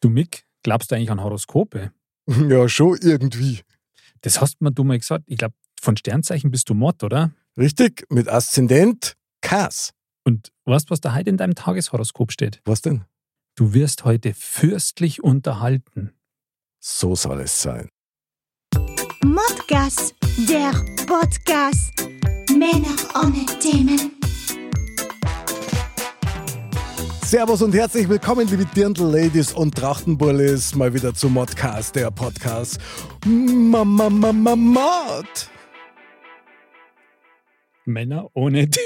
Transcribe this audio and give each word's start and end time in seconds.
Du 0.00 0.08
Mick, 0.08 0.44
glaubst 0.62 0.90
du 0.90 0.96
eigentlich 0.96 1.10
an 1.10 1.22
Horoskope? 1.22 1.92
Ja, 2.48 2.68
schon 2.68 2.96
irgendwie. 3.02 3.60
Das 4.22 4.40
hast 4.40 4.60
mir 4.60 4.72
du 4.72 4.84
mal 4.84 4.98
gesagt. 4.98 5.24
Ich 5.26 5.38
glaube, 5.38 5.54
von 5.80 5.96
Sternzeichen 5.96 6.50
bist 6.50 6.68
du 6.70 6.74
Mott, 6.74 7.02
oder? 7.02 7.32
Richtig, 7.56 8.06
mit 8.08 8.28
Aszendent 8.28 9.16
Kass. 9.42 9.92
Und 10.24 10.52
weißt 10.64 10.88
du, 10.88 10.92
was 10.92 11.00
da 11.00 11.14
heute 11.14 11.30
in 11.30 11.36
deinem 11.36 11.54
Tageshoroskop 11.54 12.32
steht? 12.32 12.60
Was 12.64 12.82
denn? 12.82 13.04
Du 13.56 13.74
wirst 13.74 14.04
heute 14.04 14.32
fürstlich 14.32 15.22
unterhalten. 15.22 16.12
So 16.78 17.14
soll 17.14 17.40
es 17.40 17.60
sein. 17.60 17.88
Modcast, 19.22 20.14
der 20.48 20.72
Podcast. 21.06 21.92
Männer 22.50 22.96
ohne 23.14 23.44
Themen. 23.60 24.19
Servus 27.30 27.62
und 27.62 27.72
herzlich 27.76 28.08
willkommen, 28.08 28.48
liebe 28.48 28.64
Dirndl-Ladies 28.64 29.52
und 29.52 29.76
Trachtenbullis, 29.76 30.74
mal 30.74 30.92
wieder 30.92 31.14
zum 31.14 31.34
Modcast, 31.34 31.94
der 31.94 32.10
Podcast. 32.10 32.80
Mama, 33.24 34.10
Mama, 34.10 34.56
Mod. 34.56 35.48
Männer 37.84 38.28
ohne 38.34 38.68
Themen. 38.68 38.84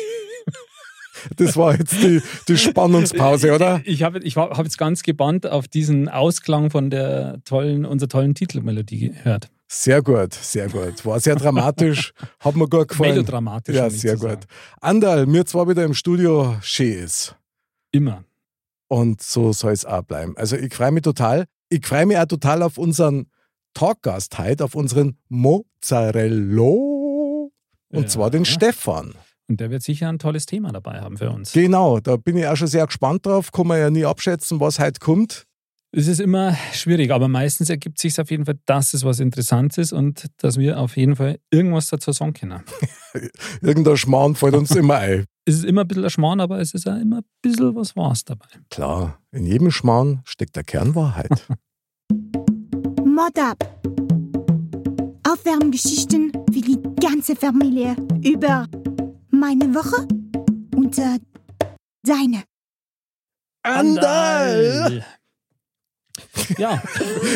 Das 1.38 1.56
war 1.56 1.74
jetzt 1.74 1.94
die, 1.94 2.20
die 2.46 2.58
Spannungspause, 2.58 3.54
oder? 3.54 3.80
Ich 3.86 4.02
habe 4.02 4.18
ich 4.18 4.36
hab 4.36 4.62
jetzt 4.62 4.76
ganz 4.76 5.02
gebannt 5.02 5.46
auf 5.46 5.66
diesen 5.66 6.10
Ausklang 6.10 6.68
von 6.68 6.90
der 6.90 7.38
tollen, 7.46 7.86
unserer 7.86 8.10
tollen 8.10 8.34
Titelmelodie 8.34 9.08
gehört. 9.08 9.48
Sehr 9.68 10.02
gut, 10.02 10.34
sehr 10.34 10.68
gut. 10.68 11.06
War 11.06 11.18
sehr 11.18 11.36
dramatisch, 11.36 12.12
hat 12.40 12.56
mir 12.56 12.68
gut 12.68 12.88
gefallen. 12.88 13.12
Melodramatisch. 13.12 13.74
Ja, 13.74 13.88
sehr 13.88 14.18
zu 14.18 14.26
gut. 14.26 14.30
sagen. 14.32 14.42
Andal, 14.82 15.24
mir 15.24 15.46
zwar 15.46 15.66
wieder 15.66 15.82
im 15.82 15.94
Studio 15.94 16.56
schön 16.60 17.04
ist. 17.04 17.36
Immer. 17.90 18.22
Und 18.94 19.20
so 19.20 19.52
soll 19.52 19.72
es 19.72 19.84
auch 19.84 20.02
bleiben. 20.02 20.36
Also 20.36 20.56
ich 20.56 20.72
freue 20.72 20.92
mich 20.92 21.02
total. 21.02 21.46
Ich 21.68 21.84
freue 21.84 22.06
mich 22.06 22.16
auch 22.16 22.26
total 22.26 22.62
auf 22.62 22.78
unseren 22.78 23.26
Talkgast 23.74 24.38
heute, 24.38 24.64
auf 24.64 24.76
unseren 24.76 25.19
Mozzarello. 25.28 27.50
Und 27.88 28.02
Ja. 28.02 28.06
zwar 28.06 28.30
den 28.30 28.44
Stefan. 28.44 29.14
Und 29.48 29.60
der 29.60 29.70
wird 29.70 29.82
sicher 29.82 30.08
ein 30.08 30.20
tolles 30.20 30.46
Thema 30.46 30.70
dabei 30.70 31.00
haben 31.00 31.16
für 31.19 31.30
uns. 31.30 31.52
Genau, 31.52 31.98
da 31.98 32.16
bin 32.16 32.36
ich 32.36 32.46
auch 32.46 32.56
schon 32.56 32.69
sehr 32.69 32.86
gespannt 32.86 33.27
drauf. 33.27 33.50
Kann 33.50 33.66
man 33.66 33.80
ja 33.80 33.91
nie 33.91 34.04
abschätzen, 34.04 34.60
was 34.60 34.78
heute 34.78 35.00
kommt. 35.00 35.44
Es 35.91 36.06
ist 36.06 36.20
immer 36.20 36.56
schwierig, 36.72 37.10
aber 37.10 37.28
meistens 37.28 37.70
ergibt 37.70 37.98
sich 37.98 38.19
auf 38.20 38.30
jeden 38.30 38.47
Fall, 38.47 38.58
dass 38.66 38.94
es 38.94 39.04
was 39.04 39.20
Interessantes 39.20 39.78
ist 39.78 39.92
und 39.92 40.26
dass 40.38 40.56
wir 40.56 40.78
auf 40.78 40.97
jeden 40.97 41.16
Fall 41.16 41.38
irgendwas 41.50 41.88
dazu 41.88 42.12
sagen 42.12 42.32
können. 42.32 42.62
Irgendein 43.60 43.97
Schmarrn 43.97 44.34
fällt 44.34 44.54
uns 44.54 44.70
immer 44.76 44.98
ein. 44.98 45.24
Es 45.47 45.56
ist 45.56 45.64
immer 45.64 45.83
ein 45.83 45.89
bisschen 45.89 46.05
ein 46.05 46.11
Schmarrn, 46.11 46.41
aber 46.41 46.59
es 46.61 46.73
ist 46.73 46.89
auch 46.89 46.97
immer 46.97 47.19
ein 47.19 47.25
bisschen 47.42 47.75
was 47.75 47.95
Wahres 47.97 48.25
dabei. 48.25 48.47
Klar, 48.70 49.20
in 49.31 49.45
jedem 49.45 49.70
Schmarrn 49.70 50.23
steckt 50.25 50.56
der 50.56 50.64
Kernwahrheit. 50.64 51.47
Mod 53.05 53.39
up. 53.39 53.59
Aufwärmgeschichten 55.28 56.33
für 56.50 56.61
die 56.61 56.81
ganze 57.00 57.37
Familie 57.37 57.95
über 58.22 58.67
meine 59.31 59.75
Woche 59.75 60.09
und 60.77 60.98
äh, 60.98 61.19
deine. 62.03 62.45
Andal! 63.62 65.05
Ja, 66.58 66.82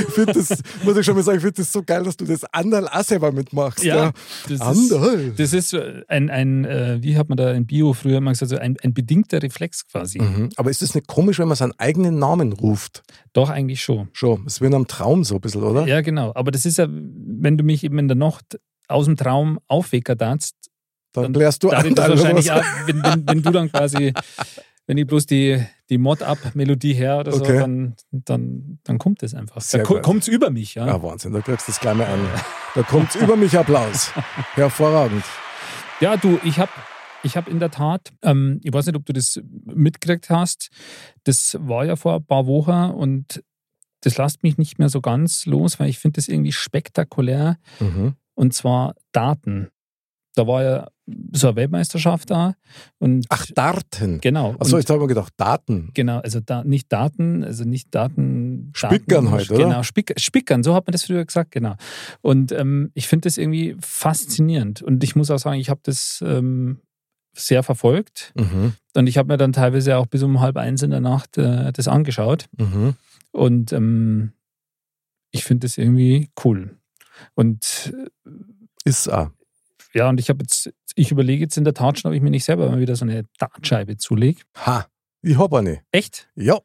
Ich 0.06 0.14
finde 0.14 0.32
das, 0.34 0.48
muss 0.84 0.96
ich 0.96 1.06
schon 1.06 1.14
mal 1.14 1.22
sagen, 1.22 1.38
ich 1.38 1.42
finde 1.42 1.56
das 1.56 1.72
so 1.72 1.82
geil, 1.82 2.02
dass 2.04 2.16
du 2.16 2.24
das 2.24 2.44
Andal 2.52 2.88
auch 2.88 3.02
selber 3.02 3.32
mitmachst. 3.32 3.84
ja. 3.84 3.96
Ja. 3.96 4.12
Das 4.44 4.52
ist, 4.52 4.60
Andal. 4.92 5.32
das 5.36 5.52
ist 5.52 5.74
ein, 6.08 6.30
ein 6.30 6.64
äh, 6.64 6.98
wie 7.00 7.16
hat 7.16 7.28
man 7.28 7.36
da 7.36 7.52
in 7.52 7.66
Bio 7.66 7.92
früher 7.92 8.18
immer 8.18 8.30
gesagt, 8.32 8.50
so 8.50 8.58
ein, 8.58 8.76
ein 8.82 8.94
bedingter 8.94 9.42
Reflex 9.42 9.86
quasi. 9.86 10.20
Mhm. 10.20 10.50
Aber 10.56 10.70
ist 10.70 10.82
das 10.82 10.94
nicht 10.94 11.06
komisch, 11.06 11.38
wenn 11.38 11.48
man 11.48 11.56
seinen 11.56 11.78
eigenen 11.78 12.18
Namen 12.18 12.52
ruft? 12.52 13.02
Doch, 13.32 13.50
eigentlich 13.50 13.82
schon. 13.82 14.08
Schon, 14.12 14.44
es 14.46 14.60
wird 14.60 14.74
am 14.74 14.86
Traum 14.86 15.24
so 15.24 15.36
ein 15.36 15.40
bisschen, 15.40 15.62
oder? 15.62 15.86
Ja, 15.86 16.00
genau. 16.00 16.32
Aber 16.34 16.50
das 16.50 16.66
ist 16.66 16.78
ja, 16.78 16.86
wenn 16.88 17.56
du 17.56 17.64
mich 17.64 17.84
eben 17.84 17.98
in 17.98 18.08
der 18.08 18.16
Nacht 18.16 18.58
aus 18.88 19.04
dem 19.04 19.16
Traum 19.16 19.58
aufwecken 19.68 20.16
darfst, 20.16 20.54
Dann 21.12 21.24
dann 21.24 21.32
klärst 21.34 21.62
du 21.62 21.68
oder 21.68 21.84
wahrscheinlich 21.96 22.50
auch, 22.50 22.62
wenn, 22.86 23.02
wenn, 23.02 23.26
wenn 23.28 23.42
du 23.42 23.50
dann 23.50 23.70
quasi, 23.70 24.12
wenn 24.88 24.98
ich 24.98 25.06
bloß 25.06 25.26
die, 25.26 25.64
die 25.90 25.98
Mod-Up-Melodie 25.98 26.94
her 26.94 27.18
oder 27.20 27.30
so, 27.32 27.42
Okay. 27.44 27.58
dann, 27.60 27.94
dann, 28.10 28.78
dann 28.82 28.98
kommt 28.98 29.22
es 29.22 29.34
einfach. 29.34 29.60
Sehr 29.60 29.84
Dann 29.84 29.86
gut. 29.94 30.02
kommt 30.02 30.22
es 30.22 30.28
über 30.28 30.50
mich. 30.50 30.74
Ja. 30.74 30.86
Ja, 30.86 31.00
Wahnsinn, 31.02 31.32
da 31.32 31.40
kriegst 31.40 31.68
du 31.68 31.72
das 31.72 31.80
gleich 31.80 31.94
mal 31.94 32.06
an. 32.06 32.18
Da 32.74 32.82
kommt 32.82 33.14
über 33.14 33.36
mich 33.36 33.56
Applaus. 33.56 34.12
Hervorragend. 34.54 35.22
Ja, 36.00 36.16
du, 36.16 36.40
ich 36.44 36.58
habe 36.58 36.72
ich 37.22 37.36
hab 37.36 37.48
in 37.48 37.58
der 37.60 37.70
Tat, 37.70 38.10
ähm, 38.22 38.60
ich 38.64 38.72
weiß 38.72 38.86
nicht, 38.86 38.96
ob 38.96 39.04
du 39.06 39.12
das 39.12 39.40
mitgekriegt 39.64 40.30
hast, 40.30 40.70
das 41.24 41.56
war 41.60 41.84
ja 41.84 41.94
vor 41.96 42.16
ein 42.16 42.24
paar 42.24 42.46
Wochen 42.46 42.90
und 42.94 43.42
das 44.02 44.16
lasst 44.16 44.42
mich 44.44 44.56
nicht 44.58 44.78
mehr 44.78 44.88
so 44.88 45.00
ganz 45.00 45.44
los, 45.46 45.78
weil 45.80 45.88
ich 45.90 45.98
finde 45.98 46.16
das 46.18 46.28
irgendwie 46.28 46.52
spektakulär 46.52 47.58
Mhm. 47.80 48.14
und 48.34 48.54
zwar 48.54 48.94
Daten. 49.12 49.68
Da 50.34 50.46
war 50.46 50.62
ja 50.62 50.86
so 51.32 51.48
eine 51.48 51.56
Weltmeisterschaft 51.56 52.30
da 52.30 52.54
und 52.98 53.26
Ach, 53.28 53.46
Daten. 53.54 54.20
genau. 54.20 54.54
Achso, 54.58 54.76
jetzt 54.76 54.88
habe 54.90 54.98
ich 54.98 55.02
mir 55.02 55.08
gedacht, 55.08 55.32
Daten. 55.36 55.90
Genau, 55.94 56.18
also 56.18 56.40
da, 56.40 56.62
nicht 56.64 56.92
Daten, 56.92 57.42
also 57.42 57.64
nicht 57.64 57.94
Daten. 57.94 58.70
Spickern 58.74 59.24
Daten, 59.24 59.30
halt, 59.30 59.50
oder? 59.50 59.64
Genau, 59.64 59.82
Spick, 59.82 60.14
Spickern, 60.18 60.62
so 60.62 60.74
hat 60.74 60.86
man 60.86 60.92
das 60.92 61.04
früher 61.04 61.24
gesagt, 61.24 61.50
genau. 61.50 61.74
Und 62.20 62.52
ähm, 62.52 62.90
ich 62.94 63.08
finde 63.08 63.26
das 63.28 63.38
irgendwie 63.38 63.76
faszinierend. 63.80 64.82
Und 64.82 65.02
ich 65.02 65.16
muss 65.16 65.30
auch 65.30 65.38
sagen, 65.38 65.58
ich 65.58 65.70
habe 65.70 65.80
das 65.82 66.22
ähm, 66.24 66.78
sehr 67.34 67.62
verfolgt. 67.62 68.32
Mhm. 68.36 68.74
Und 68.94 69.06
ich 69.06 69.18
habe 69.18 69.28
mir 69.28 69.38
dann 69.38 69.52
teilweise 69.52 69.96
auch 69.96 70.06
bis 70.06 70.22
um 70.22 70.40
halb 70.40 70.56
eins 70.56 70.82
in 70.82 70.90
der 70.90 71.00
Nacht 71.00 71.38
äh, 71.38 71.72
das 71.72 71.88
angeschaut. 71.88 72.46
Mhm. 72.56 72.94
Und 73.32 73.72
ähm, 73.72 74.32
ich 75.30 75.44
finde 75.44 75.66
das 75.66 75.78
irgendwie 75.78 76.30
cool. 76.44 76.76
Und 77.34 77.92
äh, 78.26 78.30
Ist 78.84 79.08
auch. 79.08 79.30
Ja, 79.94 80.08
und 80.08 80.20
ich 80.20 80.28
habe 80.28 80.42
jetzt, 80.42 80.70
ich 80.94 81.10
überlege 81.10 81.44
jetzt 81.44 81.56
in 81.56 81.64
der 81.64 81.74
Tat 81.74 81.98
schon, 81.98 82.10
ob 82.10 82.14
ich 82.14 82.22
mir 82.22 82.30
nicht 82.30 82.44
selber 82.44 82.68
mal 82.68 82.80
wieder 82.80 82.96
so 82.96 83.04
eine 83.04 83.24
Dartscheibe 83.38 83.96
zulege. 83.96 84.42
Ha, 84.66 84.86
ich 85.22 85.38
habe 85.38 85.58
eine. 85.58 85.80
Echt? 85.92 86.28
Ja. 86.34 86.58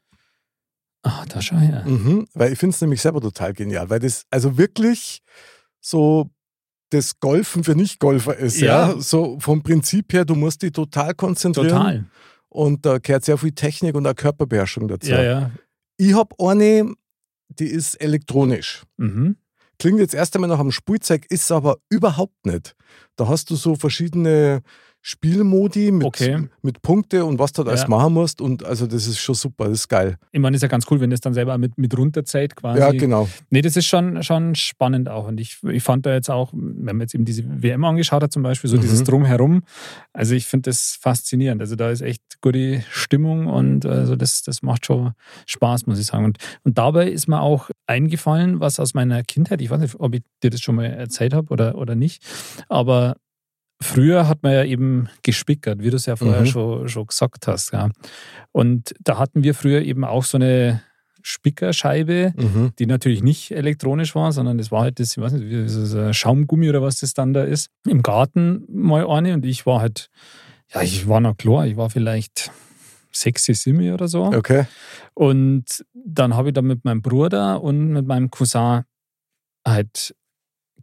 Ah, 1.02 1.24
da 1.28 1.42
schau 1.42 1.56
her. 1.56 1.84
Mhm. 1.86 2.26
Weil 2.32 2.52
ich 2.52 2.58
finde 2.58 2.74
es 2.74 2.80
nämlich 2.80 3.00
selber 3.00 3.20
total 3.20 3.52
genial, 3.52 3.90
weil 3.90 4.00
das 4.00 4.24
also 4.30 4.56
wirklich 4.56 5.20
so 5.80 6.30
das 6.90 7.18
Golfen 7.18 7.64
für 7.64 7.74
Nicht-Golfer 7.74 8.36
ist. 8.36 8.60
Ja. 8.60 8.92
Ja. 8.92 9.00
So 9.00 9.38
vom 9.40 9.62
Prinzip 9.62 10.12
her, 10.12 10.24
du 10.24 10.34
musst 10.34 10.62
dich 10.62 10.72
total 10.72 11.14
konzentrieren. 11.14 11.68
Total. 11.68 12.04
Und 12.48 12.86
da 12.86 12.98
gehört 12.98 13.24
sehr 13.24 13.36
viel 13.36 13.52
Technik 13.52 13.96
und 13.96 14.06
auch 14.06 14.14
Körperbeherrschung 14.14 14.86
dazu. 14.88 15.10
Ja, 15.10 15.22
ja. 15.22 15.50
Ich 15.96 16.14
habe 16.14 16.34
eine, 16.38 16.94
die 17.48 17.66
ist 17.66 17.96
elektronisch. 17.96 18.84
Mhm. 18.96 19.36
Klingt 19.78 20.00
jetzt 20.00 20.14
erst 20.14 20.34
einmal 20.34 20.48
nach 20.48 20.60
einem 20.60 20.72
Spielzeug, 20.72 21.26
ist 21.28 21.50
aber 21.50 21.78
überhaupt 21.88 22.46
nicht. 22.46 22.74
Da 23.16 23.28
hast 23.28 23.50
du 23.50 23.56
so 23.56 23.74
verschiedene 23.74 24.62
Spielmodi 25.06 25.90
mit, 25.92 26.06
Okay. 26.06 26.48
mit 26.62 26.80
Punkte 26.80 27.26
und 27.26 27.38
was 27.38 27.52
du 27.52 27.62
da 27.62 27.72
alles 27.72 27.82
Ja. 27.82 27.88
machen 27.88 28.14
musst. 28.14 28.40
Und 28.40 28.64
also 28.64 28.86
das 28.86 29.06
ist 29.06 29.18
schon 29.18 29.34
super, 29.34 29.64
das 29.68 29.80
ist 29.80 29.88
geil. 29.88 30.16
Ich 30.32 30.40
meine, 30.40 30.56
ist 30.56 30.62
ja 30.62 30.68
ganz 30.68 30.86
cool, 30.90 30.98
wenn 30.98 31.10
das 31.10 31.20
dann 31.20 31.34
selber 31.34 31.58
mit, 31.58 31.76
mit 31.76 31.96
runterzählt 31.96 32.56
quasi. 32.56 32.80
Ja, 32.80 32.90
genau. 32.90 33.28
Nee, 33.50 33.60
das 33.60 33.76
ist 33.76 33.84
schon, 33.86 34.22
schon 34.22 34.54
spannend 34.54 35.10
auch. 35.10 35.28
Und 35.28 35.40
ich, 35.40 35.58
ich 35.70 35.82
fand 35.82 36.06
da 36.06 36.14
jetzt 36.14 36.30
auch, 36.30 36.52
wenn 36.54 36.96
man 36.96 37.00
jetzt 37.00 37.14
eben 37.14 37.26
diese 37.26 37.44
WM 37.62 37.84
angeschaut 37.84 38.22
hat, 38.22 38.32
zum 38.32 38.42
Beispiel, 38.42 38.70
so 38.70 38.76
Mhm. 38.78 38.80
dieses 38.80 39.04
Drumherum, 39.04 39.62
also 40.14 40.34
ich 40.34 40.46
finde 40.46 40.70
das 40.70 40.96
faszinierend. 40.98 41.60
Also 41.60 41.76
da 41.76 41.90
ist 41.90 42.00
echt 42.00 42.22
gute 42.40 42.82
Stimmung 42.90 43.46
und 43.46 43.84
also 43.84 44.16
das, 44.16 44.42
das 44.42 44.62
macht 44.62 44.86
schon 44.86 45.12
Spaß, 45.44 45.86
muss 45.86 45.98
ich 45.98 46.06
sagen. 46.06 46.24
Und, 46.24 46.38
und 46.62 46.78
dabei 46.78 47.10
ist 47.10 47.28
mir 47.28 47.42
auch 47.42 47.68
eingefallen, 47.86 48.58
was 48.60 48.80
aus 48.80 48.94
meiner 48.94 49.22
Kindheit, 49.22 49.60
ich 49.60 49.68
weiß 49.68 49.80
nicht, 49.80 49.96
ob 50.00 50.14
ich 50.14 50.22
dir 50.42 50.48
das 50.48 50.62
schon 50.62 50.76
mal 50.76 50.86
erzählt 50.86 51.34
habe 51.34 51.52
oder, 51.52 51.76
oder 51.76 51.94
nicht, 51.94 52.22
aber 52.70 53.16
früher 53.84 54.28
hat 54.28 54.42
man 54.42 54.52
ja 54.52 54.64
eben 54.64 55.08
gespickert, 55.22 55.80
wie 55.82 55.90
du 55.90 55.96
es 55.96 56.06
ja 56.06 56.16
vorher 56.16 56.40
Mhm. 56.42 56.46
schon, 56.46 56.88
schon 56.88 57.06
gesagt 57.06 57.46
hast. 57.46 57.72
Ja. 57.72 57.90
Und 58.52 58.94
da 59.00 59.18
hatten 59.18 59.42
wir 59.44 59.54
früher 59.54 59.82
eben 59.82 60.04
auch 60.04 60.24
so 60.24 60.38
eine 60.38 60.82
Spickerscheibe, 61.22 62.32
Mhm. 62.36 62.72
die 62.78 62.86
natürlich 62.86 63.22
nicht 63.22 63.50
elektronisch 63.50 64.14
war, 64.14 64.32
sondern 64.32 64.58
das 64.58 64.70
war 64.70 64.82
halt 64.82 65.00
das, 65.00 65.16
ich 65.16 65.22
weiß 65.22 65.32
nicht, 65.32 65.48
wie 65.48 65.62
das 65.62 65.74
ist, 65.74 65.94
ein 65.94 66.12
Schaumgummi 66.14 66.68
oder 66.68 66.82
was 66.82 67.00
das 67.00 67.14
dann 67.14 67.32
da 67.32 67.42
ist, 67.44 67.70
im 67.86 68.02
Garten 68.02 68.64
mal 68.68 69.06
eine 69.08 69.34
und 69.34 69.44
ich 69.44 69.64
war 69.66 69.80
halt, 69.80 70.10
ja, 70.74 70.82
ich 70.82 71.08
war 71.08 71.20
noch 71.20 71.36
klar, 71.36 71.66
ich 71.66 71.76
war 71.76 71.90
vielleicht 71.90 72.50
sexy 73.12 73.54
Simi 73.54 73.92
oder 73.92 74.08
so. 74.08 74.24
Okay. 74.24 74.66
Und 75.14 75.84
dann 75.94 76.34
habe 76.34 76.48
ich 76.48 76.54
da 76.54 76.62
mit 76.62 76.84
meinem 76.84 77.00
Bruder 77.02 77.62
und 77.62 77.88
mit 77.92 78.06
meinem 78.06 78.30
Cousin 78.30 78.82
halt 79.66 80.14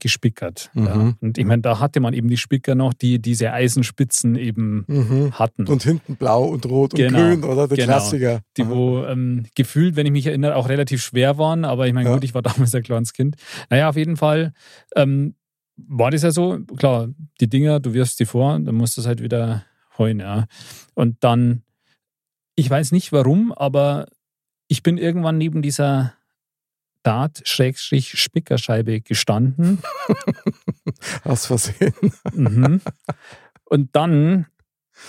gespickert. 0.02 0.70
Mhm. 0.74 0.86
Ja. 0.86 1.14
Und 1.22 1.38
ich 1.38 1.46
meine, 1.46 1.62
da 1.62 1.80
hatte 1.80 2.02
man 2.02 2.14
eben 2.14 2.28
die 2.28 2.36
Spicker 2.38 2.76
noch, 2.76 2.94
die 2.94 3.20
diese 3.22 3.54
Eisenspitzen 3.54 4.36
eben 4.36 4.84
Mhm. 4.88 5.32
hatten. 5.40 5.66
Und 5.68 5.84
hinten 5.84 6.18
blau 6.18 6.44
und 6.44 6.66
rot 6.66 6.94
Genau, 6.94 7.18
und 7.32 7.42
grün, 7.42 7.44
oder? 7.50 7.68
Der 7.70 7.78
genau. 7.78 7.88
Klassiker. 7.94 8.42
die 8.58 8.68
wo 8.68 9.06
ähm, 9.06 9.46
gefühlt, 9.56 9.96
wenn 9.96 10.06
ich 10.06 10.12
mich 10.12 10.28
erinnere, 10.28 10.56
auch 10.58 10.68
relativ 10.68 11.02
schwer 11.02 11.38
waren. 11.38 11.64
Aber 11.64 11.88
ich 11.88 11.94
meine, 11.94 12.10
Ja. 12.10 12.16
gut, 12.16 12.24
ich 12.26 12.34
war 12.34 12.42
damals 12.72 12.76
ein 12.76 12.84
kleines 12.84 13.14
Kind. 13.14 13.36
Naja, 13.70 13.88
auf 13.88 13.96
jeden 13.96 14.18
Fall 14.18 14.54
ähm, 14.96 15.36
war 15.78 16.12
das 16.12 16.24
ja 16.24 16.32
so, 16.32 16.60
klar, 16.78 17.08
die 17.40 17.50
Dinger, 17.50 17.80
du 17.80 17.94
wirfst 17.94 18.20
die 18.20 18.26
vor, 18.26 18.60
dann 18.60 18.76
musst 18.76 18.98
du 18.98 19.02
es 19.02 19.08
halt 19.08 19.22
wieder 19.22 19.64
heuen. 19.98 20.20
Ja. 20.20 20.46
Und 20.96 21.24
dann, 21.24 21.64
ich 22.56 22.70
weiß 22.70 22.92
nicht 22.92 23.12
warum, 23.14 23.52
aber 23.54 24.08
ich 24.68 24.84
bin 24.84 24.98
irgendwann 24.98 25.38
neben 25.38 25.62
dieser 25.62 26.14
Dart-Spickerscheibe 27.04 29.02
gestanden. 29.02 29.82
Aus 31.24 31.48
Versehen. 31.48 31.94
Mhm. 32.34 32.82
Und 33.66 33.96
dann 33.96 34.48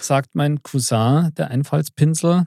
sagt 0.01 0.35
mein 0.35 0.63
Cousin, 0.63 1.33
der 1.37 1.51
Einfallspinsel, 1.51 2.47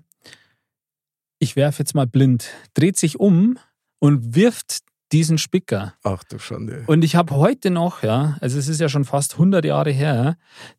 ich 1.39 1.55
werfe 1.55 1.79
jetzt 1.79 1.93
mal 1.93 2.07
blind, 2.07 2.49
dreht 2.73 2.97
sich 2.97 3.19
um 3.19 3.59
und 3.99 4.35
wirft 4.35 4.79
diesen 5.11 5.37
Spicker. 5.37 5.93
Ach 6.03 6.23
du 6.23 6.39
Schande. 6.39 6.83
Und 6.87 7.03
ich 7.03 7.15
habe 7.15 7.35
heute 7.35 7.69
noch, 7.69 8.03
ja, 8.03 8.37
also 8.41 8.57
es 8.57 8.67
ist 8.67 8.81
ja 8.81 8.89
schon 8.89 9.05
fast 9.05 9.33
100 9.33 9.63
Jahre 9.63 9.91
her, 9.91 10.37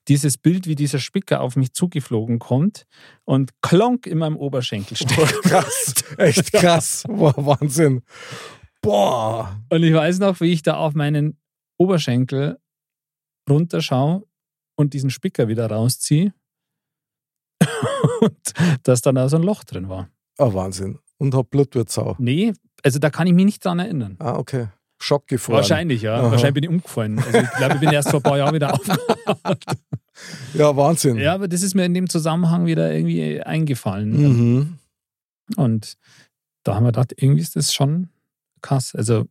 dieses 0.08 0.36
Bild, 0.36 0.66
wie 0.66 0.74
dieser 0.74 0.98
Spicker 0.98 1.40
auf 1.40 1.56
mich 1.56 1.72
zugeflogen 1.72 2.38
kommt 2.38 2.86
und 3.24 3.52
klonk 3.62 4.06
in 4.06 4.18
meinem 4.18 4.36
Oberschenkel 4.36 4.96
steckt. 4.96 5.42
krass. 5.42 5.94
Echt 6.18 6.52
krass. 6.52 7.04
Boah, 7.06 7.34
Wahnsinn. 7.36 8.02
Boah. 8.82 9.60
Und 9.70 9.82
ich 9.82 9.94
weiß 9.94 10.18
noch, 10.18 10.40
wie 10.40 10.52
ich 10.52 10.62
da 10.62 10.76
auf 10.76 10.94
meinen 10.94 11.38
Oberschenkel 11.78 12.58
runterschaue 13.48 14.24
und 14.76 14.92
diesen 14.92 15.10
Spicker 15.10 15.48
wieder 15.48 15.70
rausziehe. 15.70 16.34
und 18.20 18.52
dass 18.82 19.00
dann 19.02 19.14
da 19.14 19.28
so 19.28 19.36
ein 19.36 19.42
Loch 19.42 19.64
drin 19.64 19.88
war. 19.88 20.10
Ah, 20.38 20.52
Wahnsinn. 20.52 20.98
Und 21.18 21.34
hab 21.34 21.50
Blutwurzau. 21.50 22.16
Nee, 22.18 22.52
also 22.86 23.00
da 23.00 23.10
kann 23.10 23.26
ich 23.26 23.32
mich 23.32 23.44
nicht 23.44 23.64
dran 23.64 23.80
erinnern. 23.80 24.14
Ah, 24.20 24.36
okay. 24.36 24.68
Schock 25.00 25.26
gefroren. 25.26 25.56
Wahrscheinlich, 25.56 26.02
ja. 26.02 26.20
Aha. 26.20 26.30
Wahrscheinlich 26.30 26.54
bin 26.54 26.62
ich 26.62 26.70
umgefallen. 26.70 27.18
Also 27.18 27.38
ich 27.38 27.50
glaube, 27.50 27.74
ich 27.74 27.80
bin 27.80 27.90
erst 27.90 28.10
vor 28.10 28.20
ein 28.20 28.22
paar 28.22 28.38
Jahren 28.38 28.54
wieder 28.54 28.72
aufgewacht. 28.74 29.64
Ja, 30.54 30.76
Wahnsinn. 30.76 31.16
Ja, 31.16 31.34
aber 31.34 31.48
das 31.48 31.62
ist 31.62 31.74
mir 31.74 31.84
in 31.84 31.94
dem 31.94 32.08
Zusammenhang 32.08 32.64
wieder 32.64 32.94
irgendwie 32.94 33.42
eingefallen. 33.42 34.10
Mhm. 34.12 34.78
Und 35.56 35.98
da 36.62 36.76
haben 36.76 36.84
wir 36.84 36.92
gedacht, 36.92 37.12
irgendwie 37.16 37.42
ist 37.42 37.56
das 37.56 37.74
schon 37.74 38.08
krass. 38.62 38.94
Also 38.94 39.26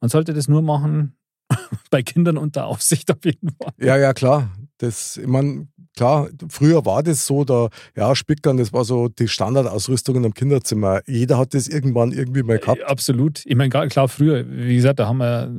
man 0.00 0.10
sollte 0.10 0.34
das 0.34 0.46
nur 0.46 0.60
machen 0.60 1.16
bei 1.90 2.02
Kindern 2.02 2.36
unter 2.36 2.66
Aufsicht 2.66 3.10
auf 3.10 3.24
jeden 3.24 3.48
Fall. 3.48 3.72
Ja, 3.78 3.96
ja, 3.96 4.12
klar. 4.12 4.50
Das, 4.76 5.16
ich 5.16 5.26
meine, 5.26 5.68
klar, 5.96 6.28
früher 6.48 6.84
war 6.84 7.02
das 7.02 7.26
so, 7.26 7.44
da, 7.44 7.68
ja, 7.96 8.14
Spickern, 8.14 8.56
das 8.56 8.72
war 8.72 8.84
so 8.84 9.08
die 9.08 9.28
Standardausrüstung 9.28 10.16
in 10.16 10.24
einem 10.24 10.34
Kinderzimmer. 10.34 11.00
Jeder 11.06 11.38
hat 11.38 11.54
das 11.54 11.68
irgendwann 11.68 12.12
irgendwie 12.12 12.42
mal 12.42 12.58
gehabt. 12.58 12.80
Ja, 12.80 12.86
absolut. 12.86 13.44
Ich 13.44 13.56
meine, 13.56 13.70
klar, 13.70 14.08
früher, 14.08 14.44
wie 14.48 14.76
gesagt, 14.76 14.98
da 14.98 15.06
haben 15.06 15.18
wir, 15.18 15.50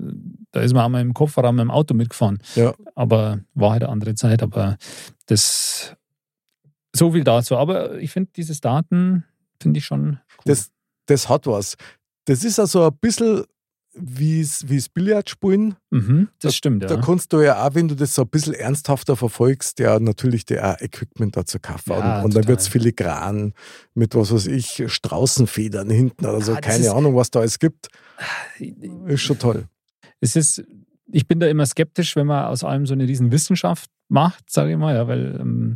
da 0.51 0.61
ist 0.61 0.73
man 0.73 0.85
einmal 0.85 1.01
im 1.01 1.13
Kofferraum 1.13 1.55
mit 1.55 1.63
dem 1.63 1.71
Auto 1.71 1.93
mitgefahren. 1.93 2.39
Ja. 2.55 2.73
Aber 2.95 3.39
war 3.53 3.71
halt 3.71 3.83
eine 3.83 3.91
andere 3.91 4.15
Zeit. 4.15 4.41
Aber 4.43 4.77
das 5.27 5.95
so 6.93 7.11
viel 7.11 7.23
dazu. 7.23 7.57
Aber 7.57 7.97
ich 7.99 8.11
finde 8.11 8.31
dieses 8.35 8.61
Daten 8.61 9.23
finde 9.61 9.77
ich 9.77 9.85
schon 9.85 10.01
cool. 10.09 10.17
Das, 10.45 10.71
das 11.05 11.29
hat 11.29 11.47
was. 11.47 11.75
Das 12.25 12.43
ist 12.43 12.59
also 12.59 12.87
ein 12.87 12.97
bisschen 12.99 13.43
wie 13.93 14.39
es 14.41 14.89
Billard 14.89 15.29
spielen. 15.29 15.75
mhm, 15.89 16.29
das 16.39 16.55
stimmt, 16.55 16.83
ja. 16.83 16.89
Da 16.89 16.97
kannst 17.01 17.33
du 17.33 17.41
ja 17.41 17.65
auch, 17.67 17.75
wenn 17.75 17.87
du 17.87 17.95
das 17.95 18.15
so 18.15 18.21
ein 18.21 18.29
bisschen 18.29 18.53
ernsthafter 18.53 19.15
verfolgst, 19.17 19.79
ja 19.79 19.99
natürlich 19.99 20.45
auch 20.59 20.79
Equipment 20.79 21.35
dazu 21.35 21.59
kaufen. 21.59 21.91
Ja, 21.91 22.19
und, 22.19 22.25
und 22.25 22.35
dann 22.35 22.47
wird 22.47 22.61
es 22.61 22.67
filigran 22.69 23.53
mit 23.93 24.15
was 24.15 24.31
weiß 24.33 24.47
ich, 24.47 24.83
Straußenfedern 24.87 25.89
hinten 25.89 26.25
oder 26.25 26.41
so. 26.41 26.53
Ah, 26.53 26.61
Keine 26.61 26.85
ist- 26.85 26.89
Ahnung, 26.89 27.15
was 27.15 27.31
da 27.31 27.41
alles 27.41 27.59
gibt. 27.59 27.89
Ist 29.07 29.21
schon 29.21 29.39
toll. 29.39 29.65
es 30.19 30.35
ist, 30.35 30.63
ich 31.11 31.27
bin 31.27 31.39
da 31.39 31.47
immer 31.47 31.65
skeptisch, 31.65 32.15
wenn 32.15 32.27
man 32.27 32.45
aus 32.45 32.63
allem 32.63 32.85
so 32.85 32.93
eine 32.93 33.07
riesen 33.07 33.31
Wissenschaft 33.31 33.89
macht, 34.07 34.49
sage 34.49 34.71
ich 34.71 34.77
mal, 34.77 34.95
ja, 34.95 35.07
weil 35.07 35.37
ähm, 35.39 35.75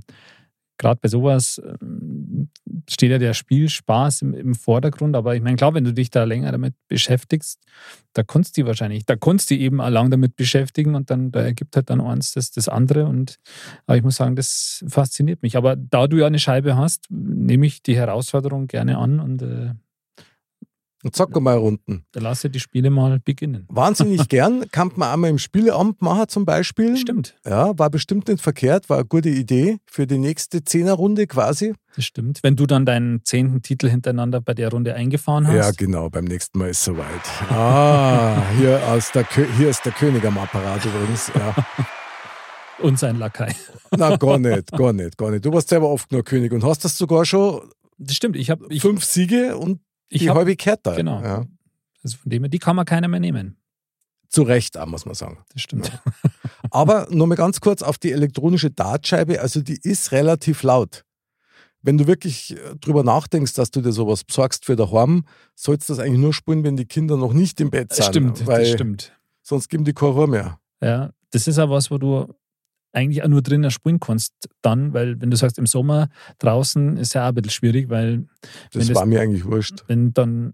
gerade 0.77 0.99
bei 1.01 1.09
sowas 1.09 1.61
ähm, 1.81 2.49
steht 2.89 3.11
ja 3.11 3.17
der 3.17 3.33
Spielspaß 3.33 4.21
im, 4.21 4.33
im 4.33 4.55
Vordergrund. 4.55 5.15
Aber 5.15 5.35
ich 5.35 5.41
meine, 5.41 5.55
klar, 5.55 5.73
wenn 5.73 5.83
du 5.83 5.93
dich 5.93 6.09
da 6.09 6.23
länger 6.23 6.51
damit 6.51 6.73
beschäftigst, 6.87 7.59
da 8.13 8.23
kannst 8.23 8.55
du 8.55 8.61
die 8.61 8.67
wahrscheinlich, 8.67 9.05
da 9.05 9.15
kannst 9.15 9.49
du 9.49 9.55
die 9.55 9.61
eben 9.61 9.77
lang 9.77 10.11
damit 10.11 10.35
beschäftigen 10.35 10.95
und 10.95 11.09
dann 11.09 11.31
da 11.31 11.41
ergibt 11.41 11.75
halt 11.75 11.89
dann 11.89 12.01
eins 12.01 12.33
das, 12.33 12.51
das 12.51 12.67
andere. 12.67 13.05
Und 13.05 13.37
aber 13.85 13.97
ich 13.97 14.03
muss 14.03 14.15
sagen, 14.15 14.35
das 14.35 14.83
fasziniert 14.87 15.41
mich. 15.41 15.57
Aber 15.57 15.75
da 15.75 16.07
du 16.07 16.17
ja 16.17 16.27
eine 16.27 16.39
Scheibe 16.39 16.77
hast, 16.77 17.05
nehme 17.09 17.65
ich 17.65 17.81
die 17.81 17.95
Herausforderung 17.95 18.67
gerne 18.67 18.97
an 18.97 19.19
und 19.19 19.41
äh, 19.41 19.73
Und 21.05 21.15
sag 21.15 21.39
mal 21.39 21.55
Runden. 21.55 22.03
da 22.13 22.19
lasse 22.19 22.49
die 22.49 22.59
Spiele 22.59 22.89
mal 22.89 23.19
beginnen. 23.19 23.67
Wahnsinnig 23.69 24.27
gern. 24.29 24.65
Kann 24.71 24.91
man 24.95 25.11
einmal 25.13 25.29
im 25.29 25.37
Spieleamt 25.37 26.01
machen 26.01 26.27
zum 26.29 26.45
Beispiel. 26.45 26.97
Stimmt, 26.97 27.35
Ja, 27.45 27.77
war 27.77 27.91
bestimmt 27.91 28.27
nicht 28.27 28.41
verkehrt, 28.41 28.89
war 28.89 28.97
eine 28.97 29.05
gute 29.05 29.29
Idee 29.29 29.77
für 29.85 30.07
die 30.07 30.17
nächste 30.17 30.63
Zehnerrunde 30.63 31.27
quasi. 31.27 31.75
das 31.95 32.05
stimmt. 32.05 32.39
Wenn 32.41 32.55
du 32.55 32.65
dann 32.65 32.87
deinen 32.87 33.23
zehnten 33.23 33.61
Titel 33.61 33.87
hintereinander 33.87 34.41
bei 34.41 34.55
der 34.55 34.69
Runde 34.71 34.95
eingefahren 34.95 35.47
hast. 35.47 35.53
Ja, 35.55 35.69
genau, 35.69 36.09
beim 36.09 36.25
nächsten 36.25 36.57
Mal 36.57 36.69
ist 36.71 36.83
soweit. 36.83 37.05
Ah, 37.51 38.41
hier, 38.57 38.81
aus 38.87 39.11
der 39.11 39.27
hier 39.57 39.69
ist 39.69 39.85
der 39.85 39.91
König 39.91 40.25
am 40.25 40.39
Apparat 40.39 40.83
übrigens. 40.85 41.31
Ja. 41.35 41.55
Und 42.79 42.97
sein 42.97 43.19
Lakai. 43.19 43.53
Na, 43.95 44.15
gar 44.17 44.39
nicht, 44.39 44.71
gar 44.71 44.91
nicht, 44.91 45.17
gar 45.17 45.29
nicht. 45.29 45.45
Du 45.45 45.53
warst 45.53 45.69
selber 45.69 45.87
oft 45.87 46.11
nur 46.11 46.23
König 46.23 46.51
und 46.51 46.63
hast 46.65 46.83
das 46.83 46.97
sogar 46.97 47.23
schon 47.25 47.61
Das 47.99 48.15
stimmt. 48.15 48.35
Ich 48.35 48.49
habe 48.49 48.67
fünf 48.79 49.05
Siege 49.05 49.55
und 49.55 49.79
ich 50.09 50.21
die 50.21 50.29
hab, 50.29 50.37
halbe 50.37 50.55
Kette. 50.55 50.93
Genau. 50.95 51.21
Ja. 51.21 51.45
also 52.03 52.17
von 52.17 52.29
dem 52.29 52.43
her, 52.43 52.49
die 52.49 52.59
kann 52.59 52.75
man 52.75 52.85
keiner 52.85 53.07
mehr 53.07 53.19
nehmen. 53.19 53.57
Zu 54.29 54.43
Recht 54.43 54.77
auch, 54.77 54.87
muss 54.87 55.05
man 55.05 55.15
sagen. 55.15 55.37
Das 55.53 55.61
stimmt. 55.61 55.91
Aber 56.71 57.07
nur 57.09 57.27
mal 57.27 57.35
ganz 57.35 57.61
kurz 57.61 57.81
auf 57.81 57.97
die 57.97 58.11
elektronische 58.11 58.71
Dartscheibe. 58.71 59.39
Also 59.39 59.61
die 59.61 59.79
ist 59.81 60.11
relativ 60.11 60.63
laut. 60.63 61.05
Wenn 61.81 61.97
du 61.97 62.07
wirklich 62.07 62.57
äh, 62.57 62.75
drüber 62.81 63.03
nachdenkst, 63.03 63.53
dass 63.53 63.69
du 63.69 63.81
dir 63.81 63.91
sowas 63.91 64.23
besorgst 64.23 64.65
für 64.65 64.75
daheim, 64.75 65.23
sollst 65.53 65.87
du 65.87 65.93
das 65.93 65.99
eigentlich 65.99 66.19
nur 66.19 66.33
spielen, 66.33 66.63
wenn 66.63 66.75
die 66.75 66.85
Kinder 66.85 67.15
noch 67.15 67.33
nicht 67.33 67.61
im 67.61 67.69
Bett 67.69 67.93
sind. 67.93 68.05
stimmt, 68.05 68.47
weil 68.47 68.63
das 68.63 68.71
stimmt. 68.71 69.13
Sonst 69.43 69.69
geben 69.69 69.85
die 69.85 69.93
keine 69.93 70.13
Ruhe 70.13 70.27
mehr. 70.27 70.59
Ja, 70.81 71.11
das 71.29 71.47
ist 71.47 71.59
auch 71.59 71.69
was, 71.69 71.91
wo 71.91 71.99
du 71.99 72.33
eigentlich 72.95 73.23
auch 73.23 73.27
nur 73.27 73.41
drinnen 73.41 73.69
spielen 73.71 73.99
kannst 73.99 74.33
dann, 74.61 74.93
weil 74.93 75.19
wenn 75.21 75.29
du 75.29 75.37
sagst, 75.37 75.57
im 75.57 75.67
Sommer 75.67 76.07
draußen 76.39 76.97
ist 76.97 77.13
ja 77.13 77.23
auch 77.25 77.29
ein 77.29 77.35
bisschen 77.35 77.51
schwierig, 77.51 77.89
weil 77.89 78.25
Das 78.71 78.81
Wenn 78.81 78.87
das- 78.87 78.95
war 78.95 79.05
mir 79.05 79.21
eigentlich 79.21 79.45
wurscht. 79.45 79.83
wenn 79.87 80.13
dann 80.13 80.53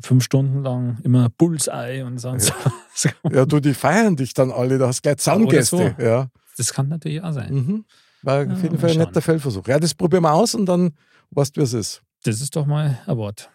fünf 0.00 0.24
Stunden 0.24 0.62
lang 0.62 0.98
immer 1.04 1.28
Bullseye 1.28 2.02
und 2.04 2.18
sonst 2.18 2.52
was. 2.64 3.12
Ja, 3.32 3.44
du, 3.46 3.60
die 3.60 3.74
feiern 3.74 4.16
dich 4.16 4.32
dann 4.34 4.50
alle, 4.50 4.78
da 4.78 4.88
hast 4.88 5.02
gleich 5.02 5.18
Zaungäste. 5.18 5.94
so. 5.98 6.02
Ja. 6.02 6.28
Das 6.56 6.72
kann 6.72 6.88
natürlich 6.88 7.22
auch 7.22 7.32
sein. 7.32 7.52
Mhm. 7.54 7.84
War 8.22 8.44
Ja, 8.44 8.52
auf 8.52 8.62
jeden 8.62 8.74
mal 8.76 8.80
Fall 8.80 8.90
ein 8.90 8.98
netter 8.98 9.22
Feldversuch. 9.22 9.66
Ja, 9.68 9.78
das 9.78 9.94
probieren 9.94 10.22
wir 10.24 10.32
aus 10.32 10.54
und 10.54 10.66
dann 10.66 10.90
weißt 11.30 11.56
du, 11.56 11.60
wie 11.60 11.64
es 11.64 11.72
ist. 11.74 12.02
Das 12.24 12.40
ist 12.40 12.56
doch 12.56 12.66
mal 12.66 12.98
ein 13.06 13.16
Wort. 13.16 13.50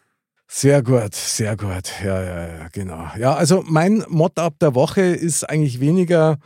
Sehr 0.48 0.81
gut, 0.84 1.13
sehr 1.16 1.58
gut. 1.58 1.92
Ja, 2.04 2.22
ja, 2.24 2.48
ja, 2.60 2.68
genau. 2.72 3.08
Ja, 3.18 3.34
also 3.34 3.63
mein 3.68 4.03
Mod-Up 4.08 4.58
der 4.60 4.75
Woche 4.75 5.01
ist 5.01 5.44
eigentlich 5.50 5.79
weniger 5.79 6.38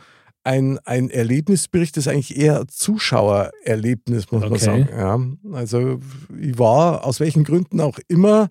ein, 0.44 0.78
ein 0.84 1.10
Erlebnisbericht, 1.10 1.96
ist 1.96 2.08
eigentlich 2.08 2.36
eher 2.36 2.66
Zuschauererlebnis, 2.68 4.30
muss 4.30 4.42
man 4.42 4.52
Okay. 4.52 4.64
sagen. 4.64 4.88
Ja, 4.90 5.18
also 5.56 6.00
ich 6.40 6.58
war 6.58 7.04
aus 7.04 7.20
welchen 7.20 7.44
Gründen 7.44 7.80
auch 7.80 7.98
immer, 8.08 8.48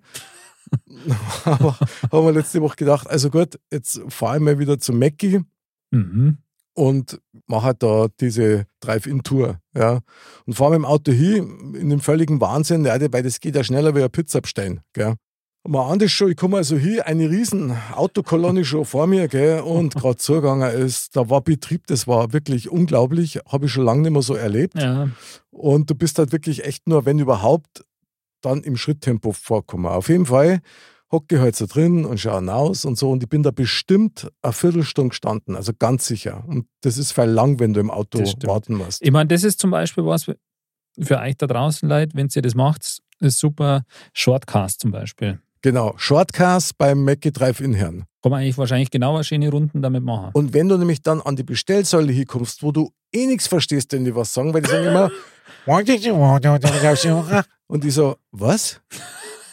aber 1.45 1.77
haben 2.11 2.25
wir 2.25 2.31
letzte 2.31 2.61
Woche 2.61 2.75
gedacht, 2.75 3.09
also 3.09 3.29
gut, 3.29 3.59
jetzt 3.71 4.01
fahre 4.09 4.37
ich 4.37 4.43
mal 4.43 4.59
wieder 4.59 4.79
zu 4.79 4.93
Mackie 4.93 5.41
Mhm. 5.91 6.37
und 6.75 7.19
mache 7.47 7.63
halt 7.63 7.81
da 7.81 8.07
diese 8.19 8.67
Drive-In-Tour. 8.81 9.59
Ja. 9.75 10.01
Und 10.45 10.53
fahre 10.53 10.71
mit 10.71 10.77
dem 10.81 10.85
Auto 10.85 11.11
hin, 11.11 11.73
in 11.73 11.89
dem 11.89 11.99
völligen 11.99 12.39
Wahnsinn, 12.39 12.85
ja, 12.85 12.95
weil 13.11 13.23
das 13.23 13.39
geht 13.39 13.55
ja 13.55 13.63
schneller 13.63 13.95
wie 13.95 13.99
eine 13.99 14.09
Pizza 14.09 14.39
bestellen. 14.41 14.81
Gell. 14.93 15.15
Mal 15.69 15.91
an 15.91 15.99
das 15.99 16.11
schon, 16.11 16.31
ich 16.31 16.35
komme 16.35 16.57
also 16.57 16.77
hier, 16.77 17.05
eine 17.05 17.29
riesen 17.29 17.77
Autokolonne 17.93 18.65
schon 18.65 18.85
vor 18.85 19.05
mir, 19.05 19.27
gell, 19.27 19.59
und 19.59 19.93
gerade 19.95 20.17
zugegangen 20.17 20.67
ist, 20.71 21.15
da 21.15 21.29
war 21.29 21.41
Betrieb, 21.41 21.85
das 21.85 22.07
war 22.07 22.33
wirklich 22.33 22.71
unglaublich, 22.71 23.39
habe 23.47 23.67
ich 23.67 23.71
schon 23.71 23.85
lange 23.85 24.01
nicht 24.01 24.11
mehr 24.11 24.23
so 24.23 24.33
erlebt. 24.33 24.73
Ja, 24.73 25.09
Und 25.51 25.87
du 25.87 25.93
bist 25.93 26.17
halt 26.17 26.31
wirklich 26.31 26.65
echt 26.65 26.87
nur, 26.87 27.05
wenn 27.05 27.19
überhaupt, 27.19 27.85
dann 28.41 28.63
im 28.63 28.77
Schritttempo 28.77 29.31
vorkommen. 29.31 29.85
Auf 29.85 30.09
jeden 30.09 30.25
Fall 30.25 30.61
hocke 31.11 31.35
ich 31.35 31.41
halt 31.41 31.55
so 31.55 31.67
drin 31.67 32.03
und 32.03 32.19
schaue 32.19 32.37
hinaus 32.37 32.83
und 32.83 32.97
so. 32.97 33.11
Und 33.11 33.21
ich 33.21 33.29
bin 33.29 33.43
da 33.43 33.51
bestimmt 33.51 34.27
eine 34.41 34.53
Viertelstunde 34.53 35.09
gestanden, 35.09 35.55
also 35.55 35.71
ganz 35.77 36.07
sicher. 36.07 36.43
Und 36.47 36.65
das 36.81 36.97
ist 36.97 37.11
voll 37.11 37.29
lang, 37.29 37.59
wenn 37.59 37.73
du 37.73 37.79
im 37.79 37.91
Auto 37.91 38.19
warten 38.43 38.73
musst. 38.73 39.03
Ich 39.03 39.11
meine, 39.11 39.27
das 39.27 39.43
ist 39.43 39.59
zum 39.59 39.69
Beispiel 39.69 40.03
was 40.03 40.25
für 40.25 41.19
euch 41.19 41.37
da 41.37 41.45
draußen, 41.45 41.87
Leute, 41.87 42.15
wenn 42.15 42.27
ihr 42.33 42.41
das 42.41 42.55
macht, 42.55 43.01
ist 43.19 43.39
super. 43.39 43.83
Shortcast 44.13 44.79
zum 44.79 44.91
Beispiel. 44.91 45.39
Genau, 45.61 45.93
Shortcast 45.97 46.77
beim 46.77 47.03
Mackie 47.03 47.31
Drive-In 47.31 47.73
Herrn. 47.73 48.05
Kann 48.21 48.31
man 48.31 48.41
eigentlich 48.41 48.57
wahrscheinlich 48.57 48.91
genau 48.91 49.15
eine 49.15 49.25
schöne 49.25 49.49
Runden 49.49 49.81
damit 49.81 50.03
machen. 50.03 50.29
Und 50.33 50.53
wenn 50.53 50.69
du 50.69 50.77
nämlich 50.77 51.01
dann 51.01 51.19
an 51.21 51.35
die 51.35 51.43
Bestellsäule 51.43 52.13
hinkommst, 52.13 52.63
wo 52.63 52.71
du 52.71 52.91
eh 53.11 53.25
nichts 53.25 53.47
verstehst, 53.47 53.91
wenn 53.91 54.05
die 54.05 54.15
was 54.15 54.33
sagen, 54.33 54.53
weil 54.53 54.61
die 54.61 54.69
sagen 54.69 54.87
immer 54.87 55.11
und 57.67 57.83
ich 57.83 57.93
so, 57.93 58.15
was? 58.31 58.79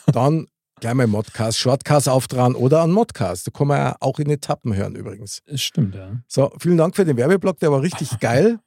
Dann 0.07 0.47
gleich 0.81 0.95
mal 0.95 1.07
Modcast, 1.09 1.59
Shortcast 1.59 2.09
auftragen 2.09 2.55
oder 2.55 2.83
an 2.83 2.93
Modcast. 2.93 3.49
Da 3.49 3.51
kann 3.51 3.67
man 3.67 3.79
ja 3.79 3.97
auch 4.01 4.19
in 4.21 4.31
Etappen 4.31 4.75
hören 4.77 4.95
übrigens. 4.95 5.43
Das 5.47 5.61
stimmt, 5.61 5.97
ja. 5.97 6.21
So, 6.29 6.53
vielen 6.61 6.77
Dank 6.77 6.95
für 6.95 7.05
den 7.05 7.17
Werbeblock, 7.17 7.59
der 7.59 7.73
war 7.73 7.83
richtig 7.83 8.11
geil. 8.21 8.61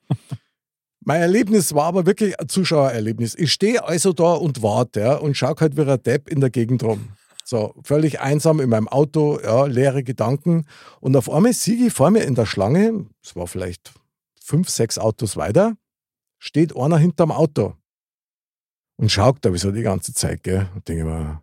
Mein 1.06 1.22
Erlebnis 1.22 1.74
war 1.74 1.86
aber 1.86 2.06
wirklich 2.06 2.38
ein 2.40 2.50
Zuschauererlebnis. 2.50 3.36
Ich 3.36 3.54
stehe 3.54 3.88
also 3.88 4.12
da 4.12 4.34
und 4.34 4.62
warte 4.62 5.00
ja, 5.00 5.16
und 5.16 5.38
schaue 5.38 5.56
halt 5.60 5.78
wie 5.78 5.90
ein 5.90 6.04
Depp 6.04 6.30
in 6.30 6.42
der 6.42 6.50
Gegend 6.50 6.84
rum. 6.84 7.10
So, 7.50 7.74
völlig 7.84 8.20
einsam 8.20 8.60
in 8.60 8.70
meinem 8.70 8.88
Auto, 8.88 9.40
ja, 9.42 9.66
leere 9.66 10.04
Gedanken. 10.04 10.68
Und 11.00 11.16
auf 11.16 11.32
einmal 11.32 11.50
ich 11.50 11.92
vor 11.92 12.12
mir 12.12 12.22
in 12.22 12.36
der 12.36 12.46
Schlange, 12.46 13.08
es 13.24 13.36
war 13.36 13.48
vielleicht 13.48 13.92
fünf, 14.40 14.70
sechs 14.70 15.00
Autos 15.00 15.36
weiter, 15.36 15.76
steht 16.38 16.78
einer 16.78 17.00
hinterm 17.00 17.32
Auto 17.32 17.74
und 18.98 19.12
schaut 19.12 19.38
da 19.42 19.52
wie 19.52 19.58
so 19.58 19.72
die 19.72 19.82
ganze 19.82 20.14
Zeit, 20.14 20.44
gell. 20.44 20.70
Und 20.76 20.88
denke 20.88 21.06
mir, 21.06 21.42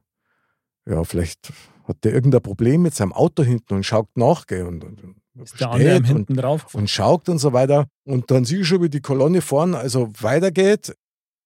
ja, 0.88 1.02
vielleicht 1.02 1.52
hat 1.88 2.04
der 2.04 2.14
irgendein 2.14 2.40
Problem 2.42 2.82
mit 2.82 2.94
seinem 2.94 3.12
Auto 3.12 3.42
hinten 3.42 3.74
und 3.74 3.82
schaut 3.82 4.16
nach, 4.16 4.46
gell. 4.46 4.64
Und, 4.64 4.84
und 4.84 5.16
Ist 5.42 5.58
der 5.58 5.72
andere 5.72 6.04
hinten 6.04 6.36
drauf? 6.36 6.72
und 6.72 6.88
schaut 6.88 7.28
und 7.28 7.38
so 7.38 7.52
weiter. 7.52 7.88
Und 8.04 8.30
dann 8.30 8.44
sehe 8.44 8.60
ich 8.60 8.68
schon, 8.68 8.80
wie 8.80 8.90
die 8.90 9.00
Kolonne 9.00 9.40
vorne 9.40 9.76
also 9.76 10.12
weitergeht. 10.20 10.94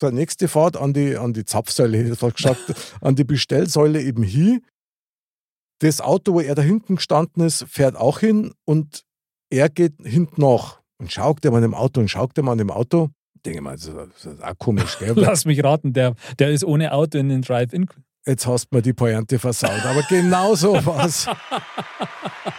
Der 0.01 0.13
nächste 0.13 0.49
fährt 0.49 0.77
an 0.77 0.93
die, 0.93 1.17
an 1.17 1.33
die 1.33 1.45
Zapfsäule, 1.45 1.99
hätte 1.99 2.13
ich 2.13 2.19
fast 2.19 2.37
gesagt, 2.37 2.75
an 3.01 3.17
die 3.17 3.25
Bestellsäule 3.25 4.03
eben 4.03 4.23
hin. 4.23 4.65
Das 5.81 6.01
Auto, 6.01 6.35
wo 6.35 6.41
er 6.41 6.55
da 6.55 6.63
hinten 6.63 6.97
gestanden 6.97 7.45
ist, 7.45 7.65
fährt 7.69 7.97
auch 7.97 8.21
hin 8.21 8.53
und 8.65 9.03
er 9.51 9.69
geht 9.69 9.95
hinten 10.03 10.41
nach 10.41 10.81
und 10.99 11.11
schaut 11.11 11.43
dem 11.43 11.55
an 11.55 11.63
dem 11.63 11.75
Auto 11.75 12.01
und 12.01 12.09
schaut 12.09 12.37
dem 12.37 12.49
an 12.49 12.59
dem 12.59 12.71
Auto. 12.71 13.09
Denke 13.45 13.63
mal, 13.63 13.73
das 13.73 13.87
ist, 13.87 13.97
das 13.97 14.35
ist 14.35 14.45
auch 14.45 14.59
komisch, 14.59 14.99
gell? 14.99 15.13
Lass 15.17 15.47
mich 15.47 15.65
raten, 15.65 15.93
der, 15.93 16.15
der 16.39 16.51
ist 16.51 16.65
ohne 16.65 16.93
Auto 16.93 17.19
in 17.19 17.31
den 17.31 17.43
Drive-In. 17.43 17.89
Jetzt 18.27 18.47
hast 18.47 18.69
du 18.71 18.77
mir 18.77 18.83
die 18.83 18.93
Pointe 18.93 19.39
versaut. 19.39 19.85
Aber 19.85 20.03
genau 20.03 20.55
so 20.55 20.75
war's. 20.87 21.27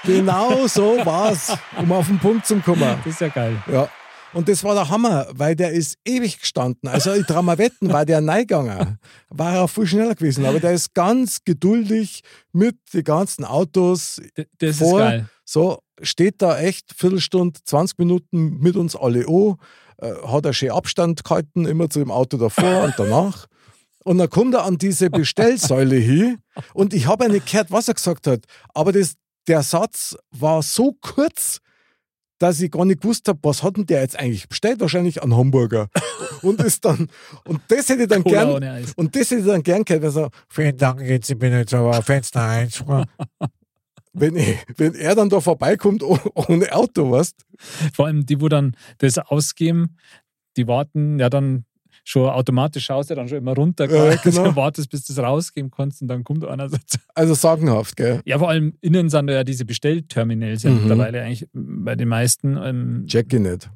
genau 0.04 0.66
so 0.66 0.98
war's, 1.06 1.56
um 1.78 1.92
auf 1.92 2.08
den 2.08 2.18
Punkt 2.18 2.48
zu 2.48 2.60
kommen. 2.60 2.82
Das 2.82 3.06
ist 3.06 3.22
ja 3.22 3.28
geil. 3.28 3.64
Ja. 3.72 3.88
Und 4.34 4.48
das 4.48 4.64
war 4.64 4.74
der 4.76 4.90
Hammer, 4.90 5.28
weil 5.34 5.56
der 5.56 5.72
ist 5.72 5.98
ewig 6.06 6.40
gestanden. 6.40 6.88
Also 6.90 7.14
ich 7.14 7.26
trau 7.26 7.42
mal 7.42 7.58
wetten, 7.58 7.92
war 7.92 8.06
der 8.06 8.22
Neiganger. 8.22 8.98
War 9.30 9.56
er 9.56 9.68
viel 9.68 9.86
schneller 9.88 10.16
gewesen. 10.16 10.46
Aber 10.46 10.60
der 10.60 10.72
ist 10.72 10.94
ganz 10.94 11.44
geduldig 11.44 12.22
mit 12.54 12.78
den 12.94 13.04
ganzen 13.04 13.44
Autos. 13.44 14.22
D- 14.38 14.46
Das 14.60 14.78
Vor- 14.78 15.00
ist 15.02 15.06
geil. 15.10 15.30
So 15.44 15.80
steht 16.02 16.42
da 16.42 16.58
echt 16.60 16.94
Viertelstunde, 16.96 17.60
20 17.66 17.98
Minuten 18.00 18.58
mit 18.60 18.76
uns 18.78 18.96
alle 18.96 19.28
an. 19.28 19.58
Äh, 19.98 20.14
hat 20.26 20.46
er 20.46 20.54
schön 20.54 20.72
Abstand 20.72 21.24
gehalten, 21.24 21.66
immer 21.66 21.90
zu 21.90 22.00
dem 22.00 22.10
Auto 22.12 22.38
davor 22.38 22.84
und 22.86 22.94
danach. 22.98 23.48
Und 24.04 24.18
dann 24.18 24.30
kommt 24.30 24.56
er 24.56 24.64
an 24.64 24.78
diese 24.78 25.10
Bestellsäule 25.10 25.96
hin 25.98 26.38
und 26.74 26.94
ich 26.94 27.06
habe 27.06 27.26
ja 27.26 27.30
nicht 27.32 27.52
gehört, 27.52 27.70
was 27.70 27.88
er 27.90 27.94
gesagt 27.96 28.26
hat. 28.28 28.46
Aber 28.74 28.92
das, 28.94 29.14
der 29.48 29.62
Satz 29.62 30.16
war 30.32 30.64
so 30.64 30.96
kurz, 31.02 31.60
dass 32.42 32.60
ich 32.60 32.72
gar 32.72 32.86
nicht 32.86 33.02
gewusst 33.02 33.28
habe, 33.28 33.40
was 33.44 33.62
hat 33.62 33.78
denn 33.78 33.86
der 33.86 34.02
jetzt 34.02 34.18
eigentlich 34.18 34.50
bestellt? 34.50 34.80
Wahrscheinlich 34.80 35.22
einen 35.22 35.36
Hamburger. 35.36 35.90
Und 36.42 36.60
ist 36.64 36.84
dann, 36.84 37.08
und 37.46 37.62
das 37.68 37.88
hätte 37.90 38.04
ich 38.04 38.10
dann 38.10 38.24
Cola 38.24 38.46
gern, 38.46 38.56
ohne 38.56 38.72
Eis. 38.72 38.94
und 38.96 39.16
das 39.16 39.30
hätte 39.30 39.42
ich 39.42 39.48
dann 39.48 39.62
gern 39.62 39.86
gehört, 39.86 40.02
weil 40.04 40.10
so, 40.12 40.30
Vielen 40.50 40.76
Dank, 40.76 41.02
jetzt 41.02 41.30
ich 41.30 41.38
bin 41.38 41.54
jetzt 41.54 41.72
aber 41.72 42.02
Fenster 42.02 42.42
eins. 42.42 42.84
wenn, 44.14 44.36
ich, 44.36 44.58
wenn 44.78 44.96
er 44.96 45.14
dann 45.14 45.30
da 45.30 45.40
vorbeikommt 45.40 46.02
oh- 46.02 46.18
ohne 46.34 46.72
Auto, 46.74 47.12
weißt 47.12 47.36
Vor 47.94 48.08
allem 48.08 48.26
die, 48.26 48.42
wo 48.42 48.50
dann 48.50 48.76
das 48.98 49.20
ausgeben, 49.20 49.98
die 50.58 50.68
warten 50.68 51.20
ja 51.20 51.30
dann 51.30 51.66
schon 52.04 52.30
automatisch, 52.30 52.86
schaust 52.86 53.10
du 53.10 53.16
dann 53.16 53.28
schon 53.28 53.38
immer 53.40 53.54
runter, 53.54 53.88
quasi, 53.88 54.18
genau. 54.24 54.56
wartest, 54.56 54.90
bis 54.90 55.04
du 55.06 55.14
es 55.14 55.20
rausgeben 55.20 55.70
kannst 55.72 56.02
und 56.02 56.08
dann 56.08 56.24
kommt 56.24 56.46
einer. 56.46 56.70
so- 56.70 56.78
Also 57.16 57.34
sagenhaft, 57.34 57.96
gell? 57.98 58.22
Ja, 58.26 58.40
vor 58.40 58.50
allem 58.50 58.74
innen 58.82 59.10
sind 59.10 59.30
ja 59.30 59.44
diese 59.44 59.66
Bestellterminals 59.66 60.64
ja 60.64 60.72
Mhm. 60.72 60.78
mittlerweile 60.80 61.22
eigentlich 61.24 61.48
bei 61.54 61.96
den 61.96 62.08
meisten. 62.08 62.58
Ähm, 62.58 63.06
Jackie 63.08 63.40
nicht. 63.40 63.70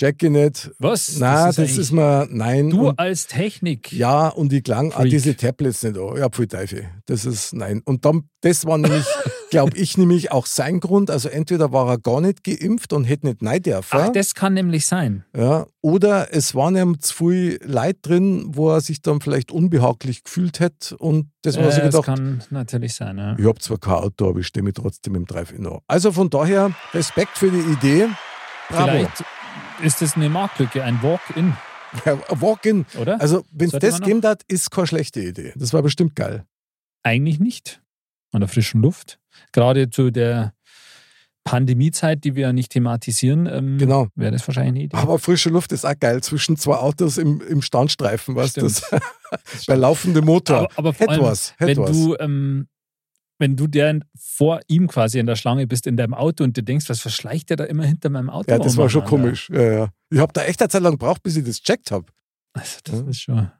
Jackie 0.00 0.30
nicht. 0.30 0.70
was? 0.78 1.16
Na, 1.18 1.46
das, 1.48 1.58
eigentlich- 1.58 1.76
ist 1.78 1.90
mir, 1.92 2.28
nein. 2.30 2.70
Du 2.70 2.88
und, 2.90 2.98
als 3.00 3.26
Technik. 3.26 3.92
ja, 3.92 4.28
und 4.28 4.52
ich 4.52 4.62
klang 4.62 4.92
an 4.92 5.00
Freak. 5.02 5.10
diese 5.10 5.36
Tablets 5.36 5.82
nicht 5.82 5.98
an. 5.98 6.16
Ja, 6.16 6.28
pfui 6.28 6.46
Teufel. 6.46 6.86
Das 7.06 7.24
ist, 7.24 7.52
nein. 7.52 7.82
Und 7.84 8.04
dann, 8.04 8.28
das 8.42 8.64
war 8.64 8.78
nämlich, 8.78 9.04
glaube 9.50 9.76
ich, 9.76 9.98
nämlich 9.98 10.30
auch 10.30 10.46
sein 10.46 10.78
Grund. 10.78 11.10
Also 11.10 11.28
entweder 11.28 11.72
war 11.72 11.88
er 11.88 11.98
gar 11.98 12.20
nicht 12.20 12.44
geimpft 12.44 12.92
und 12.92 13.04
hätte 13.04 13.26
nicht 13.26 13.42
nein 13.42 13.60
dürfen. 13.60 13.98
Ach, 14.00 14.10
das 14.12 14.36
kann 14.36 14.54
nämlich 14.54 14.86
sein. 14.86 15.24
Ja, 15.36 15.66
oder 15.80 16.32
es 16.32 16.54
waren 16.54 16.76
ihm 16.76 17.00
zu 17.00 17.14
viel 17.16 17.58
Leid 17.64 17.96
drin, 18.02 18.44
wo 18.50 18.70
er 18.70 18.80
sich 18.80 19.02
dann 19.02 19.20
vielleicht 19.20 19.50
unbehaglich 19.50 20.22
gefühlt 20.22 20.60
hätte 20.60 20.96
und 20.96 21.30
das 21.42 21.56
war 21.56 21.64
Äh, 21.64 21.72
sich 21.72 21.82
das 21.82 21.90
gedacht, 21.94 22.06
kann 22.06 22.44
natürlich 22.50 22.94
sein. 22.94 23.18
Ja. 23.18 23.36
ich 23.36 23.44
habe 23.46 23.58
zwar 23.58 23.78
kein 23.78 23.94
Auto, 23.94 24.28
aber 24.28 24.38
ich 24.38 24.46
mir 24.62 24.72
trotzdem 24.72 25.16
im 25.16 25.24
Drive-In 25.26 25.66
an. 25.66 25.78
Also 25.88 26.12
von 26.12 26.30
daher 26.30 26.70
Respekt 26.94 27.36
für 27.36 27.50
die 27.50 27.58
Idee. 27.72 28.06
Bravo. 28.68 28.90
Vielleicht 28.90 29.24
ist 29.82 30.00
das 30.02 30.16
eine 30.16 30.28
Marktlücke, 30.28 30.82
ein 30.84 31.02
Walk-in, 31.02 31.54
Ja, 32.04 32.18
Walk-in. 32.40 32.84
oder? 33.00 33.20
Also 33.20 33.44
wenn 33.50 33.70
es 33.70 33.78
das 33.78 33.98
gegeben 34.00 34.22
hat, 34.24 34.42
ist 34.48 34.70
keine 34.70 34.86
schlechte 34.86 35.20
Idee. 35.20 35.52
Das 35.56 35.72
war 35.72 35.82
bestimmt 35.82 36.14
geil. 36.16 36.44
Eigentlich 37.02 37.38
nicht. 37.40 37.80
An 38.32 38.40
der 38.40 38.48
frischen 38.48 38.82
Luft. 38.82 39.18
Gerade 39.52 39.88
zu 39.88 40.10
der 40.10 40.52
Pandemiezeit, 41.44 42.24
die 42.24 42.34
wir 42.34 42.42
ja 42.48 42.52
nicht 42.52 42.72
thematisieren, 42.72 43.46
ähm, 43.46 43.78
Genau. 43.78 44.08
wäre 44.14 44.32
das 44.32 44.46
wahrscheinlich 44.46 44.70
eine 44.74 44.80
Idee. 44.84 44.96
Aber 44.98 45.18
frische 45.18 45.48
Luft 45.48 45.72
ist 45.72 45.86
auch 45.86 45.98
geil. 45.98 46.22
Zwischen 46.22 46.56
zwei 46.58 46.74
Autos 46.74 47.16
im, 47.16 47.40
im 47.40 47.62
Standstreifen, 47.62 48.34
weißt 48.36 48.58
du? 48.58 48.68
Bei 49.66 49.74
laufendem 49.74 50.26
Motor. 50.26 50.58
aber, 50.58 50.68
aber 50.76 50.92
vor 50.92 51.08
allem, 51.08 51.22
was, 51.22 51.54
wenn 51.58 51.78
was. 51.78 51.90
du, 51.90 52.16
ähm, 52.18 52.68
wenn 53.38 53.56
du 53.56 53.66
der 53.66 54.00
vor 54.18 54.60
ihm 54.68 54.88
quasi 54.88 55.18
in 55.18 55.26
der 55.26 55.36
Schlange 55.36 55.66
bist, 55.66 55.86
in 55.86 55.96
deinem 55.96 56.14
Auto 56.14 56.44
und 56.44 56.56
du 56.56 56.62
denkst, 56.62 56.88
was 56.88 57.00
verschleicht 57.00 57.50
der 57.50 57.56
da 57.56 57.64
immer 57.64 57.84
hinter 57.84 58.10
meinem 58.10 58.30
Auto? 58.30 58.50
ja, 58.50 58.58
das 58.58 58.76
war 58.76 58.88
schon 58.90 59.04
komisch. 59.04 59.48
Ja, 59.50 59.62
ja. 59.72 59.88
Ich 60.10 60.18
habe 60.18 60.32
da 60.32 60.44
echt 60.44 60.60
eine 60.60 60.68
Zeit 60.68 60.82
lang 60.82 60.92
gebraucht, 60.92 61.22
bis 61.22 61.36
ich 61.36 61.44
das 61.44 61.60
checkt 61.62 61.90
habe. 61.90 62.06
Also 62.52 62.78
das 62.84 63.00
Ja. 63.00 63.06
ist 63.08 63.20
schon. 63.20 63.50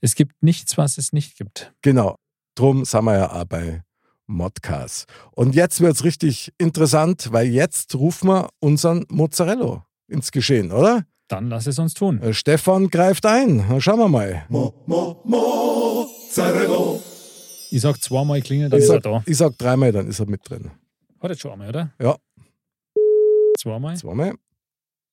Es 0.00 0.14
gibt 0.14 0.42
nichts, 0.42 0.78
was 0.78 0.96
es 0.98 1.12
nicht 1.12 1.36
gibt. 1.36 1.72
Genau. 1.82 2.16
Drum 2.54 2.84
sind 2.84 3.04
wir 3.04 3.14
ja 3.18 3.32
auch 3.32 3.44
bei 3.44 3.82
Modcast. 4.26 5.06
Und 5.32 5.54
jetzt 5.54 5.80
wird 5.80 5.94
es 5.94 6.04
richtig 6.04 6.52
interessant, 6.58 7.28
weil 7.32 7.48
jetzt 7.48 7.94
rufen 7.94 8.28
wir 8.28 8.48
unseren 8.60 9.04
Mozzarella 9.10 9.86
ins 10.08 10.32
Geschehen, 10.32 10.72
oder? 10.72 11.04
Dann 11.28 11.48
lass 11.50 11.66
es 11.66 11.78
uns 11.78 11.92
tun. 11.92 12.22
Äh, 12.22 12.32
Stefan 12.32 12.88
greift 12.88 13.26
ein. 13.26 13.62
Schauen 13.80 13.98
wir 13.98 14.08
mal. 14.08 14.46
Ich 17.70 17.80
sag 17.82 18.00
zweimal 18.02 18.40
klingelt, 18.40 18.72
dann 18.72 18.78
Ich 18.78 18.84
ist 18.84 18.90
er 18.90 18.94
sag, 18.96 19.02
da. 19.02 19.22
ich 19.26 19.36
sag 19.36 19.58
dreimal, 19.58 19.92
dann 19.92 20.08
ist 20.08 20.20
er 20.20 20.26
mit 20.26 20.48
drin. 20.48 20.70
Hat 21.20 21.30
jetzt 21.30 21.40
schon 21.40 21.52
einmal, 21.52 21.68
oder? 21.68 21.90
Ja. 22.00 22.16
Zweimal? 23.58 23.96
Zweimal. 23.96 24.34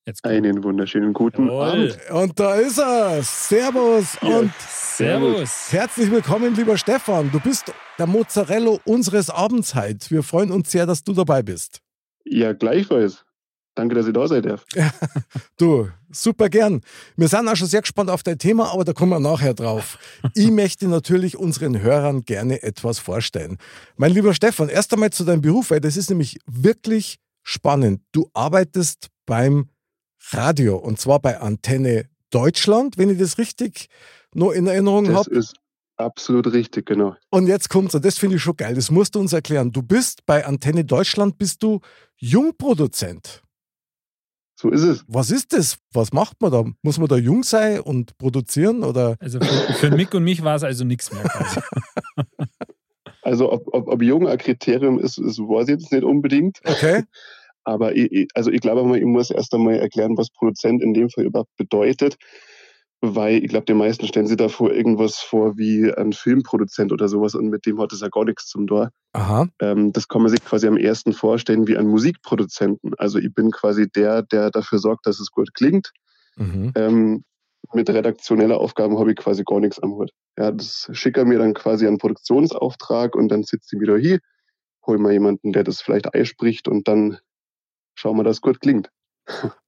Jetzt 0.06 0.24
Einen 0.24 0.62
wunderschönen 0.62 1.12
guten 1.12 1.46
Jawohl. 1.48 1.64
Abend. 1.64 2.10
Und 2.12 2.38
da 2.38 2.54
ist 2.54 2.78
er. 2.78 3.22
Servus 3.22 4.16
Ja. 4.22 4.38
und 4.38 4.52
Servus. 4.68 5.72
herzlich 5.72 6.10
willkommen, 6.10 6.54
lieber 6.54 6.78
Stefan. 6.78 7.30
Du 7.32 7.40
bist 7.40 7.72
der 7.98 8.06
Mozzarella 8.06 8.78
unseres 8.84 9.30
Abends 9.30 9.74
heute. 9.74 10.08
Wir 10.10 10.22
freuen 10.22 10.52
uns 10.52 10.70
sehr, 10.70 10.86
dass 10.86 11.02
du 11.02 11.12
dabei 11.12 11.42
bist. 11.42 11.80
Ja, 12.24 12.52
gleichfalls. 12.52 13.24
Danke, 13.76 13.94
dass 13.94 14.06
ich 14.06 14.14
da 14.14 14.26
sein 14.26 14.42
darf. 14.42 14.64
Du, 15.58 15.88
super 16.10 16.48
gern. 16.48 16.80
Wir 17.16 17.28
sind 17.28 17.46
auch 17.46 17.56
schon 17.56 17.68
sehr 17.68 17.82
gespannt 17.82 18.10
auf 18.10 18.22
dein 18.22 18.38
Thema, 18.38 18.72
aber 18.72 18.84
da 18.84 18.92
kommen 18.94 19.10
wir 19.12 19.20
nachher 19.20 19.52
drauf. 19.54 19.98
Ich 20.34 20.50
möchte 20.50 20.88
natürlich 20.88 21.36
unseren 21.36 21.80
Hörern 21.80 22.24
gerne 22.24 22.62
etwas 22.62 22.98
vorstellen. 22.98 23.58
Mein 23.96 24.12
lieber 24.12 24.32
Stefan, 24.34 24.70
erst 24.70 24.92
einmal 24.94 25.10
zu 25.10 25.24
deinem 25.24 25.42
Beruf, 25.42 25.70
weil 25.70 25.80
das 25.80 25.96
ist 25.98 26.08
nämlich 26.08 26.38
wirklich 26.46 27.18
spannend. 27.42 28.00
Du 28.12 28.30
arbeitest 28.32 29.08
beim 29.26 29.68
Radio 30.30 30.76
und 30.76 30.98
zwar 30.98 31.20
bei 31.20 31.38
Antenne 31.38 32.06
Deutschland, 32.30 32.96
wenn 32.96 33.10
ich 33.10 33.18
das 33.18 33.36
richtig 33.36 33.88
nur 34.34 34.54
in 34.54 34.66
Erinnerung 34.66 35.04
Das 35.04 35.16
habe. 35.16 35.30
ist 35.36 35.54
absolut 35.96 36.50
richtig, 36.52 36.86
genau. 36.86 37.14
Und 37.30 37.46
jetzt 37.46 37.68
kommt's, 37.68 37.94
und 37.94 38.04
das 38.04 38.18
finde 38.18 38.36
ich 38.36 38.42
schon 38.42 38.56
geil, 38.56 38.74
das 38.74 38.90
musst 38.90 39.14
du 39.14 39.20
uns 39.20 39.32
erklären. 39.32 39.70
Du 39.70 39.82
bist 39.82 40.24
bei 40.26 40.44
Antenne 40.46 40.84
Deutschland, 40.84 41.38
bist 41.38 41.62
du 41.62 41.80
Jungproduzent. 42.16 43.42
So 44.58 44.70
ist 44.70 44.82
es. 44.82 45.04
Was 45.06 45.30
ist 45.30 45.52
das? 45.52 45.78
Was 45.92 46.12
macht 46.12 46.40
man 46.40 46.50
da? 46.50 46.64
Muss 46.82 46.98
man 46.98 47.08
da 47.08 47.16
jung 47.16 47.42
sein 47.42 47.80
und 47.80 48.16
produzieren 48.16 48.84
oder? 48.84 49.16
Also 49.20 49.38
für, 49.38 49.72
für 49.74 49.90
Mick 49.90 50.14
und 50.14 50.24
mich 50.24 50.42
war 50.42 50.56
es 50.56 50.64
also 50.64 50.84
nichts 50.84 51.12
mehr 51.12 51.22
quasi. 51.22 51.60
Also, 53.26 53.52
ob, 53.52 53.66
ob, 53.74 53.88
ob 53.88 54.02
jung 54.02 54.28
ein 54.28 54.38
Kriterium 54.38 55.00
ist, 55.00 55.18
ist, 55.18 55.40
weiß 55.40 55.64
ich 55.64 55.80
jetzt 55.80 55.90
nicht 55.90 56.04
unbedingt. 56.04 56.60
Okay. 56.64 57.02
Aber 57.64 57.96
ich, 57.96 58.28
also 58.34 58.52
ich 58.52 58.60
glaube 58.60 58.84
mal, 58.84 58.98
ich 58.98 59.04
muss 59.04 59.32
erst 59.32 59.52
einmal 59.52 59.74
erklären, 59.74 60.16
was 60.16 60.30
Produzent 60.30 60.80
in 60.80 60.94
dem 60.94 61.10
Fall 61.10 61.24
überhaupt 61.24 61.50
bedeutet. 61.56 62.16
Weil 63.02 63.44
ich 63.44 63.48
glaube, 63.48 63.66
die 63.66 63.74
meisten 63.74 64.06
stellen 64.06 64.26
sich 64.26 64.38
davor 64.38 64.72
irgendwas 64.72 65.18
vor 65.18 65.58
wie 65.58 65.92
ein 65.92 66.12
Filmproduzent 66.12 66.92
oder 66.92 67.08
sowas 67.08 67.34
und 67.34 67.48
mit 67.48 67.66
dem 67.66 67.78
hat 67.80 67.92
es 67.92 68.00
ja 68.00 68.08
gar 68.08 68.24
nichts 68.24 68.46
zum 68.46 68.66
Tor. 68.66 68.90
Aha. 69.12 69.48
Ähm, 69.60 69.92
das 69.92 70.08
kann 70.08 70.22
man 70.22 70.30
sich 70.30 70.42
quasi 70.42 70.66
am 70.66 70.78
ersten 70.78 71.12
vorstellen 71.12 71.68
wie 71.68 71.76
einen 71.76 71.88
Musikproduzenten. 71.88 72.94
Also 72.96 73.18
ich 73.18 73.32
bin 73.34 73.50
quasi 73.50 73.88
der, 73.88 74.22
der 74.22 74.50
dafür 74.50 74.78
sorgt, 74.78 75.06
dass 75.06 75.20
es 75.20 75.30
gut 75.30 75.52
klingt. 75.52 75.92
Mhm. 76.36 76.72
Ähm, 76.74 77.24
mit 77.74 77.90
redaktioneller 77.90 78.58
Aufgaben 78.58 78.98
habe 78.98 79.10
ich 79.10 79.16
quasi 79.16 79.42
gar 79.44 79.60
nichts 79.60 79.78
am 79.78 79.92
Hut. 79.92 80.10
Ja, 80.38 80.50
das 80.52 80.88
schickt 80.92 81.16
er 81.16 81.24
mir 81.24 81.38
dann 81.38 81.54
quasi 81.54 81.86
einen 81.86 81.98
Produktionsauftrag 81.98 83.14
und 83.14 83.28
dann 83.28 83.42
sitzt 83.42 83.72
ich 83.72 83.80
wieder 83.80 83.98
hier, 83.98 84.20
hol 84.86 84.98
mal 84.98 85.12
jemanden, 85.12 85.52
der 85.52 85.64
das 85.64 85.80
vielleicht 85.80 86.14
einspricht 86.14 86.68
und 86.68 86.88
dann 86.88 87.18
schauen 87.94 88.16
wir, 88.16 88.24
dass 88.24 88.36
es 88.36 88.40
gut 88.40 88.60
klingt. 88.60 88.90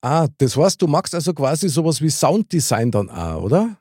Ah, 0.01 0.29
das 0.39 0.57
heißt, 0.57 0.81
du 0.81 0.87
machst 0.87 1.15
also 1.15 1.35
quasi 1.35 1.69
sowas 1.69 2.01
wie 2.01 2.11
Sounddesign 2.11 2.91
dann 2.91 3.11
auch, 3.11 3.43
oder? 3.43 3.77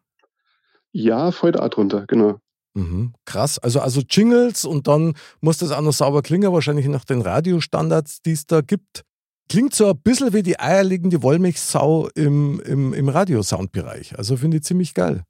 Ja, 0.92 1.32
voll 1.32 1.52
da 1.52 1.70
drunter, 1.70 2.06
genau. 2.08 2.40
Mhm, 2.74 3.14
krass. 3.26 3.60
Also, 3.60 3.80
also 3.80 4.02
Jingles 4.08 4.66
und 4.66 4.88
dann 4.88 5.16
muss 5.42 5.58
das 5.58 5.72
auch 5.72 5.82
noch 5.82 5.94
sauber 5.94 6.22
klingen, 6.22 6.54
wahrscheinlich 6.54 6.88
nach 6.88 7.06
den 7.06 7.22
Radiostandards, 7.22 8.22
die 8.22 8.32
es 8.32 8.46
da 8.46 8.62
gibt. 8.62 9.04
Klingt 9.50 9.74
so 9.74 9.90
ein 9.90 10.00
bisschen 10.00 10.34
wie 10.34 10.44
die 10.44 10.60
eierlegende 10.60 11.24
Wollmilchsau 11.24 12.10
im, 12.16 12.60
im, 12.62 12.94
im 12.94 13.10
Radiosoundbereich. 13.10 14.18
Also 14.18 14.38
finde 14.38 14.58
ich 14.58 14.64
ziemlich 14.64 14.94
geil. 14.94 15.24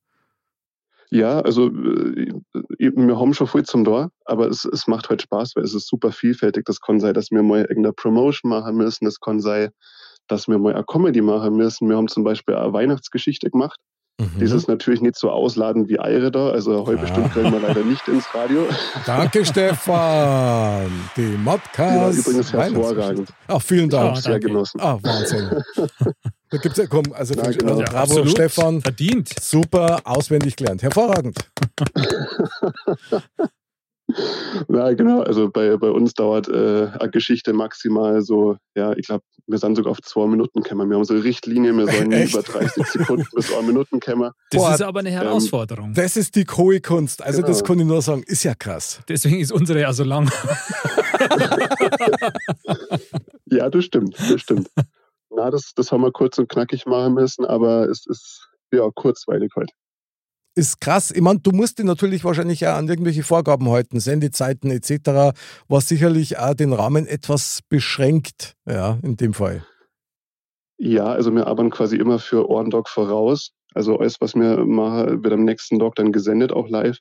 Ja, 1.09 1.39
also 1.39 1.67
äh, 1.67 2.33
wir 2.79 3.19
haben 3.19 3.33
schon 3.33 3.47
viel 3.47 3.63
zum 3.63 3.85
Tor, 3.85 4.11
aber 4.25 4.49
es, 4.49 4.65
es 4.65 4.87
macht 4.87 5.09
halt 5.09 5.21
Spaß, 5.21 5.55
weil 5.55 5.63
es 5.63 5.73
ist 5.73 5.87
super 5.87 6.11
vielfältig. 6.11 6.65
Das 6.65 6.81
kann 6.81 6.99
sein, 6.99 7.13
dass 7.13 7.31
wir 7.31 7.43
mal 7.43 7.61
irgendeine 7.61 7.93
Promotion 7.93 8.49
machen 8.49 8.75
müssen. 8.75 9.05
Das 9.05 9.19
kann 9.21 9.39
sein, 9.39 9.69
dass 10.27 10.47
wir 10.47 10.57
mal 10.57 10.73
eine 10.73 10.83
Comedy 10.83 11.21
machen 11.21 11.55
müssen. 11.55 11.89
Wir 11.89 11.97
haben 11.97 12.07
zum 12.07 12.23
Beispiel 12.23 12.55
eine 12.55 12.73
Weihnachtsgeschichte 12.73 13.49
gemacht. 13.49 13.79
Mhm. 14.19 14.39
Dieses 14.39 14.67
natürlich 14.67 15.01
nicht 15.01 15.15
so 15.15 15.29
ausladend 15.29 15.89
wie 15.89 15.99
Eire 15.99 16.31
da. 16.31 16.49
Also 16.49 16.87
heute 16.87 16.95
ja. 16.95 17.01
bestimmt 17.01 17.31
kriegen 17.33 17.51
wir 17.51 17.59
leider 17.59 17.83
nicht 17.83 18.07
ins 18.07 18.33
Radio. 18.33 18.67
Danke, 19.05 19.45
Stefan. 19.45 20.89
Die 21.15 21.37
Modcast. 21.37 22.17
Ja, 22.17 22.21
übrigens 22.21 22.51
hervorragend. 22.51 23.29
Ach, 23.47 23.61
vielen 23.61 23.89
Dank. 23.89 24.15
Ja, 24.15 24.21
sehr 24.21 24.39
genossen. 24.39 24.81
Ah, 24.81 24.97
Wahnsinn. 25.01 25.63
Da 26.49 26.57
gibt's 26.59 26.77
ja, 26.77 26.87
komm, 26.87 27.03
also 27.13 27.33
Ja, 27.33 27.51
genau. 27.51 27.77
äh, 27.77 27.83
bravo, 27.83 27.97
absolut. 27.97 28.29
Stefan. 28.29 28.81
Verdient. 28.81 29.27
Super, 29.37 29.99
auswendig 30.05 30.55
gelernt. 30.55 30.81
Hervorragend. 30.81 31.37
Ja, 34.69 34.93
genau. 34.93 35.21
Also 35.21 35.49
bei, 35.49 35.75
bei 35.77 35.89
uns 35.89 36.13
dauert 36.13 36.47
äh, 36.47 36.87
eine 36.99 37.11
Geschichte 37.11 37.53
maximal 37.53 38.21
so, 38.21 38.57
ja, 38.75 38.93
ich 38.93 39.07
glaube, 39.07 39.23
wir 39.47 39.57
sind 39.59 39.75
sogar 39.75 39.91
auf 39.91 40.01
zwei 40.01 40.27
Minuten 40.27 40.63
kämmer. 40.63 40.85
Wir 40.85 40.95
haben 40.95 41.05
so 41.05 41.13
eine 41.13 41.23
Richtlinie, 41.23 41.73
wir 41.73 41.87
sollen 41.87 42.09
nie 42.09 42.23
über 42.29 42.41
30 42.41 42.85
Sekunden 42.85 43.27
bis 43.33 43.47
zwei 43.47 43.61
Minuten 43.61 43.99
kämmer. 43.99 44.33
Das 44.51 44.61
Boah, 44.61 44.73
ist 44.73 44.81
aber 44.81 44.99
eine 45.01 45.11
Herausforderung. 45.11 45.93
Das 45.93 46.17
ist 46.17 46.35
die 46.35 46.45
hohe 46.45 46.81
Kunst. 46.81 47.21
Also 47.23 47.41
das 47.41 47.57
Genau. 47.59 47.67
kann 47.67 47.79
ich 47.79 47.85
nur 47.85 48.01
sagen, 48.01 48.23
ist 48.25 48.43
ja 48.43 48.55
krass. 48.55 49.01
Deswegen 49.07 49.39
ist 49.39 49.51
unsere 49.51 49.81
ja 49.81 49.93
so 49.93 50.03
lang. 50.03 50.29
Ja, 53.49 53.69
das 53.69 53.85
stimmt, 53.85 54.15
das 54.19 54.41
stimmt. 54.41 54.69
Na, 55.29 55.49
das, 55.49 55.73
das 55.73 55.91
haben 55.91 56.01
wir 56.01 56.11
kurz 56.11 56.37
und 56.37 56.49
knackig 56.49 56.85
machen 56.85 57.13
müssen, 57.13 57.45
aber 57.45 57.87
es 57.89 58.05
ist 58.05 58.49
ja 58.73 58.89
kurzweilig 58.93 59.51
heute. 59.55 59.73
Ist 60.57 60.81
krass. 60.81 61.11
Ich 61.11 61.21
meine, 61.21 61.37
du 61.37 61.51
musst 61.51 61.77
dich 61.77 61.85
natürlich 61.85 62.23
wahrscheinlich 62.23 62.65
auch 62.65 62.73
an 62.73 62.87
irgendwelche 62.87 63.21
Vorgaben 63.21 63.69
halten, 63.69 63.99
Sendezeiten 63.99 64.71
etc., 64.71 65.37
was 65.67 65.87
sicherlich 65.87 66.39
auch 66.39 66.55
den 66.55 66.73
Rahmen 66.73 67.05
etwas 67.05 67.59
beschränkt, 67.69 68.55
ja, 68.65 68.97
in 69.03 69.17
dem 69.17 69.35
Fall. 69.35 69.63
Ja, 70.79 71.05
also 71.05 71.29
wir 71.31 71.45
arbeiten 71.45 71.69
quasi 71.69 71.97
immer 71.97 72.17
für 72.17 72.49
Ohrendog 72.49 72.89
voraus. 72.89 73.51
Also 73.75 73.99
alles, 73.99 74.19
was 74.19 74.33
wir 74.33 74.65
machen, 74.65 75.23
wird 75.23 75.31
am 75.31 75.43
nächsten 75.43 75.77
Dog 75.77 75.93
dann 75.93 76.11
gesendet, 76.11 76.51
auch 76.51 76.67
live. 76.67 76.97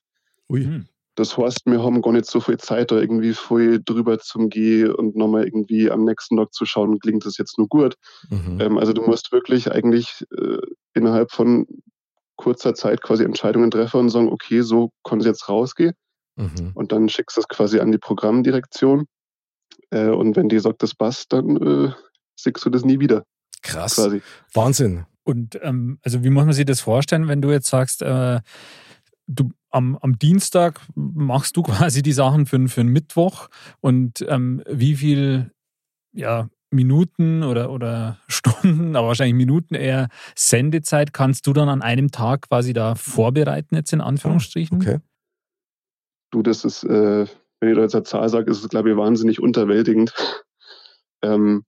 Ui. 0.51 0.63
Hm. 0.63 0.89
Das 1.15 1.39
heißt, 1.39 1.65
wir 1.65 1.83
haben 1.83 2.03
gar 2.03 2.13
nicht 2.13 2.27
so 2.27 2.41
viel 2.41 2.59
Zeit, 2.59 2.91
da 2.91 3.01
irgendwie 3.01 3.33
voll 3.33 3.81
drüber 3.83 4.19
zum 4.19 4.51
Gehen 4.51 4.93
und 4.93 5.17
nochmal 5.17 5.45
irgendwie 5.45 5.91
am 5.91 6.05
nächsten 6.05 6.37
Dog 6.37 6.53
zu 6.53 6.67
schauen, 6.67 6.99
klingt 6.99 7.25
das 7.25 7.39
jetzt 7.39 7.57
nur 7.57 7.69
gut. 7.69 7.95
Mhm. 8.29 8.61
Ähm, 8.61 8.77
also 8.77 8.93
du 8.93 9.01
musst 9.01 9.33
wirklich 9.33 9.73
eigentlich 9.73 10.27
äh, 10.37 10.59
innerhalb 10.93 11.33
von 11.33 11.67
kurzer 12.37 12.75
Zeit 12.75 13.03
quasi 13.03 13.25
Entscheidungen 13.25 13.71
treffen 13.71 14.01
und 14.01 14.11
sagen, 14.11 14.29
okay, 14.29 14.61
so 14.63 14.91
kann 15.05 15.21
es 15.21 15.27
jetzt 15.27 15.49
rausgehen. 15.49 15.95
Mhm. 16.37 16.73
Und 16.75 16.93
dann 16.93 17.09
schickst 17.09 17.37
du 17.37 17.41
es 17.41 17.49
quasi 17.49 17.81
an 17.81 17.93
die 17.93 17.99
Programmdirektion. 17.99 19.07
Äh, 19.91 20.09
und 20.09 20.37
wenn 20.37 20.49
die 20.49 20.59
sagt, 20.59 20.83
das 20.83 20.95
passt, 20.95 21.33
dann 21.33 21.57
äh, 21.57 21.93
siehst 22.37 22.65
du 22.65 22.71
das 22.71 22.85
nie 22.85 23.01
wieder, 23.01 23.25
Krass. 23.63 23.97
quasi. 23.97 24.23
Wahnsinn. 24.53 25.07
Und 25.25 25.59
ähm, 25.63 25.99
also 26.03 26.23
wie 26.23 26.31
muss 26.31 26.45
man 26.45 26.55
sich 26.55 26.67
das 26.67 26.81
vorstellen, 26.81 27.29
wenn 27.29 27.43
du 27.43 27.51
jetzt 27.51 27.69
sagst, 27.69 28.03
äh, 28.03 28.41
du 29.27 29.51
am, 29.71 29.97
am 29.97 30.19
Dienstag 30.19 30.81
machst 30.95 31.57
du 31.57 31.63
quasi 31.65 32.03
die 32.03 32.13
Sachen 32.13 32.47
für, 32.47 32.69
für 32.69 32.83
einen 32.83 32.93
Mittwoch 32.93 33.49
und 33.81 34.25
ähm, 34.29 34.63
wie 34.69 34.95
viel 34.95 35.51
ja, 36.13 36.49
Minuten 36.77 37.43
oder, 37.43 37.71
oder 37.71 38.19
Stunden, 38.29 38.95
aber 38.95 39.09
wahrscheinlich 39.09 39.35
Minuten 39.35 39.75
eher 39.75 40.09
Sendezeit 40.37 41.13
kannst 41.13 41.47
du 41.49 41.53
dann 41.53 41.69
an 41.69 41.83
einem 41.83 42.13
Tag 42.13 42.49
quasi 42.49 42.73
da 42.73 42.95
vorbereiten, 42.95 43.75
jetzt 43.75 43.93
in 43.93 44.01
Anführungsstrichen? 44.01 44.81
Okay. 44.81 44.99
Du, 46.31 46.43
das 46.43 46.65
ist, 46.65 46.85
äh, 46.85 47.27
wenn 47.61 47.69
ich 47.71 47.77
da 47.77 47.83
jetzt 47.83 47.95
eine 47.95 48.05
Zahl 48.05 48.29
sage, 48.29 48.51
ist 48.51 48.63
es, 48.63 48.69
glaube 48.69 48.91
ich, 48.91 48.97
wahnsinnig 48.97 49.41
unterwältigend. 49.41 50.13
ähm, 51.23 51.65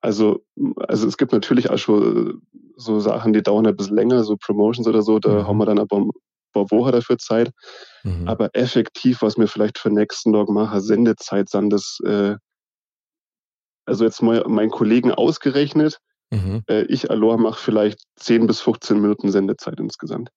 also, 0.00 0.44
also 0.76 1.08
es 1.08 1.16
gibt 1.16 1.32
natürlich 1.32 1.70
auch 1.70 1.78
schon 1.78 2.28
äh, 2.28 2.34
so 2.76 3.00
Sachen, 3.00 3.32
die 3.32 3.42
dauern 3.42 3.66
ein 3.66 3.76
bisschen 3.76 3.96
länger, 3.96 4.22
so 4.24 4.36
Promotions 4.36 4.86
oder 4.86 5.02
so, 5.02 5.18
da 5.18 5.30
Mhm. 5.42 5.46
haben 5.46 5.58
wir 5.58 5.66
dann 5.66 5.78
aber 5.78 5.96
ein 5.98 6.10
paar 6.52 6.70
Wochen 6.70 6.92
dafür 6.92 7.18
Zeit. 7.18 7.50
Mhm. 8.04 8.28
Aber 8.28 8.50
effektiv, 8.54 9.22
was 9.22 9.36
wir 9.36 9.48
vielleicht 9.48 9.78
für 9.78 9.90
nächsten 9.90 10.32
Tag 10.32 10.48
machen, 10.48 10.80
Sendezeit 10.80 11.48
sind 11.48 11.70
das, 11.70 11.98
äh, 12.04 12.36
also 13.86 14.04
jetzt 14.04 14.22
mal 14.22 14.44
meinen 14.48 14.70
Kollegen 14.70 15.12
ausgerechnet, 15.12 15.98
Mhm. 16.32 16.62
äh, 16.68 16.82
ich 16.86 17.08
allein 17.10 17.40
mache 17.40 17.60
vielleicht 17.62 18.00
10 18.16 18.48
bis 18.48 18.60
15 18.60 19.00
Minuten 19.00 19.30
Sendezeit 19.30 19.78
insgesamt. 19.78 20.30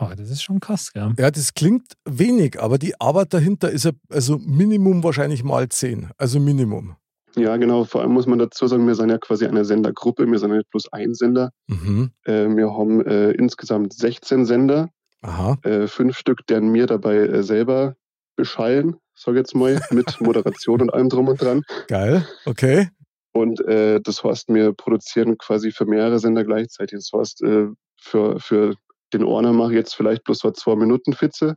Oh, 0.00 0.08
das 0.16 0.30
ist 0.30 0.42
schon 0.42 0.60
krass, 0.60 0.92
gell? 0.92 1.12
Ja, 1.18 1.30
das 1.30 1.52
klingt 1.54 1.92
wenig, 2.06 2.60
aber 2.60 2.78
die 2.78 2.98
Arbeit 3.00 3.34
dahinter 3.34 3.70
ist 3.70 3.84
ja 3.84 3.92
also 4.10 4.38
Minimum 4.38 5.04
wahrscheinlich 5.04 5.44
mal 5.44 5.68
10. 5.68 6.10
Also 6.16 6.40
Minimum. 6.40 6.96
Ja, 7.34 7.58
genau. 7.58 7.84
Vor 7.84 8.00
allem 8.00 8.12
muss 8.12 8.26
man 8.26 8.38
dazu 8.38 8.66
sagen, 8.66 8.86
wir 8.86 8.94
sind 8.94 9.10
ja 9.10 9.18
quasi 9.18 9.46
eine 9.46 9.66
Sendergruppe, 9.66 10.26
wir 10.26 10.38
sind 10.38 10.50
ja 10.50 10.56
nicht 10.56 10.70
bloß 10.70 10.90
ein 10.92 11.12
Sender. 11.14 11.50
Mhm. 11.66 12.10
Äh, 12.24 12.48
wir 12.56 12.70
haben 12.72 13.04
äh, 13.04 13.32
insgesamt 13.32 13.92
16 13.92 14.46
Sender, 14.46 14.88
Aha. 15.20 15.58
äh, 15.64 15.86
fünf 15.86 16.16
Stück, 16.16 16.46
deren 16.46 16.68
mir 16.68 16.86
dabei 16.86 17.16
äh, 17.16 17.42
selber 17.42 17.94
beschallen, 18.36 18.96
sag 19.16 19.32
ich 19.34 19.38
jetzt 19.38 19.54
mal, 19.54 19.80
mit 19.90 20.20
Moderation 20.20 20.82
und 20.82 20.92
allem 20.94 21.08
drum 21.08 21.28
und 21.28 21.40
dran. 21.40 21.62
Geil. 21.88 22.26
Okay. 22.44 22.90
Und 23.32 23.60
äh, 23.66 24.00
das 24.00 24.22
heißt, 24.24 24.48
wir 24.48 24.72
produzieren 24.72 25.36
quasi 25.38 25.70
für 25.72 25.84
mehrere 25.86 26.18
Sender 26.18 26.44
gleichzeitig. 26.44 26.98
Das 26.98 27.10
heißt, 27.18 27.42
äh, 27.42 27.66
für, 28.00 28.38
für 28.40 28.74
den 29.12 29.24
Orner 29.24 29.52
mache 29.52 29.70
ich 29.72 29.76
jetzt 29.76 29.94
vielleicht 29.94 30.24
bloß 30.24 30.38
so 30.38 30.50
zwei 30.52 30.74
Minuten 30.76 31.12
Fitze. 31.12 31.56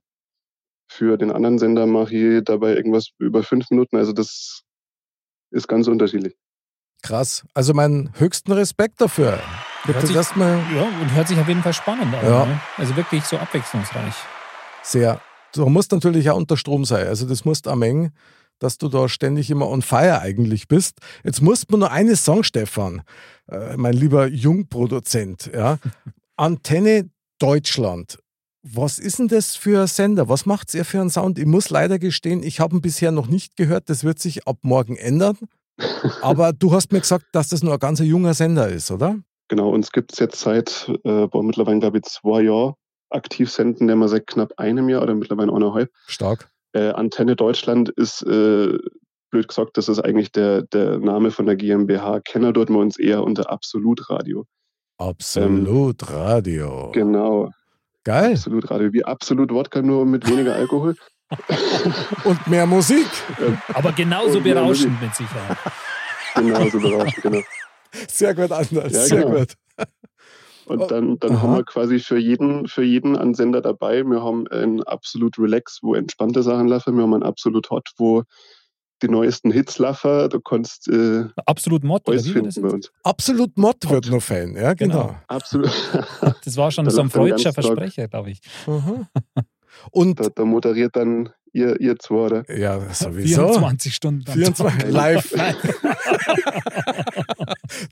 Für 0.91 1.17
den 1.17 1.31
anderen 1.31 1.59
Sender 1.59 1.85
mache 1.85 2.15
ich 2.15 2.43
dabei 2.43 2.75
irgendwas 2.75 3.09
über 3.19 3.43
fünf 3.43 3.69
Minuten. 3.69 3.95
Also 3.97 4.11
das 4.11 4.63
ist 5.51 5.67
ganz 5.67 5.87
unterschiedlich. 5.87 6.35
Krass. 7.01 7.45
Also 7.53 7.73
meinen 7.73 8.11
höchsten 8.17 8.51
Respekt 8.51 8.99
dafür. 8.99 9.39
Hört 9.83 9.97
das 9.97 10.07
sich- 10.07 10.15
erstmal 10.15 10.57
Ja, 10.75 10.83
und 10.83 11.13
hört 11.15 11.27
sich 11.29 11.39
auf 11.39 11.47
jeden 11.47 11.63
Fall 11.63 11.73
spannend 11.73 12.13
an. 12.13 12.25
Ja. 12.25 12.45
Ne? 12.45 12.59
Also 12.77 12.95
wirklich 12.97 13.23
so 13.23 13.37
abwechslungsreich. 13.37 14.15
sehr. 14.83 15.21
Du 15.53 15.67
musst 15.67 15.91
natürlich 15.91 16.29
auch 16.29 16.37
unter 16.37 16.57
Strom 16.57 16.85
sein. 16.85 17.07
Also 17.07 17.27
das 17.27 17.45
musst 17.45 17.67
am 17.67 17.81
Eng, 17.81 18.11
dass 18.59 18.77
du 18.77 18.89
da 18.89 19.09
ständig 19.09 19.49
immer 19.49 19.67
on 19.67 19.81
fire 19.81 20.21
eigentlich 20.21 20.67
bist. 20.67 20.99
Jetzt 21.23 21.41
musst 21.41 21.71
man 21.71 21.81
nur 21.81 21.91
eines 21.91 22.25
sagen, 22.25 22.43
Stefan, 22.43 23.01
äh, 23.49 23.77
mein 23.77 23.93
lieber 23.93 24.27
Jungproduzent. 24.27 25.51
Ja. 25.53 25.79
Antenne 26.35 27.09
Deutschland. 27.39 28.19
Was 28.61 28.99
ist 28.99 29.19
denn 29.19 29.29
das 29.29 29.55
für 29.55 29.81
ein 29.81 29.87
Sender? 29.87 30.27
Was 30.27 30.45
macht 30.45 30.73
ihr 30.73 30.83
für 30.83 30.99
einen 30.99 31.09
Sound? 31.09 31.39
Ich 31.39 31.45
muss 31.45 31.69
leider 31.69 31.97
gestehen, 31.97 32.43
ich 32.43 32.59
habe 32.59 32.75
ihn 32.75 32.81
bisher 32.81 33.11
noch 33.11 33.27
nicht 33.27 33.55
gehört. 33.55 33.89
Das 33.89 34.03
wird 34.03 34.19
sich 34.19 34.47
ab 34.47 34.57
morgen 34.61 34.97
ändern. 34.97 35.37
Aber 36.21 36.51
du 36.51 36.73
hast 36.73 36.91
mir 36.91 36.99
gesagt, 36.99 37.25
dass 37.31 37.49
das 37.49 37.63
nur 37.63 37.73
ein 37.73 37.79
ganz 37.79 37.99
junger 37.99 38.33
Sender 38.33 38.67
ist, 38.67 38.91
oder? 38.91 39.17
Genau, 39.47 39.69
uns 39.69 39.91
gibt 39.91 40.13
es 40.13 40.19
jetzt 40.19 40.41
seit 40.41 40.91
äh, 41.05 41.27
mittlerweile, 41.41 41.79
glaube 41.79 41.99
ich, 41.99 42.03
zwei 42.03 42.41
Jahren 42.41 42.75
aktiv 43.09 43.51
senden, 43.51 43.87
der 43.87 43.95
wir 43.95 44.07
seit 44.07 44.27
knapp 44.27 44.53
einem 44.57 44.89
Jahr 44.89 45.01
oder 45.01 45.15
mittlerweile 45.15 45.53
eineinhalb. 45.53 45.91
Stark. 46.07 46.49
Äh, 46.73 46.89
Antenne 46.91 47.35
Deutschland 47.35 47.89
ist, 47.89 48.21
äh, 48.23 48.77
blöd 49.31 49.47
gesagt, 49.47 49.77
das 49.77 49.89
ist 49.89 49.99
eigentlich 49.99 50.31
der, 50.31 50.63
der 50.63 50.99
Name 50.99 51.31
von 51.31 51.45
der 51.45 51.55
GmbH. 51.55 52.19
Kenner 52.21 52.53
dort 52.53 52.69
wir 52.69 52.77
uns 52.77 52.97
eher 52.99 53.23
unter 53.23 53.49
Absolutradio. 53.49 54.45
Absolut 54.97 56.11
Radio. 56.11 56.91
Genau, 56.93 57.51
Geil. 58.03 58.31
Absolutradio. 58.31 58.93
Wie 58.93 59.05
Absolut 59.05 59.51
Wodka, 59.51 59.81
nur 59.81 60.05
mit 60.05 60.27
weniger 60.27 60.55
Alkohol. 60.55 60.95
Und 62.23 62.47
mehr 62.47 62.65
Musik. 62.65 63.05
Aber 63.73 63.91
genauso 63.91 64.41
berauschend 64.41 64.99
mit 65.01 65.13
Sicherheit. 65.13 65.57
Genau, 66.35 66.67
so 66.69 66.79
berauschend, 66.79 67.21
genau. 67.21 67.41
Sehr 68.07 68.33
gut, 68.33 68.51
Anders. 68.51 68.93
Ja, 68.93 69.01
Sehr 69.01 69.23
genau. 69.23 69.39
gut. 69.39 69.53
Oh, 70.69 70.73
Und 70.73 70.91
dann, 70.91 71.17
dann 71.19 71.31
aha. 71.31 71.41
haben 71.41 71.55
wir 71.55 71.63
quasi 71.63 71.99
für 71.99 72.17
jeden, 72.19 72.67
für 72.67 72.83
jeden 72.83 73.17
einen 73.17 73.33
Sender 73.33 73.61
dabei. 73.61 74.03
Wir 74.03 74.23
haben 74.23 74.47
ein 74.47 74.83
Absolut 74.83 75.39
Relax, 75.39 75.79
wo 75.81 75.95
entspannte 75.95 76.43
Sachen 76.43 76.67
laufen. 76.67 76.95
Wir 76.95 77.03
haben 77.03 77.13
ein 77.15 77.23
Absolut 77.23 77.69
Hot, 77.71 77.89
wo 77.97 78.23
die 79.01 79.07
neuesten 79.07 79.51
Hits 79.51 79.79
laufen. 79.79 80.29
Du 80.29 80.39
kannst 80.39 80.87
äh, 80.87 81.25
Absolut 81.45 81.83
Mod, 81.83 82.03
oder 82.03 82.11
alles 82.11 82.25
das 82.25 82.33
finden 82.33 82.61
bei 82.61 82.69
uns. 82.69 82.91
Absolut 83.03 83.57
Mod 83.57 83.89
wird 83.89 84.09
nur 84.09 84.21
Fan. 84.21 84.55
Ja, 84.55 84.73
genau. 84.73 85.07
Genau. 85.07 85.19
Absolut. 85.27 85.71
Das 86.45 86.57
war 86.57 86.71
schon 86.71 86.85
Da 86.85 86.91
so 86.91 87.01
ein 87.01 87.09
dann 87.09 87.11
freudscher. 87.11 87.53
Versprecher, 87.53 88.07
glaube 88.07 88.31
ich. 88.31 88.41
Aha. 88.67 89.09
Und 89.91 90.19
da, 90.19 90.29
da 90.29 90.45
moderiert 90.45 90.95
dann 90.95 91.29
ihr, 91.53 91.79
ihr 91.79 91.97
zwei, 91.99 92.15
oder? 92.15 92.57
ja, 92.57 92.79
sowieso. 92.93 93.47
24 93.47 93.95
Stunden. 93.95 94.23
am 94.27 94.33
24 94.33 94.83
Tag. 94.83 94.91
live. 94.91 95.33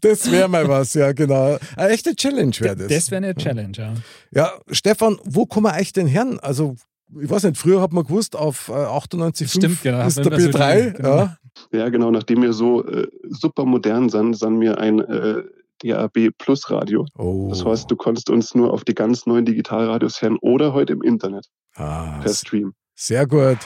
das 0.01 0.31
wäre 0.31 0.47
mal 0.47 0.67
was, 0.67 0.93
ja, 0.93 1.11
genau. 1.11 1.57
Eine 1.75 1.89
echte 1.89 2.15
Challenge 2.15 2.53
wäre 2.59 2.75
das. 2.75 2.87
Das 2.87 3.11
wäre 3.11 3.23
eine 3.23 3.35
Challenge, 3.35 3.73
ja. 3.77 3.93
Ja, 4.31 4.51
Stefan, 4.71 5.17
wo 5.23 5.45
kann 5.45 5.63
man 5.63 5.75
euch 5.79 5.93
denn 5.93 6.11
hören? 6.11 6.39
Also 6.39 6.75
ich 7.21 7.29
weiß 7.29 7.43
nicht, 7.43 7.57
früher 7.57 7.81
hat 7.81 7.93
man 7.93 8.03
gewusst, 8.03 8.35
auf 8.35 8.69
äh, 8.69 8.73
98,5 8.73 9.47
Stimmt, 9.57 9.81
genau, 9.81 10.05
ist 10.05 10.17
der 10.17 10.29
man 10.29 10.33
immer 10.39 10.51
so 10.51 10.57
B3. 10.59 10.85
die- 10.87 10.93
genau. 10.93 11.17
ja. 11.17 11.37
Ja, 11.71 11.89
genau, 11.89 12.11
nachdem 12.11 12.43
wir 12.43 12.53
so 12.53 12.85
äh, 12.85 13.07
super 13.29 13.65
modern 13.65 14.09
sind, 14.09 14.35
sind 14.35 14.61
wir 14.61 14.77
ein 14.77 14.99
äh, 14.99 15.41
DAB 15.83 16.29
Plus 16.37 16.69
Radio. 16.69 17.05
Oh. 17.17 17.47
Das 17.49 17.65
heißt, 17.65 17.89
du 17.89 17.95
konntest 17.95 18.29
uns 18.29 18.53
nur 18.53 18.71
auf 18.71 18.83
die 18.83 18.93
ganz 18.93 19.25
neuen 19.25 19.45
Digitalradios 19.45 20.21
hören 20.21 20.37
oder 20.41 20.73
heute 20.73 20.93
im 20.93 21.01
Internet 21.01 21.47
ah, 21.75 22.19
per 22.21 22.31
Stream. 22.33 22.73
Sehr 22.99 23.27
gut. 23.27 23.60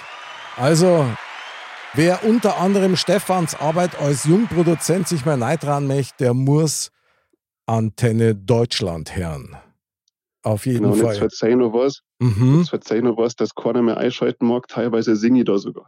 Also, 0.58 1.06
wer 1.94 2.26
unter 2.26 2.58
anderem 2.60 2.98
Stefans 2.98 3.56
Arbeit 3.56 3.98
als 3.98 4.26
Jungproduzent 4.26 5.08
sich 5.08 5.26
mal 5.26 5.38
neid 5.38 5.63
dran 5.63 5.88
möchte, 5.88 6.15
der 6.20 6.34
muss 6.34 6.91
Antenne 7.65 8.36
Deutschland 8.36 9.15
hören. 9.15 9.56
Auf 10.44 10.65
jeden 10.65 10.80
Genau, 10.80 10.89
und 10.91 10.98
jetzt 10.98 11.06
Fall. 11.06 11.15
verzeih 11.15 11.56
noch 11.56 11.72
was, 11.72 12.02
Mhm. 12.20 12.60
jetzt 12.60 12.70
verzeih 12.72 13.00
noch 13.00 13.15
was, 13.15 13.36
dass 13.38 13.56
keiner 13.56 13.82
mehr 13.82 13.98
einschalten 13.98 14.48
mag, 14.48 14.67
teilweise 14.67 15.15
singe 15.15 15.39
ich 15.39 15.46
da 15.46 15.58
sogar. 15.58 15.88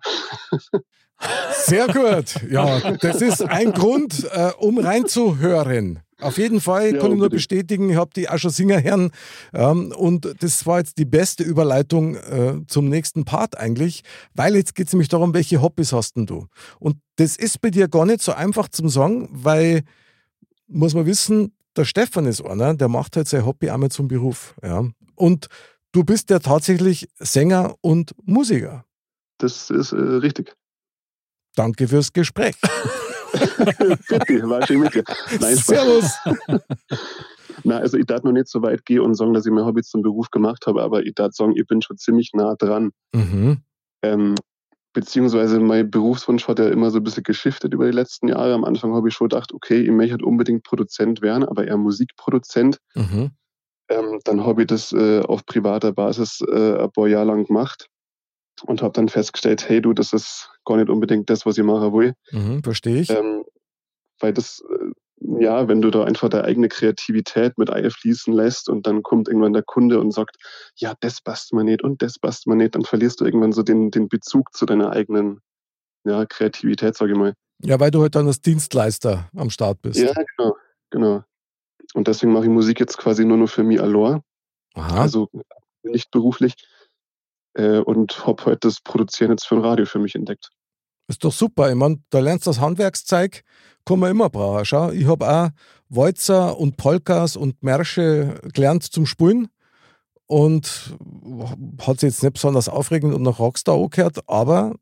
Sehr 1.52 1.88
gut. 1.88 2.36
Ja, 2.50 2.92
das 2.94 3.22
ist 3.22 3.42
ein 3.42 3.74
Grund, 3.74 4.26
äh, 4.32 4.52
um 4.58 4.78
reinzuhören. 4.78 6.00
Auf 6.24 6.38
jeden 6.38 6.62
Fall 6.62 6.94
Ja, 6.94 7.00
kann 7.00 7.12
ich 7.12 7.18
nur 7.18 7.30
bestätigen, 7.30 7.90
ich 7.90 7.96
habe 7.96 8.12
die 8.16 8.30
auch 8.30 8.38
schon 8.38 8.52
singen 8.52 8.84
hören. 8.84 9.12
Ähm, 9.54 9.94
und 9.96 10.34
das 10.42 10.66
war 10.66 10.80
jetzt 10.80 10.98
die 10.98 11.06
beste 11.06 11.44
Überleitung 11.44 12.16
äh, 12.16 12.62
zum 12.68 12.90
nächsten 12.90 13.26
Part 13.26 13.58
eigentlich, 13.58 14.04
weil 14.34 14.56
jetzt 14.56 14.76
geht 14.76 14.88
es 14.88 14.94
nämlich 14.94 15.10
darum, 15.10 15.34
welche 15.34 15.62
Hobbys 15.62 15.94
hast 15.94 16.16
denn 16.16 16.26
du? 16.26 16.48
Und 16.80 16.98
das 17.18 17.36
ist 17.38 17.62
bei 17.62 17.70
dir 17.70 17.88
gar 17.88 18.06
nicht 18.06 18.22
so 18.22 18.34
einfach 18.34 18.70
zum 18.70 18.90
Sagen, 18.90 19.30
weil, 19.32 19.84
muss 20.68 20.94
man 20.94 21.06
wissen, 21.06 21.54
der 21.76 21.86
Stefan 21.86 22.26
ist 22.26 22.42
einer, 22.46 22.74
der 22.76 22.88
macht 22.88 23.16
halt 23.16 23.28
sein 23.28 23.46
Hobby 23.46 23.70
einmal 23.70 23.90
zum 23.90 24.08
Beruf. 24.08 24.56
Ja. 24.64 24.86
Und 25.16 25.48
du 25.92 26.04
bist 26.04 26.30
ja 26.30 26.40
tatsächlich 26.40 27.08
Sänger 27.20 27.76
und 27.82 28.14
Musiker. 28.24 28.86
Das 29.40 29.70
ist 29.70 29.92
äh, 29.92 29.98
richtig. 29.98 30.56
Danke 31.56 31.88
fürs 31.88 32.14
Gespräch. 32.14 32.56
Bitte, 33.34 34.50
war 34.50 34.66
schön 34.66 34.80
mit 34.80 34.94
dir. 34.94 35.04
Nein. 35.40 35.56
Servus. 35.56 36.12
Na, 37.64 37.78
also 37.78 37.98
ich 37.98 38.06
darf 38.06 38.24
noch 38.24 38.32
nicht 38.32 38.48
so 38.48 38.62
weit 38.62 38.86
gehen 38.86 39.02
und 39.02 39.16
sagen, 39.16 39.34
dass 39.34 39.46
ich 39.46 39.52
mein 39.52 39.66
Hobby 39.66 39.84
zum 39.84 40.02
Beruf 40.02 40.30
gemacht 40.32 40.66
habe, 40.68 40.82
aber 40.82 41.06
ich 41.06 41.14
darf 41.16 41.34
sagen, 41.34 41.56
ich 41.56 41.66
bin 41.68 41.82
schon 41.82 41.98
ziemlich 41.98 42.32
nah 42.34 42.56
dran. 42.56 42.92
Mhm. 43.14 43.58
Ähm, 44.02 44.36
beziehungsweise 44.94 45.60
mein 45.60 45.90
Berufswunsch 45.90 46.48
hat 46.48 46.60
ja 46.60 46.70
immer 46.70 46.92
so 46.92 46.98
ein 46.98 47.04
bisschen 47.04 47.24
geschiftet 47.24 47.74
über 47.74 47.86
die 47.86 47.96
letzten 47.96 48.28
Jahre. 48.28 48.54
Am 48.54 48.64
Anfang 48.64 48.94
habe 48.94 49.10
ich 49.10 49.14
schon 49.14 49.30
gedacht, 49.30 49.54
okay, 49.54 49.82
ich 49.82 49.92
möchte 49.92 50.14
halt 50.14 50.24
unbedingt 50.24 50.64
Produzent 50.64 51.22
werden, 51.22 51.44
aber 51.46 51.68
eher 51.68 51.78
Musikproduzent. 51.78 52.78
Mhm. 52.96 53.32
Ähm, 53.90 54.20
dann 54.24 54.46
habe 54.46 54.62
ich 54.62 54.68
das 54.68 54.92
äh, 54.94 55.22
auf 55.22 55.46
privater 55.46 55.92
Basis 55.94 56.42
äh, 56.42 56.78
ein 56.78 56.92
paar 56.92 57.08
Jahre 57.08 57.26
lang 57.26 57.46
gemacht 57.46 57.90
und 58.66 58.82
habe 58.82 58.94
dann 58.94 59.10
festgestellt, 59.10 59.68
hey 59.68 59.82
du, 59.82 59.94
das 59.94 60.14
ist 60.14 60.50
gar 60.66 60.78
nicht 60.78 60.90
unbedingt 60.90 61.30
das, 61.30 61.46
was 61.46 61.58
ich 61.58 61.64
machen 61.64 61.94
will. 61.94 62.14
Mhm. 62.32 62.64
Verstehe 62.64 63.02
ich. 63.02 63.10
Ähm, 63.10 63.44
weil 64.20 64.34
das, 64.34 64.64
äh, 64.70 65.44
ja, 65.44 65.68
wenn 65.68 65.82
du 65.82 65.90
da 65.90 66.04
einfach 66.04 66.30
deine 66.30 66.46
eigene 66.46 66.70
Kreativität 66.70 67.58
mit 67.58 67.70
einfließen 67.70 68.34
lässt 68.34 68.70
und 68.70 68.88
dann 68.88 69.04
kommt 69.04 69.28
irgendwann 69.28 69.54
der 69.54 69.64
Kunde 69.64 70.00
und 70.00 70.12
sagt, 70.12 70.38
ja, 70.76 70.94
das 71.00 71.22
passt 71.22 71.54
mir 71.54 71.64
nicht 71.64 71.84
und 71.84 72.02
das 72.02 72.20
passt 72.20 72.48
mir 72.48 72.56
nicht, 72.56 72.76
dann 72.76 72.84
verlierst 72.84 73.22
du 73.22 73.26
irgendwann 73.26 73.54
so 73.54 73.64
den, 73.64 73.92
den 73.92 74.08
Bezug 74.08 74.54
zu 74.54 74.66
deiner 74.66 74.92
eigenen 74.92 75.40
ja, 76.06 76.26
Kreativität, 76.26 76.96
sage 76.96 77.14
ich 77.14 77.18
mal. 77.18 77.34
Ja, 77.60 77.80
weil 77.80 77.92
du 77.92 78.02
halt 78.02 78.16
dann 78.16 78.28
als 78.28 78.42
Dienstleister 78.42 79.30
am 79.36 79.50
Start 79.50 79.82
bist. 79.82 80.00
Ja, 80.00 80.12
genau, 80.14 80.56
genau. 80.90 81.24
Und 81.94 82.08
deswegen 82.08 82.34
mache 82.34 82.46
ich 82.46 82.50
Musik 82.50 82.80
jetzt 82.80 82.98
quasi 82.98 83.24
nur 83.24 83.38
noch 83.38 83.50
für 83.50 83.64
mich 83.64 83.82
allein, 83.82 84.22
Aha. 84.74 85.02
also 85.02 85.30
nicht 85.84 86.12
beruflich. 86.12 86.56
Äh, 87.56 87.80
und 87.80 88.26
habe 88.26 88.46
heute 88.46 88.68
das 88.68 88.82
Produzieren 88.82 89.32
jetzt 89.32 89.46
für 89.46 89.56
ein 89.56 89.62
Radio 89.62 89.86
für 89.86 90.00
mich 90.00 90.16
entdeckt. 90.16 90.50
Ist 91.08 91.24
doch 91.24 91.34
super. 91.34 91.70
Ich 91.70 91.76
meine, 91.76 92.02
da 92.10 92.20
lernst 92.20 92.48
du 92.48 92.50
das 92.50 92.60
Handwerkszeug, 92.60 93.44
kann 93.86 94.00
man 94.00 94.12
immer 94.12 94.30
brauchen. 94.30 94.66
Schau, 94.66 94.92
ich 94.92 95.06
habe 95.06 95.30
auch 95.30 95.50
Walzer 95.90 96.58
und 96.58 96.78
Polkas 96.78 97.36
und 97.36 97.62
Märsche 97.62 98.40
gelernt 98.54 98.84
zum 98.84 99.06
Spielen 99.06 99.50
und 100.26 100.96
hat 101.82 102.00
sich 102.00 102.10
jetzt 102.10 102.24
nicht 102.24 102.34
besonders 102.34 102.70
aufregend 102.70 103.14
und 103.14 103.22
nach 103.22 103.40
Rockstar 103.40 103.76
angehört, 103.76 104.20
aber 104.28 104.76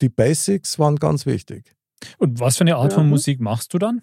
die 0.00 0.08
Basics 0.08 0.78
waren 0.78 0.96
ganz 0.96 1.26
wichtig. 1.26 1.76
Und 2.18 2.40
was 2.40 2.56
für 2.56 2.62
eine 2.62 2.76
Art 2.76 2.92
von 2.92 3.04
Ja. 3.04 3.10
Musik 3.10 3.40
machst 3.40 3.74
du 3.74 3.78
dann? 3.78 4.02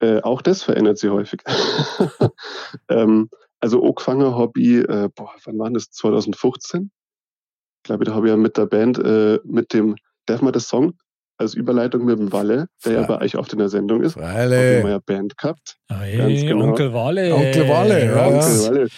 Äh, 0.00 0.20
auch 0.22 0.42
das 0.42 0.62
verändert 0.62 0.98
sich 0.98 1.10
häufig. 1.10 1.40
ähm, 2.88 3.28
also 3.64 3.82
angefangen 3.82 4.34
habe 4.34 4.60
ich, 4.60 4.86
äh, 4.88 5.08
boah, 5.14 5.32
wann 5.44 5.58
war 5.58 5.70
das? 5.70 5.90
2015? 5.90 6.90
Ich 7.78 7.82
glaube, 7.84 8.04
da 8.04 8.14
habe 8.14 8.26
ich 8.26 8.30
ja 8.30 8.36
mit 8.36 8.56
der 8.56 8.66
Band, 8.66 8.98
äh, 8.98 9.38
mit 9.44 9.72
dem, 9.72 9.96
darf 10.26 10.42
man 10.42 10.52
das 10.52 10.68
Song 10.68 10.94
als 11.38 11.54
Überleitung 11.54 12.04
mit 12.04 12.18
dem 12.18 12.30
Walle, 12.32 12.68
der 12.84 12.92
ja 12.92 13.02
Fre- 13.02 13.06
bei 13.08 13.20
euch 13.22 13.36
auf 13.36 13.50
in 13.52 13.58
der 13.58 13.68
Sendung 13.68 14.02
ist, 14.02 14.16
ich 14.16 14.22
mal 14.22 14.32
Freilich. 14.48 14.84
ja 14.84 14.98
Band 14.98 15.36
gehabt. 15.36 15.76
Hey, 15.90 16.16
Ganz 16.18 16.40
genau. 16.42 16.64
Onkel 16.68 16.92
Walle. 16.92 17.34
Onkel 17.34 17.68
Walle, 17.68 18.04
ja, 18.04 18.26
Onkel 18.26 18.38
ja. 18.40 18.66
Walle. 18.68 18.88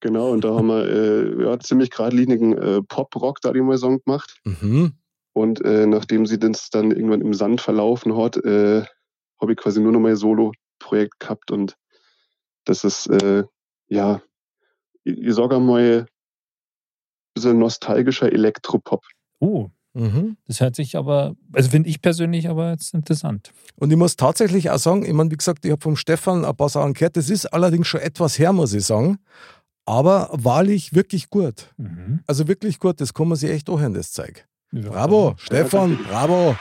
Genau, 0.00 0.30
und 0.30 0.44
da 0.44 0.54
haben 0.54 0.66
wir 0.68 0.88
äh, 0.88 1.44
ja, 1.44 1.58
ziemlich 1.58 1.90
geradlinigen 1.90 2.56
äh, 2.58 2.82
Pop-Rock, 2.82 3.40
da 3.40 3.52
die 3.52 3.60
mal 3.60 3.78
Song 3.78 4.00
gemacht. 4.04 4.38
Mhm. 4.44 4.92
Und 5.32 5.62
äh, 5.64 5.86
nachdem 5.86 6.26
sie 6.26 6.38
das 6.38 6.70
dann 6.70 6.90
irgendwann 6.90 7.20
im 7.20 7.34
Sand 7.34 7.60
verlaufen 7.60 8.16
hat, 8.16 8.36
äh, 8.38 8.82
habe 9.40 9.52
ich 9.52 9.58
quasi 9.58 9.80
nur 9.80 9.92
noch 9.92 10.00
mein 10.00 10.16
Solo-Projekt 10.16 11.20
gehabt. 11.20 11.50
Und 11.50 11.76
das 12.64 12.84
ist, 12.84 13.06
äh, 13.08 13.44
ja, 13.88 14.20
ich, 15.04 15.18
ich 15.18 15.34
sage 15.34 15.58
mal, 15.60 15.80
ein 16.00 16.06
bisschen 17.34 17.58
nostalgischer 17.58 18.32
Elektropop. 18.32 19.04
Oh, 19.40 19.68
Mhm. 19.94 20.36
das 20.46 20.60
hört 20.60 20.76
sich 20.76 20.94
aber, 20.94 21.36
also 21.54 21.70
finde 21.70 21.88
ich 21.88 22.02
persönlich 22.02 22.50
aber 22.50 22.70
jetzt 22.72 22.92
interessant. 22.92 23.52
Und 23.76 23.90
ich 23.90 23.96
muss 23.96 24.14
tatsächlich 24.16 24.68
auch 24.70 24.76
sagen, 24.78 25.06
ich 25.06 25.12
meine, 25.14 25.30
wie 25.30 25.36
gesagt, 25.38 25.64
ich 25.64 25.70
habe 25.70 25.80
vom 25.80 25.96
Stefan 25.96 26.44
ein 26.44 26.54
paar 26.54 26.68
Sachen 26.68 26.92
gehört, 26.92 27.16
das 27.16 27.30
ist 27.30 27.46
allerdings 27.46 27.86
schon 27.86 28.00
etwas 28.02 28.38
her, 28.38 28.52
muss 28.52 28.74
ich 28.74 28.84
sagen, 28.84 29.18
aber 29.86 30.28
wahrlich 30.32 30.94
wirklich 30.94 31.30
gut. 31.30 31.72
Mhm. 31.78 32.20
Also 32.26 32.46
wirklich 32.46 32.78
gut, 32.78 33.00
das 33.00 33.14
kann 33.14 33.26
man 33.28 33.38
sich 33.38 33.48
echt 33.48 33.70
anhören, 33.70 33.94
das 33.94 34.12
Zeug. 34.12 34.46
Ja, 34.72 34.90
Bravo, 34.90 35.34
Stefan, 35.38 35.96
bravo. 36.10 36.54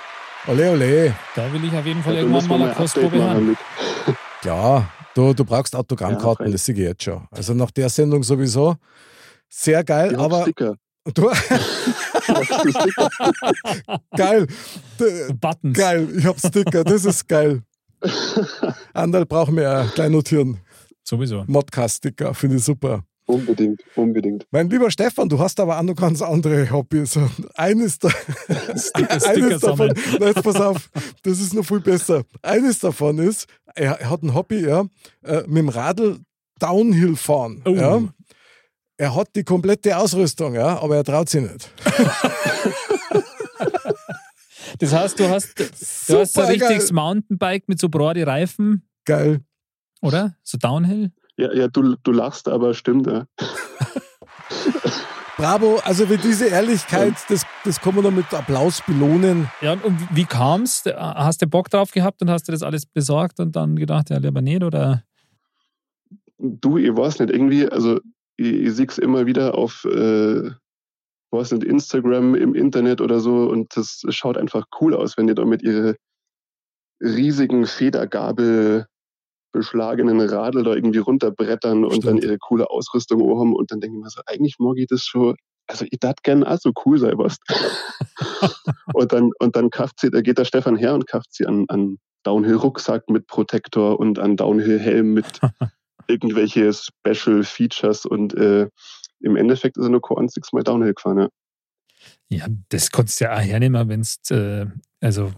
Ole, 0.47 0.71
ole. 0.71 1.15
Da 1.35 1.51
will 1.51 1.65
ich 1.65 1.73
auf 1.75 1.85
jeden 1.85 2.03
Fall 2.03 2.13
Da 2.13 2.19
irgendwann 2.21 2.47
mal 2.47 2.61
eine 2.67 2.73
Kostprobe 2.73 3.17
machen 3.17 3.29
haben. 3.31 3.47
mit. 3.49 3.57
Du, 5.15 5.33
du 5.33 5.45
brauchst 5.45 5.73
Autogrammkarten, 5.75 6.47
Ja, 6.47 6.51
das 6.51 6.65
sehe 6.65 6.75
ich 6.75 6.81
jetzt 6.81 7.03
schon. 7.03 7.25
Also 7.31 7.53
nach 7.53 7.71
der 7.71 7.87
Sendung 7.89 8.21
sowieso. 8.21 8.75
Sehr 9.49 9.81
geil, 9.83 10.11
Ich 10.11 10.17
aber 10.19 10.41
Sticker. 10.43 10.75
du, 11.13 11.31
geil. 14.17 14.47
Buttons. 15.39 15.77
Geil, 15.77 16.09
ich 16.17 16.25
hab 16.25 16.37
Sticker, 16.39 16.83
das 16.83 17.05
ist 17.05 17.27
geil. 17.27 17.63
Anderl 18.93 19.25
brauchen 19.25 19.55
wir 19.55 19.81
auch 19.83 19.93
gleich 19.95 20.09
notieren. 20.09 20.59
Sowieso. 21.03 21.45
Modcast-Sticker, 21.47 22.33
finde 22.33 22.57
ich 22.57 22.63
super. 22.65 23.05
Unbedingt, 23.25 23.81
unbedingt. 23.95 24.45
Mein 24.51 24.69
lieber 24.69 24.89
Stefan, 24.91 25.29
du 25.29 25.39
hast 25.39 25.59
aber 25.59 25.77
auch 25.77 25.83
noch 25.83 25.95
ganz 25.95 26.21
andere 26.21 26.69
Hobbys. 26.71 27.17
Und 27.17 27.31
eines, 27.55 27.99
da, 27.99 28.09
Sticker, 28.09 28.75
Sticker 29.19 29.29
eines 29.29 29.61
davon, 29.61 29.77
sammeln. 29.95 30.17
na, 30.19 30.25
jetzt 30.27 30.43
pass 30.43 30.55
auf, 30.55 30.89
das 31.23 31.39
ist 31.39 31.53
noch 31.53 31.65
viel 31.65 31.79
besser. 31.79 32.23
Eines 32.41 32.79
davon 32.79 33.17
ist, 33.19 33.47
er, 33.75 34.09
hat 34.09 34.23
ein 34.23 34.33
Hobby, 34.33 34.65
ja, 34.65 34.85
äh, 35.23 35.41
mit 35.47 35.57
dem 35.57 35.69
Radl 35.69 36.19
Downhill 36.59 37.15
fahren. 37.15 37.61
Oh. 37.65 37.71
Ja. 37.71 38.03
Er 38.97 39.13
hat 39.15 39.29
die 39.35 39.43
komplette 39.43 39.97
Ausrüstung, 39.97 40.55
ja, 40.55 40.79
aber 40.79 40.95
er 40.95 41.03
traut 41.03 41.29
sich 41.29 41.41
nicht. 41.41 41.69
Das 44.79 44.93
heißt, 44.93 45.19
du 45.19 45.29
hast, 45.29 45.57
du 45.57 45.63
hast 45.63 46.05
so 46.05 46.17
ein 46.19 46.25
Super 46.25 46.49
richtiges 46.49 46.89
geil. 46.89 46.93
Mountainbike 46.95 47.67
mit 47.67 47.79
so 47.79 47.87
breite 47.89 48.25
Reifen, 48.27 48.87
Geil. 49.05 49.41
oder? 50.01 50.35
So 50.43 50.57
Downhill? 50.57 51.11
Ja, 51.37 51.53
ja 51.53 51.67
du, 51.67 51.95
du 52.03 52.11
lachst, 52.11 52.47
aber 52.47 52.73
stimmt. 52.73 53.07
Ja. 53.07 53.25
Bravo, 55.37 55.81
also 55.83 56.05
für 56.07 56.17
diese 56.17 56.47
Ehrlichkeit, 56.47 57.13
das, 57.27 57.45
das 57.65 57.81
kann 57.81 57.93
man 57.95 58.05
noch 58.05 58.11
mit 58.11 58.33
Applaus 58.33 58.81
belohnen. 58.81 59.49
Ja, 59.59 59.73
und- 59.73 60.07
wie 60.15 60.23
kam's? 60.23 60.83
Hast 60.85 61.41
du 61.41 61.47
Bock 61.47 61.69
drauf 61.69 61.91
gehabt 61.91 62.21
und 62.21 62.29
hast 62.29 62.47
du 62.47 62.53
das 62.53 62.63
alles 62.63 62.85
besorgt 62.85 63.41
und 63.41 63.53
dann 63.55 63.75
gedacht, 63.75 64.09
ja, 64.09 64.17
lieber 64.17 64.41
nicht, 64.41 64.63
oder? 64.63 65.03
Du, 66.37 66.77
ich 66.77 66.95
weiß 66.95 67.19
nicht, 67.19 67.31
irgendwie, 67.31 67.67
also 67.67 67.99
ich, 68.37 68.53
ich 68.53 68.71
sehe 68.73 68.87
es 68.87 68.97
immer 68.97 69.25
wieder 69.25 69.55
auf, 69.55 69.83
äh, 69.85 70.51
weiß 71.31 71.51
nicht, 71.51 71.65
Instagram, 71.65 72.35
im 72.35 72.55
Internet 72.55 73.01
oder 73.01 73.19
so 73.19 73.49
und 73.49 73.75
das 73.75 74.03
schaut 74.09 74.37
einfach 74.37 74.65
cool 74.79 74.93
aus, 74.93 75.17
wenn 75.17 75.27
die 75.27 75.35
da 75.35 75.43
mit 75.43 75.63
ihre 75.63 75.97
riesigen 77.01 77.65
Federgabel 77.65 78.87
beschlagenen 79.55 80.19
Radl 80.21 80.63
da 80.63 80.73
irgendwie 80.73 80.99
runterbrettern 80.99 81.85
und 81.85 82.05
dann 82.05 82.17
ihre 82.17 82.37
coole 82.37 82.69
Ausrüstung 82.69 83.21
haben 83.21 83.55
und 83.55 83.71
dann 83.71 83.79
denke 83.79 83.97
ich 83.97 84.03
mir 84.03 84.09
so, 84.09 84.21
eigentlich 84.25 84.57
mag 84.59 84.77
ich 84.77 84.87
das 84.87 85.03
schon, 85.03 85.35
also 85.67 85.85
ich 85.89 85.99
darf 85.99 86.15
gerne 86.23 86.49
auch 86.49 86.59
so 86.59 86.71
cool 86.85 86.99
sein, 86.99 87.17
was. 87.17 87.37
und 88.93 89.11
dann, 89.11 89.31
und 89.39 89.55
dann 89.55 89.69
kauft 89.69 89.99
sie, 89.99 90.11
da 90.11 90.21
geht 90.21 90.37
der 90.37 90.45
Stefan 90.45 90.75
her 90.75 90.93
und 90.93 91.07
kauft 91.07 91.33
sie 91.33 91.45
an, 91.45 91.65
an 91.69 91.97
Downhill-Rucksack 92.23 93.09
mit 93.09 93.27
Protektor 93.27 93.99
und 93.99 94.19
an 94.19 94.35
Downhill-Helm 94.35 95.13
mit 95.13 95.39
irgendwelche 96.07 96.71
Special 96.73 97.43
Features 97.43 98.05
und 98.05 98.35
äh, 98.35 98.67
im 99.21 99.35
Endeffekt 99.35 99.77
ist 99.77 99.85
er 99.85 99.89
nur 99.89 100.01
kein 100.01 100.17
einziges 100.17 100.51
Mal 100.53 100.63
Downhill 100.63 100.93
gefahren. 100.93 101.19
Ja. 101.19 101.29
Ja, 102.29 102.47
das 102.69 102.91
konntest 102.91 103.21
du 103.21 103.25
ja 103.25 103.35
auch 103.35 103.41
hernehmen, 103.41 103.87
wenn 103.87 104.03
du 104.29 104.35
äh, 104.35 104.67
also 105.01 105.31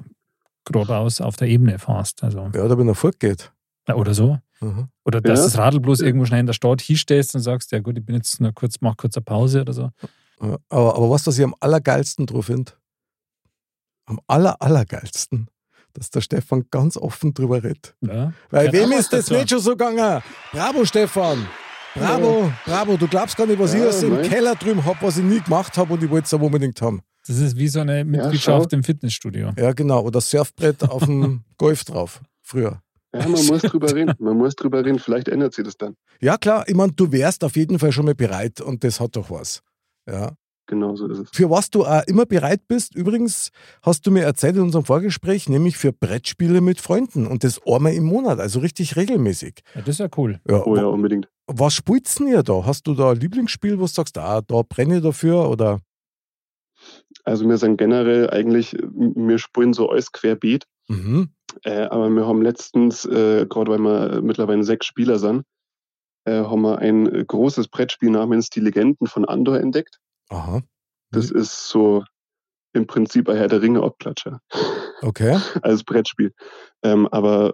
geradeaus 0.65 1.21
auf 1.21 1.36
der 1.36 1.47
Ebene 1.47 1.80
fährst. 1.80 2.23
Also, 2.23 2.49
Ja, 2.53 2.63
oder 2.63 2.77
wenn 2.77 2.88
er 2.88 2.95
fortgeht. 2.95 3.51
Ja, 3.88 3.95
oder 3.95 4.13
so. 4.13 4.38
Mhm. 4.60 4.88
Oder 5.06 5.21
dass 5.21 5.39
Ja. 5.39 5.45
das 5.45 5.58
Radl 5.58 5.80
bloß 5.80 6.02
irgendwo 6.02 6.26
schnell 6.26 6.39
in 6.41 6.45
der 6.47 6.54
Stadt 6.54 6.82
hinstellst 6.82 7.36
und 7.36 7.41
sagst, 7.41 7.71
ja 7.71 7.80
gut, 7.80 7.97
ich 7.97 8.06
bin 8.06 8.15
jetzt 8.15 8.39
nur 8.41 8.52
kurz, 8.54 8.76
mach 8.82 8.97
kurz 8.97 9.15
eine 9.15 9.23
Pause 9.23 9.62
oder 9.62 9.73
so. 9.73 9.89
Ja, 10.41 10.58
Aber, 10.69 10.95
aber 10.95 11.10
was, 11.10 11.26
was 11.28 11.38
ich 11.38 11.43
am 11.43 11.56
allergeilsten 11.60 12.26
drauf 12.26 12.45
finde, 12.45 12.73
am 14.06 14.19
aller, 14.28 14.62
allergeilsten, 14.62 15.47
dass 15.93 16.10
der 16.10 16.21
Stefan 16.21 16.65
ganz 16.71 16.95
offen 16.97 17.34
drüber 17.34 17.63
redet. 17.63 17.95
Ja. 18.02 18.34
Weil 18.50 18.67
Ja, 18.67 18.73
wem 18.73 18.91
ist 18.93 19.12
das 19.13 19.26
dazu. 19.26 19.34
nicht 19.36 19.50
schon 19.50 19.60
so 19.60 19.71
gegangen? 19.71 20.21
Bravo, 20.52 20.86
Stefan! 20.86 21.45
Bravo, 21.95 22.52
bravo. 22.65 22.95
Du 22.97 23.08
glaubst 23.08 23.36
gar 23.36 23.47
nicht, 23.47 23.58
was 23.60 23.73
ich 23.73 23.82
Ja, 23.82 23.88
aus 23.88 24.02
dem. 24.02 24.21
Keller 24.21 24.54
drüben 24.56 24.86
habe, 24.86 24.97
was 25.02 25.17
ich 25.17 25.23
nie 25.23 25.39
gemacht 25.41 25.76
habe 25.78 25.93
und 25.93 26.04
ich 26.04 26.10
wollte 26.10 26.26
es 26.26 26.34
aber 26.34 26.45
unbedingt 26.45 26.80
haben. 26.82 27.02
Das 27.26 27.38
ist 27.38 27.58
wie 27.58 27.67
so 27.67 27.80
eine 27.80 28.06
Mitgliedschaft 28.06 28.71
im 28.73 28.84
Fitnessstudio. 28.84 29.52
Ja, 29.58 29.73
genau. 29.73 30.02
Oder 30.02 30.21
Surfbrett 30.21 30.84
auf 30.84 31.06
dem 31.06 31.43
Golf 31.58 31.84
drauf. 31.86 32.21
Früher. 32.43 32.82
Ja, 33.13 33.28
man 33.28 33.46
muss 33.46 33.62
drüber 33.62 33.93
reden. 33.93 34.13
Man 34.20 34.38
muss 34.38 34.56
drüber 34.56 34.84
reden. 34.84 35.00
Vielleicht 35.00 35.28
ändert 35.28 35.54
sich 35.54 35.65
das 35.65 35.78
dann. 35.78 35.96
Ja, 36.20 36.38
klar. 36.38 36.65
Ich 36.67 36.76
meine, 36.76 36.91
du 36.91 37.12
wärst 37.12 37.43
auf 37.43 37.56
jeden 37.56 37.80
Fall 37.80 37.91
schon 37.91 38.06
mal 38.06 38.15
bereit 38.15 38.62
und 38.62 38.84
das 38.84 39.00
hat 39.00 39.15
doch 39.15 39.30
was. 39.30 39.62
Ja. 40.08 40.32
Genau 40.70 40.98
so 40.98 41.08
ist 41.08 41.20
es. 41.20 41.30
Für 41.32 41.50
was 41.50 41.70
du 41.70 41.86
auch 41.86 42.04
immer 42.08 42.26
bereit 42.26 42.67
bist, 42.67 42.93
übrigens, 42.93 43.52
hast 43.82 44.06
du 44.06 44.12
mir 44.12 44.24
erzählt 44.24 44.58
in 44.58 44.63
unserem 44.63 44.84
Vorgespräch, 44.84 45.48
nämlich 45.48 45.78
für 45.78 45.93
Brettspiele 45.93 46.60
mit 46.60 46.82
Freunden 46.82 47.26
und 47.26 47.46
das 47.46 47.62
einmal 47.65 47.93
im 47.93 48.04
Monat, 48.04 48.39
also 48.39 48.60
richtig 48.60 48.98
regelmäßig. 48.98 49.62
Ja, 49.76 49.82
das 49.82 49.91
ist 49.91 50.00
ja 50.00 50.10
cool. 50.17 50.41
Ja, 50.48 50.65
Oh 50.65 50.76
ja, 50.76 50.86
unbedingt. 50.86 51.30
Was 51.48 51.74
spielst 51.74 52.20
denn 52.20 52.28
ihr 52.28 52.43
da? 52.43 52.65
Hast 52.65 52.86
du 52.86 52.93
da 52.93 53.12
ein 53.12 53.17
Lieblingsspiel, 53.17 53.78
wo 53.78 53.84
du 53.84 53.88
sagst, 53.88 54.17
ah, 54.17 54.41
da 54.41 54.62
brenne 54.67 54.98
ich 54.98 55.04
dafür 55.04 55.50
oder? 55.50 55.80
Also 57.24 57.48
wir 57.48 57.58
sind 57.58 57.78
generell 57.78 58.30
eigentlich, 58.30 58.74
wir 58.74 59.39
spielen 59.39 59.72
so 59.74 59.89
alles 59.89 60.12
querbeet. 60.12 60.65
Mhm. 60.89 61.30
Äh, 61.63 61.84
aber 61.84 62.10
wir 62.10 62.28
haben 62.28 62.41
letztens, 62.41 63.06
äh, 63.06 63.46
gerade 63.48 63.72
weil 63.72 63.80
wir 63.80 64.22
mittlerweile 64.22 64.63
sechs 64.63 64.86
Spieler 64.86 65.20
sind, 65.20 65.43
äh, 66.26 66.43
haben 66.43 66.62
wir 66.62 66.80
ein 66.80 67.13
äh, 67.13 67.26
großes 67.26 67.70
Brettspiel 67.70 68.10
namens 68.10 68.50
Die 68.50 68.60
Legenden 68.60 69.08
von 69.08 69.26
Andor 69.26 69.60
entdeckt. 69.60 70.00
Aha. 70.30 70.62
Das 71.12 71.32
ist 71.32 71.70
so 71.70 72.04
im 72.74 72.86
Prinzip 72.86 73.30
ein 73.30 73.38
Herr 73.38 73.48
der 73.48 73.62
Ringe 73.62 73.82
Abklatscher 73.82 74.39
Okay. 75.02 75.39
als 75.62 75.84
Brettspiel. 75.84 76.34
Ähm, 76.84 77.08
aber 77.08 77.54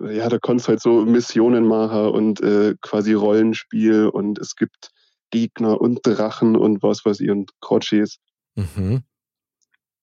ja, 0.00 0.28
da 0.28 0.38
kannst 0.38 0.66
du 0.66 0.70
halt 0.70 0.80
so 0.80 1.04
Missionen 1.04 1.66
machen 1.66 2.08
und 2.08 2.40
äh, 2.40 2.74
quasi 2.80 3.14
Rollenspiel 3.14 4.08
und 4.08 4.38
es 4.38 4.56
gibt 4.56 4.90
Gegner 5.30 5.80
und 5.80 6.00
Drachen 6.04 6.56
und 6.56 6.82
was 6.82 7.04
weiß 7.04 7.20
ich 7.20 7.30
und 7.30 7.52
Crotches. 7.60 8.18
Mhm. 8.54 9.02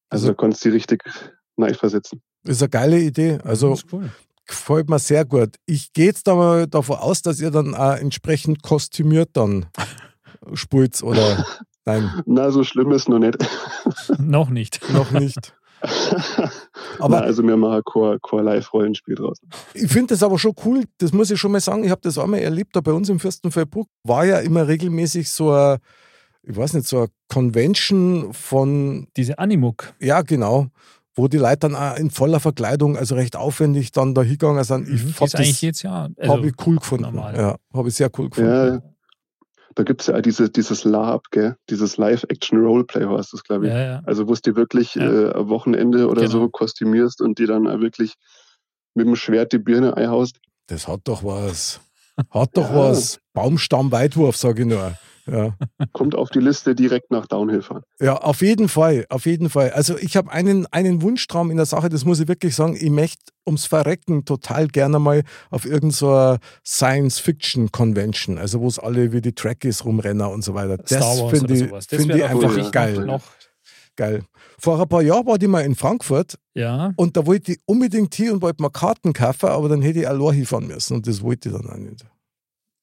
Also 0.09 0.27
da 0.27 0.33
kannst 0.33 0.63
du 0.63 0.69
die 0.69 0.75
richtig 0.75 1.03
neu 1.55 1.73
versetzen. 1.73 2.21
Ist 2.43 2.61
eine 2.61 2.69
geile 2.69 2.99
Idee. 2.99 3.39
Also 3.43 3.71
das 3.71 3.79
ist 3.83 3.93
cool. 3.93 4.09
gefällt 4.47 4.89
mir 4.89 4.99
sehr 4.99 5.25
gut. 5.25 5.55
Ich 5.65 5.93
gehe 5.93 6.05
jetzt 6.07 6.27
aber 6.27 6.67
davon 6.67 6.97
aus, 6.97 7.21
dass 7.21 7.39
ihr 7.39 7.51
dann 7.51 7.75
auch 7.75 7.95
entsprechend 7.95 8.63
kostümiert 8.63 9.29
dann 9.33 9.67
spielt 10.53 11.01
oder 11.03 11.45
nein, 11.85 12.09
Na, 12.25 12.49
so 12.51 12.63
schlimm 12.63 12.91
ist 12.91 13.09
noch 13.09 13.19
nicht. 13.19 13.37
Noch 14.17 14.49
nicht. 14.49 14.79
noch 14.91 15.11
nicht. 15.11 15.53
Aber 16.99 17.17
Aber 17.17 17.21
also 17.23 17.41
wir 17.41 17.57
machen 17.57 17.81
kein, 17.91 18.19
kein 18.21 18.45
Live-Rollenspiel 18.45 19.15
draus. 19.15 19.39
ich 19.73 19.91
finde 19.91 20.13
das 20.13 20.21
aber 20.21 20.37
schon 20.37 20.53
cool, 20.63 20.83
das 20.99 21.11
muss 21.11 21.31
ich 21.31 21.39
schon 21.39 21.51
mal 21.51 21.59
sagen, 21.59 21.83
ich 21.83 21.89
habe 21.89 22.01
das 22.03 22.19
einmal 22.19 22.39
erlebt, 22.41 22.75
da 22.75 22.81
bei 22.81 22.91
uns 22.91 23.09
im 23.09 23.19
Fürstenfeldbruck 23.19 23.87
war 24.03 24.23
ja 24.25 24.37
immer 24.39 24.67
regelmäßig 24.67 25.31
so 25.31 25.51
ein, 25.51 25.79
ich 26.43 26.55
weiß 26.55 26.73
nicht, 26.73 26.87
so 26.87 26.99
eine 26.99 27.07
Convention 27.29 28.31
von, 28.33 29.07
Diese 29.17 29.39
Animuk. 29.39 29.93
ja 29.99 30.21
genau, 30.21 30.67
wo 31.15 31.27
die 31.27 31.37
Leute 31.37 31.59
dann 31.69 31.75
auch 31.75 31.95
in 31.97 32.09
voller 32.09 32.39
Verkleidung, 32.39 32.95
also 32.97 33.15
recht 33.15 33.35
aufwendig 33.35 33.91
dann 33.91 34.13
da 34.15 34.21
hingegangen 34.21 34.63
sind. 34.63 34.87
Ich 34.89 35.03
Die 35.05 35.13
habe 35.13 35.25
ist 35.25 35.35
eigentlich 35.35 35.51
das 35.51 35.61
jetzt 35.61 35.81
ja. 35.83 36.07
Also, 36.17 36.33
hab 36.37 36.43
ich 36.45 36.53
cool 36.65 36.77
gefunden. 36.77 37.03
normal. 37.03 37.35
Ja, 37.35 37.55
habe 37.73 37.89
ich 37.89 37.95
sehr 37.95 38.09
cool 38.17 38.29
gefunden. 38.29 38.49
Ja, 38.49 38.81
da 39.75 39.83
gibt 39.83 40.01
es 40.01 40.07
ja 40.07 40.15
auch 40.17 40.21
diese, 40.21 40.49
dieses 40.49 40.83
LARP, 40.83 41.31
gell? 41.31 41.55
dieses 41.69 41.97
Live-Action-Roleplay, 41.97 43.05
heißt 43.05 43.33
das, 43.33 43.43
glaube 43.43 43.67
ich. 43.67 43.73
ja, 43.73 43.79
ja. 43.81 44.01
Also 44.05 44.27
wo 44.27 44.33
es 44.33 44.41
dir 44.41 44.55
wirklich 44.55 44.95
Ja. 44.95 45.03
äh, 45.29 45.33
am 45.33 45.49
Wochenende 45.49 46.07
oder 46.09 46.21
Genau. 46.21 46.31
so 46.31 46.49
kostümierst 46.49 47.21
und 47.21 47.39
die 47.39 47.45
dann 47.45 47.67
auch 47.67 47.79
wirklich 47.79 48.15
mit 48.95 49.07
dem 49.07 49.15
Schwert 49.15 49.53
die 49.53 49.59
Birne 49.59 49.95
einhaust. 49.95 50.37
Das 50.67 50.87
hat 50.87 51.01
doch 51.05 51.23
was. 51.23 51.79
Hat 52.29 52.49
doch 52.53 52.69
Ja. 52.69 52.75
was. 52.89 53.19
Baumstamm-Weitwurf, 53.33 54.35
sage 54.35 54.61
ich 54.63 54.67
nur. 54.67 54.93
Ja. 55.27 55.55
Kommt 55.93 56.15
auf 56.15 56.29
die 56.29 56.39
Liste 56.39 56.75
direkt 56.75 57.11
nach 57.11 57.27
Downhill 57.27 57.61
fahren. 57.61 57.83
ja, 57.99 58.17
auf 58.17 58.41
jeden 58.41 58.67
Fall, 58.69 59.05
auf 59.09 59.25
jeden 59.25 59.49
Fall. 59.49 59.71
Also 59.71 59.97
ich 59.97 60.17
habe 60.17 60.31
einen, 60.31 60.65
einen 60.67 61.01
Wunschtraum 61.01 61.51
in 61.51 61.57
der 61.57 61.65
Sache, 61.65 61.89
das 61.89 62.05
muss 62.05 62.19
ich 62.19 62.27
wirklich 62.27 62.55
sagen, 62.55 62.75
ich 62.75 62.89
möchte 62.89 63.31
ums 63.45 63.65
Verrecken 63.65 64.25
total 64.25 64.67
gerne 64.67 64.99
mal 64.99 65.23
auf 65.49 65.65
irgendeiner 65.65 66.39
Science-Fiction-Convention, 66.65 68.37
also 68.37 68.61
wo 68.61 68.67
es 68.67 68.79
alle 68.79 69.11
wie 69.11 69.21
die 69.21 69.33
Trekkies 69.33 69.85
rumrennen 69.85 70.27
und 70.27 70.43
so 70.43 70.53
weiter. 70.53 70.77
Star 70.85 70.99
Das 70.99 71.21
Wars 71.21 71.31
finde 71.31 71.45
oder 71.45 71.53
ich, 71.53 71.69
sowas. 71.69 71.87
Das 71.87 71.99
find 72.01 72.15
ich 72.15 72.23
einfach 72.23 72.51
cool, 72.51 72.61
ja. 72.61 72.69
geil. 72.69 73.05
Noch, 73.05 73.23
geil. 73.95 74.23
Vor 74.59 74.79
ein 74.81 74.87
paar 74.87 75.01
Jahren 75.01 75.25
war 75.25 75.41
ich 75.41 75.47
mal 75.47 75.61
in 75.61 75.75
Frankfurt 75.75 76.35
ja. 76.53 76.91
und 76.95 77.17
da 77.17 77.25
wollte 77.25 77.53
ich 77.53 77.59
unbedingt 77.65 78.13
hier 78.13 78.33
und 78.33 78.41
wollte 78.41 78.61
mal 78.61 78.69
Karten 78.69 79.13
kaufen, 79.13 79.49
aber 79.49 79.69
dann 79.69 79.81
hätte 79.81 79.99
ich 79.99 80.07
allein 80.07 80.33
hinfahren 80.35 80.67
müssen 80.67 80.97
und 80.97 81.07
das 81.07 81.21
wollte 81.21 81.49
ich 81.49 81.55
dann 81.55 81.69
auch 81.69 81.77
nicht. 81.77 82.05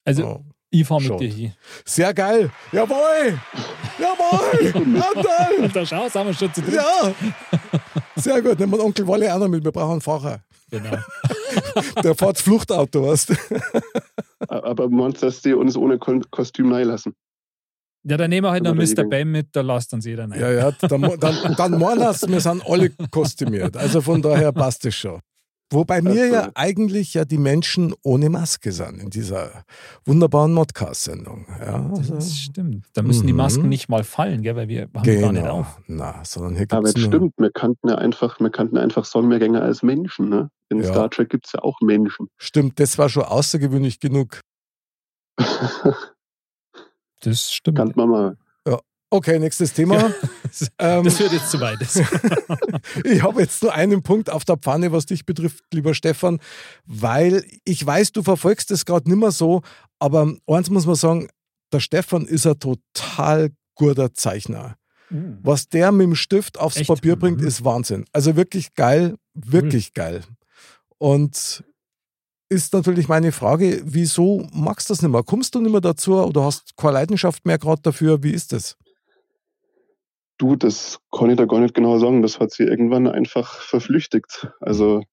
Also, 0.05 0.25
Oh. 0.25 0.43
Ich 0.71 0.85
fahre 0.85 1.01
mit 1.01 1.19
dir 1.19 1.29
hin. 1.29 1.53
Sehr 1.85 2.13
geil. 2.13 2.51
Jawohl. 2.71 3.39
Jawohl. 3.97 5.01
Anteil. 5.01 5.63
Und 5.63 5.75
da 5.75 5.85
schau, 5.85 6.07
sind 6.07 6.25
wir 6.27 6.33
schon 6.33 6.53
zu 6.53 6.61
dritt. 6.61 6.75
Ja. 6.75 7.13
Sehr 8.15 8.41
gut. 8.41 8.59
Nehmen 8.59 8.73
wir 8.73 8.77
den 8.77 8.85
Onkel 8.85 9.07
Walle 9.07 9.33
auch 9.33 9.39
noch 9.39 9.47
mit. 9.47 9.63
Wir 9.63 9.71
brauchen 9.71 9.93
einen 9.93 10.01
Fahrer. 10.01 10.41
Genau. 10.69 10.91
Der 12.03 12.15
fährt 12.15 12.35
das 12.35 12.41
Fluchtauto, 12.41 13.07
weißt 13.07 13.29
du? 13.29 13.35
Aber 14.47 14.89
meinst 14.89 15.23
du, 15.23 15.25
dass 15.25 15.41
die 15.41 15.53
uns 15.53 15.75
ohne 15.75 15.97
Kostüm 15.97 16.71
reinlassen? 16.71 17.15
Ja, 18.03 18.17
dann 18.17 18.29
nehmen 18.29 18.45
wir 18.45 18.51
halt 18.51 18.63
noch 18.63 18.75
Mr. 18.75 19.03
Bam 19.03 19.31
mit, 19.31 19.47
da 19.51 19.61
lasst 19.61 19.93
uns 19.93 20.05
jeder 20.05 20.23
rein. 20.23 20.39
Ja, 20.39 20.51
ja. 20.51 20.71
Dann, 20.71 21.01
dann, 21.19 21.55
dann 21.57 21.79
meinen 21.79 21.99
wir 21.99 22.39
sind 22.39 22.65
alle 22.65 22.91
kostümiert. 23.11 23.75
Also 23.75 24.01
von 24.01 24.21
daher 24.21 24.51
passt 24.53 24.85
es 24.85 24.95
schon. 24.95 25.19
Wobei 25.71 26.01
mir 26.01 26.27
ja 26.27 26.45
gut. 26.45 26.51
eigentlich 26.55 27.13
ja 27.13 27.25
die 27.25 27.37
Menschen 27.37 27.93
ohne 28.01 28.29
Maske 28.29 28.71
sind 28.71 28.99
in 29.03 29.09
dieser 29.11 29.63
wunderbaren 30.03 30.51
Modcast-Sendung. 30.53 31.45
Ja, 31.59 31.85
also, 31.95 32.15
Das 32.15 32.35
stimmt. 32.35 32.87
Da 32.93 33.03
müssen 33.03 33.27
die 33.27 33.33
Mhm. 33.33 33.37
Masken 33.37 33.69
nicht 33.69 33.87
mal 33.87 34.03
fallen, 34.03 34.41
gell, 34.41 34.55
weil 34.55 34.67
wir 34.67 34.89
haben 34.93 35.03
die 35.03 35.17
gar 35.17 35.31
nicht 35.31 35.41
genau. 35.43 35.59
auf. 35.59 35.79
Na, 35.87 36.21
sondern 36.25 36.55
hier 36.55 36.65
Aber 36.71 36.87
es 36.89 36.99
stimmt, 36.99 37.33
wir 37.37 37.51
kannten 37.51 37.87
ja 37.87 37.95
einfach, 37.95 38.39
wir 38.39 38.49
kannten 38.49 38.77
einfach 38.77 39.05
Sonnenmeergänger 39.05 39.61
als 39.61 39.83
Menschen. 39.83 40.29
Ne? 40.29 40.49
In 40.69 40.79
Ja. 40.79 40.85
Star 40.85 41.09
Trek 41.11 41.29
gibt 41.29 41.45
es 41.45 41.53
ja 41.53 41.61
auch 41.61 41.79
Menschen. 41.81 42.27
Stimmt, 42.37 42.79
das 42.79 42.97
war 42.97 43.09
schon 43.09 43.23
außergewöhnlich 43.23 43.99
genug. 43.99 44.39
Das 47.21 47.51
stimmt. 47.51 47.77
Kannte 47.77 47.97
man 47.97 48.09
mal. 48.09 48.37
Okay, 49.11 49.39
nächstes 49.39 49.73
Thema. 49.73 50.13
ähm, 50.79 51.03
Das 51.03 51.17
führt 51.17 51.31
jetzt 51.31 51.49
zu 51.49 51.59
weit. 51.59 51.79
ich 53.03 53.23
habe 53.23 53.41
jetzt 53.41 53.63
nur 53.63 53.73
einen 53.73 54.03
Punkt 54.03 54.29
auf 54.29 54.45
der 54.45 54.57
Pfanne, 54.57 54.91
was 54.91 55.07
dich 55.07 55.25
betrifft, 55.25 55.63
lieber 55.73 55.95
Stefan, 55.95 56.39
weil 56.85 57.43
ich 57.65 57.83
weiß, 57.85 58.11
du 58.11 58.21
verfolgst 58.21 58.69
das 58.71 58.85
gerade 58.85 59.09
nicht 59.09 59.17
mehr 59.19 59.31
so, 59.31 59.61
aber 59.97 60.31
eins 60.47 60.69
muss 60.69 60.85
man 60.85 60.95
sagen, 60.95 61.27
der 61.73 61.79
Stefan 61.79 62.25
ist 62.25 62.45
ein 62.45 62.59
total 62.59 63.49
guter 63.75 64.13
Zeichner. 64.13 64.75
Mhm. 65.09 65.39
Was 65.41 65.67
der 65.69 65.91
mit 65.91 66.05
dem 66.05 66.15
Stift 66.15 66.59
aufs 66.59 66.77
Echt? 66.77 66.87
Papier 66.87 67.15
bringt, 67.15 67.41
Mhm. 67.41 67.47
ist 67.47 67.63
Wahnsinn. 67.65 68.05
Also 68.13 68.35
wirklich 68.35 68.75
geil, 68.75 69.15
wirklich 69.33 69.93
geil. 69.95 70.21
Und 70.99 71.63
ist 72.49 72.73
natürlich 72.73 73.07
meine 73.07 73.31
Frage, 73.31 73.81
wieso 73.85 74.47
magst 74.53 74.89
du 74.89 74.93
das 74.93 75.01
nicht 75.01 75.11
mehr? 75.11 75.23
Kommst 75.23 75.55
du 75.55 75.61
nicht 75.61 75.71
mehr 75.71 75.81
dazu 75.81 76.15
oder 76.15 76.43
hast 76.43 76.75
keine 76.77 76.93
Leidenschaft 76.93 77.45
mehr 77.45 77.57
gerade 77.57 77.81
dafür? 77.81 78.21
Wie 78.23 78.31
ist 78.31 78.53
das? 78.53 78.75
Du, 80.39 80.55
das 80.55 80.99
kann 81.11 81.29
ich 81.29 81.35
da 81.35 81.45
gar 81.45 81.59
nicht 81.59 81.73
genau 81.73 81.99
sagen. 81.99 82.21
Das 82.21 82.39
hat 82.39 82.51
sie 82.51 82.63
irgendwann 82.63 83.07
einfach 83.07 83.59
verflüchtigt. 83.61 84.47
Also, 84.61 85.03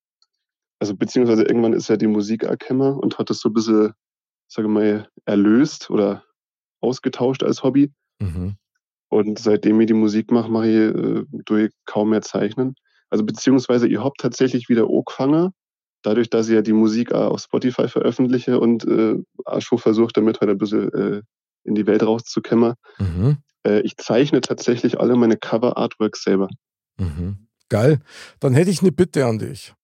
also 0.78 0.96
beziehungsweise 0.96 1.42
irgendwann 1.42 1.72
ist 1.72 1.88
ja 1.88 1.96
die 1.96 2.06
Musik 2.06 2.44
erkennbar 2.44 2.96
und 2.96 3.18
hat 3.18 3.28
das 3.28 3.40
so 3.40 3.48
ein 3.48 3.52
bisschen, 3.52 3.92
sage 4.46 4.68
mal, 4.68 5.08
erlöst 5.24 5.90
oder 5.90 6.22
ausgetauscht 6.80 7.42
als 7.42 7.64
Hobby. 7.64 7.92
Mhm. 8.20 8.54
Und 9.08 9.38
seitdem 9.40 9.80
ich 9.80 9.88
die 9.88 9.94
Musik 9.94 10.30
mache, 10.30 10.50
mache 10.50 10.68
ich 10.68 10.94
äh, 10.94 11.24
durch 11.44 11.72
kaum 11.86 12.10
mehr 12.10 12.22
Zeichnen. 12.22 12.76
Also 13.10 13.24
beziehungsweise 13.24 13.88
ich 13.88 13.98
habe 13.98 14.14
tatsächlich 14.18 14.68
wieder 14.68 14.88
angefangen, 14.88 15.50
dadurch, 16.02 16.30
dass 16.30 16.48
ich 16.48 16.54
ja 16.54 16.62
die 16.62 16.72
Musik 16.72 17.12
auch 17.12 17.32
auf 17.32 17.40
Spotify 17.40 17.88
veröffentliche 17.88 18.60
und 18.60 18.84
äh, 18.84 19.16
auch 19.44 19.60
schon 19.60 19.78
versucht, 19.78 20.16
damit 20.16 20.40
halt 20.40 20.50
ein 20.50 20.58
bisschen 20.58 20.92
äh, 20.92 21.22
in 21.66 21.74
die 21.74 21.86
Welt 21.86 22.02
rauszukämmen. 22.02 22.74
Mhm. 22.98 23.38
Äh, 23.66 23.80
ich 23.80 23.96
zeichne 23.96 24.40
tatsächlich 24.40 24.98
alle 25.00 25.16
meine 25.16 25.36
Cover-Artworks 25.36 26.22
selber. 26.22 26.48
Mhm. 26.98 27.48
Geil. 27.68 28.00
Dann 28.40 28.54
hätte 28.54 28.70
ich 28.70 28.80
eine 28.80 28.92
Bitte 28.92 29.26
an 29.26 29.38
dich. 29.38 29.74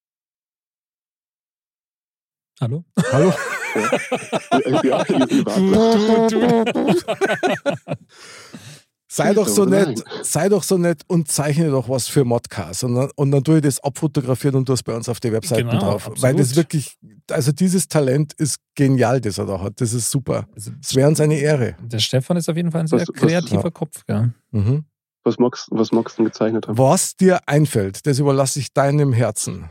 Hallo? 2.61 2.85
Hallo? 3.11 3.33
Ja, 3.75 4.83
ja, 4.83 5.05
ihr 5.07 5.47
wart 5.47 6.37
da. 7.87 7.97
Sei 9.14 9.35
doch 9.35 9.46
so 9.46 9.66
nett, 9.66 10.03
sei 10.22 10.48
doch 10.48 10.62
so 10.62 10.79
nett 10.79 11.03
und 11.07 11.29
zeichne 11.29 11.68
doch 11.70 11.87
was 11.88 12.09
für 12.09 12.25
Modcast. 12.25 12.85
Und 12.85 12.94
dann, 12.94 13.11
und 13.14 13.31
dann 13.31 13.44
tue 13.44 13.57
ich 13.57 13.62
das 13.62 13.79
abfotografieren 13.81 14.57
und 14.57 14.66
du 14.68 14.72
es 14.72 14.83
bei 14.83 14.94
uns 14.96 15.07
auf 15.09 15.20
die 15.20 15.31
Webseiten 15.31 15.68
Genau, 15.68 15.81
drauf. 15.81 16.07
absolut. 16.07 16.22
Weil 16.22 16.37
das 16.37 16.57
wirklich, 16.57 16.96
also 17.31 17.53
dieses 17.53 17.88
Talent 17.88 18.33
ist 18.33 18.57
genial, 18.75 19.20
das 19.20 19.37
er 19.37 19.44
da 19.44 19.61
hat. 19.61 19.81
Das 19.83 19.92
ist 19.92 20.11
super. 20.11 20.46
Also, 20.55 20.70
Es 20.83 20.94
wäre 20.94 21.09
uns 21.09 21.20
eine 21.20 21.37
Ehre. 21.38 21.77
der 21.83 21.98
Stefan 21.98 22.38
ist 22.38 22.48
auf 22.48 22.57
jeden 22.57 22.70
Fall 22.70 22.81
ein 22.81 22.87
sehr 22.87 23.01
Was- 23.01 23.09
was- 23.09 23.14
kreativer 23.20 23.64
ja. 23.64 23.70
Kopf. 23.70 24.03
Gell? 24.07 24.33
Mhm. 24.51 24.85
Was 25.25 25.38
magst, 25.38 25.68
was 25.70 25.92
magst 25.92 26.16
du 26.18 26.22
denn 26.22 26.31
gezeichnet 26.33 26.66
haben? 26.66 26.79
Was 26.79 27.14
dir 27.14 27.40
einfällt, 27.46 28.07
das 28.07 28.18
überlasse 28.18 28.59
ich 28.61 28.72
deinem 28.72 29.12
Herzen. 29.12 29.68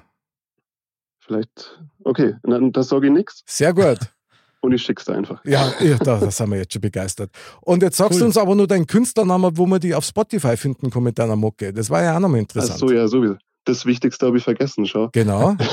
Vielleicht, 1.19 1.81
okay, 2.03 2.35
dann 2.43 2.71
das 2.71 2.89
sage 2.89 3.07
ich 3.07 3.13
nichts 3.13 3.43
Sehr 3.47 3.73
gut. 3.73 3.97
und 4.61 4.71
ich 4.73 4.81
schick's 4.81 5.05
dir 5.05 5.15
einfach. 5.15 5.43
Ja, 5.43 5.73
ja 5.79 5.97
da, 5.97 6.19
da 6.19 6.31
sind 6.31 6.49
wir 6.51 6.57
jetzt 6.57 6.73
schon 6.73 6.81
begeistert. 6.81 7.31
Und 7.61 7.83
jetzt 7.83 7.97
sagst 7.97 8.13
Cool. 8.13 8.19
du 8.19 8.25
uns 8.25 8.37
aber 8.37 8.55
nur 8.55 8.67
deinen 8.67 8.87
Künstlernamen, 8.87 9.57
wo 9.57 9.65
wir 9.65 9.79
die 9.79 9.93
auf 9.93 10.05
Spotify 10.05 10.55
finden 10.55 10.89
kann 10.89 11.03
mit 11.03 11.19
deiner 11.19 11.35
Mucke. 11.35 11.73
Das 11.73 11.89
war 11.89 12.01
ja 12.03 12.15
auch 12.15 12.19
nochmal 12.19 12.39
Ach 12.39 12.41
interessant. 12.41 12.79
so, 12.79 12.91
ja, 12.91 13.07
sowieso. 13.07 13.35
Das 13.65 13.85
Wichtigste 13.85 14.25
habe 14.25 14.37
ich 14.37 14.43
vergessen, 14.43 14.85
schau. 14.85 15.09
Genau. 15.11 15.55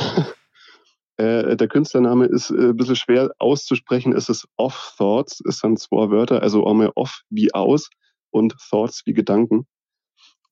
Äh, 1.21 1.57
der 1.57 1.67
Künstlername 1.67 2.27
ist 2.27 2.51
äh, 2.51 2.69
ein 2.69 2.77
bisschen 2.77 2.95
schwer 2.95 3.33
auszusprechen. 3.41 4.13
Es 4.15 4.29
ist 4.29 4.47
Off 4.57 4.95
Thoughts, 4.97 5.43
es 5.49 5.59
sind 5.59 5.81
zwei 5.81 6.11
Wörter, 6.11 6.43
also 6.43 6.65
einmal 6.65 6.93
Off 6.95 7.23
wie 7.29 7.53
aus 7.53 7.91
und 8.31 8.55
Thoughts 8.71 9.03
wie 9.05 9.15
Gedanken. 9.15 9.67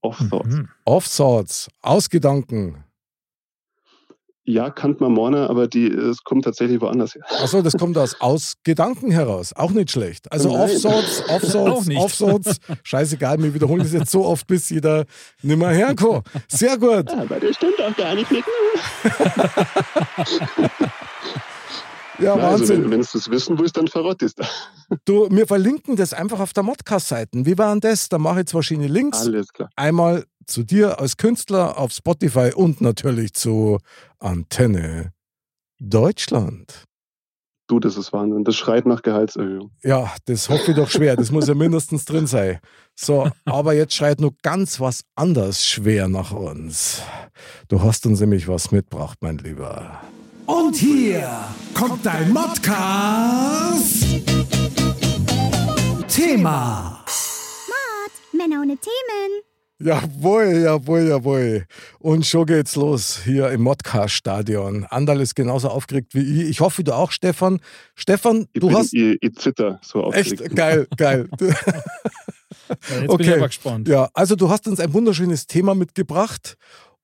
Off 0.03 0.18
Thoughts. 0.29 0.57
Mhm. 0.57 0.68
Off 0.85 1.07
Thoughts, 1.16 1.70
Ausgedanken. 1.83 2.83
Ja, 4.48 4.70
kannt 4.70 5.00
man 5.00 5.12
morgen, 5.12 5.35
aber 5.35 5.66
die, 5.66 5.88
es 5.88 6.22
kommt 6.22 6.44
tatsächlich 6.44 6.80
woanders 6.80 7.16
her. 7.16 7.24
Achso, 7.42 7.62
das 7.62 7.76
kommt 7.76 7.98
aus 7.98 8.20
Ausgedanken 8.20 9.11
heraus. 9.11 9.52
Auch 9.52 9.72
nicht 9.72 9.90
schlecht. 9.90 10.30
Also 10.30 10.52
Nein. 10.52 10.70
Off-Thoughts, 10.70 11.87
nicht. 11.88 12.00
Off-Thoughts. 12.00 12.59
Scheißegal, 12.85 13.42
wir 13.42 13.54
wiederholen 13.54 13.80
das 13.80 13.92
jetzt 13.92 14.12
so 14.12 14.24
oft, 14.24 14.46
bis 14.46 14.70
jeder 14.70 15.04
nimmer 15.42 15.70
herkommt. 15.70 16.28
Sehr 16.46 16.78
gut. 16.78 17.11
Aber 17.11 17.40
das 17.40 17.56
stimmt 17.56 17.82
auch 17.82 17.96
gar 17.96 18.14
nicht. 18.14 18.30
Ja, 22.18 22.35
also, 22.35 22.61
Wahnsinn. 22.61 22.85
wenn, 22.85 22.90
wenn 22.92 23.00
du 23.00 23.18
es 23.18 23.31
wissen 23.31 23.59
willst, 23.59 23.76
dann 23.76 23.88
verrott 23.88 24.22
es. 24.22 24.35
Du, 25.05 25.29
wir 25.31 25.46
verlinken 25.46 25.96
das 25.96 26.12
einfach 26.12 26.40
auf 26.40 26.52
der 26.52 26.62
Modcast-Seiten. 26.62 27.44
Wie 27.46 27.59
war 27.59 27.72
denn 27.72 27.81
das? 27.81 28.09
Da 28.09 28.18
mache 28.18 28.40
ich 28.40 28.46
zwei 28.46 28.59
verschiedene 28.59 28.88
Links. 28.88 29.26
Alles 29.26 29.52
klar. 29.52 29.68
Einmal 29.76 30.24
zu 30.46 30.62
dir 30.62 31.00
als 31.00 31.16
Künstler 31.16 31.79
auf 31.79 31.92
Spotify 31.92 32.52
und 32.55 32.81
natürlich 32.81 33.35
zu 33.35 33.79
Antenne 34.18 35.12
Deutschland. 35.79 36.85
Du, 37.68 37.81
das 37.81 37.96
ist 37.96 38.12
Wahnsinn. 38.12 38.44
Das 38.44 38.55
schreit 38.55 38.87
nach 38.87 39.02
Gehaltserhöhung. 39.02 39.72
Ja, 39.83 40.14
das 40.26 40.48
hoffe 40.48 40.70
ich 40.70 40.76
doch 40.76 40.88
schwer. 40.88 41.16
Das 41.16 41.33
muss 41.33 41.48
ja 41.48 41.55
mindestens 41.57 42.05
drin 42.05 42.29
sein. 42.29 42.61
So, 42.94 43.29
aber 43.44 43.74
jetzt 43.74 43.94
schreit 43.94 44.20
nur 44.20 44.35
ganz 44.42 44.79
was 44.79 45.02
anderes 45.16 45.66
schwer 45.66 46.07
nach 46.07 46.31
uns. 46.31 47.02
Du 47.68 47.83
hast 47.83 48.07
uns 48.07 48.20
nämlich 48.20 48.46
was 48.46 48.70
mitgebracht, 48.70 49.18
mein 49.20 49.38
Lieber. 49.38 50.00
Und 50.46 50.76
hier 50.76 51.28
kommt 51.74 52.04
dein 52.06 52.32
Modcast. 52.32 54.04
Thema. 56.09 57.04
Männer 58.32 58.61
ohne 58.62 58.76
Themen. 58.76 59.42
Jawohl, 59.78 60.62
jawohl, 60.64 61.09
jawohl. 61.09 61.66
Und 61.98 62.24
schon 62.26 62.46
geht's 62.46 62.76
los 62.76 63.20
hier 63.24 63.50
im 63.50 63.62
Modcast-Stadion. 63.62 64.85
Andal 64.85 65.20
ist 65.20 65.35
genauso 65.35 65.68
aufgeregt 65.68 66.14
wie 66.14 66.42
ich. 66.44 66.48
Ich 66.50 66.61
hoffe, 66.61 66.82
du 66.82 66.94
auch, 66.94 67.11
Stefan. 67.11 67.61
Stefan, 67.94 68.46
Ich, 68.54 68.61
du 68.61 68.68
bin, 68.68 68.76
hast. 68.76 68.94
ich, 68.94 69.18
ich 69.20 69.35
zitter 69.37 69.78
so 69.82 70.11
Echt 70.12 70.32
aufgeregt. 70.32 70.56
geil, 70.56 70.87
geil. 70.96 71.28
Ja, 72.68 72.74
jetzt 72.74 72.88
bin 72.88 73.02
ich 73.04 73.11
Okay. 73.11 73.35
aber 73.35 73.46
gespannt. 73.46 73.87
Ja, 73.88 74.09
also 74.12 74.35
du 74.35 74.48
hast 74.50 74.66
uns 74.66 74.80
ein 74.80 74.92
wunderschönes 74.92 75.46
Thema 75.46 75.76
mitgebracht 75.76 76.56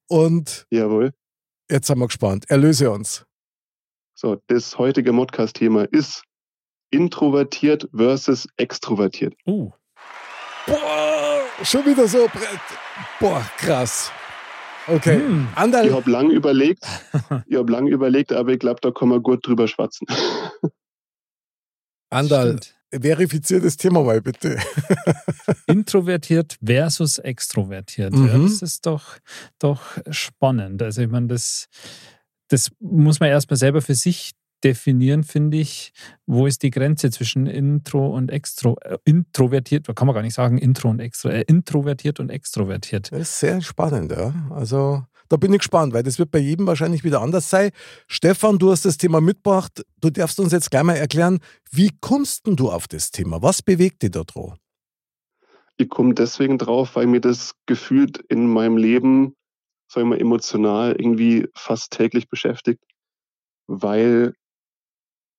und 0.08 0.66
Jawohl. 0.70 1.12
jetzt 1.70 1.86
sind 1.86 1.98
wir 2.00 2.06
gespannt. 2.08 2.46
Erlöse 2.48 2.90
uns. 2.90 3.24
So, 4.14 4.40
das 4.46 4.78
heutige 4.78 5.12
Modcast-Thema 5.12 5.84
ist 5.90 6.22
introvertiert 6.90 7.88
versus 7.94 8.46
extrovertiert. 8.56 9.34
Uh, 9.46 9.70
Boah, 10.66 11.40
schon 11.64 11.84
wieder 11.86 12.06
so. 12.06 12.26
Brett. 12.28 12.60
Boah, 13.18 13.42
krass. 13.56 14.12
Okay. 14.86 15.16
Hm. 15.16 15.48
Ich 15.52 15.58
Andal, 15.58 15.92
habe 15.92 16.10
lang 16.10 16.30
überlegt, 16.30 16.84
ich 17.46 17.56
habe 17.56 17.72
lang 17.72 17.86
überlegt, 17.86 18.32
aber 18.32 18.52
ich 18.52 18.58
glaube, 18.58 18.80
da 18.82 18.90
kann 18.90 19.08
man 19.08 19.22
gut 19.22 19.46
drüber 19.46 19.66
schwatzen. 19.68 20.06
Andal, 22.10 22.58
stimmt. 22.58 22.74
verifizier 23.02 23.60
das 23.60 23.76
Thema 23.76 24.02
mal 24.02 24.20
bitte. 24.20 24.58
Introvertiert 25.66 26.58
versus 26.64 27.18
extrovertiert. 27.18 28.12
Ja, 28.12 28.18
Mhm. 28.20 28.42
das 28.44 28.60
ist 28.60 28.86
doch, 28.86 29.16
doch 29.58 29.82
spannend. 30.10 30.82
Also 30.82 31.02
ich 31.02 31.08
meine, 31.08 31.28
das, 31.28 31.68
das 32.52 32.70
muss 32.80 33.18
man 33.18 33.30
erstmal 33.30 33.56
selber 33.56 33.80
für 33.80 33.94
sich 33.94 34.32
definieren, 34.62 35.24
finde 35.24 35.56
ich. 35.56 35.92
Wo 36.26 36.46
ist 36.46 36.62
die 36.62 36.70
Grenze 36.70 37.10
zwischen 37.10 37.46
Intro 37.46 38.14
und 38.14 38.30
Extro, 38.30 38.76
äh, 38.82 38.98
introvertiert, 39.04 39.86
kann 39.96 40.06
man 40.06 40.14
gar 40.14 40.22
nicht 40.22 40.34
sagen, 40.34 40.58
Intro 40.58 40.90
und 40.90 41.00
Extro, 41.00 41.30
äh, 41.30 41.42
introvertiert 41.46 42.20
und 42.20 42.30
extrovertiert. 42.30 43.10
Das 43.10 43.20
ist 43.20 43.40
sehr 43.40 43.60
spannend, 43.62 44.12
ja. 44.12 44.34
Also 44.50 45.02
da 45.28 45.36
bin 45.38 45.52
ich 45.52 45.60
gespannt, 45.60 45.94
weil 45.94 46.02
das 46.02 46.18
wird 46.18 46.30
bei 46.30 46.38
jedem 46.38 46.66
wahrscheinlich 46.66 47.04
wieder 47.04 47.22
anders 47.22 47.48
sein. 47.48 47.70
Stefan, 48.06 48.58
du 48.58 48.70
hast 48.70 48.84
das 48.84 48.98
Thema 48.98 49.22
mitgebracht. 49.22 49.82
Du 50.00 50.10
darfst 50.10 50.38
uns 50.38 50.52
jetzt 50.52 50.70
gleich 50.70 50.82
mal 50.82 50.96
erklären, 50.96 51.38
wie 51.70 51.90
kommst 52.00 52.46
denn 52.46 52.56
du 52.56 52.70
auf 52.70 52.86
das 52.86 53.10
Thema? 53.10 53.42
Was 53.42 53.62
bewegt 53.62 54.02
dich 54.02 54.10
da 54.10 54.24
drauf? 54.24 54.54
Ich 55.78 55.88
komme 55.88 56.12
deswegen 56.12 56.58
drauf, 56.58 56.96
weil 56.96 57.06
mir 57.06 57.20
das 57.20 57.54
gefühlt 57.64 58.18
in 58.28 58.46
meinem 58.46 58.76
Leben, 58.76 59.34
sagen 59.92 60.08
wir 60.08 60.16
mal, 60.16 60.20
emotional 60.20 60.92
irgendwie 60.92 61.48
fast 61.54 61.92
täglich 61.92 62.28
beschäftigt. 62.28 62.82
Weil, 63.66 64.34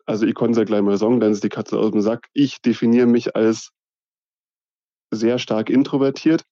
also 0.05 0.25
ich 0.25 0.35
konnte 0.35 0.53
es 0.53 0.57
ja 0.57 0.63
gleich 0.63 0.81
mal 0.81 0.97
sagen, 0.97 1.19
dann 1.19 1.31
ist 1.31 1.43
die 1.43 1.49
Katze 1.49 1.77
aus 1.77 1.91
dem 1.91 2.01
Sack. 2.01 2.27
Ich 2.33 2.61
definiere 2.61 3.07
mich 3.07 3.35
als 3.35 3.71
sehr 5.11 5.39
stark 5.39 5.69
introvertiert 5.69 6.43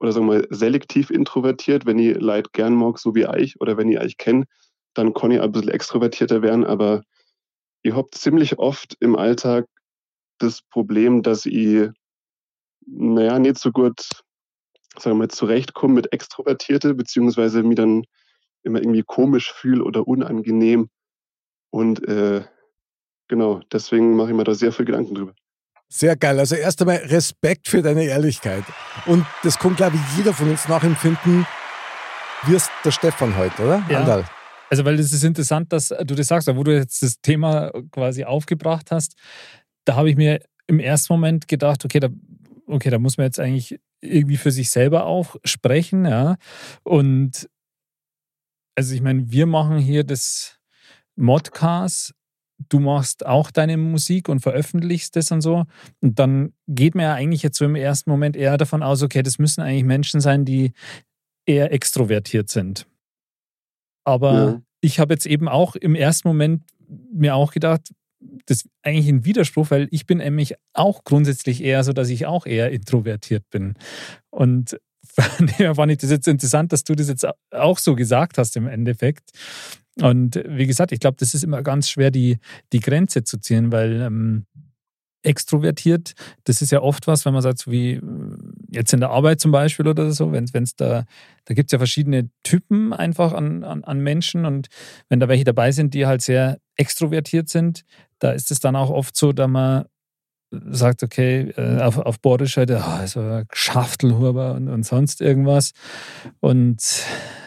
oder 0.00 0.12
sagen 0.12 0.26
wir 0.26 0.38
mal 0.38 0.46
selektiv 0.50 1.10
introvertiert, 1.10 1.86
wenn 1.86 1.98
ich 1.98 2.18
Leid 2.18 2.52
gern 2.52 2.74
mag, 2.74 2.98
so 2.98 3.14
wie 3.14 3.26
euch, 3.26 3.60
oder 3.60 3.76
wenn 3.76 3.88
ich 3.88 4.00
euch 4.00 4.16
kenne, 4.16 4.44
dann 4.94 5.12
kann 5.12 5.30
ich 5.30 5.40
ein 5.40 5.52
bisschen 5.52 5.68
extrovertierter 5.68 6.42
werden, 6.42 6.64
aber 6.64 7.02
ihr 7.82 7.94
habt 7.94 8.14
ziemlich 8.14 8.58
oft 8.58 8.96
im 9.00 9.16
Alltag 9.16 9.66
das 10.38 10.62
Problem, 10.62 11.22
dass 11.22 11.46
ich 11.46 11.90
naja, 12.86 13.38
nicht 13.38 13.58
so 13.58 13.70
gut, 13.70 14.08
sagen 15.02 15.16
wir 15.16 15.26
mal, 15.26 15.28
zurechtkomme 15.28 15.94
mit 15.94 16.12
Extrovertierte, 16.12 16.94
beziehungsweise 16.94 17.62
mich 17.62 17.76
dann 17.76 18.04
immer 18.62 18.80
irgendwie 18.80 19.02
komisch 19.02 19.52
fühle 19.52 19.84
oder 19.84 20.06
unangenehm. 20.06 20.88
Und 21.70 22.06
äh, 22.08 22.44
genau, 23.28 23.60
deswegen 23.72 24.16
mache 24.16 24.30
ich 24.30 24.36
mir 24.36 24.44
da 24.44 24.54
sehr 24.54 24.72
viel 24.72 24.86
Gedanken 24.86 25.14
drüber. 25.14 25.34
Sehr 25.88 26.16
geil. 26.16 26.38
Also 26.38 26.54
erst 26.54 26.80
einmal 26.80 26.96
Respekt 26.96 27.68
für 27.68 27.82
deine 27.82 28.04
Ehrlichkeit. 28.04 28.64
Und 29.06 29.26
das 29.42 29.58
kann, 29.58 29.74
glaube 29.74 29.96
ich, 29.96 30.18
jeder 30.18 30.32
von 30.32 30.48
uns 30.48 30.68
nachempfinden. 30.68 31.46
Wie 32.44 32.54
ist 32.54 32.70
der 32.84 32.92
Stefan 32.92 33.36
heute, 33.36 33.62
oder? 33.62 33.84
Ja. 33.88 34.00
Andal. 34.00 34.24
Also, 34.70 34.84
weil 34.84 35.00
es 35.00 35.12
ist 35.12 35.24
interessant, 35.24 35.72
dass 35.72 35.88
du 35.88 36.14
das 36.14 36.28
sagst, 36.28 36.48
wo 36.54 36.62
du 36.62 36.72
jetzt 36.72 37.02
das 37.02 37.20
Thema 37.20 37.72
quasi 37.90 38.22
aufgebracht 38.22 38.92
hast, 38.92 39.16
da 39.84 39.96
habe 39.96 40.08
ich 40.10 40.16
mir 40.16 40.40
im 40.68 40.78
ersten 40.78 41.12
Moment 41.12 41.48
gedacht, 41.48 41.84
okay, 41.84 41.98
da, 41.98 42.08
okay, 42.66 42.88
da 42.90 43.00
muss 43.00 43.18
man 43.18 43.26
jetzt 43.26 43.40
eigentlich 43.40 43.80
irgendwie 44.02 44.36
für 44.36 44.50
sich 44.50 44.70
selber 44.70 45.06
auch 45.06 45.36
sprechen, 45.44 46.04
ja. 46.06 46.36
Und 46.84 47.48
also 48.76 48.94
ich 48.94 49.02
meine, 49.02 49.30
wir 49.30 49.46
machen 49.46 49.78
hier 49.78 50.04
das 50.04 50.58
Modcast, 51.16 52.14
du 52.68 52.78
machst 52.80 53.26
auch 53.26 53.50
deine 53.50 53.76
Musik 53.76 54.28
und 54.28 54.40
veröffentlichst 54.40 55.16
das 55.16 55.30
und 55.32 55.40
so. 55.40 55.64
Und 56.00 56.18
dann 56.18 56.52
geht 56.68 56.94
man 56.94 57.04
ja 57.04 57.14
eigentlich 57.14 57.42
jetzt 57.42 57.58
so 57.58 57.64
im 57.64 57.74
ersten 57.74 58.10
Moment 58.10 58.36
eher 58.36 58.56
davon 58.58 58.82
aus, 58.82 59.02
okay, 59.02 59.22
das 59.22 59.38
müssen 59.38 59.62
eigentlich 59.62 59.84
Menschen 59.84 60.20
sein, 60.20 60.44
die 60.44 60.72
eher 61.46 61.72
extrovertiert 61.72 62.48
sind. 62.48 62.86
Aber 64.04 64.32
Ja. 64.34 64.62
ich 64.80 64.98
habe 64.98 65.14
jetzt 65.14 65.26
eben 65.26 65.48
auch 65.48 65.76
im 65.76 65.94
ersten 65.94 66.28
Moment 66.28 66.64
mir 67.12 67.34
auch 67.34 67.52
gedacht, 67.52 67.92
das 68.46 68.68
eigentlich 68.82 69.08
ein 69.08 69.24
Widerspruch, 69.24 69.70
weil 69.70 69.88
ich 69.90 70.06
bin 70.06 70.18
nämlich 70.18 70.54
auch 70.72 71.04
grundsätzlich 71.04 71.62
eher 71.62 71.84
so, 71.84 71.92
dass 71.92 72.08
ich 72.10 72.26
auch 72.26 72.46
eher 72.46 72.70
introvertiert 72.70 73.48
bin. 73.50 73.74
Und 74.30 74.78
fand 75.08 75.90
ich 75.90 75.98
das 75.98 76.10
jetzt 76.10 76.28
interessant, 76.28 76.72
dass 76.72 76.84
du 76.84 76.94
das 76.94 77.08
jetzt 77.08 77.26
auch 77.50 77.78
so 77.78 77.94
gesagt 77.94 78.38
hast 78.38 78.56
im 78.56 78.66
Endeffekt. 78.66 79.30
Und 80.00 80.42
wie 80.46 80.66
gesagt, 80.66 80.92
ich 80.92 81.00
glaube, 81.00 81.16
das 81.18 81.34
ist 81.34 81.42
immer 81.42 81.62
ganz 81.62 81.88
schwer, 81.90 82.10
die, 82.10 82.38
die 82.72 82.80
Grenze 82.80 83.24
zu 83.24 83.38
ziehen, 83.38 83.72
weil 83.72 84.00
ähm, 84.00 84.46
extrovertiert. 85.22 86.14
Das 86.44 86.62
ist 86.62 86.72
ja 86.72 86.80
oft 86.80 87.06
was, 87.06 87.24
wenn 87.24 87.32
man 87.32 87.42
sagt, 87.42 87.58
so 87.58 87.70
wie 87.70 87.94
äh, 87.94 88.00
jetzt 88.70 88.92
in 88.92 89.00
der 89.00 89.10
Arbeit 89.10 89.40
zum 89.40 89.52
Beispiel 89.52 89.86
oder 89.86 90.12
so, 90.12 90.32
wenn 90.32 90.44
es 90.44 90.76
da, 90.76 91.04
da 91.44 91.54
gibt 91.54 91.68
es 91.68 91.72
ja 91.72 91.78
verschiedene 91.78 92.30
Typen 92.42 92.92
einfach 92.92 93.32
an, 93.32 93.64
an, 93.64 93.84
an 93.84 94.00
Menschen 94.00 94.44
und 94.44 94.68
wenn 95.08 95.20
da 95.20 95.28
welche 95.28 95.44
dabei 95.44 95.72
sind, 95.72 95.94
die 95.94 96.06
halt 96.06 96.22
sehr 96.22 96.58
extrovertiert 96.76 97.48
sind, 97.48 97.84
da 98.20 98.30
ist 98.32 98.50
es 98.50 98.60
dann 98.60 98.76
auch 98.76 98.90
oft 98.90 99.16
so, 99.16 99.32
dass 99.32 99.48
man 99.48 99.84
sagt, 100.52 101.02
okay, 101.02 101.50
äh, 101.56 101.80
auf, 101.80 101.98
auf 101.98 102.18
Bordisch 102.20 102.56
halt, 102.56 102.70
oh, 102.70 102.76
also 102.78 103.42
Schaftelhuber 103.52 104.54
und, 104.54 104.68
und 104.68 104.84
sonst 104.84 105.20
irgendwas. 105.20 105.72
Und 106.40 107.04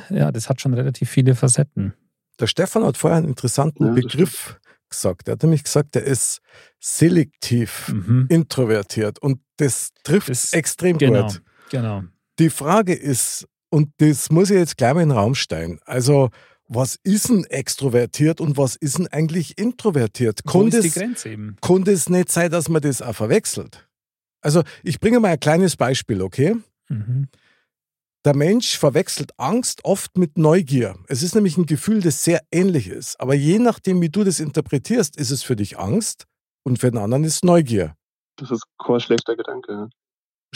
ja, 0.09 0.31
das 0.31 0.47
hat 0.49 0.61
schon 0.61 0.73
relativ 0.73 1.09
viele 1.09 1.35
Facetten. 1.35 1.93
Der 2.39 2.47
Stefan 2.47 2.83
hat 2.85 2.97
vorher 2.97 3.17
einen 3.17 3.27
interessanten 3.27 3.87
Ja, 3.87 3.91
Begriff 3.93 4.59
gesagt. 4.89 5.27
Er 5.27 5.33
hat 5.33 5.43
nämlich 5.43 5.63
gesagt, 5.63 5.95
er 5.95 6.03
ist 6.03 6.39
selektiv 6.97 7.89
Mhm. 7.89 8.27
introvertiert 8.29 9.19
und 9.19 9.39
das 9.57 9.89
trifft 10.03 10.29
Das- 10.29 10.53
extrem 10.53 10.97
Genau, 10.97 11.23
gut. 11.27 11.41
genau. 11.69 12.03
Die 12.39 12.49
Frage 12.49 12.93
ist, 12.93 13.45
und 13.69 13.89
das 13.97 14.29
muss 14.31 14.49
ich 14.49 14.57
jetzt 14.57 14.77
gleich 14.77 14.93
mal 14.93 15.01
in 15.01 15.09
den 15.09 15.17
Raum 15.17 15.35
stellen, 15.35 15.79
also 15.85 16.29
was 16.75 16.99
ist 17.03 17.29
denn 17.29 17.45
extrovertiert 17.45 18.41
und 18.41 18.57
was 18.57 18.75
ist 18.75 18.97
denn 18.97 19.07
eigentlich 19.07 19.57
introvertiert? 19.57 20.43
Kann 20.45 20.67
ist 20.67 20.83
die 20.83 20.89
Grenze 20.89 21.29
eben? 21.29 21.57
kann 21.61 21.83
das 21.83 22.09
nicht 22.09 22.31
sein, 22.31 22.51
dass 22.51 22.69
man 22.69 22.81
das 22.81 23.01
auch 23.01 23.15
verwechselt? 23.15 23.87
Also 24.41 24.63
ich 24.83 24.99
bringe 24.99 25.19
mal 25.19 25.29
ein 25.29 25.39
kleines 25.39 25.77
Beispiel, 25.77 26.21
okay? 26.21 26.55
Mhm. 26.89 27.27
Der 28.25 28.35
Mensch 28.35 28.77
verwechselt 28.77 29.31
Angst 29.37 29.83
oft 29.83 30.17
mit 30.17 30.37
Neugier. 30.37 30.95
Es 31.07 31.23
ist 31.23 31.35
nämlich 31.35 31.57
ein 31.57 31.65
Gefühl, 31.65 32.01
das 32.01 32.23
sehr 32.23 32.41
ähnlich 32.51 32.87
ist. 32.87 33.19
Aber 33.19 33.33
je 33.33 33.59
nachdem, 33.59 34.01
wie 34.01 34.09
du 34.09 34.23
das 34.23 34.39
interpretierst, 34.39 35.17
ist 35.17 35.31
es 35.31 35.43
für 35.43 35.57
dich 35.57 35.77
Angst 35.77 36.25
und 36.63 36.79
für 36.79 36.89
den 36.89 36.99
anderen 36.99 37.25
ist 37.25 37.35
es 37.35 37.43
Neugier. 37.43 37.95
Das 38.37 38.49
ist 38.49 38.63
kein 38.83 38.99
schlechter 39.01 39.35
Gedanke. 39.35 39.89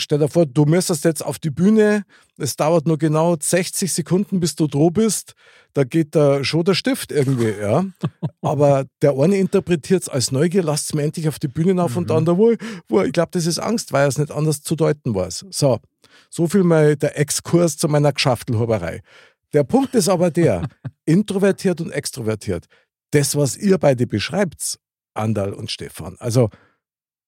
Stell 0.00 0.18
dir 0.20 0.28
vor, 0.28 0.46
du 0.46 0.64
müsstest 0.64 1.04
jetzt 1.04 1.24
auf 1.24 1.38
die 1.40 1.50
Bühne, 1.50 2.04
es 2.36 2.54
dauert 2.54 2.86
nur 2.86 2.98
genau 2.98 3.36
60 3.38 3.92
Sekunden, 3.92 4.38
bis 4.38 4.54
du 4.54 4.68
droh 4.68 4.90
bist. 4.90 5.34
Da 5.74 5.82
geht 5.82 6.14
da 6.14 6.44
schon 6.44 6.64
der 6.64 6.74
Stift 6.74 7.10
irgendwie, 7.10 7.50
ja. 7.60 7.84
Aber 8.40 8.86
der 9.02 9.18
eine 9.18 9.36
interpretiert 9.36 10.02
es 10.02 10.08
als 10.08 10.30
Neugier, 10.30 10.62
lasst 10.62 10.86
es 10.86 10.94
mir 10.94 11.02
endlich 11.02 11.28
auf 11.28 11.38
die 11.40 11.48
Bühne 11.48 11.82
auf 11.82 11.96
und 11.96 12.04
Mhm. 12.04 12.06
der 12.06 12.16
andere, 12.16 12.56
wo, 12.88 13.02
ich 13.02 13.12
glaube, 13.12 13.30
das 13.32 13.46
ist 13.46 13.58
Angst, 13.58 13.92
weil 13.92 14.06
es 14.08 14.18
nicht 14.18 14.30
anders 14.30 14.62
zu 14.62 14.76
deuten 14.76 15.14
weiß. 15.14 15.46
So, 15.50 15.80
so 16.30 16.46
viel 16.46 16.62
mal 16.62 16.94
der 16.96 17.18
Exkurs 17.18 17.76
zu 17.76 17.88
meiner 17.88 18.12
Geschaftelhuberei. 18.12 19.02
Der 19.52 19.64
Punkt 19.64 19.94
ist 19.96 20.08
aber 20.08 20.30
der, 20.30 20.68
introvertiert 21.06 21.80
und 21.80 21.90
extrovertiert. 21.90 22.66
Das, 23.10 23.34
was 23.34 23.56
ihr 23.56 23.78
beide 23.78 24.06
beschreibt, 24.06 24.78
Andal 25.14 25.52
und 25.54 25.70
Stefan, 25.72 26.16
also 26.20 26.50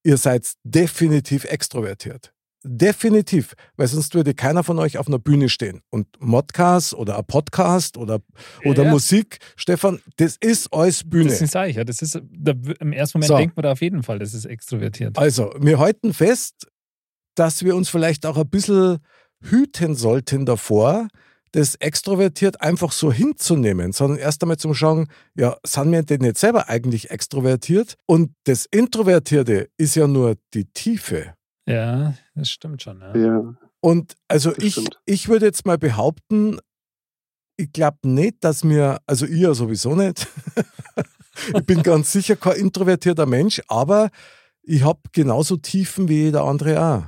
ihr 0.05 0.17
seid 0.19 0.53
definitiv 0.63 1.45
extrovertiert. 1.45 2.33
Definitiv, 2.63 3.55
weil 3.77 3.87
sonst 3.87 4.15
würde 4.15 4.35
keiner 4.35 4.63
von 4.63 4.79
euch 4.79 4.99
auf 4.99 5.09
einer 5.09 5.19
Bühne 5.19 5.49
stehen. 5.49 5.81
Und 5.89 6.07
Modcast 6.21 6.93
oder 6.93 7.17
ein 7.17 7.25
Podcast 7.25 7.97
oder, 7.97 8.21
oder 8.65 8.85
ja. 8.85 8.91
Musik, 8.91 9.39
Stefan, 9.57 10.01
das 10.17 10.37
ist 10.39 10.71
alles 10.73 11.09
Bühne. 11.09 11.31
Das 11.31 11.39
sage 11.51 11.71
ich 11.71 11.77
ja. 11.77 11.85
Das 11.85 12.03
ist, 12.03 12.21
da, 12.31 12.53
Im 12.81 12.93
ersten 12.93 13.19
Moment 13.19 13.29
So. 13.29 13.37
denkt 13.39 13.57
man 13.57 13.63
da 13.63 13.73
auf 13.73 13.81
jeden 13.81 14.03
Fall, 14.03 14.19
das 14.19 14.35
ist 14.35 14.45
extrovertiert. 14.45 15.17
Also, 15.17 15.55
wir 15.59 15.79
halten 15.79 16.13
fest, 16.13 16.67
dass 17.35 17.65
wir 17.65 17.75
uns 17.75 17.89
vielleicht 17.89 18.27
auch 18.27 18.37
ein 18.37 18.49
bisschen 18.49 18.99
hüten 19.43 19.95
sollten 19.95 20.45
davor, 20.45 21.09
das 21.53 21.75
extrovertiert 21.77 22.61
einfach 22.61 22.93
so 22.93 23.13
hinzunehmen, 23.13 23.93
sondern 23.93 24.19
erst 24.19 24.43
einmal 24.43 24.59
zum 24.59 24.75
Schauen, 24.75 25.09
ja, 25.35 25.57
sind 25.65 25.91
wir 25.93 26.03
denn 26.03 26.21
nicht 26.21 26.39
selber 26.39 26.69
eigentlich 26.69 27.11
extrovertiert? 27.11 27.97
Und 28.07 28.33
das 28.45 28.67
Introvertierte 28.67 29.69
ist 29.77 29.97
ja 29.97 30.07
nur 30.07 30.37
die 30.55 30.67
Tiefe. 30.67 31.35
Ja, 31.67 32.15
das 32.41 32.51
stimmt 32.51 32.83
schon. 32.83 33.01
Ja. 33.01 33.17
Ja. 33.17 33.55
Und 33.81 34.15
also 34.29 34.53
ich, 34.59 34.73
stimmt. 34.73 35.01
ich 35.07 35.29
würde 35.29 35.47
jetzt 35.47 35.65
mal 35.65 35.79
behaupten, 35.79 36.59
ich 37.57 37.73
glaube 37.73 37.99
nicht, 38.03 38.43
dass 38.45 38.65
mir, 38.65 38.99
also 39.07 39.27
ich 39.27 39.41
ja 39.41 39.55
sowieso 39.55 39.95
nicht, 39.95 40.27
ich 41.55 41.65
bin 41.65 41.83
ganz 41.83 42.13
sicher 42.13 42.37
kein 42.37 42.57
introvertierter 42.57 43.27
Mensch, 43.27 43.61
aber 43.69 44.11
ich 44.63 44.83
habe 44.85 45.01
genauso 45.13 45.57
Tiefen 45.57 46.09
wie 46.09 46.25
jeder 46.25 46.45
andere 46.45 46.83
auch. 46.83 47.05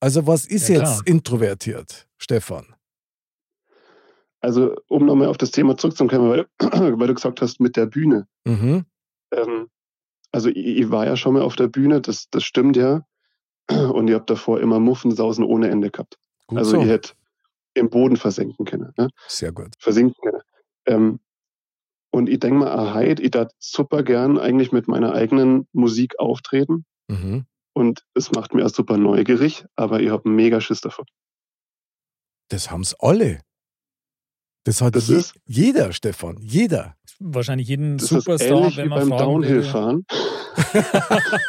Also 0.00 0.26
was 0.26 0.46
ist 0.46 0.68
Ja, 0.68 0.80
jetzt 0.80 1.06
introvertiert, 1.06 2.08
Stefan? 2.18 2.74
Also, 4.40 4.74
um 4.88 5.04
nochmal 5.04 5.28
auf 5.28 5.36
das 5.36 5.50
Thema 5.50 5.76
zurückzukommen, 5.76 6.30
weil, 6.30 6.46
weil 6.98 7.08
du 7.08 7.14
gesagt 7.14 7.42
hast, 7.42 7.60
mit 7.60 7.76
der 7.76 7.86
Bühne. 7.86 8.26
Mhm. 8.46 8.86
Ähm, 9.32 9.68
also, 10.32 10.48
ich, 10.48 10.56
ich 10.56 10.90
war 10.90 11.04
ja 11.04 11.16
schon 11.16 11.34
mal 11.34 11.42
auf 11.42 11.56
der 11.56 11.68
Bühne, 11.68 12.00
das, 12.00 12.28
das 12.30 12.44
stimmt 12.44 12.76
ja. 12.76 13.04
Und 13.70 14.08
ihr 14.08 14.16
habt 14.16 14.30
davor 14.30 14.60
immer 14.60 14.78
Muffensausen 14.80 15.44
ohne 15.44 15.68
Ende 15.70 15.90
gehabt. 15.90 16.16
Gut 16.46 16.58
also, 16.58 16.72
so. 16.72 16.80
ihr 16.82 16.88
hättet 16.88 17.16
im 17.74 17.88
Boden 17.90 18.16
versenken 18.16 18.64
können. 18.66 18.92
Ne? 18.96 19.08
Sehr 19.28 19.52
gut. 19.52 19.74
versinken 19.78 20.14
können. 20.22 20.42
Ähm, 20.86 21.20
und 22.12 22.28
ich 22.28 22.40
denke 22.40 22.58
mal, 22.58 22.72
ah, 22.72 22.94
Heid, 22.94 23.20
ich 23.20 23.30
darf 23.30 23.52
super 23.60 24.02
gern 24.02 24.38
eigentlich 24.38 24.72
mit 24.72 24.88
meiner 24.88 25.12
eigenen 25.12 25.68
Musik 25.72 26.18
auftreten. 26.18 26.84
Mhm. 27.08 27.44
Und 27.72 28.04
es 28.14 28.32
macht 28.32 28.52
mir 28.54 28.64
auch 28.66 28.70
super 28.70 28.96
neugierig, 28.96 29.64
aber 29.76 30.00
ich 30.00 30.10
habe 30.10 30.24
einen 30.24 30.34
mega 30.34 30.60
Schiss 30.60 30.80
davon. 30.80 31.04
Das 32.48 32.70
haben's 32.70 32.94
alle. 32.98 33.40
Das 34.64 34.82
hat 34.82 34.96
Das 34.96 35.06
je, 35.08 35.16
ist- 35.16 35.34
jeder, 35.46 35.92
Stefan. 35.92 36.36
Jeder. 36.40 36.96
Wahrscheinlich 37.20 37.68
jeden 37.68 37.98
Das 37.98 38.08
Superstar, 38.08 38.34
ist 38.34 38.42
ähnlich 38.42 38.76
wenn 38.78 38.84
wie 38.86 38.88
man 38.88 39.08
beim. 39.10 39.18
Downhill-Fahren. 39.18 40.04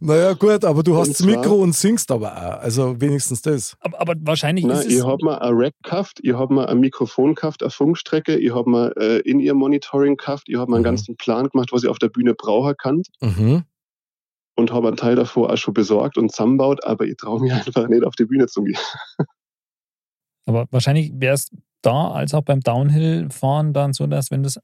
Naja, 0.00 0.32
gut, 0.34 0.64
aber 0.64 0.82
du 0.82 0.96
hast 0.96 1.08
Und 1.08 1.20
das 1.20 1.26
Mikro 1.26 1.54
und 1.56 1.74
singst 1.74 2.10
aber 2.10 2.32
auch. 2.36 2.60
Also 2.62 3.00
wenigstens 3.00 3.42
das. 3.42 3.76
Aber, 3.80 4.00
aber 4.00 4.14
wahrscheinlich 4.20 4.64
Na, 4.64 4.74
ist 4.80 4.86
es. 4.86 4.92
ich 4.98 5.04
habe 5.04 5.24
mal 5.24 5.38
ein 5.38 5.54
Rack 5.54 5.74
gehabt, 5.82 6.18
ich 6.22 6.32
habe 6.34 6.52
mal 6.54 6.66
ein 6.66 6.80
Mikrofon 6.80 7.34
gehabt, 7.34 7.62
eine 7.62 7.70
Funkstrecke, 7.70 8.36
ich 8.36 8.54
habe 8.54 8.68
mal 8.68 8.92
äh, 8.98 9.18
in 9.20 9.40
ihr 9.40 9.54
Monitoring 9.54 10.16
gehabt, 10.16 10.44
ich 10.46 10.56
habe 10.56 10.70
mal 10.70 10.76
einen 10.76 10.82
Mhm. 10.82 10.88
ganzen 10.88 11.16
Plan 11.16 11.48
gemacht, 11.48 11.70
was 11.72 11.82
ich 11.84 11.88
auf 11.88 11.98
der 11.98 12.08
Bühne 12.08 12.34
brauche 12.34 12.74
kann 12.74 13.02
Mhm. 13.20 13.64
und 14.56 14.72
habe 14.72 14.88
einen 14.88 14.96
Teil 14.96 15.16
davor 15.16 15.52
auch 15.52 15.56
schon 15.56 15.74
besorgt 15.74 16.18
und 16.18 16.30
zusammenbaut, 16.30 16.84
aber 16.84 17.04
ich 17.06 17.16
traue 17.16 17.40
mich 17.40 17.52
einfach 17.52 17.88
nicht 17.88 18.04
auf 18.04 18.14
die 18.16 18.26
Bühne 18.26 18.46
zu 18.46 18.62
gehen. 18.62 18.78
Aber 20.46 20.66
wahrscheinlich 20.70 21.10
wäre 21.14 21.34
es 21.34 21.50
da 21.82 22.10
als 22.10 22.34
auch 22.34 22.42
beim 22.42 22.60
Downhill-Fahren 22.60 23.72
dann 23.72 23.92
so, 23.94 24.06
dass 24.06 24.30
wenn 24.30 24.42
du 24.42 24.48
es 24.48 24.58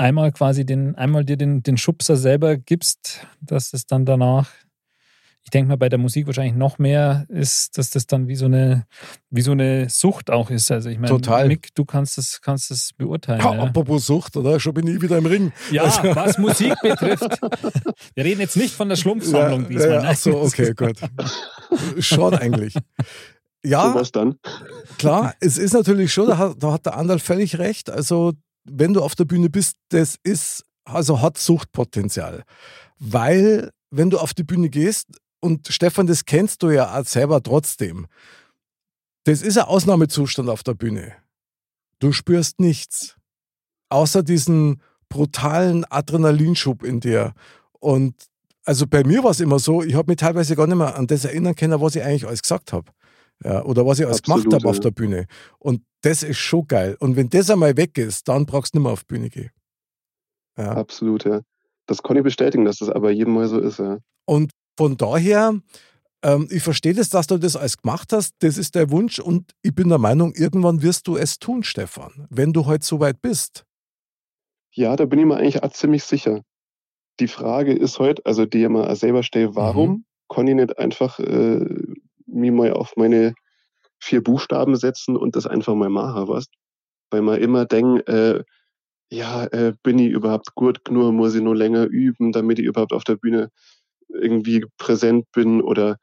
einmal 0.00 0.32
quasi 0.32 0.64
den, 0.64 0.96
einmal 0.96 1.24
dir 1.24 1.36
den, 1.36 1.62
den 1.62 1.76
Schubser 1.76 2.16
selber 2.16 2.56
gibst, 2.56 3.26
dass 3.40 3.72
es 3.72 3.86
dann 3.86 4.06
danach, 4.06 4.48
ich 5.42 5.50
denke 5.50 5.68
mal 5.68 5.76
bei 5.76 5.88
der 5.88 5.98
Musik 5.98 6.26
wahrscheinlich 6.26 6.54
noch 6.54 6.78
mehr 6.78 7.26
ist, 7.28 7.76
dass 7.78 7.90
das 7.90 8.06
dann 8.06 8.26
wie 8.28 8.34
so 8.34 8.46
eine, 8.46 8.86
wie 9.30 9.42
so 9.42 9.52
eine 9.52 9.88
Sucht 9.88 10.30
auch 10.30 10.50
ist. 10.50 10.70
Also 10.70 10.88
ich 10.88 10.98
meine, 10.98 11.08
Total. 11.08 11.48
Mick, 11.48 11.74
du 11.74 11.84
kannst 11.84 12.18
das, 12.18 12.40
kannst 12.40 12.70
das 12.70 12.92
beurteilen. 12.96 13.42
Ha, 13.44 13.54
Ja, 13.54 13.62
Apropos 13.62 14.06
Sucht, 14.06 14.36
oder? 14.36 14.58
Schon 14.58 14.74
bin 14.74 14.86
ich 14.86 15.00
wieder 15.00 15.18
im 15.18 15.26
Ring. 15.26 15.52
ja 15.70 15.84
was 16.14 16.38
Musik 16.38 16.74
betrifft. 16.82 17.38
Wir 18.14 18.24
reden 18.24 18.40
jetzt 18.40 18.56
nicht 18.56 18.74
von 18.74 18.88
der 18.88 18.96
Schlumpfsammlung 18.96 19.68
diesmal. 19.68 19.90
ja, 19.90 20.02
ach 20.04 20.16
so, 20.16 20.40
okay, 20.40 20.72
gut. 20.74 20.98
Schon 21.98 22.34
eigentlich. 22.34 22.74
Ja, 23.64 23.92
So 23.92 23.94
was 23.98 24.12
dann? 24.12 24.36
klar, 24.98 25.34
es 25.40 25.58
ist 25.58 25.74
natürlich 25.74 26.12
schon, 26.12 26.28
da 26.28 26.38
hat, 26.38 26.62
da 26.62 26.72
hat 26.72 26.86
der 26.86 26.96
Andal 26.96 27.18
völlig 27.18 27.58
recht. 27.58 27.90
Also, 27.90 28.32
wenn 28.64 28.92
du 28.92 29.02
auf 29.02 29.14
der 29.14 29.24
Bühne 29.24 29.50
bist, 29.50 29.76
das 29.88 30.16
ist, 30.22 30.64
also 30.84 31.20
hat 31.20 31.38
Suchtpotenzial. 31.38 32.44
Weil, 32.98 33.70
wenn 33.90 34.10
du 34.10 34.18
auf 34.18 34.34
die 34.34 34.44
Bühne 34.44 34.70
gehst, 34.70 35.08
und 35.40 35.68
Stefan, 35.68 36.06
das 36.06 36.26
kennst 36.26 36.62
du 36.62 36.70
ja 36.70 36.98
auch 36.98 37.06
selber 37.06 37.42
trotzdem, 37.42 38.06
das 39.24 39.42
ist 39.42 39.58
ein 39.58 39.64
Ausnahmezustand 39.64 40.48
auf 40.48 40.62
der 40.62 40.74
Bühne. 40.74 41.14
Du 41.98 42.12
spürst 42.12 42.60
nichts. 42.60 43.16
Außer 43.88 44.22
diesen 44.22 44.82
brutalen 45.08 45.84
Adrenalinschub 45.84 46.82
in 46.82 47.00
dir. 47.00 47.34
Und 47.80 48.14
also 48.64 48.86
bei 48.86 49.04
mir 49.04 49.24
war 49.24 49.32
es 49.32 49.40
immer 49.40 49.58
so, 49.58 49.82
ich 49.82 49.94
habe 49.94 50.12
mich 50.12 50.18
teilweise 50.18 50.56
gar 50.56 50.66
nicht 50.66 50.76
mehr 50.76 50.96
an 50.96 51.06
das 51.06 51.24
erinnern 51.24 51.54
können, 51.54 51.80
was 51.80 51.96
ich 51.96 52.02
eigentlich 52.02 52.26
alles 52.26 52.42
gesagt 52.42 52.72
habe. 52.72 52.90
Ja, 53.42 53.64
oder 53.64 53.86
was 53.86 53.98
ich 53.98 54.06
alles 54.06 54.18
Absolut, 54.18 54.44
gemacht 54.44 54.62
habe 54.62 54.68
auf 54.68 54.76
ja. 54.76 54.82
der 54.82 54.90
Bühne. 54.90 55.26
Und 55.58 55.82
das 56.02 56.22
ist 56.22 56.38
schon 56.38 56.66
geil. 56.66 56.96
Und 57.00 57.16
wenn 57.16 57.30
das 57.30 57.50
einmal 57.50 57.76
weg 57.76 57.96
ist, 57.96 58.28
dann 58.28 58.46
brauchst 58.46 58.74
du 58.74 58.78
nicht 58.78 58.84
mehr 58.84 58.92
auf 58.92 59.04
die 59.04 59.14
Bühne 59.14 59.30
gehen. 59.30 59.50
Ja. 60.58 60.72
Absolut, 60.72 61.24
ja. 61.24 61.40
Das 61.86 62.02
kann 62.02 62.16
ich 62.16 62.22
bestätigen, 62.22 62.64
dass 62.64 62.78
das 62.78 62.90
aber 62.90 63.10
jedem 63.10 63.34
Mal 63.34 63.48
so 63.48 63.58
ist, 63.58 63.78
ja. 63.78 63.98
Und 64.26 64.52
von 64.76 64.96
daher, 64.96 65.54
ähm, 66.22 66.48
ich 66.50 66.62
verstehe 66.62 66.94
das, 66.94 67.08
dass 67.08 67.26
du 67.26 67.38
das 67.38 67.56
alles 67.56 67.78
gemacht 67.78 68.12
hast. 68.12 68.34
Das 68.40 68.58
ist 68.58 68.74
der 68.74 68.90
Wunsch 68.90 69.18
und 69.18 69.52
ich 69.62 69.74
bin 69.74 69.88
der 69.88 69.98
Meinung, 69.98 70.34
irgendwann 70.34 70.82
wirst 70.82 71.08
du 71.08 71.16
es 71.16 71.38
tun, 71.38 71.62
Stefan, 71.62 72.26
wenn 72.30 72.52
du 72.52 72.66
heute 72.66 72.84
so 72.84 73.00
weit 73.00 73.22
bist. 73.22 73.64
Ja, 74.72 74.96
da 74.96 75.06
bin 75.06 75.18
ich 75.18 75.26
mir 75.26 75.36
eigentlich 75.36 75.62
auch 75.62 75.72
ziemlich 75.72 76.04
sicher. 76.04 76.42
Die 77.18 77.28
Frage 77.28 77.72
ist 77.72 77.98
heute, 77.98 78.24
also 78.24 78.46
die 78.46 78.62
ich 78.62 78.68
mir 78.68 78.94
selber 78.94 79.22
stelle, 79.22 79.54
warum 79.54 80.04
kann 80.28 80.46
ich 80.46 80.54
nicht 80.54 80.78
einfach 80.78 81.18
äh, 81.18 81.66
mich 82.32 82.50
mal 82.50 82.72
auf 82.72 82.92
meine 82.96 83.34
vier 84.00 84.22
Buchstaben 84.22 84.76
setzen 84.76 85.16
und 85.16 85.36
das 85.36 85.46
einfach 85.46 85.74
mal 85.74 85.90
machen, 85.90 86.28
was? 86.28 86.46
Weil 87.10 87.22
man 87.22 87.40
immer 87.40 87.66
denkt, 87.66 88.08
äh, 88.08 88.42
ja, 89.10 89.44
äh, 89.46 89.74
bin 89.82 89.98
ich 89.98 90.10
überhaupt 90.12 90.54
gut 90.54 90.84
genug, 90.84 91.12
muss 91.12 91.34
ich 91.34 91.42
nur 91.42 91.56
länger 91.56 91.84
üben, 91.84 92.32
damit 92.32 92.58
ich 92.58 92.64
überhaupt 92.64 92.92
auf 92.92 93.04
der 93.04 93.16
Bühne 93.16 93.50
irgendwie 94.08 94.64
präsent 94.78 95.26
bin 95.32 95.60
oder 95.60 95.96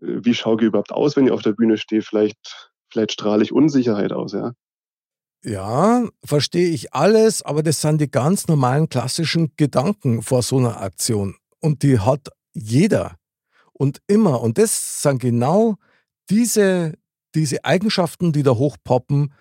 äh, 0.00 0.20
wie 0.22 0.34
schaue 0.34 0.56
ich 0.56 0.62
überhaupt 0.62 0.92
aus, 0.92 1.16
wenn 1.16 1.26
ich 1.26 1.32
auf 1.32 1.42
der 1.42 1.52
Bühne 1.52 1.76
stehe? 1.76 2.02
Vielleicht, 2.02 2.70
vielleicht 2.90 3.12
strahle 3.12 3.42
ich 3.42 3.52
Unsicherheit 3.52 4.12
aus, 4.12 4.32
ja. 4.32 4.52
Ja, 5.44 6.08
verstehe 6.24 6.68
ich 6.68 6.94
alles, 6.94 7.42
aber 7.42 7.64
das 7.64 7.80
sind 7.80 8.00
die 8.00 8.10
ganz 8.10 8.46
normalen 8.46 8.88
klassischen 8.88 9.52
Gedanken 9.56 10.22
vor 10.22 10.42
so 10.42 10.58
einer 10.58 10.80
Aktion. 10.80 11.34
Und 11.58 11.82
die 11.82 11.98
hat 11.98 12.28
jeder 12.52 13.16
und 13.82 14.00
immer. 14.06 14.40
Und 14.40 14.58
das 14.58 15.02
sind 15.02 15.20
genau 15.20 15.74
diese, 16.30 16.94
diese 17.34 17.64
Eigenschaften, 17.64 18.32
die 18.32 18.44
da 18.44 18.52
hochpoppen, 18.52 19.34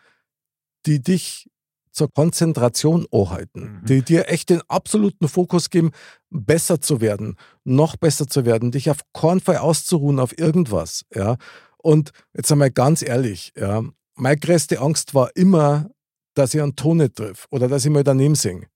die 0.88 1.00
dich 1.00 1.48
zur 1.92 2.12
Konzentration 2.12 3.06
anhalten, 3.12 3.82
Mhm. 3.82 3.86
die 3.86 4.02
dir 4.02 4.30
echt 4.30 4.50
den 4.50 4.62
absoluten 4.68 5.28
Fokus 5.28 5.70
geben, 5.70 5.92
besser 6.32 6.82
zu 6.82 7.02
werden, 7.02 7.36
noch 7.66 7.98
besser 7.98 8.26
zu 8.26 8.44
werden, 8.46 8.72
dich 8.72 8.90
auf 8.90 9.02
keinen 9.14 9.42
Fall 9.42 9.58
auszuruhen 9.58 10.20
auf 10.20 10.36
irgendwas. 10.40 11.06
Ja. 11.14 11.38
Und 11.78 12.12
jetzt 12.34 12.52
einmal 12.52 12.72
ganz 12.72 13.04
ehrlich, 13.04 13.52
ja, 13.56 13.84
meine 14.16 14.38
größte 14.38 14.80
Angst 14.80 15.14
war 15.14 15.30
immer, 15.36 15.92
dass 16.34 16.56
ich 16.56 16.62
einen 16.62 16.76
Ton 16.76 16.98
nicht 16.98 17.16
triff 17.16 17.46
oder 17.52 17.68
dass 17.68 17.86
ich 17.86 17.92
mal 17.92 18.04
daneben 18.04 18.36
singe. 18.36 18.71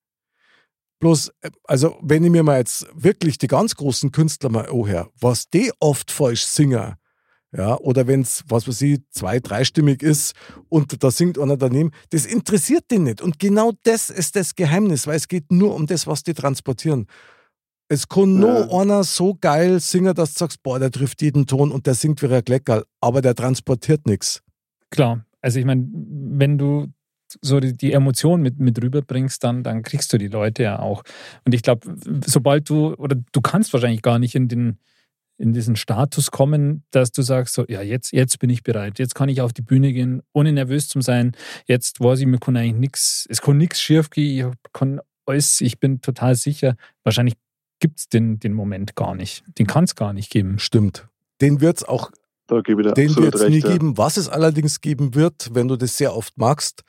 Bloß, 1.00 1.30
äh, 1.42 1.52
also 1.66 1.98
wenn 2.02 2.24
ich 2.24 2.32
mir 2.32 2.44
mal 2.44 2.58
jetzt 2.60 2.88
wirklich 2.94 3.38
die 3.38 3.48
ganz 3.48 3.76
großen 3.76 4.12
Künstler 4.12 4.50
mal 4.50 4.70
anhöre, 4.70 5.10
was 5.20 5.50
die 5.50 5.72
oft 5.80 6.12
falsch 6.12 6.44
singen, 6.46 6.96
ja, 7.56 7.78
oder 7.80 8.06
wenn 8.08 8.22
es, 8.22 8.44
was 8.50 8.68
weiß 8.68 8.82
ich, 8.82 9.00
zwei-, 9.12 9.40
dreistimmig 9.40 10.04
ist 10.04 10.34
und 10.68 11.02
da 11.02 11.10
singt 11.10 11.40
einer 11.40 11.56
daneben, 11.56 11.92
das 12.10 12.26
interessiert 12.26 12.92
den 12.92 13.04
nicht. 13.04 13.22
Und 13.22 13.40
genau 13.40 13.72
das 13.84 14.10
ist 14.10 14.36
das 14.36 14.56
Geheimnis, 14.56 15.08
weil 15.08 15.16
es 15.16 15.28
geht 15.30 15.52
nur 15.52 15.74
um 15.74 15.86
das, 15.88 16.06
was 16.06 16.24
die 16.24 16.34
transportieren. 16.34 17.08
Es 17.88 18.10
kann 18.10 18.40
nur 18.40 18.68
Ja. 18.68 18.80
einer 18.82 19.04
so 19.04 19.36
geil 19.40 19.80
singen, 19.80 20.14
dass 20.16 20.34
du 20.34 20.40
sagst, 20.40 20.64
boah, 20.64 20.80
der 20.80 20.92
trifft 20.92 21.22
jeden 21.22 21.46
Ton 21.46 21.72
und 21.72 21.86
der 21.86 21.94
singt 21.94 22.22
wie 22.22 22.34
ein 22.34 22.44
Gleckerl, 22.44 22.84
aber 23.00 23.22
der 23.22 23.36
transportiert 23.36 24.06
nichts. 24.06 24.42
Klar. 24.90 25.26
Also 25.42 25.60
ich 25.60 25.66
meine, 25.66 25.88
wenn 25.94 26.58
du 26.58 26.88
so 27.42 27.60
die, 27.60 27.74
die 27.74 27.94
Emotion 27.94 28.42
mit, 28.42 28.60
mit 28.60 28.82
rüberbringst, 28.82 29.44
dann, 29.44 29.64
dann 29.64 29.84
kriegst 29.84 30.12
du 30.14 30.18
die 30.18 30.28
Leute 30.28 30.64
ja 30.64 30.80
auch. 30.80 31.04
Und 31.46 31.54
ich 31.54 31.62
glaube, 31.62 31.96
sobald 32.26 32.70
du, 32.70 32.94
oder 32.96 33.16
du 33.32 33.42
kannst 33.42 33.74
wahrscheinlich 33.74 34.02
gar 34.02 34.20
nicht 34.20 34.36
in 34.36 34.48
den 34.48 34.80
in 35.38 35.54
diesen 35.54 35.76
Status 35.76 36.32
kommen, 36.32 36.84
dass 36.92 37.12
du 37.12 37.22
sagst, 37.22 37.56
so, 37.56 37.66
ja, 37.68 37.82
jetzt, 37.82 38.14
jetzt 38.14 38.40
bin 38.40 38.50
ich 38.50 38.64
bereit, 38.64 39.00
jetzt 39.00 39.16
kann 39.16 39.30
ich 39.30 39.42
auf 39.42 39.52
die 39.52 39.62
Bühne 39.62 39.92
gehen, 39.92 40.22
ohne 40.34 40.54
nervös 40.54 40.88
zu 40.88 41.02
sein. 41.02 41.34
Jetzt 41.66 42.00
weiß 42.00 42.22
ich, 42.22 42.26
mir 42.26 42.38
kann 42.38 42.56
eigentlich 42.56 42.76
nichts, 42.76 43.28
es 43.30 43.42
kann 43.42 43.58
nichts 43.58 43.82
schief 43.82 44.10
gehen, 44.10 44.52
ich 44.52 44.72
kann 44.72 45.02
alles, 45.26 45.60
ich 45.62 45.80
bin 45.80 46.02
total 46.02 46.36
sicher. 46.36 46.76
Wahrscheinlich 47.04 47.36
gibt 47.80 48.00
es 48.00 48.08
den, 48.08 48.40
den 48.40 48.54
Moment 48.54 48.96
gar 48.96 49.16
nicht. 49.16 49.44
Den 49.60 49.68
kann 49.68 49.84
es 49.84 49.96
gar 49.96 50.14
nicht 50.14 50.32
geben. 50.32 50.60
Stimmt. 50.60 51.08
Den 51.42 51.60
wird 51.60 51.78
es 51.78 51.84
auch 51.84 52.12
Da 52.48 52.62
gebe 52.62 52.82
ich 52.82 52.88
dir 52.88 52.94
Den 52.94 53.10
absolut 53.10 53.34
wird 53.34 53.36
es 53.36 53.50
nie 53.50 53.56
recht. 53.56 53.66
ja. 53.66 53.72
geben. 53.74 53.98
Was 53.98 54.18
es 54.18 54.30
allerdings 54.30 54.80
geben 54.80 55.16
wird, 55.16 55.50
wenn 55.54 55.68
du 55.68 55.76
das 55.76 55.98
sehr 55.98 56.16
oft 56.16 56.38
magst, 56.38 56.84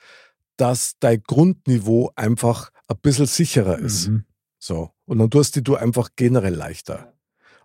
dass 0.57 0.93
dein 0.99 1.21
Grundniveau 1.23 2.11
einfach 2.15 2.71
ein 2.87 2.97
bisschen 3.01 3.25
sicherer 3.27 3.79
ist. 3.79 4.07
Mhm. 4.07 4.25
So. 4.59 4.91
Und 5.05 5.19
dann 5.19 5.29
tust 5.29 5.59
du 5.65 5.75
einfach 5.75 6.09
generell 6.15 6.55
leichter. 6.55 7.13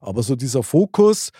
Aber 0.01 0.22
so 0.22 0.36
dieser 0.36 0.62
Fokus, 0.62 1.30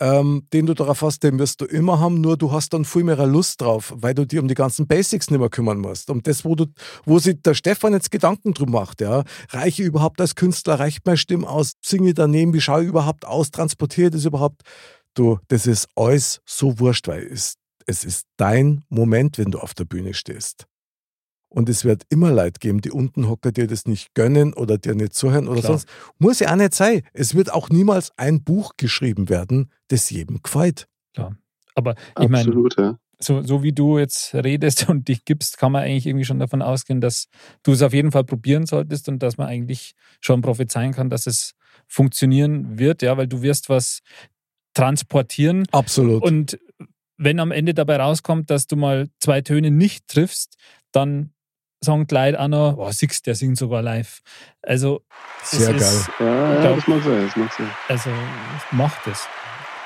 ähm, 0.00 0.48
den 0.52 0.66
du 0.66 0.74
darauf 0.74 1.02
hast, 1.02 1.22
den 1.22 1.38
wirst 1.38 1.60
du 1.60 1.64
immer 1.64 2.00
haben, 2.00 2.20
nur 2.20 2.36
du 2.36 2.50
hast 2.50 2.72
dann 2.72 2.84
viel 2.84 3.04
mehr 3.04 3.24
Lust 3.26 3.60
drauf, 3.60 3.94
weil 3.96 4.14
du 4.14 4.26
dir 4.26 4.40
um 4.40 4.48
die 4.48 4.54
ganzen 4.54 4.86
Basics 4.88 5.30
nicht 5.30 5.38
mehr 5.38 5.48
kümmern 5.48 5.78
musst. 5.78 6.10
Um 6.10 6.22
das, 6.22 6.44
wo 6.44 6.56
du, 6.56 6.66
wo 7.04 7.18
sich 7.18 7.40
der 7.40 7.54
Stefan 7.54 7.92
jetzt 7.92 8.10
Gedanken 8.10 8.52
drum 8.52 8.72
macht, 8.72 9.00
ja. 9.00 9.22
Reiche 9.50 9.82
ich 9.82 9.88
überhaupt 9.88 10.20
als 10.20 10.34
Künstler, 10.34 10.80
reicht 10.80 11.06
meine 11.06 11.18
Stimme 11.18 11.48
aus, 11.48 11.74
singe 11.84 12.08
ich 12.08 12.14
daneben, 12.14 12.52
wie 12.52 12.60
schaue 12.60 12.82
ich 12.82 12.88
überhaupt 12.88 13.26
aus, 13.26 13.50
transportiere 13.50 14.08
ich 14.08 14.14
das 14.14 14.24
überhaupt? 14.24 14.62
Du, 15.14 15.38
das 15.48 15.66
ist 15.66 15.86
alles 15.94 16.40
so 16.46 16.80
wurscht, 16.80 17.06
weil 17.06 17.22
es, 17.24 17.54
es 17.86 18.02
ist 18.02 18.24
dein 18.38 18.84
Moment, 18.88 19.38
wenn 19.38 19.50
du 19.50 19.60
auf 19.60 19.74
der 19.74 19.84
Bühne 19.84 20.14
stehst. 20.14 20.66
Und 21.52 21.68
es 21.68 21.84
wird 21.84 22.04
immer 22.08 22.32
Leute 22.32 22.58
geben, 22.58 22.80
die 22.80 22.90
unten 22.90 23.28
hocken, 23.28 23.52
dir 23.52 23.66
das 23.66 23.86
nicht 23.86 24.14
gönnen 24.14 24.54
oder 24.54 24.78
dir 24.78 24.94
nicht 24.94 25.14
zuhören 25.14 25.48
oder 25.48 25.60
Klar. 25.60 25.72
sonst. 25.72 25.88
Muss 26.18 26.40
ja 26.40 26.50
auch 26.52 26.56
nicht 26.56 26.74
sein. 26.74 27.02
Es 27.12 27.34
wird 27.34 27.52
auch 27.52 27.68
niemals 27.68 28.10
ein 28.16 28.42
Buch 28.42 28.72
geschrieben 28.76 29.28
werden, 29.28 29.70
das 29.88 30.10
jedem 30.10 30.42
gefällt. 30.42 30.88
Aber 31.74 31.94
ich 32.20 32.28
meine, 32.28 32.48
Absolut, 32.48 32.76
ja. 32.78 32.98
so, 33.18 33.42
so 33.42 33.62
wie 33.62 33.72
du 33.72 33.98
jetzt 33.98 34.34
redest 34.34 34.88
und 34.88 35.08
dich 35.08 35.24
gibst, 35.24 35.58
kann 35.58 35.72
man 35.72 35.84
eigentlich 35.84 36.06
irgendwie 36.06 36.24
schon 36.24 36.38
davon 36.38 36.62
ausgehen, 36.62 37.00
dass 37.00 37.28
du 37.62 37.72
es 37.72 37.82
auf 37.82 37.92
jeden 37.92 38.12
Fall 38.12 38.24
probieren 38.24 38.66
solltest 38.66 39.08
und 39.08 39.22
dass 39.22 39.36
man 39.36 39.48
eigentlich 39.48 39.94
schon 40.20 40.42
prophezeien 40.42 40.92
kann, 40.92 41.10
dass 41.10 41.26
es 41.26 41.52
funktionieren 41.86 42.78
wird, 42.78 43.02
ja, 43.02 43.16
weil 43.16 43.26
du 43.26 43.42
wirst 43.42 43.68
was 43.68 44.00
transportieren 44.74 45.66
Absolut. 45.70 46.22
und 46.22 46.58
wenn 47.18 47.40
am 47.40 47.52
Ende 47.52 47.74
dabei 47.74 47.96
rauskommt, 47.96 48.50
dass 48.50 48.66
du 48.66 48.74
mal 48.74 49.08
zwei 49.20 49.42
Töne 49.42 49.70
nicht 49.70 50.08
triffst, 50.08 50.56
dann 50.92 51.32
sagen 51.84 52.06
die 52.06 52.14
Leute 52.14 52.40
auch 52.40 52.48
noch, 52.48 52.76
oh, 52.78 52.90
siehst, 52.92 53.26
der 53.26 53.34
singt 53.34 53.58
sogar 53.58 53.82
live. 53.82 54.20
Also, 54.62 55.02
Sehr 55.42 55.60
es 55.60 55.66
geil. 55.66 55.78
ist, 55.80 56.10
Ja, 56.20 56.54
ja, 56.54 56.60
glaub- 56.60 56.76
das 56.76 56.88
mag 56.88 57.02
sein, 57.02 57.24
das 57.26 57.36
mag 57.36 57.52
sein. 57.52 57.70
also 57.88 58.10
macht 58.70 59.06
es. 59.06 59.26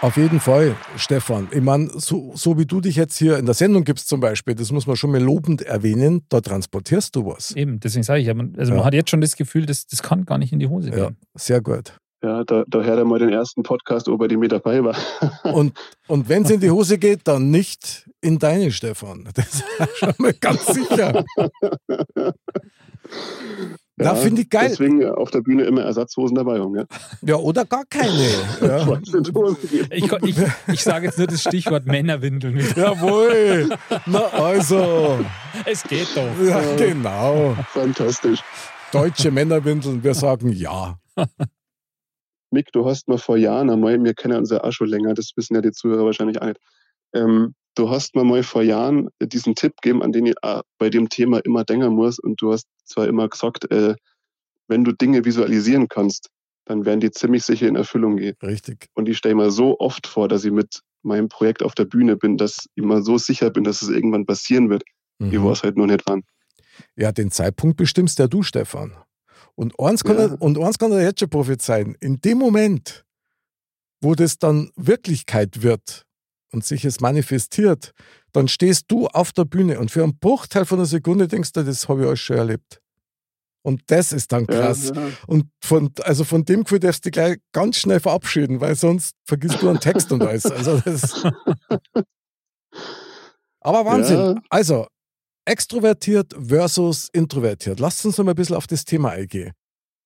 Auf 0.02 0.18
jeden 0.18 0.40
Fall, 0.40 0.76
Stefan. 0.98 1.48
Ich 1.52 1.62
meine, 1.62 1.88
so, 1.94 2.32
so 2.34 2.58
wie 2.58 2.66
du 2.66 2.82
dich 2.82 2.96
jetzt 2.96 3.16
hier 3.16 3.38
in 3.38 3.46
der 3.46 3.54
Sendung 3.54 3.82
gibst 3.82 4.08
zum 4.08 4.20
Beispiel, 4.20 4.54
das 4.54 4.70
muss 4.70 4.86
man 4.86 4.94
schon 4.96 5.10
mal 5.10 5.22
lobend 5.22 5.62
erwähnen, 5.62 6.20
da 6.28 6.42
transportierst 6.42 7.16
du 7.16 7.24
was. 7.24 7.52
Eben, 7.52 7.80
deswegen 7.80 8.02
sage 8.02 8.20
ich, 8.20 8.28
also 8.28 8.42
Ja. 8.72 8.76
man 8.76 8.84
hat 8.84 8.92
jetzt 8.92 9.08
schon 9.08 9.22
das 9.22 9.36
Gefühl, 9.36 9.64
das, 9.64 9.86
das 9.86 10.02
kann 10.02 10.26
gar 10.26 10.36
nicht 10.36 10.52
in 10.52 10.58
die 10.58 10.66
Hose 10.68 10.90
Ja, 10.90 10.96
gehen. 11.06 11.16
sehr 11.34 11.62
gut. 11.62 11.96
Ja, 12.22 12.44
da, 12.44 12.64
da 12.66 12.82
hört 12.82 12.98
er 12.98 13.04
mal 13.04 13.18
den 13.18 13.28
ersten 13.28 13.62
Podcast, 13.62 14.08
ob 14.08 14.22
er 14.22 14.28
die 14.28 14.36
mit 14.36 14.50
dabei 14.50 14.82
war. 14.82 14.96
Und, 15.44 15.78
und 16.08 16.28
wenn 16.28 16.44
es 16.44 16.50
in 16.50 16.60
die 16.60 16.70
Hose 16.70 16.98
geht, 16.98 17.20
dann 17.28 17.50
nicht 17.50 18.08
in 18.20 18.38
deine, 18.38 18.72
Stefan. 18.72 19.28
Das 19.34 19.46
ist 19.46 19.64
schon 19.98 20.14
mal 20.18 20.32
ganz 20.32 20.66
sicher. 20.66 21.24
Da 23.98 24.14
finde 24.14 24.42
ich 24.42 24.50
geil. 24.50 24.68
Deswegen 24.68 25.08
auf 25.08 25.30
der 25.30 25.40
Bühne 25.40 25.62
immer 25.64 25.80
Ersatzhosen 25.82 26.34
dabei 26.34 26.60
haben. 26.60 26.76
Ja. 26.76 26.84
Ja, 27.22 27.36
oder 27.36 27.64
gar 27.64 27.84
keine. 27.86 28.28
Ja. 28.60 29.00
Ich, 29.90 30.12
ich, 30.12 30.36
ich 30.70 30.82
sage 30.82 31.06
jetzt 31.06 31.16
nur 31.16 31.26
das 31.26 31.40
Stichwort 31.40 31.86
Männerwindeln. 31.86 32.58
Jawohl. 32.76 33.70
Na 34.04 34.26
also. 34.32 35.18
Es 35.64 35.82
geht 35.82 36.08
doch. 36.14 36.28
Ja, 36.46 36.60
genau. 36.76 37.56
Fantastisch. 37.72 38.40
Deutsche 38.92 39.30
Männerwindeln, 39.30 40.04
wir 40.04 40.12
sagen 40.12 40.52
ja. 40.52 40.98
Mick, 42.50 42.72
du 42.72 42.86
hast 42.86 43.08
mir 43.08 43.18
vor 43.18 43.36
Jahren 43.36 43.70
einmal, 43.70 44.02
wir 44.02 44.14
kennen 44.14 44.44
ja 44.46 44.64
auch 44.64 44.72
schon 44.72 44.88
länger, 44.88 45.14
das 45.14 45.32
wissen 45.36 45.54
ja 45.54 45.60
die 45.60 45.72
Zuhörer 45.72 46.04
wahrscheinlich 46.04 46.40
auch 46.40 46.46
nicht. 46.46 46.60
Ähm, 47.12 47.54
du 47.74 47.90
hast 47.90 48.14
mir 48.14 48.24
mal 48.24 48.42
vor 48.42 48.62
Jahren 48.62 49.08
diesen 49.20 49.54
Tipp 49.54 49.74
gegeben, 49.82 50.02
an 50.02 50.12
den 50.12 50.26
ich 50.26 50.34
auch 50.42 50.62
bei 50.78 50.90
dem 50.90 51.08
Thema 51.08 51.38
immer 51.44 51.64
denken 51.64 51.94
muss. 51.94 52.18
Und 52.18 52.40
du 52.40 52.52
hast 52.52 52.66
zwar 52.84 53.06
immer 53.08 53.28
gesagt, 53.28 53.70
äh, 53.70 53.94
wenn 54.68 54.84
du 54.84 54.92
Dinge 54.92 55.24
visualisieren 55.24 55.88
kannst, 55.88 56.30
dann 56.64 56.84
werden 56.84 57.00
die 57.00 57.10
ziemlich 57.12 57.44
sicher 57.44 57.68
in 57.68 57.76
Erfüllung 57.76 58.16
gehen. 58.16 58.34
Richtig. 58.42 58.88
Und 58.94 59.08
ich 59.08 59.18
stelle 59.18 59.36
mir 59.36 59.50
so 59.50 59.78
oft 59.78 60.06
vor, 60.06 60.26
dass 60.28 60.44
ich 60.44 60.50
mit 60.50 60.80
meinem 61.02 61.28
Projekt 61.28 61.62
auf 61.62 61.74
der 61.74 61.84
Bühne 61.84 62.16
bin, 62.16 62.36
dass 62.36 62.66
ich 62.74 62.84
mir 62.84 63.02
so 63.02 63.18
sicher 63.18 63.50
bin, 63.50 63.62
dass 63.62 63.82
es 63.82 63.88
irgendwann 63.88 64.26
passieren 64.26 64.68
wird. 64.68 64.82
Ich 65.20 65.32
Mhm. 65.32 65.44
weiß 65.44 65.62
halt 65.62 65.76
noch 65.76 65.86
nicht 65.86 66.02
wann. 66.06 66.22
Ja, 66.96 67.12
den 67.12 67.30
Zeitpunkt 67.30 67.76
bestimmst 67.76 68.18
ja 68.18 68.26
du, 68.26 68.42
Stefan. 68.42 68.96
Und 69.56 69.78
eins 69.80 70.04
kann, 70.04 70.16
Ja. 70.16 70.26
er, 70.26 70.40
und 70.42 70.58
eins 70.58 70.78
kann 70.78 70.92
er 70.92 71.02
jetzt 71.02 71.20
schon 71.20 71.30
prophezeien. 71.30 71.96
In 72.00 72.20
dem 72.20 72.38
Moment, 72.38 73.04
wo 74.00 74.14
das 74.14 74.38
dann 74.38 74.70
Wirklichkeit 74.76 75.62
wird 75.62 76.04
und 76.52 76.64
sich 76.64 76.84
es 76.84 77.00
manifestiert, 77.00 77.92
dann 78.32 78.48
stehst 78.48 78.84
du 78.88 79.06
auf 79.08 79.32
der 79.32 79.46
Bühne 79.46 79.80
und 79.80 79.90
für 79.90 80.02
einen 80.02 80.18
Bruchteil 80.18 80.66
von 80.66 80.78
einer 80.78 80.86
Sekunde 80.86 81.26
denkst 81.26 81.52
du, 81.52 81.64
das 81.64 81.88
habe 81.88 82.02
ich 82.02 82.06
alles 82.08 82.20
schon 82.20 82.36
erlebt. 82.36 82.80
Und 83.62 83.82
das 83.86 84.12
ist 84.12 84.30
dann 84.30 84.46
krass. 84.46 84.92
Ja, 84.94 85.00
ja. 85.08 85.12
Und 85.26 85.46
von, 85.60 85.90
also 86.02 86.22
von 86.22 86.44
dem 86.44 86.62
Gefühl 86.62 86.78
darfst 86.78 87.04
du 87.04 87.08
dich 87.08 87.14
gleich 87.14 87.38
ganz 87.52 87.78
schnell 87.78 87.98
verabschieden, 87.98 88.60
weil 88.60 88.76
sonst 88.76 89.16
vergisst 89.24 89.60
du 89.60 89.68
einen 89.68 89.80
Text 89.80 90.12
und 90.12 90.22
alles. 90.22 90.46
Also 90.46 90.78
das 90.84 91.24
Aber 93.60 93.84
Wahnsinn. 93.84 94.16
Ja. 94.18 94.34
Also, 94.50 94.86
extrovertiert 95.46 96.34
versus 96.38 97.08
introvertiert. 97.12 97.80
Lasst 97.80 98.04
uns 98.04 98.18
noch 98.18 98.24
mal 98.26 98.32
ein 98.32 98.36
bisschen 98.36 98.56
auf 98.56 98.66
das 98.66 98.84
Thema 98.84 99.10
eingehen. 99.10 99.52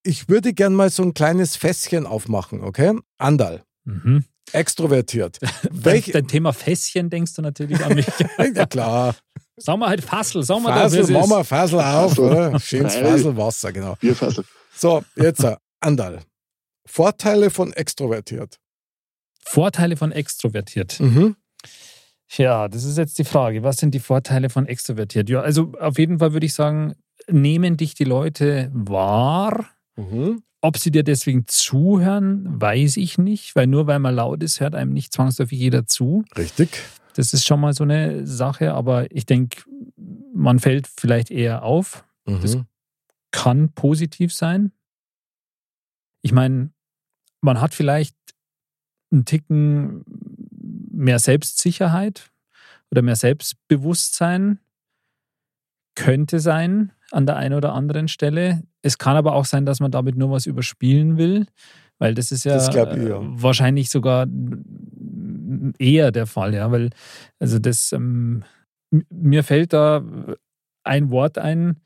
Ich 0.02 0.28
würde 0.28 0.54
gern 0.54 0.74
mal 0.74 0.88
so 0.90 1.02
ein 1.02 1.12
kleines 1.14 1.56
Fässchen 1.56 2.06
aufmachen, 2.06 2.62
okay? 2.62 2.96
Andal, 3.18 3.64
Mhm. 3.84 4.24
extrovertiert. 4.52 5.38
Welch? 5.70 6.06
Welch, 6.06 6.12
Dein 6.12 6.28
Thema 6.28 6.52
Fässchen 6.52 7.10
denkst 7.10 7.34
du 7.34 7.42
natürlich 7.42 7.82
an 7.84 7.94
mich. 7.94 8.06
ja 8.54 8.66
klar. 8.66 9.16
Sagen 9.56 9.80
wir 9.80 9.88
halt 9.88 10.02
Fassel, 10.02 10.42
sagen 10.42 10.62
wir 10.62 10.74
wie 10.92 10.96
es 10.98 11.10
machen 11.10 11.28
wir 11.30 11.40
ist. 11.40 11.48
Fasel 11.48 11.80
auf, 11.80 12.18
oder? 12.18 12.58
Schönes 12.60 12.94
Geil. 12.94 13.04
Faselwasser, 13.04 13.72
genau. 13.72 13.96
Bierfassel. 13.96 14.44
So, 14.74 15.02
jetzt 15.16 15.44
äh, 15.44 15.56
Andal. 15.80 16.22
Vorteile 16.86 17.50
von 17.50 17.72
extrovertiert. 17.74 18.58
Vorteile 19.44 19.96
von 19.96 20.12
extrovertiert. 20.12 20.98
Mhm. 21.00 21.36
Ja, 22.36 22.68
das 22.68 22.84
ist 22.84 22.96
jetzt 22.98 23.18
die 23.18 23.24
Frage. 23.24 23.62
Was 23.62 23.78
sind 23.78 23.92
die 23.94 23.98
Vorteile 24.00 24.50
von 24.50 24.66
extrovertiert? 24.66 25.28
Ja, 25.28 25.40
also 25.40 25.72
auf 25.80 25.98
jeden 25.98 26.18
Fall 26.20 26.32
würde 26.32 26.46
ich 26.46 26.54
sagen, 26.54 26.94
nehmen 27.28 27.76
dich 27.76 27.94
die 27.94 28.04
Leute 28.04 28.70
wahr. 28.72 29.66
Mhm. 29.96 30.42
Ob 30.62 30.76
sie 30.78 30.90
dir 30.90 31.02
deswegen 31.02 31.46
zuhören, 31.46 32.60
weiß 32.60 32.98
ich 32.98 33.16
nicht, 33.18 33.56
weil 33.56 33.66
nur 33.66 33.86
weil 33.86 33.98
man 33.98 34.14
laut 34.14 34.42
ist, 34.42 34.60
hört 34.60 34.74
einem 34.74 34.92
nicht 34.92 35.12
zwangsläufig 35.12 35.58
jeder 35.58 35.86
zu. 35.86 36.24
Richtig. 36.36 36.82
Das 37.16 37.32
ist 37.32 37.46
schon 37.46 37.60
mal 37.60 37.72
so 37.72 37.82
eine 37.84 38.26
Sache, 38.26 38.74
aber 38.74 39.10
ich 39.10 39.26
denke, 39.26 39.62
man 40.34 40.58
fällt 40.60 40.86
vielleicht 40.86 41.30
eher 41.30 41.62
auf. 41.64 42.04
Das- 42.26 42.56
Mhm. 42.56 42.66
Kann 43.32 43.68
positiv 43.72 44.34
sein. 44.34 44.72
Ich 46.22 46.32
meine, 46.32 46.70
man 47.40 47.60
hat 47.60 47.74
vielleicht 47.74 48.16
einen 49.12 49.24
Ticken 49.24 50.04
mehr 51.00 51.18
Selbstsicherheit 51.18 52.30
oder 52.90 53.02
mehr 53.02 53.16
Selbstbewusstsein. 53.16 54.60
Könnte 55.96 56.38
sein 56.38 56.92
an 57.10 57.26
der 57.26 57.36
einen 57.36 57.54
oder 57.54 57.74
anderen 57.74 58.08
Stelle. 58.08 58.62
Es 58.82 58.98
kann 58.98 59.16
aber 59.16 59.34
auch 59.34 59.44
sein, 59.44 59.66
dass 59.66 59.80
man 59.80 59.90
damit 59.90 60.16
nur 60.16 60.30
was 60.30 60.46
überspielen 60.46 61.18
will, 61.18 61.46
weil 61.98 62.14
das 62.14 62.30
ist 62.30 62.44
ja, 62.44 62.54
Das 62.54 62.68
ich, 62.68 62.74
ja. 62.74 62.92
äh, 62.92 63.18
wahrscheinlich 63.20 63.90
sogar 63.90 64.26
eher 65.78 66.12
der 66.12 66.26
Fall, 66.26 66.54
ja, 66.54 66.70
weil 66.70 66.90
also 67.38 67.58
das 67.58 67.92
ähm, 67.92 68.44
mir 69.10 69.44
fällt 69.44 69.72
da 69.72 70.04
ein 70.84 71.10
Wort 71.10 71.38
ein, 71.38 71.80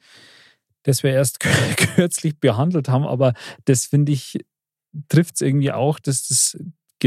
das 0.82 1.02
wir 1.02 1.12
erst 1.12 1.40
kürzlich 1.94 2.38
behandelt 2.38 2.88
haben, 2.88 3.04
aber 3.04 3.32
das 3.64 3.86
finde 3.86 4.12
ich 4.12 4.38
trifft 5.08 5.36
es 5.36 5.40
irgendwie 5.40 5.72
auch, 5.72 5.98
dass 5.98 6.28
das 6.28 6.58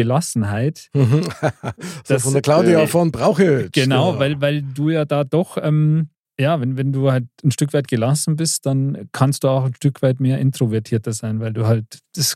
Gelassenheit. 0.01 0.89
Mhm. 0.93 1.21
Das- 2.07 2.21
von 2.23 2.33
der 2.33 2.43
Claudia 2.43 2.81
äh, 2.83 2.87
von 2.87 3.11
Brauche. 3.11 3.69
Genau, 3.71 4.19
weil, 4.19 4.39
weil 4.39 4.61
du 4.61 4.89
ja 4.91 5.05
da 5.05 5.23
doch, 5.23 5.57
ähm, 5.59 6.09
ja, 6.39 6.61
wenn, 6.61 6.77
wenn 6.77 6.91
du 6.93 7.11
halt 7.11 7.25
ein 7.43 7.49
Stück 7.51 7.73
weit 7.73 7.87
gelassen 7.87 8.35
bist, 8.35 8.67
dann 8.67 9.09
kannst 9.11 9.43
du 9.43 9.47
auch 9.47 9.65
ein 9.65 9.73
Stück 9.73 10.03
weit 10.03 10.19
mehr 10.19 10.37
introvertierter 10.39 11.13
sein, 11.13 11.39
weil 11.39 11.51
du 11.53 11.65
halt 11.65 11.99
das 12.15 12.35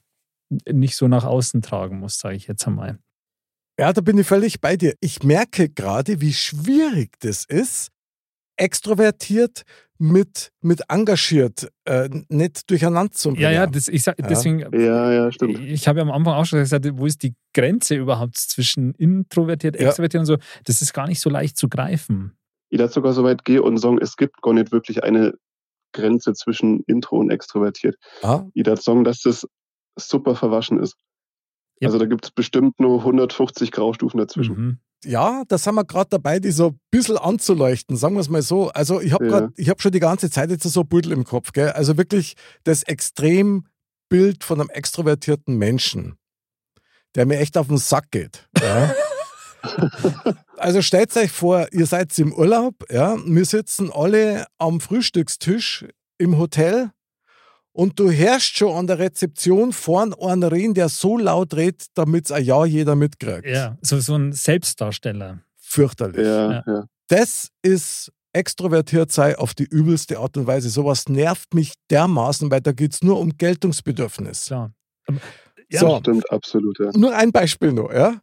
nicht 0.67 0.95
so 0.95 1.07
nach 1.07 1.23
außen 1.23 1.61
tragen 1.61 1.99
musst, 1.99 2.19
sage 2.19 2.35
ich 2.35 2.47
jetzt 2.47 2.65
einmal. 2.67 2.97
Ja, 3.79 3.93
da 3.93 4.01
bin 4.01 4.17
ich 4.17 4.25
völlig 4.27 4.59
bei 4.59 4.75
dir. 4.75 4.95
Ich 4.99 5.21
merke 5.23 5.69
gerade, 5.69 6.19
wie 6.19 6.33
schwierig 6.33 7.11
das 7.19 7.45
ist, 7.45 7.89
extrovertiert 8.57 9.63
mit, 9.97 10.51
mit 10.61 10.81
engagiert 10.89 11.69
äh, 11.85 12.09
nicht 12.29 12.69
durcheinander 12.69 13.11
zu 13.11 13.29
bringen. 13.29 13.41
Ja, 13.43 13.51
ja, 13.51 13.67
das, 13.67 13.87
ich 13.87 14.01
sag, 14.03 14.17
Ja. 14.19 14.27
deswegen, 14.27 14.59
Ja, 14.73 15.11
ja, 15.11 15.31
stimmt. 15.31 15.59
ich 15.59 15.87
habe 15.87 15.99
ja 15.99 16.03
am 16.05 16.11
Anfang 16.11 16.33
auch 16.33 16.45
schon 16.45 16.59
gesagt, 16.59 16.87
wo 16.93 17.05
ist 17.05 17.21
die 17.21 17.35
Grenze 17.53 17.95
überhaupt 17.95 18.37
zwischen 18.37 18.93
introvertiert, 18.95 19.79
Ja. 19.79 19.87
extrovertiert 19.87 20.21
und 20.21 20.25
so? 20.25 20.37
Das 20.65 20.81
ist 20.81 20.93
gar 20.93 21.07
nicht 21.07 21.21
so 21.21 21.29
leicht 21.29 21.55
zu 21.57 21.69
greifen. 21.69 22.35
Ich 22.69 22.79
darf 22.79 22.93
sogar 22.93 23.13
so 23.13 23.23
weit 23.23 23.45
gehen 23.45 23.59
und 23.61 23.77
sagen, 23.77 23.99
es 24.01 24.15
gibt 24.17 24.41
gar 24.41 24.53
nicht 24.53 24.71
wirklich 24.71 25.03
eine 25.03 25.33
Grenze 25.93 26.33
zwischen 26.33 26.81
Intro 26.87 27.17
und 27.19 27.29
extrovertiert. 27.29 27.95
Ah, 28.23 28.45
Ich 28.53 28.63
darf 28.63 28.81
sagen, 28.81 29.03
dass 29.03 29.21
das 29.21 29.45
super 29.99 30.35
verwaschen 30.35 30.79
ist. 30.79 30.95
Ja. 31.81 31.87
Also 31.87 31.97
da 31.99 32.05
gibt 32.05 32.25
es 32.25 32.31
bestimmt 32.31 32.79
nur 32.79 32.99
150 32.99 33.71
Graustufen 33.71 34.17
dazwischen. 34.19 34.55
Mhm. 34.55 34.77
ja, 35.03 35.43
da 35.47 35.57
sind 35.57 35.75
wir 35.75 35.83
gerade 35.83 36.09
dabei, 36.11 36.39
die 36.39 36.51
so 36.51 36.67
ein 36.69 36.79
bisschen 36.91 37.17
anzuleuchten, 37.17 37.97
sagen 37.97 38.13
wir 38.15 38.21
es 38.21 38.29
mal 38.29 38.41
so. 38.43 38.69
Also 38.69 39.01
ich 39.01 39.11
habe 39.13 39.25
Ja. 39.25 39.31
grad- 39.39 39.49
ich 39.57 39.69
hab 39.69 39.81
schon 39.81 39.91
die 39.91 39.99
ganze 39.99 40.29
Zeit 40.29 40.51
jetzt 40.51 40.63
so 40.63 40.81
ein 40.81 40.87
Büdel 40.87 41.11
im 41.11 41.23
Kopf. 41.23 41.51
Gell? 41.53 41.69
Also 41.71 41.97
wirklich 41.97 42.35
das 42.63 42.83
Extrembild 42.83 44.43
von 44.43 44.59
einem 44.61 44.69
extrovertierten 44.69 45.57
Menschen, 45.57 46.15
der 47.15 47.25
mir 47.25 47.39
echt 47.39 47.57
auf 47.57 47.67
den 47.67 47.77
Sack 47.77 48.11
geht. 48.11 48.47
Ja? 48.61 48.93
Also 50.57 50.81
stellt 50.81 51.15
euch 51.17 51.31
vor, 51.31 51.67
ihr 51.71 51.85
seid 51.85 52.17
im 52.19 52.33
Urlaub, 52.33 52.73
ja, 52.89 53.15
wir 53.25 53.45
sitzen 53.45 53.91
alle 53.91 54.45
am 54.57 54.79
Frühstückstisch 54.79 55.85
im 56.17 56.37
Hotel 56.39 56.91
und 57.73 57.99
du 57.99 58.11
hörst 58.11 58.57
schon 58.57 58.75
an 58.75 58.87
der 58.87 58.99
Rezeption 58.99 59.73
vorn 59.73 60.13
einen 60.13 60.43
reden, 60.43 60.73
der 60.73 60.89
so 60.89 61.17
laut 61.17 61.53
redet, 61.53 61.85
damit 61.93 62.25
es 62.25 62.31
ein 62.31 62.43
Ja 62.43 62.65
jeder 62.65 62.95
mitkriegt. 62.95 63.45
Ja, 63.45 63.77
so, 63.81 63.99
so 63.99 64.15
ein 64.15 64.33
Selbstdarsteller. 64.33 65.41
Fürchterlich. 65.57 66.25
Ja, 66.25 66.51
Ja. 66.51 66.63
ja. 66.67 66.85
Das 67.07 67.49
ist 67.61 68.11
extrovertiert 68.33 69.11
sei 69.11 69.37
auf 69.37 69.53
die 69.53 69.65
übelste 69.65 70.19
Art 70.19 70.37
und 70.37 70.47
Weise. 70.47 70.69
Sowas 70.69 71.09
nervt 71.09 71.53
mich 71.53 71.73
dermaßen, 71.89 72.49
weil 72.49 72.61
da 72.61 72.71
geht 72.71 72.93
es 72.93 73.01
nur 73.01 73.19
um 73.19 73.37
Geltungsbedürfnis. 73.37 74.45
Klar. 74.45 74.73
Aber, 75.07 75.19
ja, 75.69 75.79
So. 75.81 75.97
Stimmt, 75.99 76.31
absolut, 76.31 76.79
ja. 76.79 76.91
Nur 76.95 77.15
ein 77.15 77.31
Beispiel 77.31 77.73
noch, 77.73 77.91
ja. 77.91 78.21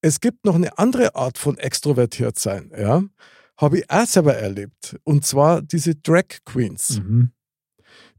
Es 0.00 0.20
gibt 0.20 0.44
noch 0.44 0.54
eine 0.54 0.76
andere 0.78 1.14
Art 1.14 1.38
von 1.38 1.56
extrovertiert 1.58 2.38
sein, 2.38 2.70
ja. 2.78 3.02
Habe 3.56 3.78
ich 3.78 3.90
auch 3.90 4.06
selber 4.06 4.36
erlebt. 4.36 4.96
Und 5.04 5.26
zwar 5.26 5.62
diese 5.62 5.96
Drag 5.96 6.26
Queens. 6.44 7.00
Mhm. 7.00 7.32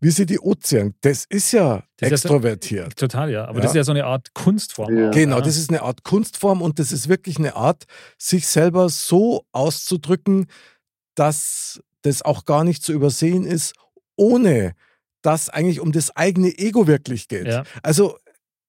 Wie 0.02 0.12
sie 0.12 0.26
die 0.26 0.40
Ozean, 0.40 0.94
das 1.02 1.26
ist 1.30 1.52
ja 1.52 1.84
Das 1.98 2.08
ist 2.08 2.24
ja 2.24 2.30
extrovertiert. 2.30 2.96
Total, 2.98 3.30
ja. 3.32 3.46
Aber 3.46 3.58
Ja. 3.58 3.62
das 3.64 3.72
ist 3.72 3.76
ja 3.76 3.84
so 3.84 3.92
eine 3.92 4.06
Art 4.06 4.34
Kunstform. 4.34 4.98
Ja. 4.98 5.12
Genau, 5.12 5.42
das 5.42 5.58
ist 5.58 5.70
eine 5.70 5.82
Art 5.82 6.04
Kunstform 6.04 6.62
und 6.62 6.80
das 6.80 6.92
ist 6.92 7.10
wirklich 7.10 7.38
eine 7.38 7.56
Art, 7.56 7.86
sich 8.18 8.48
selber 8.48 8.90
so 8.90 9.46
auszudrücken, 9.52 10.48
dass 11.16 11.82
das 12.02 12.22
auch 12.22 12.46
gar 12.46 12.64
nicht 12.64 12.84
zu 12.84 12.94
übersehen 12.94 13.46
ist, 13.46 13.74
ohne 14.16 14.74
dass 15.22 15.50
eigentlich 15.50 15.82
um 15.82 15.92
das 15.92 16.16
eigene 16.16 16.58
Ego 16.58 16.88
wirklich 16.88 17.28
geht. 17.28 17.48
Ja. 17.48 17.64
Also 17.84 18.18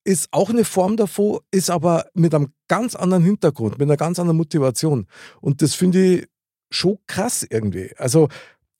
ist 0.03 0.27
auch 0.31 0.49
eine 0.49 0.65
Form 0.65 0.97
davon, 0.97 1.39
ist 1.51 1.69
aber 1.69 2.07
mit 2.13 2.33
einem 2.33 2.53
ganz 2.67 2.95
anderen 2.95 3.23
Hintergrund, 3.23 3.77
mit 3.77 3.87
einer 3.87 3.97
ganz 3.97 4.19
anderen 4.19 4.37
Motivation. 4.37 5.07
Und 5.39 5.61
das 5.61 5.75
finde 5.75 6.03
ich 6.03 6.27
schon 6.71 6.97
krass 7.07 7.45
irgendwie. 7.49 7.93
Also 7.97 8.27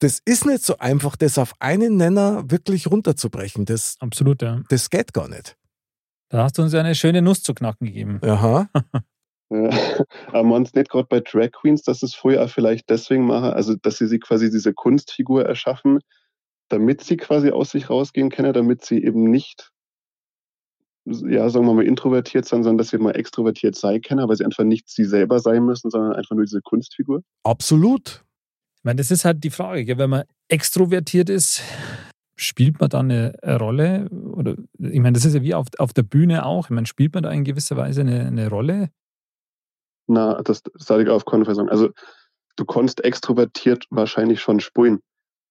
das 0.02 0.20
ist 0.24 0.46
nicht 0.46 0.64
so 0.64 0.78
einfach, 0.78 1.14
das 1.14 1.38
auf 1.38 1.52
einen 1.60 1.96
Nenner 1.96 2.50
wirklich 2.50 2.90
runterzubrechen. 2.90 3.64
Das, 3.66 3.96
Absolut, 4.00 4.42
ja. 4.42 4.60
das 4.68 4.90
geht 4.90 5.12
gar 5.12 5.28
nicht. 5.28 5.56
Da 6.28 6.44
hast 6.44 6.58
du 6.58 6.62
uns 6.62 6.72
ja 6.72 6.80
eine 6.80 6.94
schöne 6.94 7.22
Nuss 7.22 7.42
zu 7.42 7.54
knacken 7.54 7.86
gegeben. 7.86 8.20
Aha. 8.22 8.68
Ja. 9.54 9.68
Aber 10.28 10.44
man 10.44 10.62
es 10.62 10.72
nicht 10.72 10.88
gerade 10.88 11.06
bei 11.06 11.20
Drag 11.20 11.50
Queens, 11.52 11.82
dass 11.82 12.02
es 12.02 12.14
vorher 12.14 12.42
auch 12.42 12.48
vielleicht 12.48 12.88
deswegen 12.88 13.26
machen, 13.26 13.50
also 13.50 13.74
dass 13.74 13.98
sie 13.98 14.06
sich 14.06 14.22
quasi 14.22 14.50
diese 14.50 14.72
Kunstfigur 14.72 15.44
erschaffen, 15.44 15.98
damit 16.70 17.02
sie 17.02 17.18
quasi 17.18 17.50
aus 17.50 17.72
sich 17.72 17.90
rausgehen 17.90 18.30
können, 18.30 18.54
damit 18.54 18.82
sie 18.82 19.04
eben 19.04 19.24
nicht, 19.24 19.70
ja, 21.04 21.50
sagen 21.50 21.66
wir 21.66 21.74
mal, 21.74 21.84
introvertiert 21.84 22.46
sind, 22.46 22.62
sondern 22.62 22.78
dass 22.78 22.88
sie 22.88 22.96
mal 22.96 23.10
extrovertiert 23.10 23.74
sein 23.74 24.00
können, 24.00 24.26
weil 24.26 24.36
sie 24.36 24.46
einfach 24.46 24.64
nicht 24.64 24.88
sie 24.88 25.04
selber 25.04 25.38
sein 25.38 25.66
müssen, 25.66 25.90
sondern 25.90 26.14
einfach 26.14 26.34
nur 26.34 26.46
diese 26.46 26.62
Kunstfigur. 26.62 27.20
Absolut. 27.42 28.24
Ich 28.82 28.84
meine, 28.84 28.96
das 28.96 29.12
ist 29.12 29.24
halt 29.24 29.44
die 29.44 29.50
Frage, 29.50 29.84
gell? 29.84 29.98
wenn 29.98 30.10
man 30.10 30.24
extrovertiert 30.48 31.30
ist, 31.30 31.62
spielt 32.34 32.80
man 32.80 32.90
da 32.90 32.98
eine 32.98 33.32
Rolle? 33.44 34.08
Oder 34.10 34.56
ich 34.76 34.98
meine, 34.98 35.12
das 35.12 35.24
ist 35.24 35.34
ja 35.34 35.42
wie 35.42 35.54
auf, 35.54 35.68
auf 35.78 35.92
der 35.92 36.02
Bühne 36.02 36.44
auch. 36.44 36.64
Ich 36.64 36.70
meine, 36.70 36.88
spielt 36.88 37.14
man 37.14 37.22
da 37.22 37.30
in 37.30 37.44
gewisser 37.44 37.76
Weise 37.76 38.00
eine, 38.00 38.26
eine 38.26 38.48
Rolle? 38.48 38.90
Na, 40.08 40.42
das 40.42 40.64
sage 40.74 41.04
ich 41.04 41.08
auf 41.10 41.22
sagen. 41.24 41.68
Also 41.68 41.90
du 42.56 42.64
kannst 42.64 43.04
extrovertiert 43.04 43.86
wahrscheinlich 43.90 44.40
schon 44.40 44.58
spulen. 44.58 44.98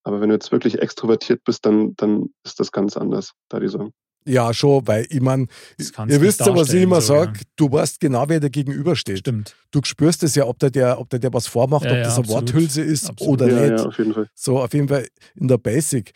Aber 0.04 0.20
wenn 0.20 0.28
du 0.28 0.36
jetzt 0.36 0.52
wirklich 0.52 0.82
extrovertiert 0.82 1.46
bist, 1.46 1.66
dann, 1.66 1.96
dann 1.96 2.34
ist 2.44 2.60
das 2.60 2.74
ganz 2.74 2.98
anders, 2.98 3.32
da 3.48 3.62
die 3.62 3.70
sagen. 3.70 3.94
Ja, 4.26 4.54
schon, 4.54 4.88
weil 4.88 5.08
ich 5.10 5.20
meine, 5.22 5.48
Das 5.78 5.92
ihr 6.08 6.22
wisst 6.22 6.42
ja, 6.42 6.56
was 6.56 6.72
ich 6.72 6.84
immer 6.84 7.02
so, 7.02 7.16
ja. 7.16 7.20
sage, 7.26 7.40
du 7.56 7.72
weißt 7.72 8.00
genau, 8.00 8.30
wer 8.30 8.40
dir 8.40 8.52
gegenübersteht. 8.52 9.20
Stimmt. 9.20 9.56
Du 9.72 9.82
spürst 9.84 10.22
es 10.24 10.36
ja, 10.36 10.46
ob 10.46 10.60
der, 10.60 10.70
der, 10.70 11.00
ob 11.00 11.10
der, 11.10 11.20
der 11.20 11.34
was 11.34 11.48
vormacht, 11.48 11.86
Ja, 11.86 11.92
ob 11.92 11.98
ja, 11.98 12.04
das 12.04 12.14
eine 12.16 12.26
absolut. 12.26 12.54
Worthülse 12.54 12.82
ist 12.84 13.10
Absolut. 13.10 13.42
oder 13.42 13.48
ja, 13.52 13.70
nicht. 13.72 13.80
ja, 13.82 13.88
auf 13.88 13.98
jeden 13.98 14.14
Fall. 14.14 14.30
So, 14.36 14.60
auf 14.62 14.74
jeden 14.74 14.88
Fall 14.88 15.08
in 15.36 15.48
der 15.48 15.58
Basic. 15.58 16.12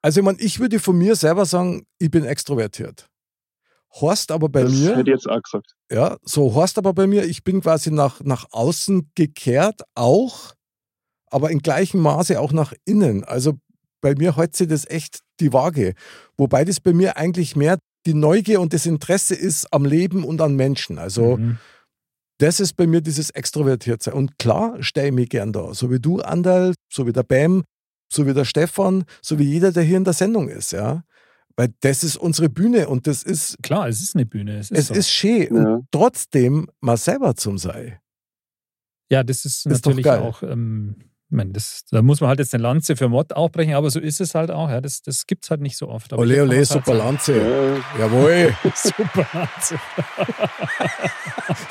Also, 0.00 0.20
ich 0.20 0.24
meine, 0.24 0.38
ich 0.40 0.58
würde 0.58 0.78
von 0.80 0.96
mir 0.96 1.16
selber 1.16 1.44
sagen, 1.44 1.86
ich 1.98 2.10
bin 2.10 2.24
extrovertiert. 2.24 3.08
Horst 4.00 4.32
aber 4.32 4.48
bei 4.48 4.62
das 4.62 4.72
mir, 4.72 4.96
hätte 4.96 5.10
ich 5.10 5.14
jetzt 5.14 5.28
auch 5.28 5.40
gesagt. 5.40 5.74
ja, 5.92 6.16
so 6.22 6.54
Horst 6.54 6.78
aber 6.78 6.94
bei 6.94 7.06
mir, 7.06 7.24
ich 7.24 7.44
bin 7.44 7.60
quasi 7.60 7.90
nach, 7.92 8.20
nach 8.22 8.46
außen 8.50 9.10
gekehrt 9.14 9.82
auch, 9.94 10.52
aber 11.30 11.50
in 11.50 11.60
gleichem 11.60 12.00
Maße 12.00 12.40
auch 12.40 12.52
nach 12.52 12.72
innen. 12.84 13.22
Also 13.22 13.54
bei 14.04 14.14
mir 14.14 14.36
hält 14.36 14.54
sich 14.54 14.68
das 14.68 14.84
echt 14.88 15.20
die 15.40 15.52
Waage. 15.54 15.94
Wobei 16.36 16.64
das 16.66 16.78
bei 16.78 16.92
mir 16.92 17.16
eigentlich 17.16 17.56
mehr 17.56 17.78
die 18.06 18.12
Neugier 18.12 18.60
und 18.60 18.74
das 18.74 18.84
Interesse 18.84 19.34
ist 19.34 19.72
am 19.72 19.86
Leben 19.86 20.24
und 20.24 20.42
an 20.42 20.54
Menschen. 20.56 20.98
Also 20.98 21.38
Mhm. 21.38 21.56
das 22.38 22.60
ist 22.60 22.74
bei 22.76 22.86
mir 22.86 23.00
dieses 23.00 23.30
Extrovertiertsein. 23.30 24.12
Und 24.12 24.38
klar 24.38 24.76
stehe 24.82 25.06
ich 25.06 25.12
mich 25.14 25.30
gern 25.30 25.52
da. 25.54 25.72
So 25.72 25.90
wie 25.90 26.00
du, 26.00 26.20
Andal, 26.20 26.74
so 26.92 27.06
wie 27.06 27.12
der 27.14 27.22
Bam, 27.22 27.64
so 28.12 28.26
wie 28.26 28.34
der 28.34 28.44
Stefan, 28.44 29.04
so 29.22 29.38
wie 29.38 29.44
jeder, 29.44 29.72
der 29.72 29.82
hier 29.84 29.96
in 29.96 30.04
der 30.04 30.12
Sendung 30.12 30.48
ist, 30.50 30.72
ja. 30.72 31.02
Weil 31.56 31.72
das 31.80 32.04
ist 32.04 32.16
unsere 32.18 32.50
Bühne 32.50 32.88
und 32.88 33.06
das 33.06 33.22
ist, 33.22 33.56
Klar, 33.62 33.88
es 33.88 34.02
ist 34.02 34.14
eine 34.16 34.26
Bühne. 34.26 34.58
Es 34.58 34.70
ist, 34.70 34.78
es 34.80 34.88
so. 34.88 34.94
ist 34.94 35.08
schön. 35.10 35.56
Ja. 35.56 35.74
Und 35.76 35.86
trotzdem 35.90 36.68
mal 36.80 36.98
selber 36.98 37.36
zum 37.36 37.56
sei. 37.56 38.00
Ja, 39.10 39.22
das 39.24 39.44
ist, 39.46 39.64
Ist 39.64 39.86
natürlich 39.86 40.06
auch, 40.10 40.42
ähm, 40.42 40.96
ich 41.30 41.36
meine, 41.36 41.52
das, 41.52 41.84
da 41.90 42.02
muss 42.02 42.20
man 42.20 42.28
halt 42.28 42.38
jetzt 42.38 42.54
eine 42.54 42.62
Lanze 42.62 42.96
für 42.96 43.08
Mod 43.08 43.32
auch 43.34 43.50
brechen, 43.50 43.74
aber 43.74 43.90
so 43.90 43.98
ist 43.98 44.20
es 44.20 44.34
halt 44.34 44.50
auch. 44.50 44.68
Ja, 44.70 44.80
das 44.80 45.00
das 45.02 45.26
gibt 45.26 45.44
es 45.44 45.50
halt 45.50 45.62
nicht 45.62 45.76
so 45.76 45.88
oft. 45.88 46.12
Aber 46.12 46.22
Ole, 46.22 46.42
ole, 46.42 46.56
halt 46.58 46.66
super 46.66 46.96
sagen. 46.96 46.98
Lanze. 46.98 47.36
Ja, 47.38 47.98
Jawohl. 47.98 48.54
super 48.74 49.26
Lanze. 49.32 49.76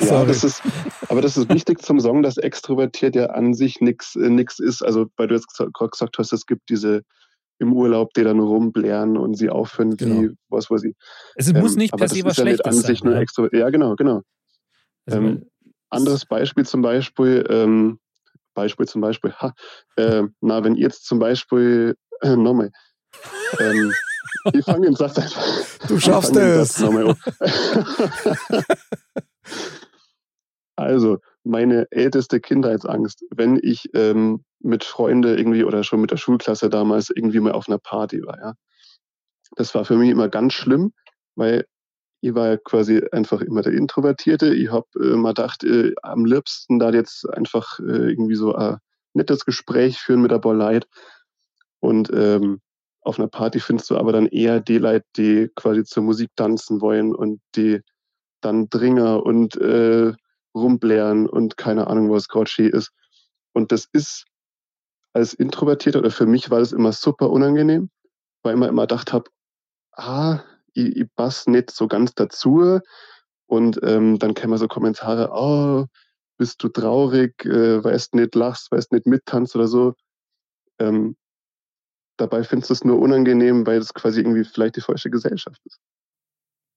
ja 0.00 0.24
das 0.24 0.44
ist, 0.44 0.62
aber 1.08 1.22
das 1.22 1.36
ist 1.36 1.48
wichtig 1.52 1.82
zum 1.82 2.00
Sagen, 2.00 2.22
dass 2.22 2.36
extrovertiert 2.36 3.14
ja 3.14 3.26
an 3.26 3.54
sich 3.54 3.80
nichts 3.80 4.14
nix 4.16 4.58
ist. 4.58 4.82
Also, 4.82 5.06
weil 5.16 5.28
du 5.28 5.34
jetzt 5.34 5.48
gerade 5.56 5.90
gesagt 5.90 6.18
hast, 6.18 6.32
es 6.32 6.46
gibt 6.46 6.68
diese 6.68 7.02
im 7.60 7.72
Urlaub, 7.72 8.12
die 8.14 8.24
dann 8.24 8.40
rumblären 8.40 9.16
und 9.16 9.34
sie 9.36 9.48
aufhören, 9.48 9.96
Genau. 9.96 10.22
wie, 10.22 10.30
was 10.48 10.70
weiß 10.70 10.82
ich. 10.84 10.94
Es 11.36 11.52
muss 11.52 11.72
Ähm, 11.72 11.78
nicht 11.78 11.92
aber 11.92 12.00
per 12.06 12.08
se 12.08 12.24
was 12.24 12.32
ist 12.32 12.38
ja 12.38 12.44
nicht 12.44 12.54
Schlechtes 12.62 12.66
an 12.66 12.86
sich 12.86 12.98
sein. 13.00 13.10
nur 13.10 13.52
ja. 13.52 13.58
Ja, 13.60 13.70
genau, 13.70 13.94
genau. 13.94 14.22
Also, 15.06 15.18
ähm, 15.20 15.46
Anderes 15.90 16.26
Beispiel 16.26 16.66
zum 16.66 16.82
Beispiel, 16.82 17.46
ähm, 17.48 18.00
Beispiel 18.54 18.86
zum 18.86 19.00
Beispiel, 19.00 19.32
ha, 19.32 19.54
äh, 19.96 20.22
na, 20.40 20.64
wenn 20.64 20.76
ihr 20.76 20.84
jetzt 20.84 21.04
zum 21.04 21.18
Beispiel, 21.18 21.96
äh, 22.20 22.36
nochmal, 22.36 22.70
ähm, 23.60 23.92
ich 24.52 24.64
fange 24.64 24.86
den 24.86 24.96
Satz 24.96 25.18
einfach. 25.18 25.42
Du 25.88 25.98
schaffst 25.98 26.36
es. 26.36 26.82
Um. 26.82 27.14
also, 30.76 31.18
meine 31.44 31.86
älteste 31.90 32.40
Kindheitsangst, 32.40 33.24
wenn 33.30 33.58
ich 33.62 33.90
ähm, 33.94 34.44
mit 34.60 34.84
Freunden 34.84 35.36
irgendwie 35.36 35.64
oder 35.64 35.84
schon 35.84 36.00
mit 36.00 36.10
der 36.10 36.16
Schulklasse 36.16 36.70
damals 36.70 37.10
irgendwie 37.10 37.40
mal 37.40 37.52
auf 37.52 37.68
einer 37.68 37.78
Party 37.78 38.22
war, 38.22 38.38
ja. 38.38 38.54
Das 39.56 39.74
war 39.74 39.84
für 39.84 39.96
mich 39.96 40.10
immer 40.10 40.28
ganz 40.28 40.54
schlimm, 40.54 40.92
weil 41.36 41.66
ich 42.24 42.34
war 42.34 42.56
quasi 42.56 43.02
einfach 43.12 43.42
immer 43.42 43.60
der 43.60 43.74
Introvertierte. 43.74 44.54
Ich 44.54 44.72
habe 44.72 44.86
äh, 44.98 45.14
mal 45.14 45.34
gedacht, 45.34 45.62
äh, 45.62 45.92
am 46.02 46.24
liebsten 46.24 46.78
da 46.78 46.90
jetzt 46.90 47.28
einfach 47.28 47.78
äh, 47.80 48.10
irgendwie 48.10 48.34
so 48.34 48.54
ein 48.54 48.78
nettes 49.12 49.44
Gespräch 49.44 49.98
führen 49.98 50.22
mit 50.22 50.30
der 50.30 50.38
Leid. 50.54 50.88
Und 51.80 52.10
ähm, 52.14 52.62
auf 53.02 53.18
einer 53.18 53.28
Party 53.28 53.60
findest 53.60 53.90
du 53.90 53.98
aber 53.98 54.12
dann 54.12 54.26
eher 54.26 54.60
die 54.60 54.78
Leute, 54.78 55.04
die 55.18 55.50
quasi 55.54 55.84
zur 55.84 56.02
Musik 56.02 56.30
tanzen 56.34 56.80
wollen 56.80 57.14
und 57.14 57.42
die 57.56 57.82
dann 58.40 58.70
Dringer 58.70 59.22
und 59.22 59.56
äh, 59.56 60.14
rumblären 60.54 61.28
und 61.28 61.58
keine 61.58 61.88
Ahnung, 61.88 62.10
was 62.10 62.28
schön 62.48 62.70
ist. 62.70 62.90
Und 63.52 63.70
das 63.70 63.86
ist 63.92 64.24
als 65.12 65.34
Introvertierter 65.34 65.98
oder 65.98 66.10
für 66.10 66.26
mich 66.26 66.50
war 66.50 66.60
das 66.60 66.72
immer 66.72 66.92
super 66.92 67.28
unangenehm, 67.28 67.90
weil 68.42 68.54
ich 68.54 68.56
immer 68.56 68.68
immer 68.68 68.82
gedacht 68.84 69.12
habe, 69.12 69.28
ah, 69.92 70.40
ich, 70.74 70.96
ich 70.96 71.14
passe 71.14 71.50
nicht 71.50 71.70
so 71.70 71.88
ganz 71.88 72.14
dazu. 72.14 72.80
Und 73.46 73.80
ähm, 73.82 74.18
dann 74.18 74.34
kämen 74.34 74.58
so 74.58 74.68
Kommentare, 74.68 75.30
oh, 75.32 75.86
bist 76.38 76.62
du 76.62 76.68
traurig, 76.68 77.44
äh, 77.44 77.82
weißt 77.82 78.14
nicht, 78.14 78.34
lachst, 78.34 78.70
weißt 78.72 78.92
nicht 78.92 79.06
mittanzt 79.06 79.54
oder 79.54 79.68
so. 79.68 79.94
Ähm, 80.78 81.16
dabei 82.16 82.42
findest 82.42 82.70
du 82.70 82.74
es 82.74 82.84
nur 82.84 82.98
unangenehm, 82.98 83.66
weil 83.66 83.78
es 83.78 83.92
quasi 83.94 84.20
irgendwie 84.20 84.44
vielleicht 84.44 84.76
die 84.76 84.80
falsche 84.80 85.10
Gesellschaft 85.10 85.60
ist. 85.64 85.78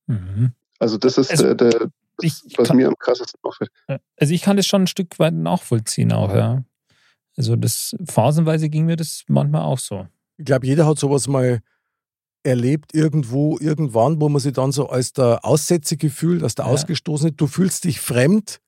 Mhm. 0.07 0.53
Also 0.79 0.97
das 0.97 1.17
ist 1.17 1.31
Also, 1.31 1.47
äh, 1.47 1.55
der, 1.55 1.89
ich 2.21 2.41
das, 2.43 2.57
was 2.57 2.67
kann- 2.67 2.77
mir 2.77 2.87
am 2.87 2.97
krassesten 2.97 3.39
auffällt. 3.43 3.71
Also 4.17 4.33
ich 4.33 4.41
kann 4.41 4.57
das 4.57 4.65
schon 4.67 4.83
ein 4.83 4.87
Stück 4.87 5.17
weit 5.19 5.33
nachvollziehen 5.33 6.11
auch, 6.11 6.33
ja. 6.33 6.63
Also 7.35 7.55
das 7.55 7.95
phasenweise 8.05 8.69
ging 8.69 8.85
mir 8.85 8.95
das 8.95 9.23
manchmal 9.27 9.61
auch 9.61 9.79
so. 9.79 10.07
Ich 10.37 10.45
glaube, 10.45 10.65
jeder 10.65 10.85
hat 10.85 10.97
sowas 10.99 11.27
mal 11.27 11.61
erlebt, 12.47 12.93
irgendwo, 12.95 13.57
irgendwann, 13.59 14.19
wo 14.21 14.29
man 14.29 14.39
sich 14.39 14.53
dann 14.53 14.71
so 14.71 14.89
als 14.89 15.13
der 15.13 15.43
Aussätzige 15.45 16.09
fühlt, 16.09 16.41
als 16.43 16.55
der 16.55 16.65
Ja. 16.65 16.71
Ausgestoßene. 16.71 17.33
Du 17.33 17.47
fühlst 17.47 17.83
dich 17.83 17.99
fremd 17.99 18.59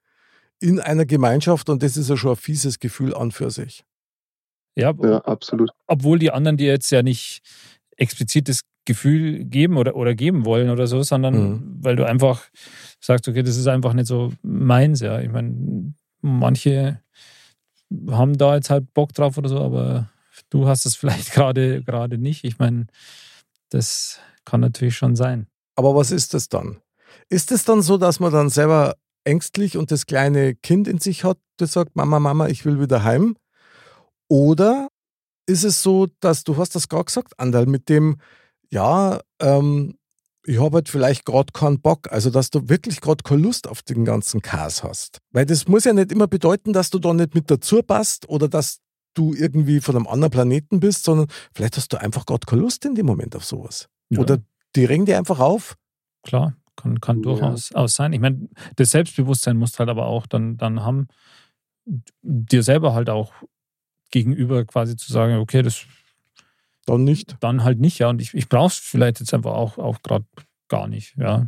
in 0.60 0.80
einer 0.80 1.06
Gemeinschaft 1.06 1.70
und 1.70 1.82
das 1.82 1.96
ist 1.98 2.10
ja 2.10 2.18
schon 2.18 2.32
ein 2.32 2.36
fieses 2.38 2.80
Gefühl 2.80 3.16
an 3.16 3.32
für 3.32 3.50
sich. 3.50 3.84
Ja, 4.76 4.94
Ja, 5.02 5.20
absolut. 5.20 5.72
obwohl 5.88 6.20
die 6.20 6.32
anderen 6.32 6.58
dir 6.58 6.68
jetzt 6.68 6.92
ja 6.92 7.02
nicht 7.02 7.42
explizit 7.98 8.48
das 8.50 8.62
Gefühl 8.86 9.46
geben 9.46 9.78
oder, 9.78 9.96
oder 9.96 10.16
geben 10.16 10.46
wollen 10.46 10.70
oder 10.70 10.88
so, 10.88 11.02
sondern 11.04 11.36
Mhm. 11.36 11.78
weil 11.82 11.96
du 11.96 12.06
einfach 12.06 12.44
sagst, 13.00 13.28
okay, 13.28 13.44
das 13.44 13.56
ist 13.58 13.68
einfach 13.68 13.94
nicht 13.94 14.08
so 14.08 14.32
meins, 14.42 15.00
ja. 15.02 15.20
Ich 15.22 15.30
meine, 15.30 15.94
manche 16.22 17.00
haben 18.10 18.38
da 18.38 18.56
jetzt 18.56 18.70
halt 18.70 18.94
Bock 18.94 19.14
drauf 19.14 19.38
oder 19.38 19.50
so, 19.50 19.60
aber 19.60 20.10
du 20.50 20.68
hast 20.68 20.86
es 20.86 20.96
vielleicht 21.02 21.32
gerade 21.34 21.84
gerade 21.84 22.18
nicht. 22.18 22.44
Ich 22.44 22.58
meine, 22.60 22.88
das 23.70 24.20
kann 24.46 24.62
natürlich 24.62 24.96
schon 24.96 25.16
sein. 25.16 25.48
Aber 25.76 25.96
was 25.96 26.12
ist 26.12 26.34
das 26.34 26.50
dann? 26.50 26.82
Ist 27.30 27.52
es 27.52 27.64
dann 27.64 27.82
so, 27.82 27.98
dass 27.98 28.20
man 28.20 28.32
dann 28.32 28.50
selber 28.50 28.96
ängstlich 29.24 29.78
und 29.78 29.92
das 29.92 30.06
kleine 30.06 30.56
Kind 30.56 30.88
in 30.88 31.00
sich 31.00 31.24
hat, 31.24 31.38
das 31.58 31.74
sagt, 31.74 31.96
Mama, 31.96 32.20
Mama, 32.20 32.48
ich 32.48 32.66
will 32.66 32.80
wieder 32.80 33.04
heim? 33.04 33.36
Oder 34.28 34.90
ist 35.46 35.64
es 35.64 35.82
so, 35.82 36.08
dass 36.20 36.44
du 36.44 36.58
hast 36.58 36.76
das 36.76 36.88
gerade 36.88 37.06
gesagt, 37.06 37.34
Andal, 37.38 37.66
mit 37.66 37.90
dem, 37.90 38.18
ja, 38.70 39.20
ähm, 39.40 39.98
ich 40.46 40.60
habe 40.60 40.78
halt 40.78 40.90
vielleicht 40.90 41.26
gerade 41.26 41.52
keinen 41.54 41.82
Bock, 41.82 42.12
also 42.12 42.30
dass 42.30 42.50
du 42.50 42.70
wirklich 42.70 43.02
gerade 43.02 43.24
keine 43.24 43.42
Lust 43.42 43.68
auf 43.68 43.82
den 43.82 44.06
ganzen 44.06 44.42
Chaos 44.42 44.84
hast. 44.84 45.20
Weil 45.32 45.46
das 45.46 45.68
muss 45.68 45.84
ja 45.84 45.94
nicht 45.94 46.12
immer 46.12 46.28
bedeuten, 46.28 46.74
dass 46.74 46.90
du 46.90 47.00
da 47.00 47.14
nicht 47.14 47.36
mit 47.36 47.52
dazu 47.52 47.84
passt 47.84 48.30
oder 48.30 48.48
dass 48.48 48.80
du 49.14 49.34
irgendwie 49.34 49.82
von 49.82 49.96
einem 49.96 50.08
anderen 50.08 50.32
Planeten 50.32 50.80
bist, 50.80 51.04
sondern 51.04 51.28
vielleicht 51.54 51.78
hast 51.78 51.92
du 51.94 51.98
einfach 51.98 52.26
gerade 52.26 52.46
keine 52.46 52.62
Lust 52.62 52.86
in 52.86 52.96
dem 52.96 53.06
Moment 53.06 53.36
auf 53.36 53.46
sowas. 53.46 53.90
Ja. 54.10 54.20
Oder 54.20 54.40
die 54.76 54.86
ringen 54.86 55.06
dir 55.06 55.18
einfach 55.18 55.40
auf. 55.40 55.76
Klar, 56.24 56.56
kann, 56.76 57.00
kann 57.02 57.18
Ja. 57.18 57.24
durchaus 57.24 57.72
aus 57.74 57.94
sein. 57.96 58.14
Ich 58.14 58.20
meine, 58.20 58.48
das 58.76 58.92
Selbstbewusstsein 58.92 59.58
musst 59.58 59.80
halt 59.80 59.90
aber 59.90 60.06
auch 60.06 60.28
dann, 60.28 60.58
dann 60.58 60.84
haben, 60.84 61.08
dir 62.22 62.64
selber 62.64 62.94
halt 62.94 63.10
auch 63.10 63.34
gegenüber 64.12 64.64
quasi 64.66 64.96
zu 64.96 65.12
sagen, 65.12 65.36
okay, 65.38 65.62
das 65.62 65.86
Dann 66.86 67.04
nicht. 67.04 67.36
dann 67.42 67.64
halt 67.64 67.80
nicht, 67.80 68.00
ja. 68.00 68.10
Und 68.10 68.22
ich, 68.22 68.34
ich 68.34 68.50
brauche 68.50 68.68
es 68.68 68.76
vielleicht 68.78 69.20
jetzt 69.20 69.34
einfach 69.34 69.54
auch, 69.54 69.78
auch 69.78 70.02
gerade 70.02 70.26
gar 70.68 70.88
nicht, 70.88 71.16
ja. 71.18 71.48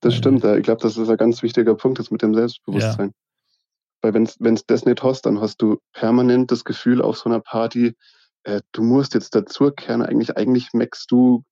Das 0.00 0.14
Ja. 0.14 0.18
stimmt. 0.18 0.44
Ja. 0.44 0.56
Ich 0.56 0.62
glaube, 0.62 0.80
das 0.80 0.96
ist 0.96 1.08
ein 1.10 1.16
ganz 1.18 1.42
wichtiger 1.42 1.74
Punkt 1.74 1.98
jetzt 1.98 2.10
mit 2.10 2.22
dem 2.22 2.34
Selbstbewusstsein. 2.34 3.12
Weil 4.02 4.14
wenn 4.14 4.24
es 4.24 4.66
das 4.66 4.84
nicht 4.84 5.02
hast, 5.02 5.26
dann 5.26 5.40
hast 5.40 5.60
du 5.60 5.78
permanent 5.92 6.50
das 6.50 6.64
Gefühl 6.64 7.02
auf 7.02 7.18
so 7.18 7.28
einer 7.28 7.40
Party, 7.40 7.94
äh, 8.44 8.60
du 8.72 8.82
musst 8.82 9.14
jetzt 9.14 9.34
dazukehren. 9.34 10.02
Eigentlich, 10.02 10.36
eigentlich 10.36 10.72
merkst 10.72 11.10
du 11.10 11.44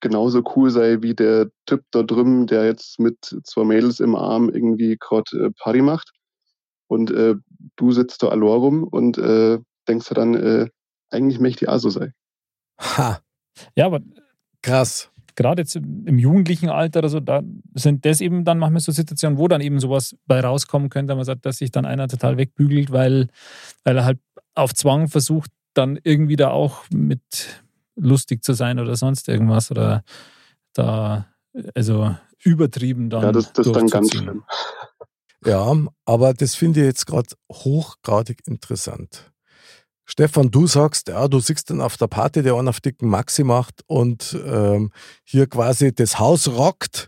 genauso 0.00 0.42
cool 0.54 0.70
sei 0.70 0.98
wie 1.00 1.14
der 1.14 1.50
Typ 1.66 1.84
da 1.90 2.02
drüben, 2.02 2.46
der 2.46 2.66
jetzt 2.66 2.98
mit 2.98 3.16
zwei 3.44 3.64
Mädels 3.64 4.00
im 4.00 4.14
Arm 4.14 4.50
irgendwie 4.50 4.96
gerade 4.98 5.46
äh, 5.46 5.50
Party 5.58 5.80
macht. 5.80 6.10
Und 6.88 7.10
äh, 7.10 7.36
du 7.76 7.92
sitzt 7.92 8.22
da 8.22 8.28
allein 8.28 8.42
rum 8.42 8.84
und 8.84 9.16
äh, 9.16 9.58
denkst 9.88 10.08
dir 10.08 10.14
dann, 10.14 10.34
äh, 10.34 10.68
eigentlich 11.10 11.40
möchte 11.40 11.64
ich 11.64 11.68
auch 11.68 11.78
so 11.78 11.90
sein. 11.90 12.12
Ha, 12.80 13.20
Ja, 13.74 13.86
aber 13.86 14.00
krass. 14.62 15.09
Gerade 15.36 15.62
jetzt 15.62 15.76
im 15.76 16.18
jugendlichen 16.18 16.68
Alter 16.68 17.00
oder 17.00 17.08
so, 17.08 17.20
da 17.20 17.42
sind 17.74 18.04
das 18.04 18.20
eben 18.20 18.44
dann 18.44 18.58
manchmal 18.58 18.80
so 18.80 18.92
Situationen, 18.92 19.38
wo 19.38 19.48
dann 19.48 19.60
eben 19.60 19.80
sowas 19.80 20.16
bei 20.26 20.40
rauskommen 20.40 20.88
könnte, 20.88 21.14
man 21.14 21.24
sagt, 21.24 21.46
dass 21.46 21.58
sich 21.58 21.70
dann 21.70 21.84
einer 21.84 22.08
total 22.08 22.36
wegbügelt, 22.36 22.92
weil, 22.92 23.28
weil 23.84 23.96
er 23.96 24.04
halt 24.04 24.18
auf 24.54 24.74
Zwang 24.74 25.08
versucht, 25.08 25.50
dann 25.74 25.98
irgendwie 26.02 26.36
da 26.36 26.50
auch 26.50 26.84
mit 26.90 27.20
lustig 27.96 28.44
zu 28.44 28.52
sein 28.54 28.78
oder 28.78 28.96
sonst 28.96 29.28
irgendwas 29.28 29.70
oder 29.70 30.02
da, 30.74 31.26
also 31.74 32.14
übertrieben 32.42 33.10
dann. 33.10 33.22
ja, 33.22 33.32
das, 33.32 33.52
das 33.52 33.66
ist 33.66 33.76
dann 33.76 33.88
ganz 33.88 34.14
schlimm. 34.14 34.44
Ja, 35.44 35.74
aber 36.04 36.34
das 36.34 36.54
finde 36.54 36.80
ich 36.80 36.86
jetzt 36.86 37.06
gerade 37.06 37.28
hochgradig 37.50 38.46
interessant. 38.46 39.29
Stefan, 40.10 40.50
du 40.50 40.66
sagst, 40.66 41.06
ja, 41.08 41.28
du 41.28 41.38
siehst 41.38 41.70
dann 41.70 41.80
auf 41.80 41.96
der 41.96 42.08
Party, 42.08 42.42
der 42.42 42.54
einen 42.56 42.66
auf 42.68 42.80
dicken 42.80 43.08
Maxi 43.08 43.44
macht 43.44 43.82
und 43.86 44.36
ähm, 44.44 44.90
hier 45.22 45.46
quasi 45.46 45.94
das 45.94 46.18
Haus 46.18 46.48
rockt 46.48 47.06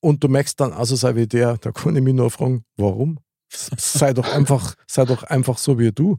und 0.00 0.24
du 0.24 0.28
merkst 0.28 0.58
dann, 0.58 0.72
also 0.72 0.96
sei 0.96 1.14
wie 1.14 1.28
der, 1.28 1.58
da 1.58 1.70
kann 1.70 1.94
ich 1.94 2.02
mich 2.02 2.14
nur 2.14 2.30
fragen, 2.30 2.64
warum? 2.76 3.20
Sei 3.50 4.12
doch 4.12 4.26
einfach, 4.34 4.74
sei 4.88 5.04
doch 5.04 5.22
einfach 5.22 5.58
so 5.58 5.78
wie 5.78 5.92
du. 5.92 6.18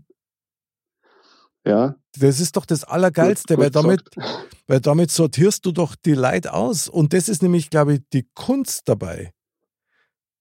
Ja, 1.65 1.95
Das 2.17 2.39
ist 2.39 2.55
doch 2.55 2.65
das 2.65 2.85
Allergeilste, 2.85 3.55
Gut- 3.55 3.61
weil 3.63 3.69
gut 3.71 3.75
damit, 3.75 4.11
gesagt. 4.15 4.47
weil 4.67 4.79
damit 4.79 5.11
sortierst 5.11 5.65
du 5.65 5.71
doch 5.73 5.95
die 5.95 6.13
Leid 6.13 6.47
aus. 6.47 6.87
Und 6.87 7.11
das 7.13 7.27
ist 7.29 7.43
nämlich, 7.43 7.69
glaube 7.69 7.95
ich, 7.95 7.99
die 8.13 8.27
Kunst 8.33 8.83
dabei. 8.87 9.33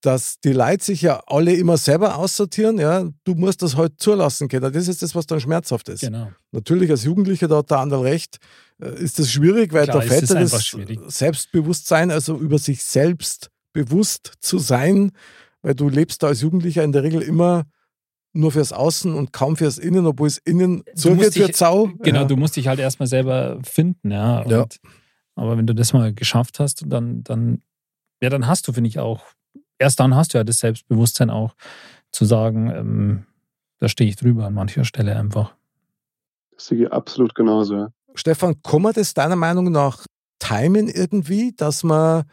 Dass 0.01 0.39
die 0.39 0.53
Leute 0.53 0.85
sich 0.85 1.03
ja 1.03 1.21
alle 1.27 1.55
immer 1.55 1.77
selber 1.77 2.17
aussortieren, 2.19 2.79
ja, 2.79 3.09
du 3.25 3.35
musst 3.35 3.63
das 3.63 3.77
halt 3.77 3.95
zulassen 3.99 4.49
können. 4.49 4.73
Das 4.73 4.87
ist 4.87 5.03
das, 5.03 5.15
was 5.17 5.27
dann 5.27 5.41
schmerzhaft 5.41 5.89
ist. 5.89 6.01
Genau. 6.03 6.31
Natürlich 6.53 6.89
als 6.91 7.03
Jugendlicher, 7.03 7.49
da 7.49 7.57
hat 7.59 7.71
der 7.71 7.79
andere 7.79 8.05
recht, 8.05 8.39
äh, 8.81 8.91
ist 9.03 9.19
das 9.19 9.33
schwierig, 9.33 9.73
weil 9.73 9.85
Klar, 9.85 10.01
da 10.01 10.07
fällt 10.07 10.31
das. 10.31 10.73
Selbstbewusstsein, 11.09 12.11
also 12.13 12.37
über 12.39 12.59
sich 12.59 12.85
selbst 12.85 13.51
bewusst 13.73 14.35
zu 14.41 14.59
sein, 14.59 15.11
weil 15.63 15.75
du 15.75 15.89
lebst 15.89 16.23
da 16.23 16.29
als 16.29 16.43
Jugendlicher 16.43 16.85
in 16.85 16.93
der 16.93 17.03
Regel 17.03 17.21
immer 17.23 17.65
nur 18.33 18.53
fürs 18.53 18.73
Außen 18.73 19.13
und 19.15 19.33
kaum 19.33 19.57
fürs 19.57 19.79
Innen, 19.79 20.07
obwohl 20.07 20.29
es 20.29 20.39
innen 20.39 20.85
zugeht 20.95 21.35
dich- 21.35 21.57
Sau. 21.57 21.91
Genau, 22.01 22.21
ja. 22.21 22.25
du 22.25 22.37
musst 22.37 22.55
dich 22.57 22.69
halt 22.69 22.79
erstmal 22.79 23.09
selber 23.09 23.59
finden, 23.65 24.13
ja. 24.13 24.43
Und, 24.43 24.51
Ja. 24.51 24.67
Aber 25.35 25.57
wenn 25.57 25.67
du 25.67 25.75
das 25.75 25.93
mal 25.93 26.13
geschafft 26.13 26.61
hast, 26.61 26.85
dann, 26.87 27.23
dann, 27.25 27.63
ja, 28.21 28.29
dann 28.29 28.47
hast 28.47 28.67
du, 28.69 28.73
finde 28.73 28.89
ich, 28.89 28.99
auch, 28.99 29.23
erst 29.79 30.01
dann 30.01 30.15
hast 30.15 30.35
du 30.35 30.39
ja 30.39 30.45
das 30.45 30.59
Selbstbewusstsein 30.59 31.31
auch 31.31 31.55
zu 32.13 32.25
sagen, 32.25 32.71
ähm, 32.71 33.27
da 33.79 33.89
stehe 33.89 34.11
ich 34.11 34.17
drüber 34.17 34.47
an 34.47 34.55
mancher 34.55 34.85
Stelle 34.85 35.17
einfach. 35.17 35.55
das 36.53 36.67
sehe 36.67 36.85
ich 36.85 36.93
absolut 36.93 37.35
genauso. 37.35 37.75
Ja. 37.75 37.89
Stefan, 38.15 38.61
kann 38.63 38.83
man 38.83 38.93
das 38.93 39.15
deiner 39.15 39.37
Meinung 39.37 39.71
nach 39.71 40.07
timen 40.39 40.89
irgendwie, 40.89 41.53
dass 41.57 41.85
man 41.85 42.25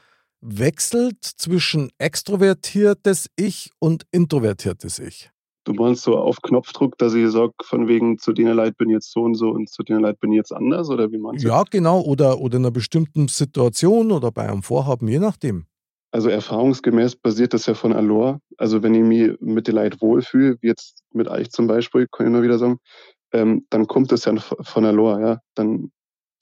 wechselt 0.42 1.24
zwischen 1.24 1.90
extrovertiertes 1.98 3.30
Ich 3.36 3.72
und 3.80 4.06
introvertiertes 4.12 5.00
Ich? 5.00 5.32
Du 5.66 5.74
meinst 5.74 6.04
so 6.04 6.16
auf 6.16 6.42
Knopfdruck, 6.44 6.96
dass 7.00 7.16
ich 7.16 7.28
sage, 7.32 7.54
von 7.64 7.88
wegen 7.88 8.20
zu 8.20 8.34
denen 8.34 8.56
Leid 8.56 8.78
bin 8.78 8.90
ich 8.90 8.94
jetzt 8.96 9.12
so 9.12 9.22
und 9.22 9.34
so 9.34 9.50
und 9.50 9.68
zu 9.68 9.82
denen 9.82 10.02
Leid 10.02 10.20
bin 10.20 10.32
ich 10.32 10.38
jetzt 10.38 10.54
anders? 10.54 10.90
Oder 10.90 11.12
wie 11.12 11.18
meinst 11.18 11.44
du? 11.44 11.48
Ja, 11.48 11.64
genau. 11.64 12.02
Oder, 12.02 12.40
oder 12.40 12.58
in 12.58 12.64
einer 12.64 12.72
bestimmten 12.72 13.28
Situation 13.28 14.12
oder 14.12 14.32
bei 14.32 14.48
einem 14.48 14.62
Vorhaben, 14.62 15.08
je 15.08 15.18
nachdem. 15.18 15.66
Also 16.16 16.30
erfahrungsgemäß 16.30 17.18
basiert 17.18 17.54
das 17.54 17.66
ja 17.66 17.74
von 17.74 17.92
Allure. 17.92 18.40
Also 18.58 18.82
wenn 18.82 18.94
ich 18.96 19.04
mich 19.04 19.38
mit 19.42 19.68
den 19.68 19.76
Leid 19.76 20.00
wohlfühle, 20.00 20.56
wie 20.62 20.68
jetzt 20.68 21.04
mit 21.12 21.28
euch 21.28 21.52
zum 21.52 21.68
Beispiel, 21.68 22.08
kann 22.10 22.26
ich 22.26 22.32
immer 22.32 22.42
wieder 22.42 22.58
sagen, 22.58 22.78
ähm, 23.34 23.68
dann 23.70 23.86
kommt 23.86 24.14
das 24.14 24.24
ja 24.24 24.34
von 24.38 24.86
Allure, 24.86 25.20
ja. 25.20 25.42
Dann 25.56 25.92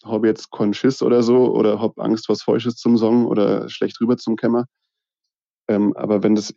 habe 0.03 0.28
ich 0.28 0.30
jetzt 0.30 0.51
keinen 0.51 0.76
Schiss 0.76 1.01
oder 1.01 1.24
so 1.24 1.51
oder 1.55 1.80
habe 1.80 2.03
Angst, 2.03 2.30
was 2.30 2.43
Falsches 2.43 2.76
zum 2.76 2.99
Song 2.99 3.26
oder 3.26 3.67
schlecht 3.67 3.99
rüber 3.99 4.15
zum 4.15 4.36
Kämmer. 4.36 4.65
Ähm, 5.67 5.93
aber 5.97 6.21
wenn 6.21 6.36
das 6.36 6.53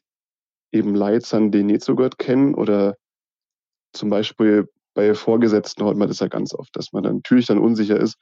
eben 0.70 0.94
Leute 0.94 1.24
sind, 1.26 1.52
die 1.52 1.62
nicht 1.62 1.84
so 1.84 1.96
gut 1.96 2.18
kennen 2.18 2.54
oder 2.54 2.96
zum 3.94 4.10
Beispiel 4.10 4.68
bei 4.94 5.14
Vorgesetzten 5.14 5.86
hat 5.86 5.96
man 5.96 6.08
das 6.08 6.20
ja 6.20 6.28
ganz 6.28 6.52
oft, 6.52 6.76
dass 6.76 6.92
man 6.92 7.02
dann 7.02 7.16
natürlich 7.16 7.46
dann 7.46 7.58
unsicher 7.60 7.98
ist, 7.98 8.16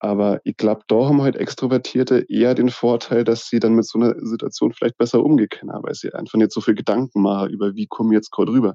aber 0.00 0.40
ich 0.44 0.56
glaube, 0.56 0.82
da 0.88 1.06
haben 1.06 1.22
halt 1.22 1.36
Extrovertierte 1.36 2.26
eher 2.28 2.54
den 2.54 2.70
Vorteil, 2.70 3.22
dass 3.22 3.48
sie 3.48 3.60
dann 3.60 3.74
mit 3.74 3.86
so 3.86 3.98
einer 4.00 4.14
Situation 4.26 4.72
vielleicht 4.72 4.96
besser 4.98 5.22
umgehen 5.22 5.48
können, 5.50 5.70
weil 5.82 5.94
sie 5.94 6.12
einfach 6.12 6.38
nicht 6.38 6.52
so 6.52 6.60
viel 6.60 6.74
Gedanken 6.74 7.22
machen 7.22 7.50
über, 7.50 7.74
wie 7.74 7.86
komme 7.86 8.10
ich 8.12 8.16
jetzt 8.16 8.30
gerade 8.32 8.50
rüber. 8.52 8.74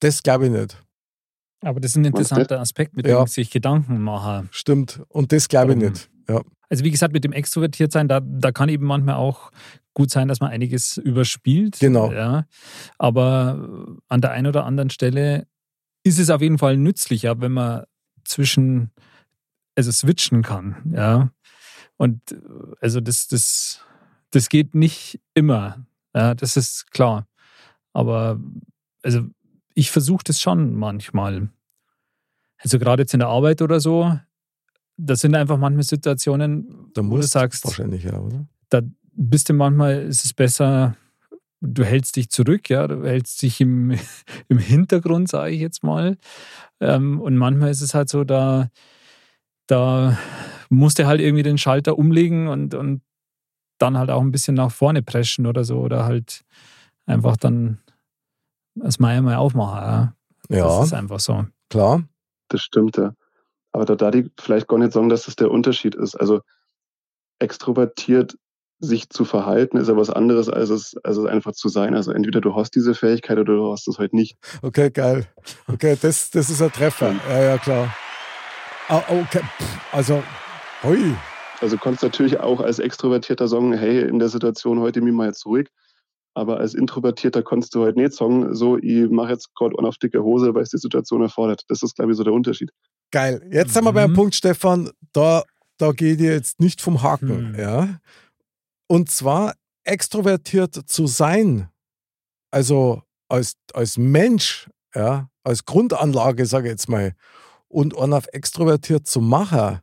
Das 0.00 0.22
glaube 0.22 0.46
ich 0.46 0.52
nicht. 0.52 0.82
Aber 1.62 1.80
das 1.80 1.92
ist 1.92 1.96
ein 1.96 2.04
interessanter 2.04 2.60
Aspekt, 2.60 2.94
mit 2.96 3.06
dem 3.06 3.12
Ja. 3.12 3.24
ich 3.24 3.30
sich 3.30 3.50
Gedanken 3.50 4.00
mache. 4.02 4.46
Stimmt. 4.50 5.02
Und 5.08 5.32
das 5.32 5.48
glaube 5.48 5.72
ich 5.72 5.82
Ähm, 5.82 5.88
nicht. 5.88 6.10
Ja. 6.28 6.42
Also 6.68 6.84
wie 6.84 6.90
gesagt, 6.90 7.14
mit 7.14 7.24
dem 7.24 7.32
Extrovertiertsein, 7.32 8.06
da, 8.08 8.20
da 8.20 8.52
kann 8.52 8.68
eben 8.68 8.84
manchmal 8.86 9.14
auch 9.14 9.50
gut 9.94 10.10
sein, 10.10 10.28
dass 10.28 10.40
man 10.40 10.50
einiges 10.50 10.98
überspielt. 10.98 11.78
Genau. 11.80 12.12
Ja. 12.12 12.44
Aber 12.98 13.88
an 14.08 14.20
der 14.20 14.32
einen 14.32 14.48
oder 14.48 14.66
anderen 14.66 14.90
Stelle 14.90 15.46
ist 16.04 16.18
es 16.18 16.28
auf 16.28 16.42
jeden 16.42 16.58
Fall 16.58 16.76
nützlicher, 16.76 17.40
wenn 17.40 17.52
man 17.52 17.84
zwischen, 18.24 18.90
also 19.76 19.92
switchen 19.92 20.42
kann. 20.42 20.92
Ja. 20.94 21.30
Und 21.96 22.20
also 22.80 23.00
das, 23.00 23.28
das, 23.28 23.80
das 24.30 24.48
geht 24.48 24.74
nicht 24.74 25.20
immer. 25.34 25.86
Ja, 26.14 26.34
das 26.34 26.56
ist 26.56 26.90
klar. 26.90 27.26
Aber 27.92 28.40
also 29.02 29.28
ich 29.74 29.90
versuche 29.90 30.24
das 30.24 30.40
schon 30.40 30.74
manchmal. 30.74 31.50
Also 32.58 32.78
gerade 32.78 33.02
jetzt 33.02 33.14
in 33.14 33.20
der 33.20 33.28
Arbeit 33.28 33.62
oder 33.62 33.80
so, 33.80 34.18
das 34.96 35.20
sind 35.20 35.34
einfach 35.34 35.58
manchmal 35.58 35.84
Situationen, 35.84 36.90
Da 36.94 37.04
wo 37.04 37.16
du 37.16 37.22
sagst, 37.22 37.64
wahrscheinlich, 37.64 38.04
ja, 38.04 38.18
oder? 38.18 38.46
da 38.70 38.80
bist 39.12 39.48
du 39.48 39.54
manchmal, 39.54 40.02
ist 40.04 40.24
es 40.24 40.32
besser, 40.32 40.96
du 41.60 41.84
hältst 41.84 42.16
dich 42.16 42.30
zurück, 42.30 42.70
ja, 42.70 42.86
du 42.86 43.04
hältst 43.04 43.42
dich 43.42 43.60
im, 43.60 43.90
im 44.48 44.58
Hintergrund, 44.58 45.28
sage 45.28 45.52
ich 45.52 45.60
jetzt 45.60 45.82
mal. 45.82 46.16
Ähm, 46.80 47.20
und 47.20 47.36
manchmal 47.36 47.70
ist 47.70 47.82
es 47.82 47.94
halt 47.94 48.08
so, 48.08 48.24
da, 48.24 48.70
da 49.66 50.16
musst 50.70 50.98
du 50.98 51.06
halt 51.06 51.20
irgendwie 51.20 51.42
den 51.42 51.58
Schalter 51.58 51.98
umlegen 51.98 52.48
und, 52.48 52.74
und 52.74 53.02
dann 53.78 53.98
halt 53.98 54.10
auch 54.10 54.20
ein 54.20 54.32
bisschen 54.32 54.54
nach 54.54 54.70
vorne 54.70 55.02
preschen 55.02 55.46
oder 55.46 55.64
so. 55.64 55.78
Oder 55.78 56.04
halt 56.04 56.44
einfach 57.06 57.36
dann 57.36 57.78
das 58.74 58.98
mal 58.98 59.34
aufmachen. 59.34 59.82
Ja. 59.82 60.12
Ja, 60.48 60.64
Das 60.78 60.86
ist 60.86 60.92
einfach 60.92 61.20
so. 61.20 61.44
klar. 61.70 62.04
Das 62.48 62.62
stimmt, 62.62 62.96
ja. 62.96 63.12
Aber 63.72 63.84
da 63.84 63.96
darf 63.96 64.14
ich 64.14 64.30
vielleicht 64.40 64.68
gar 64.68 64.78
nicht 64.78 64.92
sagen, 64.92 65.08
dass 65.08 65.24
das 65.26 65.36
der 65.36 65.50
Unterschied 65.50 65.94
ist. 65.94 66.14
Also 66.14 66.40
extrovertiert 67.38 68.36
sich 68.78 69.08
zu 69.08 69.24
verhalten 69.24 69.78
ist 69.78 69.88
ja 69.88 69.96
was 69.96 70.10
anderes, 70.10 70.48
als 70.50 70.68
es, 70.68 70.96
als 71.02 71.16
es 71.16 71.24
einfach 71.24 71.52
zu 71.52 71.68
sein. 71.68 71.94
Also 71.94 72.12
entweder 72.12 72.40
du 72.42 72.54
hast 72.54 72.74
diese 72.74 72.94
Fähigkeit 72.94 73.38
oder 73.38 73.54
du 73.54 73.72
hast 73.72 73.88
es 73.88 73.98
halt 73.98 74.12
nicht. 74.12 74.36
Okay, 74.62 74.90
geil. 74.90 75.26
Okay, 75.66 75.96
das, 76.00 76.30
das 76.30 76.50
ist 76.50 76.60
ein 76.60 76.70
Treffer. 76.72 77.14
Ja, 77.30 77.42
ja, 77.42 77.58
klar. 77.58 77.94
Ah, 78.88 79.02
okay. 79.08 79.40
Pff, 79.40 79.94
Also, 79.94 80.22
hui. 80.82 81.14
Also 81.60 81.76
du 81.76 81.82
kannst 81.82 82.02
natürlich 82.02 82.38
auch 82.38 82.60
als 82.60 82.78
Extrovertierter 82.78 83.48
sagen, 83.48 83.72
hey, 83.72 84.02
in 84.02 84.18
der 84.18 84.28
Situation 84.28 84.78
heute 84.80 85.00
mich 85.00 85.12
mal 85.12 85.26
jetzt 85.26 85.46
ruhig. 85.46 85.68
Aber 86.34 86.58
als 86.58 86.74
Introvertierter 86.74 87.42
kannst 87.42 87.74
du 87.74 87.82
halt 87.82 87.96
nicht 87.96 88.12
sagen, 88.12 88.54
so, 88.54 88.76
ich 88.76 89.08
mache 89.10 89.32
jetzt 89.32 89.54
gerade 89.54 89.74
on 89.78 89.86
auf 89.86 89.96
dicke 89.96 90.22
Hose, 90.22 90.54
weil 90.54 90.62
es 90.62 90.70
die 90.70 90.78
Situation 90.78 91.22
erfordert. 91.22 91.62
Das 91.68 91.82
ist, 91.82 91.96
glaube 91.96 92.12
ich, 92.12 92.18
so 92.18 92.24
der 92.24 92.34
Unterschied. 92.34 92.70
Geil. 93.10 93.48
Jetzt 93.50 93.72
sind 93.72 93.84
wir 93.84 93.92
beim 93.92 94.10
Mhm. 94.10 94.14
Punkt, 94.16 94.34
Stefan, 94.34 94.90
da, 95.12 95.44
da 95.78 95.92
geht 95.92 96.20
ihr 96.20 96.32
jetzt 96.32 96.60
nicht 96.60 96.82
vom 96.82 97.02
Haken. 97.02 97.54
Hm. 97.54 97.58
Ja? 97.58 98.00
Und 98.86 99.10
zwar 99.10 99.54
extrovertiert 99.84 100.74
zu 100.74 101.06
sein, 101.06 101.70
also 102.50 103.02
als, 103.28 103.54
als 103.72 103.96
Mensch, 103.96 104.68
ja, 104.94 105.28
als 105.42 105.64
Grundanlage, 105.64 106.44
sage 106.44 106.68
ich 106.68 106.72
jetzt 106.72 106.88
mal, 106.88 107.14
und 107.76 107.98
einen 107.98 108.14
auf 108.14 108.26
extrovertiert 108.32 109.06
zu 109.06 109.20
machen, 109.20 109.80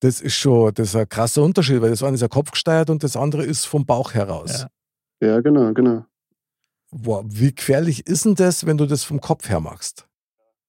das 0.00 0.20
ist 0.20 0.34
schon 0.34 0.74
das 0.74 0.88
ist 0.88 0.96
ein 0.96 1.08
krasser 1.08 1.44
Unterschied, 1.44 1.80
weil 1.80 1.90
das 1.90 2.02
eine 2.02 2.16
ist 2.16 2.22
ja 2.22 2.28
kopfgesteuert 2.28 2.90
und 2.90 3.04
das 3.04 3.16
andere 3.16 3.44
ist 3.44 3.66
vom 3.66 3.86
Bauch 3.86 4.14
heraus. 4.14 4.62
Ja. 5.20 5.28
Ja, 5.28 5.40
genau, 5.40 5.72
genau. 5.72 6.04
Boah, 6.90 7.22
wie 7.24 7.54
gefährlich 7.54 8.06
ist 8.08 8.24
denn 8.24 8.34
das, 8.34 8.66
wenn 8.66 8.76
du 8.76 8.86
das 8.86 9.04
vom 9.04 9.20
Kopf 9.20 9.48
her 9.48 9.60
machst? 9.60 10.08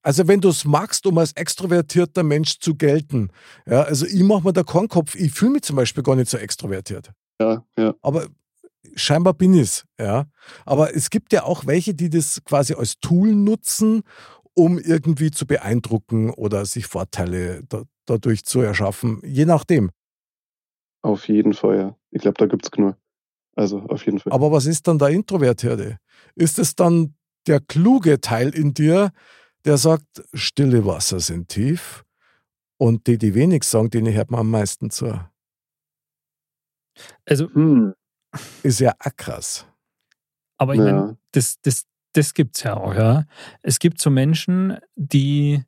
Also 0.04 0.28
wenn 0.28 0.40
du 0.40 0.50
es 0.50 0.66
magst, 0.66 1.08
um 1.08 1.18
als 1.18 1.32
extrovertierter 1.32 2.22
Mensch 2.22 2.60
zu 2.60 2.76
gelten. 2.76 3.32
Ja, 3.66 3.82
also 3.82 4.06
ich 4.06 4.22
mache 4.22 4.44
mir 4.44 4.54
da 4.54 4.62
keinen 4.62 4.88
Kopf. 4.88 5.16
Ich 5.16 5.34
fühle 5.34 5.54
mich 5.54 5.64
zum 5.64 5.76
Beispiel 5.76 6.04
gar 6.04 6.16
nicht 6.16 6.30
so 6.30 6.38
extrovertiert. 6.38 7.12
Ja, 7.42 7.66
ja. 7.76 7.96
Aber 8.04 8.28
scheinbar 8.96 9.34
bin 9.34 9.56
ich 9.56 9.62
es. 9.62 9.86
Ja. 10.00 10.28
Aber 10.64 10.96
es 10.96 11.10
gibt 11.10 11.34
ja 11.34 11.44
auch 11.44 11.66
welche, 11.66 11.96
die 11.96 12.12
das 12.12 12.44
quasi 12.46 12.76
als 12.76 13.00
Tool 13.00 13.34
nutzen, 13.34 14.04
um 14.56 14.80
irgendwie 14.80 15.32
zu 15.32 15.46
beeindrucken 15.46 16.32
oder 16.32 16.66
sich 16.66 16.88
Vorteile 16.88 17.64
da, 17.70 17.84
dadurch 18.06 18.46
zu 18.46 18.62
erschaffen. 18.62 19.22
Je 19.24 19.46
nachdem. 19.46 19.92
Auf 21.04 21.28
jeden 21.28 21.54
Fall, 21.54 21.78
ja. 21.78 21.96
Ich 22.12 22.22
glaube, 22.22 22.38
da 22.40 22.48
gibt's 22.48 22.72
genug. 22.72 22.96
Also 23.56 23.80
auf 23.82 24.06
jeden 24.06 24.20
Fall. 24.20 24.34
Aber 24.34 24.52
was 24.52 24.66
ist 24.66 24.88
dann 24.88 24.98
der 24.98 25.10
Introvertierte? 25.10 25.98
Ist 26.36 26.58
es 26.60 26.76
dann 26.76 27.16
der 27.48 27.60
kluge 27.60 28.20
Teil 28.22 28.50
in 28.56 28.74
dir, 28.74 29.12
der 29.66 29.78
sagt, 29.78 30.24
stille 30.34 30.86
Wasser 30.86 31.20
sind 31.20 31.50
tief 31.50 32.04
und 32.78 33.08
die, 33.08 33.18
die 33.18 33.36
wenig 33.36 33.64
sagen, 33.64 33.90
denen 33.90 34.14
hört 34.14 34.32
man 34.32 34.42
am 34.42 34.52
meisten 34.52 34.90
zu? 34.90 35.20
Also, 37.26 37.50
Hm, 37.54 37.94
Ist 38.64 38.80
ja 38.80 38.94
auch 39.00 39.16
krass. 39.16 39.66
aber 40.58 40.74
ich 40.74 40.80
Ja. 40.80 40.86
meine, 40.86 41.18
das, 41.32 41.56
das, 41.62 41.86
das 42.16 42.34
gibt 42.34 42.56
es 42.58 42.64
ja 42.64 42.78
auch, 42.78 42.94
ja. 42.96 43.26
Es 43.62 43.80
gibt 43.80 44.00
so 44.00 44.10
Menschen, 44.10 44.78
die 44.96 45.64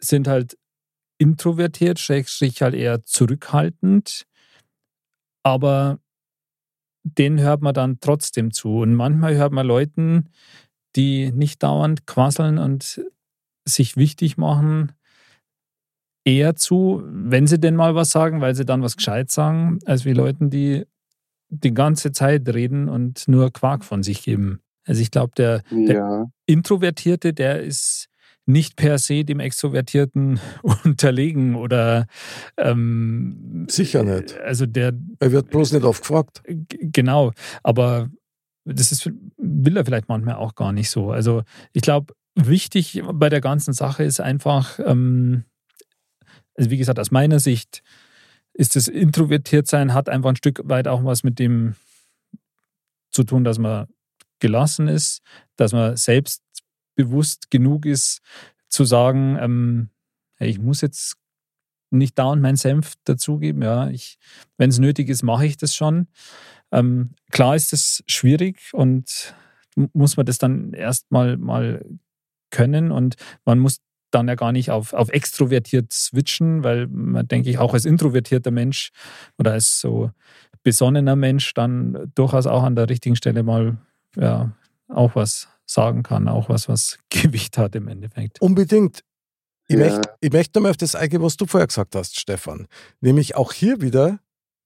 sind 0.00 0.26
halt 0.26 0.58
introvertiert, 1.18 1.98
schrägstrich 1.98 2.60
halt 2.60 2.74
eher 2.74 3.04
zurückhaltend, 3.04 4.26
aber 5.44 6.00
denen 7.04 7.38
hört 7.40 7.62
man 7.62 7.74
dann 7.74 8.00
trotzdem 8.00 8.50
zu. 8.50 8.78
Und 8.78 8.94
manchmal 8.94 9.36
hört 9.36 9.52
man 9.52 9.66
Leuten, 9.66 10.30
die 10.96 11.30
nicht 11.32 11.62
dauernd 11.62 12.06
quasseln 12.06 12.58
und 12.58 13.00
sich 13.66 13.96
wichtig 13.96 14.36
machen, 14.36 14.92
eher 16.26 16.56
zu, 16.56 17.02
wenn 17.06 17.46
sie 17.46 17.60
denn 17.60 17.76
mal 17.76 17.94
was 17.94 18.10
sagen, 18.10 18.40
weil 18.40 18.54
sie 18.54 18.64
dann 18.64 18.82
was 18.82 18.96
gescheit 18.96 19.30
sagen, 19.30 19.78
als 19.84 20.04
wie 20.04 20.14
Leuten, 20.14 20.50
die 20.50 20.84
die 21.62 21.74
ganze 21.74 22.12
Zeit 22.12 22.48
reden 22.48 22.88
und 22.88 23.28
nur 23.28 23.52
Quark 23.52 23.84
von 23.84 24.02
sich 24.02 24.22
geben. 24.22 24.60
Also 24.86 25.00
ich 25.00 25.10
glaube, 25.10 25.32
der, 25.36 25.62
der 25.70 25.94
ja. 25.94 26.26
Introvertierte, 26.46 27.32
der 27.32 27.62
ist 27.62 28.08
nicht 28.46 28.76
per 28.76 28.98
se 28.98 29.24
dem 29.24 29.40
Extrovertierten 29.40 30.40
unterlegen 30.84 31.54
oder 31.54 32.06
ähm, 32.56 33.66
Sicher 33.70 34.02
nicht. 34.02 34.38
Also 34.40 34.66
der 34.66 34.92
Er 35.20 35.32
wird 35.32 35.50
bloß 35.50 35.72
nicht 35.72 35.84
oft 35.84 36.02
gefragt. 36.02 36.42
Genau, 36.46 37.32
aber 37.62 38.10
das 38.64 38.92
ist, 38.92 39.10
will 39.36 39.76
er 39.76 39.84
vielleicht 39.84 40.08
manchmal 40.08 40.36
auch 40.36 40.54
gar 40.54 40.72
nicht 40.72 40.90
so. 40.90 41.10
Also 41.10 41.42
ich 41.72 41.82
glaube, 41.82 42.14
wichtig 42.34 43.02
bei 43.12 43.28
der 43.28 43.40
ganzen 43.40 43.72
Sache 43.72 44.04
ist 44.04 44.20
einfach, 44.20 44.78
ähm, 44.84 45.44
also 46.56 46.70
wie 46.70 46.78
gesagt, 46.78 46.98
aus 46.98 47.10
meiner 47.10 47.40
Sicht 47.40 47.82
ist 48.54 48.76
das 48.76 48.88
Introvertiertsein 48.88 49.92
hat 49.92 50.08
einfach 50.08 50.30
ein 50.30 50.36
Stück 50.36 50.60
weit 50.64 50.88
auch 50.88 51.04
was 51.04 51.24
mit 51.24 51.38
dem 51.38 51.74
zu 53.10 53.24
tun, 53.24 53.44
dass 53.44 53.58
man 53.58 53.88
gelassen 54.38 54.88
ist, 54.88 55.22
dass 55.56 55.72
man 55.72 55.96
selbstbewusst 55.96 57.50
genug 57.50 57.86
ist, 57.86 58.20
zu 58.68 58.84
sagen, 58.84 59.36
ähm, 59.40 59.90
hey, 60.36 60.48
ich 60.48 60.58
muss 60.58 60.80
jetzt 60.80 61.16
nicht 61.90 62.18
dauernd 62.18 62.42
meinen 62.42 62.56
Senf 62.56 62.94
dazugeben. 63.04 63.62
Ja, 63.62 63.90
wenn 64.58 64.70
es 64.70 64.78
nötig 64.78 65.08
ist, 65.08 65.22
mache 65.22 65.46
ich 65.46 65.56
das 65.56 65.74
schon. 65.74 66.08
Ähm, 66.72 67.10
klar 67.30 67.54
ist 67.54 67.72
es 67.72 68.02
schwierig 68.06 68.58
und 68.72 69.34
muss 69.92 70.16
man 70.16 70.26
das 70.26 70.38
dann 70.38 70.72
erstmal 70.72 71.36
mal 71.36 71.84
können 72.50 72.90
und 72.90 73.16
man 73.44 73.58
muss 73.58 73.80
dann 74.14 74.28
ja 74.28 74.34
gar 74.34 74.52
nicht 74.52 74.70
auf, 74.70 74.92
auf 74.92 75.08
extrovertiert 75.10 75.92
switchen, 75.92 76.64
weil 76.64 76.86
man, 76.88 77.26
denke 77.28 77.50
ich, 77.50 77.58
auch 77.58 77.74
als 77.74 77.84
introvertierter 77.84 78.50
Mensch 78.50 78.90
oder 79.38 79.52
als 79.52 79.80
so 79.80 80.10
besonnener 80.62 81.16
Mensch 81.16 81.52
dann 81.54 82.10
durchaus 82.14 82.46
auch 82.46 82.62
an 82.62 82.76
der 82.76 82.88
richtigen 82.88 83.16
Stelle 83.16 83.42
mal 83.42 83.76
ja, 84.16 84.52
auch 84.88 85.14
was 85.16 85.48
sagen 85.66 86.02
kann, 86.02 86.28
auch 86.28 86.48
was, 86.48 86.68
was 86.68 86.98
Gewicht 87.10 87.58
hat 87.58 87.74
im 87.74 87.88
Endeffekt. 87.88 88.40
Unbedingt. 88.40 89.00
Ich, 89.68 89.76
Ja. 89.76 89.84
möchte, 89.84 90.10
ich 90.20 90.32
möchte 90.32 90.60
mal 90.60 90.70
auf 90.70 90.76
das 90.76 90.94
eingehen, 90.94 91.22
was 91.22 91.36
du 91.36 91.46
vorher 91.46 91.66
gesagt 91.66 91.94
hast, 91.94 92.18
Stefan. 92.20 92.66
Nämlich 93.00 93.34
auch 93.34 93.52
hier 93.52 93.80
wieder 93.80 94.18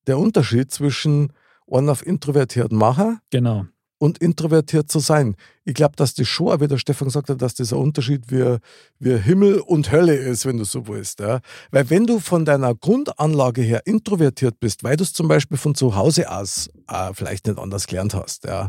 der 0.07 0.19
Unterschied 0.19 0.71
zwischen 0.73 1.33
einen 1.71 1.89
auf 1.89 2.05
introvertierten 2.05 2.77
Macher 2.77 3.21
Genau. 3.31 3.67
Und 3.99 4.19
introvertiert 4.19 4.91
zu 4.91 5.01
sein. 5.01 5.37
Ich 5.65 5.75
glaube, 5.75 5.97
dass 5.97 6.15
das 6.15 6.27
schon, 6.29 6.61
wie 6.61 6.69
der 6.69 6.79
Stefan 6.79 7.09
gesagt 7.09 7.29
hat, 7.29 7.43
dass 7.43 7.55
das 7.55 7.73
ein 7.73 7.79
Unterschied 7.79 8.31
wie, 8.31 8.57
wie 8.99 9.19
Himmel 9.19 9.61
und 9.61 9.93
Hölle 9.93 10.15
ist, 10.15 10.47
wenn 10.47 10.57
du 10.57 10.65
so 10.65 10.87
willst. 10.87 11.21
Ja? 11.21 11.41
Weil 11.71 11.91
wenn 11.91 12.07
du 12.07 12.21
von 12.21 12.45
deiner 12.45 12.75
Grundanlage 12.75 13.63
her 13.63 13.83
introvertiert 13.85 14.61
bist, 14.61 14.85
weil 14.85 14.97
du 14.97 15.05
es 15.05 15.13
zum 15.13 15.29
Beispiel 15.29 15.59
von 15.59 15.75
zu 15.75 15.97
Hause 15.97 16.31
aus 16.31 16.71
äh, 16.89 17.13
vielleicht 17.13 17.47
nicht 17.47 17.59
anders 17.59 17.87
gelernt 17.87 18.15
hast, 18.15 18.45
ja, 18.45 18.69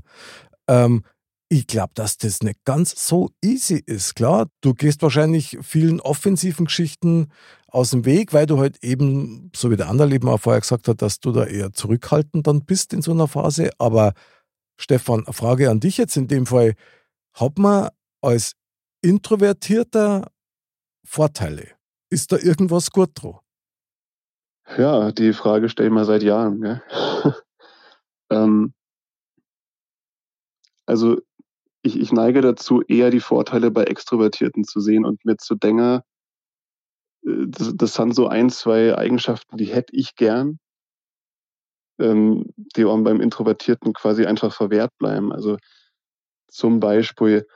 ähm, 0.68 1.04
ich 1.52 1.66
glaube, 1.66 1.94
dass 1.96 2.18
das 2.18 2.44
nicht 2.44 2.64
ganz 2.64 3.08
so 3.08 3.32
easy 3.44 3.82
ist. 3.84 4.16
Klar, 4.16 4.48
du 4.62 4.76
gehst 4.76 5.02
wahrscheinlich 5.02 5.58
vielen 5.64 6.00
offensiven 6.00 6.66
Geschichten 6.66 7.32
aus 7.68 7.90
dem 7.90 8.06
Weg, 8.06 8.34
weil 8.34 8.46
du 8.46 8.60
halt 8.60 8.84
eben, 8.84 9.52
so 9.56 9.72
wie 9.72 9.76
der 9.76 9.90
andere 9.90 10.14
eben 10.14 10.30
auch 10.30 10.40
vorher 10.40 10.62
gesagt 10.62 10.88
hat, 10.88 11.02
dass 11.02 11.20
du 11.20 11.32
da 11.32 11.46
eher 11.46 11.74
zurückhaltend 11.74 12.46
dann 12.46 12.66
bist 12.66 12.94
in 12.94 13.02
so 13.02 13.12
einer 13.12 13.28
Phase. 13.28 13.72
Aber 13.80 14.14
Stefan, 14.80 15.26
eine 15.26 15.34
Frage 15.34 15.70
an 15.70 15.82
dich 15.82 15.98
jetzt 15.98 16.16
in 16.16 16.30
dem 16.30 16.46
Fall. 16.46 16.74
Hat 17.34 17.60
man 17.60 17.90
als 18.22 18.54
Introvertierter 19.02 20.32
Vorteile? 21.06 21.68
Ist 22.10 22.32
da 22.32 22.38
irgendwas 22.38 22.90
gut 22.90 23.12
dran? 23.14 23.40
Ja, 24.78 25.12
die 25.12 25.34
Frage 25.34 25.68
stellen 25.68 25.94
wir 25.94 26.06
seit 26.06 26.24
Jahren. 26.24 26.62
Gell? 26.62 26.82
ähm, 28.32 28.74
also 30.86 31.18
ich, 31.82 32.00
ich 32.00 32.14
neige 32.14 32.40
dazu, 32.40 32.82
eher 32.82 33.10
die 33.10 33.20
Vorteile 33.20 33.72
bei 33.72 33.84
Extrovertierten 33.84 34.64
zu 34.64 34.80
sehen 34.80 35.06
und 35.06 35.26
mir 35.26 35.36
zu 35.38 35.56
denken, 35.56 36.02
äh, 37.26 37.48
das, 37.48 37.74
das 37.76 37.94
sind 37.96 38.16
so 38.16 38.28
ein, 38.28 38.50
zwei 38.50 38.98
Eigenschaften, 38.98 39.58
die 39.58 39.66
hätte 39.66 39.94
ich 39.94 40.16
gern, 40.16 40.60
ähm, 42.00 42.54
die 42.76 42.86
auch 42.86 42.98
beim 43.04 43.22
Introvertierten 43.22 43.94
quasi 43.94 44.26
einfach 44.26 44.54
verwehrt 44.54 44.92
bleiben. 44.98 45.32
Also 45.32 45.58
zum 46.48 46.80
Beispiel 46.80 47.48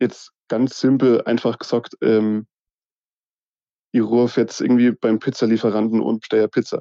jetzt 0.00 0.32
ganz 0.48 0.78
simpel 0.78 1.22
einfach 1.22 1.58
gesagt, 1.58 1.96
ähm, 2.02 2.46
ich 3.92 4.02
rufe 4.02 4.40
jetzt 4.40 4.60
irgendwie 4.60 4.90
beim 4.90 5.18
Pizzalieferanten 5.18 6.00
und 6.00 6.20
bestelle 6.20 6.48
Pizza. 6.48 6.80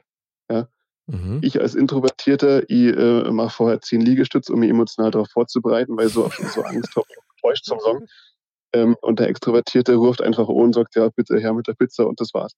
Mhm. 1.08 1.40
Ich 1.42 1.60
als 1.60 1.76
Introvertierter, 1.76 2.70
ich 2.70 2.96
äh, 2.96 3.32
mache 3.32 3.50
vorher 3.50 3.82
zehn 3.82 4.02
Liegestütze, 4.02 4.54
um 4.54 4.60
mich 4.60 4.70
emotional 4.70 5.12
darauf 5.12 5.30
vorzubereiten, 5.30 5.98
weil 5.98 6.08
so, 6.08 6.30
so 6.30 6.62
Angst 6.62 6.96
habe, 6.96 7.06
enttäuscht 7.36 7.66
zum 7.66 7.80
Song. 7.80 8.06
Ähm, 8.74 8.96
und 9.02 9.20
der 9.20 9.28
Extrovertierte 9.28 9.96
ruft 9.96 10.22
einfach 10.22 10.48
an 10.48 10.56
und 10.56 10.74
sagt, 10.74 10.96
ja, 10.96 11.10
bitte 11.10 11.38
her 11.38 11.54
mit 11.54 11.68
der 11.68 11.74
Pizza 11.74 12.08
und 12.08 12.20
das 12.20 12.34
war's. 12.34 12.54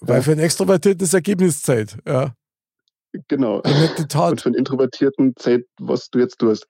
Weil 0.00 0.22
für 0.22 0.32
einen 0.32 0.40
Extrovertierten 0.40 1.04
ist 1.04 1.14
Ergebniszeit. 1.14 1.96
Ja. 2.06 2.34
Genau. 3.28 3.56
Und 3.56 3.64
Und 4.32 4.40
für 4.40 4.46
einen 4.46 4.54
Introvertierten 4.54 5.34
zählt, 5.36 5.66
was 5.78 6.10
du 6.10 6.18
jetzt 6.18 6.38
tust. 6.38 6.66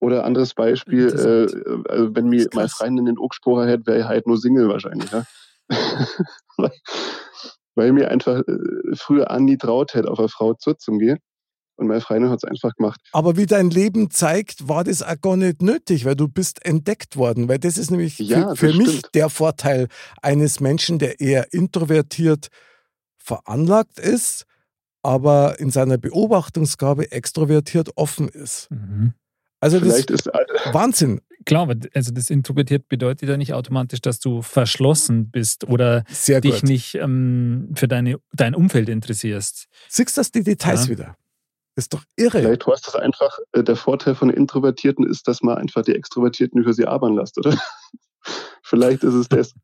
Oder 0.00 0.24
anderes 0.24 0.54
Beispiel, 0.54 1.08
äh, 1.08 1.90
also 1.90 2.14
wenn 2.14 2.28
mir 2.28 2.40
ist 2.40 2.54
meine 2.54 2.68
krass. 2.68 2.78
Freundin 2.78 3.04
den 3.04 3.18
Ock 3.18 3.30
gesprochen 3.30 3.68
hätte, 3.68 3.86
wäre 3.86 3.98
ich 4.00 4.04
halt 4.04 4.26
nur 4.26 4.38
Single 4.38 4.68
wahrscheinlich. 4.68 5.10
Ja? 5.10 5.24
weil, 6.56 6.72
weil 7.74 7.92
mir 7.92 8.10
einfach 8.10 8.38
äh, 8.38 8.96
früher 8.96 9.30
an 9.30 9.44
nie 9.44 9.58
traut 9.58 9.94
hätte, 9.94 10.10
auf 10.10 10.18
eine 10.18 10.28
Frau 10.28 10.54
zuzugehen. 10.54 11.18
Und 11.80 11.86
meine 11.88 12.00
Freundin 12.02 12.30
hat 12.30 12.40
es 12.42 12.44
einfach 12.44 12.74
gemacht. 12.76 13.00
Aber 13.12 13.36
wie 13.38 13.46
dein 13.46 13.70
Leben 13.70 14.10
zeigt, 14.10 14.68
war 14.68 14.84
das 14.84 15.02
auch 15.02 15.18
gar 15.20 15.36
nicht 15.36 15.62
nötig, 15.62 16.04
weil 16.04 16.14
du 16.14 16.28
bist 16.28 16.64
entdeckt 16.64 17.16
worden. 17.16 17.48
Weil 17.48 17.58
das 17.58 17.78
ist 17.78 17.90
nämlich 17.90 18.18
Ja, 18.18 18.40
für, 18.40 18.46
das 18.48 18.58
für 18.58 18.72
mich 18.74 18.88
stimmt. 18.98 19.14
der 19.14 19.30
Vorteil 19.30 19.88
eines 20.20 20.60
Menschen, 20.60 20.98
der 20.98 21.20
eher 21.20 21.52
introvertiert 21.54 22.48
veranlagt 23.16 23.98
ist, 23.98 24.44
aber 25.02 25.58
in 25.58 25.70
seiner 25.70 25.98
Beobachtungsgabe 25.98 27.10
extrovertiert 27.12 27.90
offen 27.96 28.28
ist. 28.28 28.70
Mhm. 28.70 29.14
Also 29.60 29.78
das 29.78 29.88
Vielleicht 29.88 30.10
ist 30.10 30.26
äh, 30.26 30.30
ist 30.66 30.74
Wahnsinn. 30.74 31.20
Klar, 31.46 31.62
aber 31.62 31.74
also 31.94 32.12
das 32.12 32.28
introvertiert 32.28 32.88
bedeutet 32.88 33.28
ja 33.28 33.36
nicht 33.38 33.54
automatisch, 33.54 34.00
dass 34.02 34.18
du 34.20 34.42
verschlossen 34.42 35.30
bist 35.30 35.64
oder 35.64 36.04
Sehr 36.10 36.40
dich 36.42 36.60
gut. 36.60 36.64
nicht 36.64 36.94
ähm, 36.96 37.70
für 37.74 37.88
deine, 37.88 38.16
dein 38.32 38.54
Umfeld 38.54 38.90
interessierst. 38.90 39.66
Siehst 39.88 40.16
du 40.16 40.20
das 40.20 40.30
die 40.32 40.42
Details 40.42 40.84
Ja. 40.84 40.90
wieder? 40.90 41.16
Ist 41.76 41.94
doch 41.94 42.02
irre. 42.16 42.38
Vielleicht 42.40 42.66
heißt 42.66 42.86
das 42.86 42.94
einfach, 42.96 43.38
äh, 43.52 43.62
der 43.62 43.76
Vorteil 43.76 44.14
von 44.14 44.30
Introvertierten 44.30 45.06
ist, 45.06 45.26
dass 45.28 45.42
man 45.42 45.58
einfach 45.58 45.82
die 45.82 45.94
Extrovertierten 45.94 46.60
über 46.60 46.72
sie 46.72 46.86
arbeiten 46.86 47.16
lässt, 47.16 47.38
oder? 47.38 47.56
Vielleicht 48.62 49.02
ist 49.04 49.14
es 49.14 49.28
das. 49.28 49.52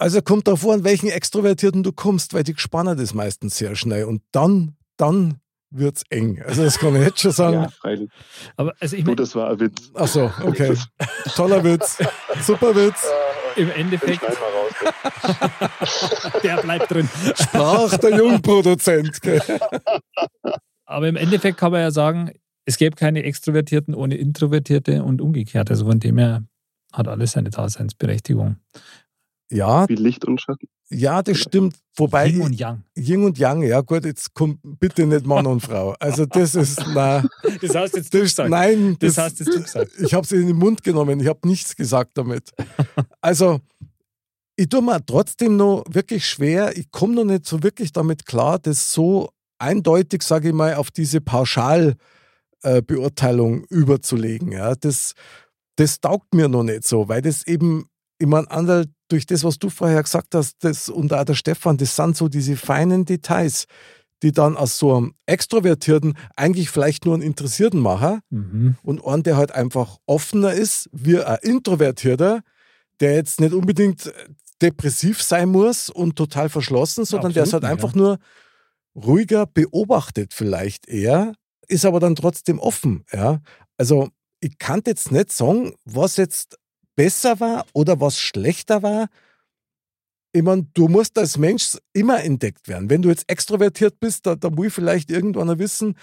Also 0.00 0.22
kommt 0.22 0.46
darauf 0.46 0.64
an, 0.68 0.84
welchen 0.84 1.08
Extrovertierten 1.08 1.82
du 1.82 1.90
kommst, 1.90 2.32
weil 2.32 2.44
die 2.44 2.54
gespannen 2.54 2.96
das 2.96 3.14
meistens 3.14 3.56
sehr 3.58 3.74
schnell. 3.74 4.04
Und 4.04 4.22
dann, 4.30 4.76
dann 4.96 5.40
wird's 5.70 6.04
eng. 6.08 6.40
Also 6.46 6.62
das 6.62 6.78
kann 6.78 6.94
ich 6.94 7.02
jetzt 7.02 7.18
schon 7.18 7.32
sagen. 7.32 7.62
Ja, 7.62 7.68
freilich. 7.68 8.08
Aber 8.56 8.72
also 8.78 8.94
ich 8.94 9.02
Du, 9.02 9.06
meine, 9.10 9.16
das 9.16 9.34
war 9.34 9.50
ein 9.50 9.58
Witz. 9.58 9.90
Ach 9.94 10.06
so, 10.06 10.30
okay. 10.44 10.72
Toller 11.34 11.64
Witz. 11.64 11.98
Super 12.42 12.76
Witz. 12.76 13.08
im 13.56 13.72
Endeffekt, 13.72 14.22
raus. 14.22 14.94
der 16.44 16.58
bleibt 16.62 16.90
drin. 16.92 17.08
Sprach 17.34 17.96
der 17.96 18.16
Jungproduzent. 18.18 19.20
gell? 19.20 19.42
Aber 20.88 21.06
im 21.08 21.16
Endeffekt 21.16 21.58
kann 21.58 21.72
man 21.72 21.82
ja 21.82 21.90
sagen, 21.90 22.32
es 22.64 22.76
gäbe 22.78 22.96
keine 22.96 23.22
Extrovertierten 23.22 23.94
ohne 23.94 24.16
Introvertierte 24.16 25.02
und 25.04 25.20
umgekehrt. 25.20 25.70
Also 25.70 25.84
von 25.86 26.00
dem 26.00 26.18
her 26.18 26.44
hat 26.92 27.08
alles 27.08 27.32
seine 27.32 27.50
Daseinsberechtigung. 27.50 28.56
Ja, 29.50 29.88
Wie 29.88 29.94
Licht 29.94 30.24
und 30.26 30.40
Schatten. 30.40 30.68
ja, 30.90 31.22
das 31.22 31.38
stimmt. 31.38 31.76
Wobei 31.96 32.28
Yin 32.28 32.40
und 32.42 32.52
Yang. 32.58 32.82
Yin 32.96 33.24
und 33.24 33.38
Yang, 33.38 33.62
ja 33.62 33.80
gut, 33.80 34.04
jetzt 34.04 34.34
kommt 34.34 34.58
bitte 34.62 35.06
nicht 35.06 35.26
Mann 35.26 35.46
und 35.46 35.60
Frau. 35.60 35.94
Also 36.00 36.26
das 36.26 36.54
ist, 36.54 36.82
na, 36.94 37.24
Das 37.60 37.74
hast 37.74 37.96
jetzt 37.96 38.12
das, 38.14 38.36
nein, 38.48 38.96
Das 38.98 39.14
das, 39.14 39.24
hast 39.24 39.40
jetzt 39.40 39.54
du 39.54 39.62
gesagt. 39.62 39.92
ich 39.98 40.12
habe 40.14 40.24
es 40.24 40.32
in 40.32 40.46
den 40.46 40.56
Mund 40.56 40.82
genommen, 40.82 41.18
ich 41.20 41.26
habe 41.28 41.46
nichts 41.48 41.74
gesagt 41.76 42.12
damit. 42.18 42.50
Also, 43.20 43.60
ich 44.56 44.68
tue 44.68 44.82
mir 44.82 45.04
trotzdem 45.04 45.56
noch 45.56 45.84
wirklich 45.88 46.26
schwer, 46.26 46.76
ich 46.76 46.90
komme 46.90 47.14
noch 47.14 47.24
nicht 47.24 47.46
so 47.46 47.62
wirklich 47.62 47.92
damit 47.92 48.26
klar, 48.26 48.58
das 48.58 48.92
so 48.92 49.30
eindeutig, 49.58 50.22
sage 50.22 50.48
ich 50.48 50.54
mal, 50.54 50.74
auf 50.74 50.90
diese 50.90 51.20
Pauschalbeurteilung 51.20 53.64
überzulegen. 53.64 54.52
Ja. 54.52 54.74
Das, 54.74 55.14
das 55.76 56.00
taugt 56.00 56.34
mir 56.34 56.48
noch 56.48 56.64
nicht 56.64 56.84
so, 56.84 57.08
weil 57.08 57.22
das 57.22 57.46
eben, 57.46 57.86
ich 58.18 58.26
meine, 58.26 58.50
Anderl, 58.50 58.86
durch 59.08 59.26
das, 59.26 59.44
was 59.44 59.58
du 59.58 59.70
vorher 59.70 60.02
gesagt 60.02 60.34
hast, 60.34 60.56
das, 60.60 60.88
und 60.88 61.12
auch 61.12 61.24
der 61.24 61.34
Stefan, 61.34 61.78
das 61.78 61.96
sind 61.96 62.16
so 62.16 62.28
diese 62.28 62.56
feinen 62.56 63.04
Details, 63.04 63.66
die 64.22 64.32
dann 64.32 64.56
aus 64.56 64.78
so 64.78 64.96
einem 64.96 65.14
Extrovertierten 65.26 66.14
eigentlich 66.36 66.70
vielleicht 66.70 67.04
nur 67.04 67.14
einen 67.14 67.22
Interessierten 67.22 67.80
machen 67.80 68.20
Mhm. 68.30 68.76
und 68.82 69.04
einen, 69.04 69.22
der 69.22 69.36
halt 69.36 69.52
einfach 69.52 69.98
offener 70.06 70.52
ist, 70.52 70.88
wie 70.92 71.22
ein 71.22 71.38
Introvertierter, 71.42 72.40
der 73.00 73.14
jetzt 73.14 73.40
nicht 73.40 73.52
unbedingt 73.52 74.12
depressiv 74.60 75.22
sein 75.22 75.50
muss 75.50 75.88
und 75.88 76.16
total 76.16 76.48
verschlossen, 76.48 77.04
sondern 77.04 77.32
der 77.32 77.44
ist 77.44 77.52
halt 77.52 77.64
Absolut 77.64 77.84
einfach 77.84 77.94
nur 77.94 78.18
ruhiger, 78.94 79.46
beobachtet 79.46 80.34
vielleicht 80.34 80.88
eher, 80.88 81.34
ist 81.68 81.84
aber 81.84 82.00
dann 82.00 82.14
trotzdem 82.14 82.58
offen. 82.58 83.04
Ja? 83.12 83.40
Also 83.76 84.08
ich 84.40 84.58
kann 84.58 84.82
jetzt 84.86 85.12
nicht 85.12 85.32
sagen, 85.32 85.74
was 85.84 86.16
jetzt 86.16 86.58
besser 86.96 87.40
war 87.40 87.66
oder 87.72 88.00
was 88.00 88.18
schlechter 88.18 88.82
war. 88.82 89.08
Ich 90.32 90.42
meine, 90.42 90.64
du 90.74 90.88
musst 90.88 91.16
als 91.18 91.38
Mensch 91.38 91.76
immer 91.92 92.22
entdeckt 92.22 92.68
werden. 92.68 92.90
Wenn 92.90 93.02
du 93.02 93.08
jetzt 93.08 93.28
extrovertiert 93.30 93.98
bist, 94.00 94.26
da, 94.26 94.34
da 94.36 94.50
muss 94.50 94.74
vielleicht 94.74 95.10
irgendwann 95.10 95.58
wissen, 95.58 95.96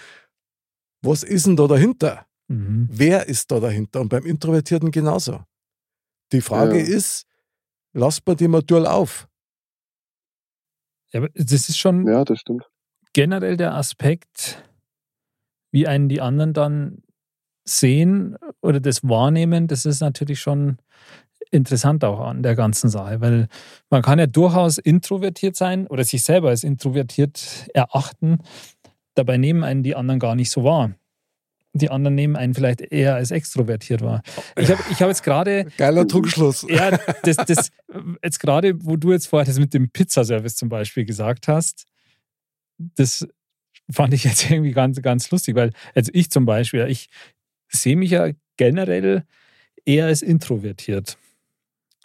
was 1.02 1.22
ist 1.22 1.46
denn 1.46 1.56
da 1.56 1.66
dahinter? 1.66 2.26
Mhm. 2.48 2.88
Wer 2.90 3.28
ist 3.28 3.50
da 3.50 3.60
dahinter? 3.60 4.00
Und 4.00 4.08
beim 4.08 4.24
Introvertierten 4.26 4.90
genauso. 4.90 5.44
Die 6.32 6.40
Frage 6.40 6.78
Ja. 6.78 6.86
ist, 6.96 7.24
lass 7.92 8.20
bei 8.20 8.34
dem 8.34 8.52
Modul 8.52 8.86
auf. 8.86 9.28
Ja, 11.12 11.20
aber 11.20 11.28
das 11.34 11.68
ist 11.68 11.78
schon 11.78 12.06
Ja, 12.06 12.24
das 12.24 12.40
stimmt. 12.40 12.68
Generell 13.16 13.56
der 13.56 13.74
Aspekt, 13.74 14.62
wie 15.72 15.86
einen 15.86 16.10
die 16.10 16.20
anderen 16.20 16.52
dann 16.52 17.02
sehen 17.64 18.36
oder 18.60 18.78
das 18.78 19.04
wahrnehmen, 19.04 19.68
das 19.68 19.86
ist 19.86 20.00
natürlich 20.00 20.38
schon 20.38 20.76
interessant 21.50 22.04
auch 22.04 22.20
an 22.20 22.42
der 22.42 22.54
ganzen 22.54 22.90
Sache, 22.90 23.22
weil 23.22 23.48
man 23.88 24.02
kann 24.02 24.18
ja 24.18 24.26
durchaus 24.26 24.76
introvertiert 24.76 25.56
sein 25.56 25.86
oder 25.86 26.04
sich 26.04 26.24
selber 26.24 26.50
als 26.50 26.62
introvertiert 26.62 27.70
erachten, 27.72 28.40
dabei 29.14 29.38
nehmen 29.38 29.64
einen 29.64 29.82
die 29.82 29.96
anderen 29.96 30.20
gar 30.20 30.34
nicht 30.34 30.50
so 30.50 30.62
wahr. 30.62 30.92
Die 31.72 31.88
anderen 31.88 32.16
nehmen 32.16 32.36
einen 32.36 32.52
vielleicht 32.52 32.82
eher 32.82 33.14
als 33.14 33.30
extrovertiert 33.30 34.02
wahr. 34.02 34.20
Ich 34.58 34.70
habe 34.70 34.82
ich 34.90 35.00
hab 35.00 35.08
jetzt 35.08 35.22
gerade 35.22 35.68
Geiler 35.78 36.06
Trugschluss. 36.06 36.66
ja, 36.68 36.98
das, 37.22 37.36
das 37.36 37.70
jetzt 38.22 38.40
gerade, 38.40 38.74
wo 38.84 38.96
du 38.96 39.12
jetzt 39.12 39.28
vorher 39.28 39.46
das 39.46 39.58
mit 39.58 39.72
dem 39.72 39.88
Pizzaservice 39.88 40.56
zum 40.56 40.68
Beispiel 40.68 41.06
gesagt 41.06 41.48
hast, 41.48 41.86
das 42.78 43.26
fand 43.90 44.14
ich 44.14 44.24
jetzt 44.24 44.50
irgendwie 44.50 44.72
ganz, 44.72 45.00
ganz 45.02 45.30
lustig, 45.30 45.54
weil, 45.54 45.72
also 45.94 46.10
ich 46.14 46.30
zum 46.30 46.46
Beispiel, 46.46 46.86
ich 46.88 47.08
sehe 47.68 47.96
mich 47.96 48.10
ja 48.10 48.30
generell 48.56 49.24
eher 49.84 50.06
als 50.06 50.22
introvertiert. 50.22 51.18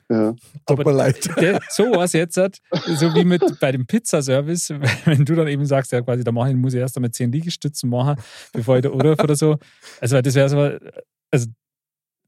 Ja. 0.09 0.35
Tut 0.65 0.85
mir 0.85 0.91
leid. 0.91 1.29
Der, 1.39 1.61
sowas 1.69 2.11
jetzt 2.11 2.35
hat, 2.35 2.59
so 2.85 3.15
wie 3.15 3.23
mit 3.23 3.41
bei 3.61 3.71
dem 3.71 3.85
Pizzaservice, 3.87 4.69
wenn 5.05 5.23
du 5.23 5.35
dann 5.35 5.47
eben 5.47 5.65
sagst, 5.65 5.93
ja 5.93 6.01
quasi, 6.01 6.23
da 6.23 6.33
mache 6.33 6.49
ich, 6.49 6.55
muss 6.55 6.73
ich 6.73 6.81
erst 6.81 6.97
einmal 6.97 7.11
zehn 7.11 7.31
Liegestützen 7.31 7.89
machen, 7.89 8.21
bevor 8.51 8.75
ich 8.75 8.81
da 8.81 8.89
anrufe 8.89 9.23
oder 9.23 9.35
so. 9.35 9.57
Also 10.01 10.21
das 10.21 10.35
wäre 10.35 10.49
so, 10.49 10.87
also 11.31 11.47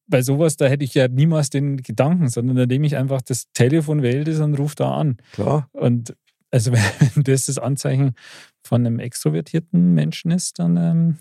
bei 0.07 0.21
sowas, 0.21 0.55
da 0.55 0.67
hätte 0.67 0.85
ich 0.85 0.93
ja 0.93 1.07
niemals 1.07 1.49
den 1.49 1.77
Gedanken, 1.77 2.29
sondern 2.29 2.55
da 2.55 2.65
nehme 2.65 2.85
ich 2.87 2.95
einfach 2.95 3.21
das 3.21 3.51
Telefon, 3.53 4.01
wähle 4.01 4.43
und 4.43 4.55
rufe 4.55 4.75
da 4.75 4.95
an. 4.95 5.17
Klar. 5.33 5.69
Und 5.73 6.15
also 6.53 6.71
wenn 7.15 7.23
das 7.23 7.45
das 7.47 7.57
Anzeichen 7.57 8.15
von 8.63 8.85
einem 8.85 8.99
extrovertierten 8.99 9.93
Menschen 9.93 10.31
ist, 10.31 10.59
dann 10.59 10.77
ähm, 10.77 11.17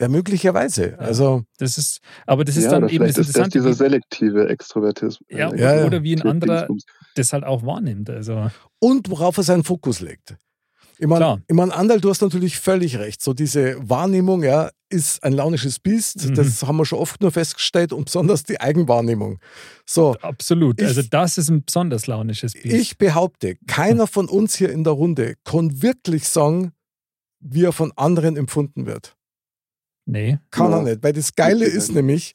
Ja, 0.00 0.08
möglicherweise. 0.08 0.98
Also, 0.98 1.44
das 1.58 1.78
ist, 1.78 2.00
aber 2.26 2.44
das 2.44 2.56
ist 2.56 2.64
ja, 2.64 2.72
dann 2.72 2.84
oder 2.84 2.92
eben 2.92 3.06
das 3.06 3.16
ist 3.16 3.18
das 3.18 3.36
Interessante, 3.36 3.58
dieser 3.60 3.74
selektive 3.74 4.48
Extrovertismus. 4.48 5.28
ja, 5.30 5.50
Äh, 5.52 5.60
Ja, 5.60 5.76
ja. 5.76 5.86
oder 5.86 6.02
wie 6.02 6.16
ein 6.16 6.22
anderer 6.22 6.68
das 7.14 7.32
halt 7.32 7.44
auch 7.44 7.64
wahrnimmt. 7.64 8.10
Also 8.10 8.50
und 8.78 9.08
worauf 9.08 9.36
er 9.38 9.44
seinen 9.44 9.64
Fokus 9.64 10.00
legt. 10.00 10.36
Ich 10.98 11.06
meine, 11.06 11.42
ich 11.46 11.54
mein, 11.54 11.70
Andal, 11.70 12.00
du 12.00 12.10
hast 12.10 12.22
natürlich 12.22 12.58
völlig 12.58 12.98
recht. 12.98 13.22
So 13.22 13.34
diese 13.34 13.76
Wahrnehmung, 13.88 14.42
ja, 14.42 14.70
ist 14.88 15.22
ein 15.24 15.32
launisches 15.32 15.78
Biest. 15.80 16.26
Mhm. 16.28 16.34
Das 16.34 16.62
haben 16.62 16.76
wir 16.76 16.84
schon 16.86 16.98
oft 17.00 17.20
nur 17.20 17.32
festgestellt 17.32 17.92
und 17.92 18.04
besonders 18.06 18.44
die 18.44 18.60
Eigenwahrnehmung. 18.60 19.40
So, 19.84 20.14
absolut. 20.20 20.80
Ich- 20.80 20.86
also 20.86 21.02
das 21.02 21.38
ist 21.38 21.48
ein 21.48 21.64
besonders 21.64 22.06
launisches 22.06 22.52
Biest. 22.52 22.66
ich 22.74 22.98
behaupte, 22.98 23.56
keiner 23.66 24.06
von 24.06 24.28
uns 24.28 24.54
hier 24.54 24.70
in 24.70 24.84
der 24.84 24.92
Runde 24.92 25.34
kann 25.44 25.82
wirklich 25.82 26.28
sagen, 26.28 26.72
wie 27.40 27.64
er 27.64 27.72
von 27.72 27.92
anderen 27.96 28.36
empfunden 28.36 28.86
wird. 28.86 29.16
nee. 30.08 30.38
Kann 30.52 30.70
Ja. 30.70 30.78
er 30.78 30.82
nicht. 30.84 31.02
Weil 31.02 31.12
das 31.12 31.34
Geile 31.34 31.64
ist 31.64 31.90
nämlich, 31.92 32.32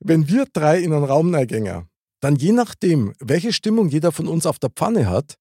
wenn 0.00 0.28
wir 0.28 0.44
drei 0.52 0.80
in 0.80 0.92
einen 0.92 1.04
Raum 1.04 1.32
reingängen, 1.32 1.86
dann 2.20 2.34
je 2.34 2.50
nachdem, 2.52 3.12
welche 3.20 3.52
Stimmung 3.52 3.88
jeder 3.88 4.10
von 4.10 4.26
uns 4.26 4.44
auf 4.44 4.58
der 4.58 4.70
Pfanne 4.70 5.08
hat, 5.08 5.36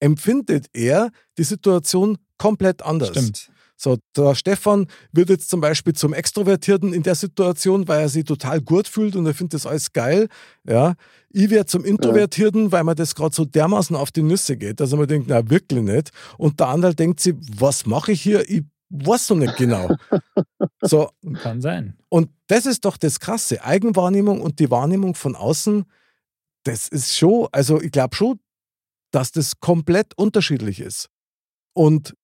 empfindet 0.00 0.66
er 0.72 1.10
die 1.38 1.44
Situation 1.44 2.18
komplett 2.38 2.82
anders. 2.82 3.10
Stimmt. 3.10 3.50
So, 3.82 3.98
der 4.16 4.36
Stefan 4.36 4.86
wird 5.10 5.28
jetzt 5.28 5.50
zum 5.50 5.60
Beispiel 5.60 5.92
zum 5.92 6.12
Extrovertierten 6.12 6.92
in 6.92 7.02
der 7.02 7.16
Situation, 7.16 7.88
weil 7.88 8.02
er 8.02 8.08
sich 8.08 8.24
total 8.24 8.60
gut 8.60 8.86
fühlt 8.86 9.16
und 9.16 9.26
er 9.26 9.34
findet 9.34 9.54
das 9.54 9.66
alles 9.66 9.92
geil. 9.92 10.28
Ja. 10.62 10.94
Ich 11.30 11.50
werde 11.50 11.66
zum 11.66 11.84
Introvertierten, 11.84 12.70
weil 12.70 12.84
mir 12.84 12.94
das 12.94 13.16
gerade 13.16 13.34
so 13.34 13.44
dermaßen 13.44 13.96
auf 13.96 14.12
die 14.12 14.22
Nüsse 14.22 14.56
geht, 14.56 14.78
dass 14.78 14.92
mir 14.92 15.08
denkt, 15.08 15.26
na 15.28 15.50
wirklich 15.50 15.82
nicht. 15.82 16.10
Und 16.38 16.60
der 16.60 16.68
andere 16.68 16.94
denkt 16.94 17.18
sich, 17.18 17.34
was 17.58 17.84
mache 17.84 18.12
ich 18.12 18.22
hier? 18.22 18.48
Ich 18.48 18.62
weiß 18.90 19.30
noch 19.30 19.38
nicht 19.38 19.56
genau. 19.56 19.96
so, 20.80 21.10
Kann 21.42 21.60
sein. 21.60 21.96
und 22.08 22.30
das 22.46 22.66
ist 22.66 22.84
doch 22.84 22.96
das 22.96 23.18
Krasse. 23.18 23.64
Eigenwahrnehmung 23.64 24.42
und 24.42 24.60
die 24.60 24.70
Wahrnehmung 24.70 25.16
von 25.16 25.34
außen, 25.34 25.86
das 26.62 26.86
ist 26.86 27.16
schon, 27.16 27.48
also 27.50 27.80
ich 27.80 27.90
glaube 27.90 28.14
schon, 28.14 28.38
dass 29.10 29.32
das 29.32 29.58
komplett 29.58 30.16
unterschiedlich 30.16 30.78
ist. 30.78 31.08
Und 31.74 32.14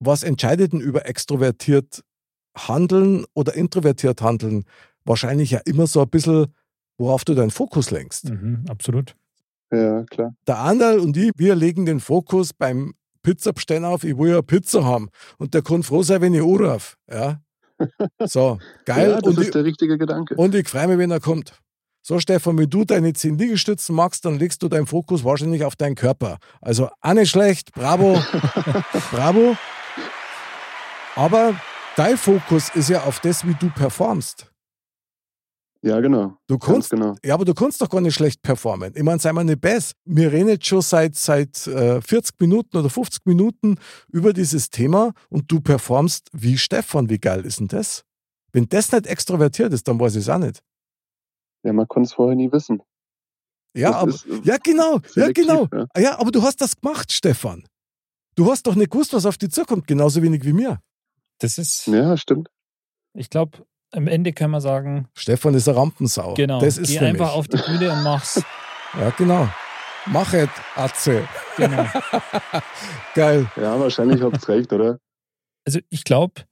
was 0.00 0.22
entscheidet 0.22 0.72
denn 0.72 0.80
über 0.80 1.06
extrovertiert 1.06 2.02
handeln 2.56 3.24
oder 3.34 3.54
introvertiert 3.54 4.22
handeln? 4.22 4.64
Wahrscheinlich 5.04 5.50
ja 5.50 5.60
immer 5.64 5.86
so 5.86 6.00
ein 6.02 6.08
bisschen, 6.08 6.46
worauf 6.98 7.24
du 7.24 7.34
deinen 7.34 7.50
Fokus 7.50 7.90
lenkst. 7.90 8.30
Mhm, 8.30 8.64
absolut. 8.68 9.14
Ja, 9.72 10.04
klar. 10.04 10.34
Der 10.46 10.58
Anderl 10.58 11.00
und 11.00 11.16
ich, 11.16 11.32
wir 11.36 11.54
legen 11.54 11.86
den 11.86 12.00
Fokus 12.00 12.52
beim 12.52 12.94
Pizzabestellen 13.22 13.84
auf, 13.84 14.04
ich 14.04 14.16
will 14.16 14.30
ja 14.30 14.42
Pizza 14.42 14.84
haben. 14.84 15.08
Und 15.38 15.54
der 15.54 15.62
kann 15.62 15.82
froh 15.82 16.02
sein, 16.02 16.20
wenn 16.20 16.34
ich 16.34 16.42
anrufe. 16.42 16.96
Ja. 17.10 17.40
So, 18.20 18.58
geil. 18.84 19.10
Ja, 19.10 19.20
das 19.20 19.24
und, 19.24 19.38
ist 19.38 19.46
ich, 19.46 19.50
der 19.50 19.64
richtige 19.64 19.98
Gedanke. 19.98 20.36
und 20.36 20.54
ich 20.54 20.68
freue 20.68 20.86
mich, 20.86 20.98
wenn 20.98 21.10
er 21.10 21.18
kommt. 21.18 21.58
So, 22.02 22.20
Stefan, 22.20 22.56
wenn 22.56 22.70
du 22.70 22.84
deine 22.84 23.12
10 23.12 23.36
Liegestützen 23.36 23.96
machst, 23.96 24.24
dann 24.24 24.38
legst 24.38 24.62
du 24.62 24.68
deinen 24.68 24.86
Fokus 24.86 25.24
wahrscheinlich 25.24 25.64
auf 25.64 25.74
deinen 25.74 25.96
Körper. 25.96 26.38
Also 26.60 26.88
auch 27.00 27.14
nicht 27.14 27.30
schlecht, 27.30 27.72
bravo, 27.72 28.22
bravo. 29.10 29.56
Aber 31.16 31.54
dein 31.96 32.16
Fokus 32.16 32.70
ist 32.74 32.88
ja 32.88 33.04
auf 33.04 33.20
das, 33.20 33.46
wie 33.46 33.54
du 33.54 33.70
performst. 33.70 34.50
Ja, 35.82 36.00
genau. 36.00 36.38
Du 36.46 36.58
kannst, 36.58 36.90
genau. 36.90 37.14
ja, 37.22 37.34
aber 37.34 37.44
du 37.44 37.52
kannst 37.52 37.80
doch 37.82 37.90
gar 37.90 38.00
nicht 38.00 38.14
schlecht 38.14 38.40
performen. 38.40 38.94
Ich 38.96 39.02
meine, 39.02 39.18
sei 39.18 39.32
mal 39.34 39.44
nicht 39.44 39.60
besser. 39.60 39.92
Wir 40.06 40.32
reden 40.32 40.48
jetzt 40.48 40.66
schon 40.66 40.80
seit, 40.80 41.14
seit 41.14 41.66
äh, 41.66 42.00
40 42.00 42.40
Minuten 42.40 42.78
oder 42.78 42.88
50 42.88 43.26
Minuten 43.26 43.76
über 44.08 44.32
dieses 44.32 44.70
Thema 44.70 45.12
und 45.28 45.52
du 45.52 45.60
performst 45.60 46.30
wie 46.32 46.56
Stefan. 46.56 47.10
Wie 47.10 47.18
geil 47.18 47.44
ist 47.44 47.60
denn 47.60 47.68
das? 47.68 48.02
Wenn 48.52 48.66
das 48.66 48.92
nicht 48.92 49.06
extrovertiert 49.06 49.74
ist, 49.74 49.86
dann 49.86 50.00
weiß 50.00 50.16
ich 50.16 50.22
es 50.22 50.28
auch 50.30 50.38
nicht. 50.38 50.62
Ja, 51.64 51.74
man 51.74 51.86
konnte 51.86 52.06
es 52.06 52.14
vorher 52.14 52.34
nie 52.34 52.50
wissen. 52.50 52.82
Ja, 53.76 53.90
Das 53.90 53.96
aber, 54.00 54.10
ist, 54.10 54.26
äh, 54.26 54.40
ja 54.42 54.56
genau, 54.62 55.00
ja, 55.16 55.32
genau. 55.32 55.68
ja. 55.70 55.86
Ja, 56.00 56.18
aber 56.18 56.30
du 56.30 56.42
hast 56.42 56.62
das 56.62 56.80
gemacht, 56.80 57.12
Stefan. 57.12 57.66
Du 58.36 58.50
hast 58.50 58.66
doch 58.66 58.74
nicht 58.74 58.90
gewusst, 58.90 59.12
was 59.12 59.26
auf 59.26 59.36
dich 59.36 59.50
zukommt, 59.50 59.86
genauso 59.86 60.22
wenig 60.22 60.44
wie 60.44 60.52
mir. 60.54 60.80
Das 61.44 61.58
ist, 61.58 61.86
Ja, 61.86 62.16
stimmt. 62.16 62.48
ich 63.16 63.30
glaube, 63.30 63.58
am 63.92 64.08
Ende 64.08 64.32
können 64.32 64.50
wir 64.52 64.60
sagen, 64.60 65.08
Stefan 65.14 65.54
ist 65.54 65.68
eine 65.68 65.76
Rampensau. 65.78 66.34
genau, 66.34 66.60
Das 66.60 66.78
ist 66.78 66.88
geh 66.90 66.98
für 66.98 67.06
einfach 67.06 67.26
mich. 67.28 67.34
auf 67.36 67.48
die 67.48 67.56
Bühne 67.58 67.92
und 67.92 68.02
mach's. 68.02 68.42
Ja, 68.98 69.10
genau. 69.10 69.48
Mach 70.06 70.32
es, 70.34 70.48
Atze. 70.76 71.26
Genau. 71.56 71.84
Geil. 73.14 73.50
Ja, 73.56 73.78
wahrscheinlich 73.80 74.22
habt 74.22 74.36
ihr 74.40 74.48
recht, 74.48 74.72
oder? 74.72 74.98
Also 75.66 75.80
ich 75.88 76.04
glaube, 76.04 76.42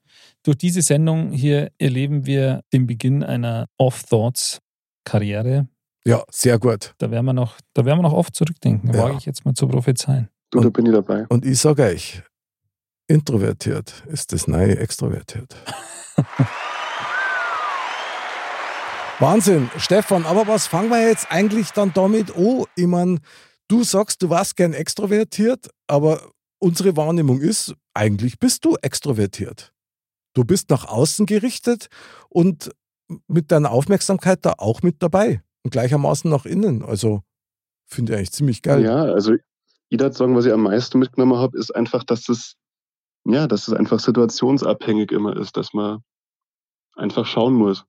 durch 0.43 0.57
diese 0.57 0.81
Sendung 0.81 1.31
hier 1.31 1.71
erleben 1.77 2.25
wir 2.25 2.61
den 2.73 2.85
Beginn 2.87 3.23
einer 3.23 3.67
Off-Thoughts-Karriere. 3.77 5.67
Ja, 6.05 6.23
sehr 6.29 6.59
gut. 6.59 6.93
Da 6.97 7.11
werden 7.11 7.25
wir 7.25 7.33
noch, 7.33 7.57
da 7.73 7.85
werden 7.85 7.99
wir 7.99 8.03
noch 8.03 8.13
oft 8.13 8.35
zurückdenken. 8.35 8.91
Da 8.91 8.97
Ja. 8.97 9.03
wage 9.05 9.17
ich 9.19 9.25
jetzt 9.25 9.45
mal 9.45 9.53
zu 9.53 9.67
prophezeien. 9.67 10.27
Du, 10.51 10.59
da 10.59 10.65
Und- 10.67 10.73
bin 10.73 10.85
ich 10.85 10.91
dabei. 10.91 11.25
Und 11.29 11.45
ich 11.45 11.59
sage 11.59 11.83
euch, 11.83 12.21
introvertiert 13.07 14.03
ist 14.07 14.31
das 14.33 14.47
neue 14.47 14.77
extrovertiert. 14.77 15.55
Wahnsinn, 19.19 19.69
Stefan, 19.77 20.25
aber 20.25 20.47
was 20.47 20.67
fangen 20.67 20.89
wir 20.89 21.07
jetzt 21.07 21.31
eigentlich 21.31 21.71
dann 21.71 21.93
damit 21.93 22.35
an? 22.35 22.65
Ich 22.75 22.87
meine, 22.87 23.19
du 23.67 23.83
sagst, 23.83 24.21
du 24.21 24.29
warst 24.29 24.55
gern 24.55 24.73
extrovertiert, 24.73 25.69
aber 25.87 26.31
unsere 26.59 26.97
Wahrnehmung 26.97 27.39
ist, 27.41 27.75
eigentlich 27.93 28.39
bist 28.39 28.65
du 28.65 28.75
extrovertiert. 28.81 29.73
Du 30.33 30.43
bist 30.43 30.69
nach 30.69 30.85
außen 30.85 31.25
gerichtet 31.25 31.87
und 32.29 32.71
mit 33.27 33.51
deiner 33.51 33.71
Aufmerksamkeit 33.71 34.39
da 34.45 34.53
auch 34.57 34.81
mit 34.81 35.03
dabei 35.03 35.43
und 35.63 35.71
gleichermaßen 35.71 36.29
nach 36.29 36.45
innen. 36.45 36.83
Also 36.83 37.21
finde 37.85 38.13
ich 38.13 38.17
eigentlich 38.17 38.31
ziemlich 38.31 38.61
geil. 38.61 38.83
Ja, 38.83 39.03
also 39.03 39.33
ich 39.33 39.99
würde 39.99 40.15
sagen, 40.15 40.35
was 40.35 40.45
ich 40.45 40.53
am 40.53 40.63
meisten 40.63 40.99
mitgenommen 40.99 41.37
habe, 41.37 41.57
ist 41.57 41.73
einfach, 41.75 42.03
dass 42.03 42.27
es, 42.29 42.55
ja, 43.25 43.47
dass 43.47 43.67
es 43.67 43.73
einfach 43.73 43.99
situationsabhängig 43.99 45.11
immer 45.11 45.35
ist, 45.37 45.57
dass 45.57 45.73
man 45.73 46.03
einfach 46.95 47.25
schauen 47.25 47.53
muss. 47.53 47.85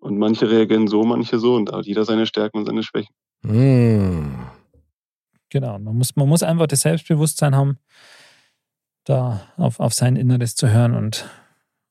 Und 0.00 0.18
manche 0.18 0.48
reagieren 0.48 0.86
so, 0.86 1.02
manche 1.02 1.38
so 1.38 1.56
und 1.56 1.66
da 1.66 1.78
hat 1.78 1.86
jeder 1.86 2.04
seine 2.04 2.26
Stärken 2.26 2.58
und 2.58 2.66
seine 2.66 2.82
Schwächen. 2.82 3.12
Mmh. 3.42 4.50
Genau. 5.50 5.78
Man 5.78 5.96
muss, 5.96 6.14
man 6.14 6.28
muss 6.28 6.42
einfach 6.42 6.66
das 6.66 6.82
Selbstbewusstsein 6.82 7.56
haben, 7.56 7.78
da 9.04 9.48
auf, 9.56 9.80
auf 9.80 9.94
sein 9.94 10.16
Inneres 10.16 10.54
zu 10.54 10.68
hören 10.70 10.94
und, 10.94 11.28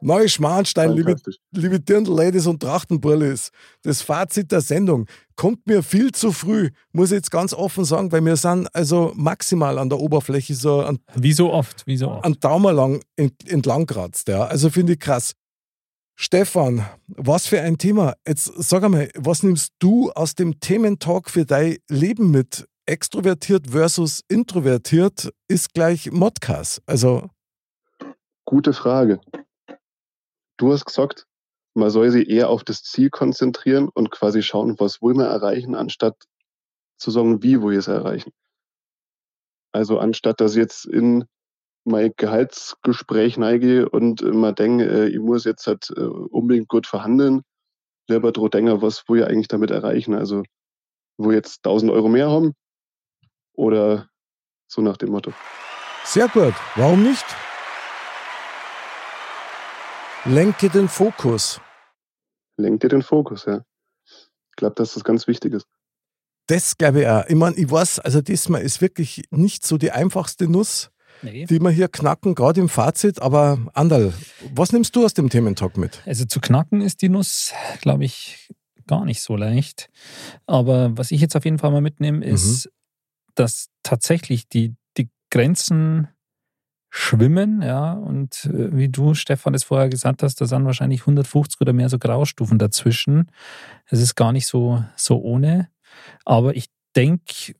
Neuschmarnstein, 0.00 0.92
liebe, 0.92 1.16
liebe 1.52 1.80
Dirndl-Ladies 1.80 2.46
und 2.46 2.60
Trachtenburlis. 2.62 3.50
Das 3.82 4.02
Fazit 4.02 4.52
der 4.52 4.60
Sendung 4.60 5.06
kommt 5.36 5.66
mir 5.66 5.82
viel 5.82 6.12
zu 6.12 6.32
früh, 6.32 6.70
muss 6.92 7.10
ich 7.10 7.16
jetzt 7.16 7.30
ganz 7.30 7.52
offen 7.54 7.84
sagen, 7.84 8.12
weil 8.12 8.24
wir 8.24 8.36
sind 8.36 8.68
also 8.74 9.12
maximal 9.14 9.78
an 9.78 9.88
der 9.88 9.98
Oberfläche 9.98 10.54
so 10.54 10.80
an 10.80 10.98
Wie 11.14 11.32
so 11.32 11.52
oft, 11.52 11.86
wie 11.86 11.96
so 11.96 12.10
oft. 12.10 12.24
einen 12.24 12.38
Daumen 12.40 12.74
lang 12.74 13.00
ent, 13.16 13.48
entlang 13.48 13.86
kratzt. 13.86 14.28
Ja. 14.28 14.44
Also 14.46 14.70
finde 14.70 14.94
ich 14.94 15.00
krass. 15.00 15.32
Stefan, 16.20 16.84
was 17.06 17.46
für 17.46 17.60
ein 17.60 17.78
Thema. 17.78 18.14
Jetzt 18.26 18.50
sag 18.56 18.82
einmal, 18.82 19.08
was 19.14 19.44
nimmst 19.44 19.72
du 19.78 20.10
aus 20.10 20.34
dem 20.34 20.58
Thementalk 20.58 21.30
für 21.30 21.44
dein 21.44 21.76
Leben 21.88 22.30
mit? 22.30 22.66
Extrovertiert 22.86 23.68
versus 23.70 24.22
introvertiert 24.28 25.30
ist 25.46 25.74
gleich 25.74 26.10
Modcast. 26.10 26.80
Also, 26.86 27.28
Gute 28.46 28.72
Frage. 28.72 29.20
Du 30.58 30.72
hast 30.72 30.84
gesagt, 30.84 31.26
man 31.74 31.90
soll 31.90 32.10
sich 32.10 32.28
eher 32.28 32.50
auf 32.50 32.64
das 32.64 32.82
Ziel 32.82 33.08
konzentrieren 33.08 33.88
und 33.88 34.10
quasi 34.10 34.42
schauen, 34.42 34.78
was 34.78 35.00
will 35.00 35.14
man 35.14 35.26
erreichen, 35.26 35.74
anstatt 35.74 36.16
zu 36.98 37.10
sagen, 37.10 37.42
wie 37.42 37.60
wir 37.60 37.78
es 37.78 37.86
erreichen. 37.86 38.32
Also 39.72 39.98
anstatt 39.98 40.40
dass 40.40 40.52
ich 40.52 40.58
jetzt 40.58 40.84
in 40.84 41.24
mein 41.84 42.12
Gehaltsgespräch 42.16 43.38
neige 43.38 43.88
und 43.88 44.22
mal 44.22 44.52
denke, 44.52 44.84
äh, 44.84 45.08
ich 45.08 45.20
muss 45.20 45.44
jetzt 45.44 45.66
halt 45.66 45.90
äh, 45.96 46.00
unbedingt 46.00 46.68
gut 46.68 46.86
verhandeln, 46.86 47.42
lieber 48.08 48.32
dro 48.32 48.48
denke, 48.48 48.82
was 48.82 49.04
wir 49.08 49.28
eigentlich 49.28 49.48
damit 49.48 49.70
erreichen. 49.70 50.14
Also 50.14 50.42
wo 51.18 51.32
jetzt 51.32 51.64
1000 51.64 51.90
Euro 51.92 52.08
mehr 52.08 52.30
haben 52.30 52.54
oder 53.54 54.08
so 54.68 54.82
nach 54.82 54.96
dem 54.96 55.10
Motto. 55.10 55.32
Sehr 56.04 56.28
gut. 56.28 56.54
Warum 56.76 57.02
nicht? 57.02 57.24
Lenke 60.24 60.68
den 60.68 60.88
Fokus. 60.88 61.60
Lenk 62.56 62.80
dir 62.80 62.88
den 62.88 63.02
Fokus, 63.02 63.44
ja. 63.46 63.62
Ich 64.04 64.56
glaube, 64.56 64.74
dass 64.74 64.94
das 64.94 65.04
ganz 65.04 65.26
wichtig 65.26 65.54
ist. 65.54 65.66
Das 66.48 66.76
glaube 66.76 67.02
ich 67.02 67.06
auch. 67.06 67.24
Ich 67.28 67.34
meine, 67.36 67.56
ich 67.56 67.70
weiß, 67.70 68.00
also 68.00 68.20
diesmal 68.20 68.62
ist 68.62 68.80
wirklich 68.80 69.24
nicht 69.30 69.64
so 69.66 69.76
die 69.78 69.92
einfachste 69.92 70.48
Nuss, 70.48 70.90
Nee. 71.20 71.46
die 71.46 71.58
wir 71.60 71.70
hier 71.70 71.88
knacken, 71.88 72.34
gerade 72.36 72.60
im 72.60 72.68
Fazit. 72.68 73.20
Aber 73.20 73.58
Andal, 73.74 74.12
was 74.54 74.72
nimmst 74.72 74.94
du 74.96 75.04
aus 75.04 75.14
dem 75.14 75.28
Thementalk 75.30 75.76
mit? 75.76 76.00
Also 76.06 76.24
zu 76.24 76.40
knacken 76.40 76.80
ist 76.80 77.02
die 77.02 77.08
Nuss, 77.08 77.52
glaube 77.80 78.04
ich, 78.04 78.50
gar 78.86 79.04
nicht 79.04 79.20
so 79.22 79.34
leicht. 79.36 79.90
Aber 80.46 80.96
was 80.96 81.10
ich 81.10 81.20
jetzt 81.20 81.34
auf 81.36 81.44
jeden 81.44 81.58
Fall 81.58 81.70
mal 81.72 81.80
mitnehme, 81.80 82.24
ist, 82.24 82.70
dass 83.34 83.68
tatsächlich 83.82 84.48
die, 84.48 84.74
die 84.96 85.10
Grenzen 85.30 86.08
schwimmen, 86.98 87.62
ja, 87.62 87.92
und 87.92 88.46
äh, 88.46 88.76
wie 88.76 88.88
du, 88.88 89.14
Stefan, 89.14 89.54
es 89.54 89.62
vorher 89.62 89.88
gesagt 89.88 90.22
hast, 90.22 90.40
da 90.40 90.46
sind 90.46 90.64
wahrscheinlich 90.64 91.02
150 91.02 91.60
oder 91.60 91.72
mehr 91.72 91.88
so 91.88 91.98
Graustufen 91.98 92.58
dazwischen. 92.58 93.30
Es 93.86 94.00
ist 94.00 94.16
gar 94.16 94.32
nicht 94.32 94.46
so, 94.46 94.82
so 94.96 95.20
ohne. 95.20 95.68
Aber 96.24 96.56
ich 96.56 96.66
denke, 96.96 97.54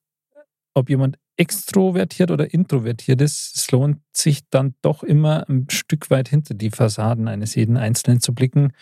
ob 0.74 0.90
jemand 0.90 1.18
extrovertiert 1.36 2.32
oder 2.32 2.52
introvertiert 2.52 3.20
ist, 3.20 3.56
es 3.56 3.70
lohnt 3.70 4.00
sich 4.12 4.48
dann 4.50 4.74
doch 4.82 5.04
immer 5.04 5.48
ein 5.48 5.66
Stück 5.70 6.10
weit 6.10 6.28
hinter 6.28 6.54
die 6.54 6.70
Fassaden 6.70 7.28
eines 7.28 7.54
jeden 7.54 7.76
Einzelnen 7.76 8.20
zu 8.20 8.34
blicken, 8.34 8.72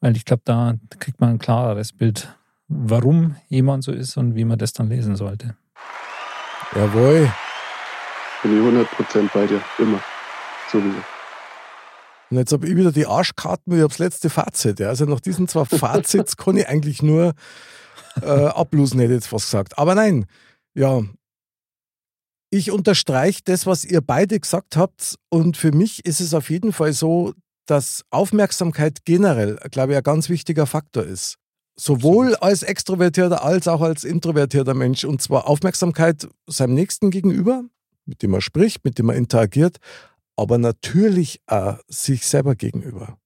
weil 0.00 0.16
ich 0.16 0.24
glaube, 0.24 0.42
da 0.44 0.74
kriegt 0.98 1.20
man 1.20 1.30
ein 1.30 1.38
klareres 1.38 1.92
Bild, 1.92 2.36
warum 2.66 3.36
jemand 3.48 3.84
so 3.84 3.92
ist 3.92 4.16
und 4.16 4.34
wie 4.34 4.44
man 4.44 4.58
das 4.58 4.72
dann 4.72 4.88
lesen 4.88 5.14
sollte. 5.14 5.56
Jawohl. 6.74 7.30
Bin 8.44 8.58
ich 8.58 8.86
100% 8.86 9.30
bei 9.32 9.46
dir. 9.46 9.62
Immer. 9.78 10.00
Sowieso. 10.70 10.98
Und 12.30 12.36
jetzt 12.36 12.52
habe 12.52 12.68
ich 12.68 12.76
wieder 12.76 12.92
die 12.92 13.06
Arschkarten 13.06 13.74
wie 13.74 13.82
aufs 13.82 13.98
letzte 13.98 14.28
Fazit. 14.28 14.80
Ja. 14.80 14.88
Also 14.88 15.06
nach 15.06 15.20
diesen 15.20 15.48
zwei 15.48 15.64
Fazits 15.78 16.36
kann 16.36 16.58
ich 16.58 16.68
eigentlich 16.68 17.02
nur 17.02 17.32
äh, 18.20 18.26
ablosen, 18.26 19.00
hätte 19.00 19.12
ich 19.12 19.18
jetzt 19.18 19.28
fast 19.28 19.46
gesagt. 19.46 19.78
Aber 19.78 19.94
nein, 19.94 20.26
ja. 20.74 21.02
Ich 22.50 22.70
unterstreiche 22.70 23.40
das, 23.44 23.66
was 23.66 23.84
ihr 23.86 24.02
beide 24.02 24.38
gesagt 24.38 24.76
habt. 24.76 25.16
Und 25.30 25.56
für 25.56 25.72
mich 25.72 26.04
ist 26.04 26.20
es 26.20 26.34
auf 26.34 26.50
jeden 26.50 26.74
Fall 26.74 26.92
so, 26.92 27.32
dass 27.64 28.04
Aufmerksamkeit 28.10 29.06
generell, 29.06 29.56
glaube 29.70 29.92
ich, 29.92 29.96
ein 29.96 30.04
ganz 30.04 30.28
wichtiger 30.28 30.66
Faktor 30.66 31.04
ist. 31.04 31.36
Sowohl 31.76 32.36
als 32.36 32.62
extrovertierter 32.62 33.42
als 33.42 33.68
auch 33.68 33.80
als 33.80 34.04
introvertierter 34.04 34.74
Mensch. 34.74 35.04
Und 35.04 35.22
zwar 35.22 35.48
Aufmerksamkeit 35.48 36.28
seinem 36.46 36.74
Nächsten 36.74 37.10
gegenüber, 37.10 37.64
mit 38.06 38.22
dem 38.22 38.34
er 38.34 38.40
spricht, 38.40 38.84
mit 38.84 38.98
dem 38.98 39.08
er 39.08 39.16
interagiert, 39.16 39.78
aber 40.36 40.58
natürlich 40.58 41.40
auch 41.46 41.78
sich 41.88 42.26
selber 42.26 42.54
gegenüber. 42.54 43.18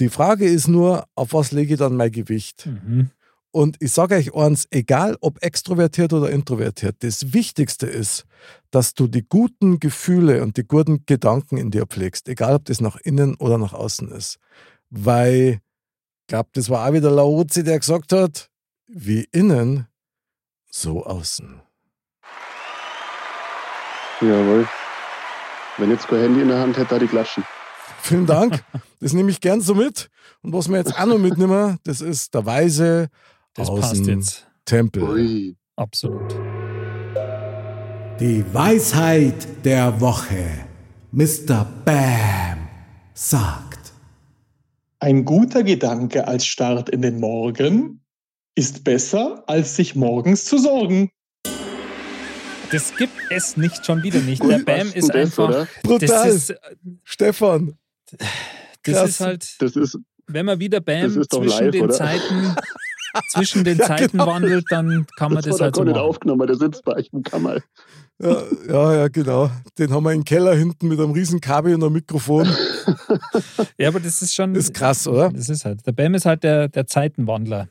Die 0.00 0.08
Frage 0.08 0.46
ist 0.46 0.66
nur, 0.66 1.06
auf 1.14 1.32
was 1.32 1.52
lege 1.52 1.74
ich 1.74 1.78
dann 1.78 1.96
mein 1.96 2.10
Gewicht? 2.10 2.66
Mhm. 2.66 3.10
Und 3.52 3.76
ich 3.78 3.92
sage 3.92 4.16
euch 4.16 4.34
eins, 4.34 4.66
egal 4.72 5.16
ob 5.20 5.40
extrovertiert 5.40 6.12
oder 6.12 6.28
introvertiert, 6.28 6.96
das 7.04 7.32
Wichtigste 7.32 7.86
ist, 7.86 8.24
dass 8.72 8.94
du 8.94 9.06
die 9.06 9.24
guten 9.24 9.78
Gefühle 9.78 10.42
und 10.42 10.56
die 10.56 10.66
guten 10.66 11.06
Gedanken 11.06 11.56
in 11.56 11.70
dir 11.70 11.86
pflegst, 11.86 12.28
egal 12.28 12.56
ob 12.56 12.64
das 12.64 12.80
nach 12.80 12.96
innen 12.96 13.36
oder 13.36 13.56
nach 13.56 13.72
außen 13.72 14.10
ist. 14.10 14.38
Weil, 14.90 15.60
ich 16.22 16.26
glaube, 16.26 16.48
das 16.54 16.68
war 16.68 16.88
auch 16.88 16.94
wieder 16.94 17.12
Laozi, 17.12 17.62
der 17.62 17.78
gesagt 17.78 18.12
hat, 18.12 18.50
wie 18.88 19.28
innen, 19.30 19.86
so 20.68 21.04
außen. 21.04 21.62
Jawohl. 24.20 24.66
Wenn 25.78 25.90
jetzt 25.90 26.08
kein 26.08 26.20
Handy 26.20 26.42
in 26.42 26.48
der 26.48 26.60
Hand 26.60 26.76
hätte, 26.76 26.90
da 26.90 26.98
die 26.98 27.06
klatschen. 27.06 27.44
Vielen 28.00 28.26
Dank. 28.26 28.62
Das 29.00 29.12
nehme 29.12 29.30
ich 29.30 29.40
gern 29.40 29.60
so 29.60 29.74
mit. 29.74 30.08
Und 30.42 30.52
was 30.52 30.68
wir 30.68 30.76
jetzt 30.76 30.98
auch 30.98 31.06
noch 31.06 31.18
mitnehmen, 31.18 31.78
das 31.84 32.00
ist 32.00 32.34
der 32.34 32.46
Weise 32.46 33.08
Das 33.54 33.68
aus 33.68 33.80
passt 33.80 34.06
dem 34.06 34.18
jetzt. 34.18 34.46
Tempel. 34.64 35.02
Ui. 35.02 35.56
Absolut. 35.76 36.34
Die 38.20 38.44
Weisheit 38.52 39.64
der 39.64 40.00
Woche. 40.00 40.66
Mr. 41.10 41.66
Bam 41.84 42.68
sagt. 43.14 43.92
Ein 45.00 45.24
guter 45.24 45.64
Gedanke 45.64 46.28
als 46.28 46.46
Start 46.46 46.88
in 46.88 47.02
den 47.02 47.18
Morgen 47.20 48.00
ist 48.54 48.84
besser, 48.84 49.42
als 49.46 49.76
sich 49.76 49.96
morgens 49.96 50.44
zu 50.44 50.58
sorgen. 50.58 51.10
Das 52.70 52.96
gibt 52.96 53.12
es 53.30 53.56
nicht 53.56 53.84
schon 53.86 54.02
wieder 54.02 54.20
nicht. 54.20 54.42
Der 54.42 54.58
Bam 54.58 54.88
ist 54.92 55.08
das, 55.08 55.16
einfach. 55.16 55.48
oder? 55.48 55.68
Brutal. 55.82 56.08
Das 56.08 56.26
ist, 56.34 56.54
Stefan, 57.04 57.76
das 58.10 58.18
Krass. 58.82 59.10
ist 59.10 59.20
halt, 59.20 59.56
Das 59.60 59.76
ist, 59.76 59.98
wenn 60.26 60.46
man 60.46 60.58
wieder 60.58 60.80
Das 60.80 60.84
Bam 60.84 61.10
zwischen 61.10 61.64
live, 61.64 61.70
den 61.72 61.82
oder? 61.84 61.94
Zeiten, 61.94 62.56
zwischen 63.30 63.64
den 63.64 63.78
Ja, 63.78 63.86
Zeiten 63.86 64.12
genau. 64.12 64.26
wandelt, 64.26 64.64
dann 64.70 65.06
kann 65.16 65.32
man 65.32 65.42
das, 65.42 65.52
das, 65.52 65.60
halt 65.60 65.74
so 65.76 65.82
gar 65.82 65.86
nicht 65.86 65.94
machen. 65.96 66.06
aufgenommen, 66.08 66.46
der 66.46 66.56
sitzt 66.56 66.84
bei 66.84 66.96
euch 66.96 67.08
im 67.12 67.22
Kammer. 67.22 67.58
Ja, 68.20 68.42
ja, 68.68 68.94
ja, 68.96 69.08
genau. 69.08 69.50
Den 69.78 69.92
haben 69.92 70.04
wir 70.04 70.12
im 70.12 70.24
Keller 70.24 70.54
hinten 70.54 70.86
mit 70.88 71.00
einem 71.00 71.10
riesen 71.10 71.40
Kabel 71.40 71.74
und 71.74 71.82
einem 71.82 71.92
Mikrofon. 71.92 72.48
Ja, 73.78 73.88
aber 73.88 73.98
das 74.00 74.20
ist 74.22 74.34
schon. 74.34 74.54
Ist 74.54 74.74
krass, 74.74 75.06
oder? 75.08 75.30
Das 75.30 75.48
ist 75.48 75.64
halt. 75.64 75.84
Der 75.86 75.92
Bam 75.92 76.14
ist 76.14 76.26
halt 76.26 76.42
der, 76.44 76.68
der 76.68 76.86
Zeitenwandler. 76.86 77.68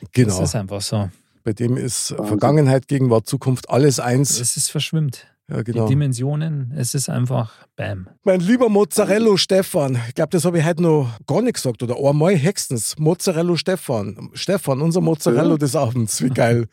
Das 0.00 0.10
Genau. 0.12 0.42
ist 0.42 0.54
einfach 0.54 0.80
so. 0.80 1.08
Bei 1.46 1.52
dem 1.52 1.76
ist 1.76 2.10
Wahnsinn. 2.10 2.26
Vergangenheit, 2.26 2.88
Gegenwart, 2.88 3.28
Zukunft 3.28 3.70
alles 3.70 4.00
eins. 4.00 4.40
Es 4.40 4.56
ist 4.56 4.68
verschwimmt. 4.68 5.28
Ja, 5.48 5.58
Die 5.58 5.72
genau. 5.72 5.86
Dimensionen, 5.86 6.72
es 6.76 6.92
ist 6.92 7.08
einfach 7.08 7.52
Bam. 7.76 8.08
Mein 8.24 8.40
lieber 8.40 8.68
Mozzarella 8.68 9.38
Stefan, 9.38 9.96
ich 10.08 10.14
glaube, 10.16 10.30
das 10.30 10.44
habe 10.44 10.58
ich 10.58 10.64
heute 10.64 10.82
noch 10.82 11.08
gar 11.24 11.42
nicht 11.42 11.54
gesagt 11.54 11.84
oder 11.84 11.94
einmal 12.04 12.36
höchstens. 12.36 12.98
Mozzarella 12.98 13.56
Stefan. 13.56 14.30
Stefan, 14.32 14.80
unser 14.82 15.00
Mozzarella 15.00 15.50
Ja. 15.50 15.56
des 15.56 15.76
Abends. 15.76 16.20
Wie 16.20 16.30
geil. 16.30 16.66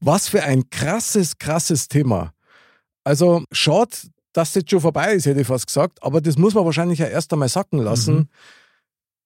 Was 0.00 0.26
für 0.28 0.42
ein 0.42 0.68
krasses, 0.70 1.38
krasses 1.38 1.86
Thema. 1.86 2.32
Also, 3.04 3.44
schade, 3.52 3.92
dass 4.32 4.48
das 4.48 4.54
jetzt 4.56 4.70
schon 4.72 4.80
vorbei 4.80 5.12
ist, 5.14 5.26
hätte 5.26 5.40
ich 5.42 5.46
fast 5.46 5.68
gesagt, 5.68 6.02
aber 6.02 6.20
das 6.20 6.36
muss 6.36 6.52
man 6.52 6.64
wahrscheinlich 6.64 6.98
ja 6.98 7.06
erst 7.06 7.32
einmal 7.32 7.48
sacken 7.48 7.78
lassen. 7.78 8.14
Mhm. 8.16 8.28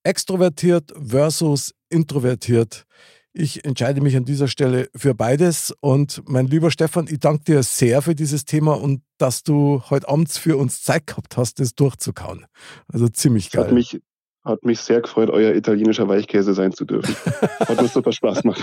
Extrovertiert 0.02 0.92
versus 1.02 1.72
introvertiert. 1.88 2.84
Ich 3.32 3.64
entscheide 3.64 4.00
mich 4.00 4.16
an 4.16 4.24
dieser 4.24 4.48
Stelle 4.48 4.88
für 4.94 5.14
beides. 5.14 5.72
Und 5.80 6.22
mein 6.28 6.46
lieber 6.48 6.70
Stefan, 6.70 7.06
ich 7.08 7.20
danke 7.20 7.44
dir 7.44 7.62
sehr 7.62 8.02
für 8.02 8.14
dieses 8.16 8.44
Thema 8.44 8.74
und 8.74 9.02
dass 9.18 9.44
du 9.44 9.82
heute 9.88 10.08
abends 10.08 10.36
für 10.36 10.56
uns 10.56 10.82
Zeit 10.82 11.06
gehabt 11.06 11.36
hast, 11.36 11.60
das 11.60 11.74
durchzukauen. 11.74 12.46
Also 12.88 13.08
ziemlich 13.08 13.48
Es 13.48 13.54
hat 13.56 13.66
geil. 13.66 13.74
mich, 13.74 14.00
hat 14.44 14.64
mich 14.64 14.80
sehr 14.80 15.00
gefreut, 15.00 15.30
euer 15.30 15.54
italienischer 15.54 16.08
Weichkäse 16.08 16.54
sein 16.54 16.72
zu 16.72 16.84
dürfen. 16.84 17.14
Hat 17.60 17.80
mir 17.80 17.88
super 17.88 18.10
Spaß 18.10 18.42
gemacht. 18.42 18.60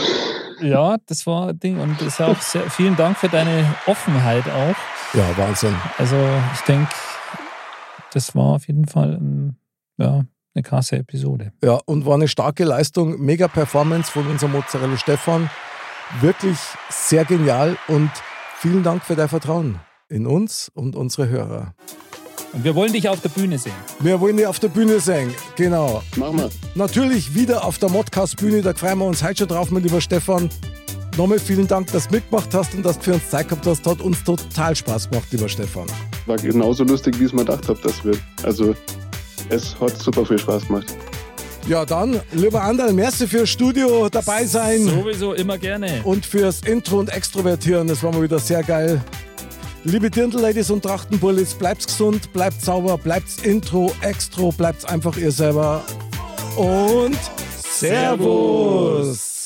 Ja, 0.59 0.97
das 1.05 1.25
war 1.27 1.49
ein 1.49 1.59
Ding. 1.59 1.79
Und 1.79 2.01
ist 2.01 2.19
auch 2.19 2.41
sehr, 2.41 2.69
vielen 2.69 2.95
Dank 2.95 3.15
für 3.17 3.29
deine 3.29 3.75
Offenheit 3.85 4.43
auch. 4.49 4.75
Ja, 5.13 5.37
Wahnsinn. 5.37 5.75
Also 5.97 6.17
ich 6.55 6.61
denke, 6.61 6.89
das 8.11 8.35
war 8.35 8.55
auf 8.55 8.67
jeden 8.67 8.87
Fall 8.87 9.13
ein, 9.13 9.57
ja, 9.97 10.25
eine 10.57 10.63
krasse 10.63 10.97
Episode. 10.97 11.53
Ja, 11.63 11.79
und 11.85 12.05
war 12.05 12.15
eine 12.15 12.27
starke 12.27 12.63
Leistung, 12.63 13.21
mega 13.21 13.47
Performance 13.47 14.11
von 14.11 14.27
unserem 14.27 14.53
Mozzarella 14.53 14.97
Stefan. 14.97 15.49
Wirklich 16.19 16.57
sehr 16.89 17.25
genial 17.25 17.77
und 17.87 18.09
vielen 18.57 18.81
Dank 18.81 19.03
für 19.03 19.15
dein 19.15 19.29
Vertrauen 19.29 19.79
in 20.09 20.25
uns 20.25 20.71
und 20.73 20.95
unsere 20.95 21.29
Hörer. 21.29 21.73
Und 22.53 22.63
wir 22.63 22.73
wollen 22.75 22.93
dich 22.93 23.07
auf 23.07 23.21
der 23.21 23.29
Bühne 23.29 23.59
sehen. 23.59 23.73
Wir 23.99 24.19
wollen 24.19 24.37
dich 24.37 24.47
auf 24.47 24.59
der 24.59 24.69
Bühne 24.69 24.99
sehen, 24.99 25.33
genau. 25.55 26.01
Machen 26.15 26.39
wir. 26.39 26.49
Natürlich 26.75 27.35
wieder 27.35 27.65
auf 27.65 27.77
der 27.77 27.89
Modcast-Bühne, 27.89 28.61
da 28.61 28.73
freuen 28.73 28.97
wir 28.99 29.05
uns 29.05 29.21
heute 29.21 29.39
schon 29.39 29.49
drauf, 29.49 29.69
mein 29.69 29.83
lieber 29.83 30.01
Stefan. 30.01 30.49
Nochmal 31.17 31.39
vielen 31.39 31.67
Dank, 31.67 31.91
dass 31.91 32.07
du 32.07 32.15
mitgemacht 32.15 32.53
hast 32.53 32.73
und 32.73 32.83
dass 32.83 32.97
du 32.97 33.05
für 33.05 33.13
uns 33.15 33.29
Zeit 33.29 33.49
gehabt 33.49 33.65
hast. 33.65 33.85
Hat 33.85 34.01
uns 34.01 34.23
total 34.23 34.75
Spaß 34.75 35.09
gemacht, 35.09 35.27
lieber 35.31 35.49
Stefan. 35.49 35.87
War 36.25 36.37
genauso 36.37 36.83
lustig, 36.83 37.19
wie 37.19 37.25
es 37.25 37.33
mir 37.33 37.39
gedacht 37.43 37.67
habe, 37.67 37.79
das 37.83 38.03
wird. 38.03 38.19
Also, 38.43 38.75
es 39.49 39.79
hat 39.79 39.97
super 39.97 40.25
viel 40.25 40.39
Spaß 40.39 40.67
gemacht. 40.67 40.95
Ja, 41.67 41.85
dann, 41.85 42.21
lieber 42.31 42.61
Anderl, 42.61 42.93
merci 42.93 43.27
fürs 43.27 43.49
Studio 43.49 44.07
dabei 44.09 44.45
sein 44.45 44.83
Sowieso 44.85 45.33
immer 45.33 45.57
gerne. 45.57 46.01
und 46.05 46.25
fürs 46.25 46.61
Intro 46.61 46.99
und 46.99 47.09
Extrovertieren. 47.09 47.87
Das 47.87 48.01
war 48.03 48.13
mal 48.13 48.21
wieder 48.21 48.39
sehr 48.39 48.63
geil. 48.63 49.01
Liebe 49.83 50.09
Dirndl-Ladies 50.09 50.69
und 50.71 50.83
Trachtenbullis, 50.83 51.53
bleibt's 51.53 51.87
gesund, 51.87 52.31
bleibt 52.33 52.61
sauber, 52.61 52.97
bleibt's 52.97 53.37
Intro, 53.43 53.93
Extro, 54.01 54.51
bleibt's 54.51 54.85
einfach 54.85 55.17
ihr 55.17 55.31
selber. 55.31 55.83
Und 56.55 57.17
Servus. 57.57 59.36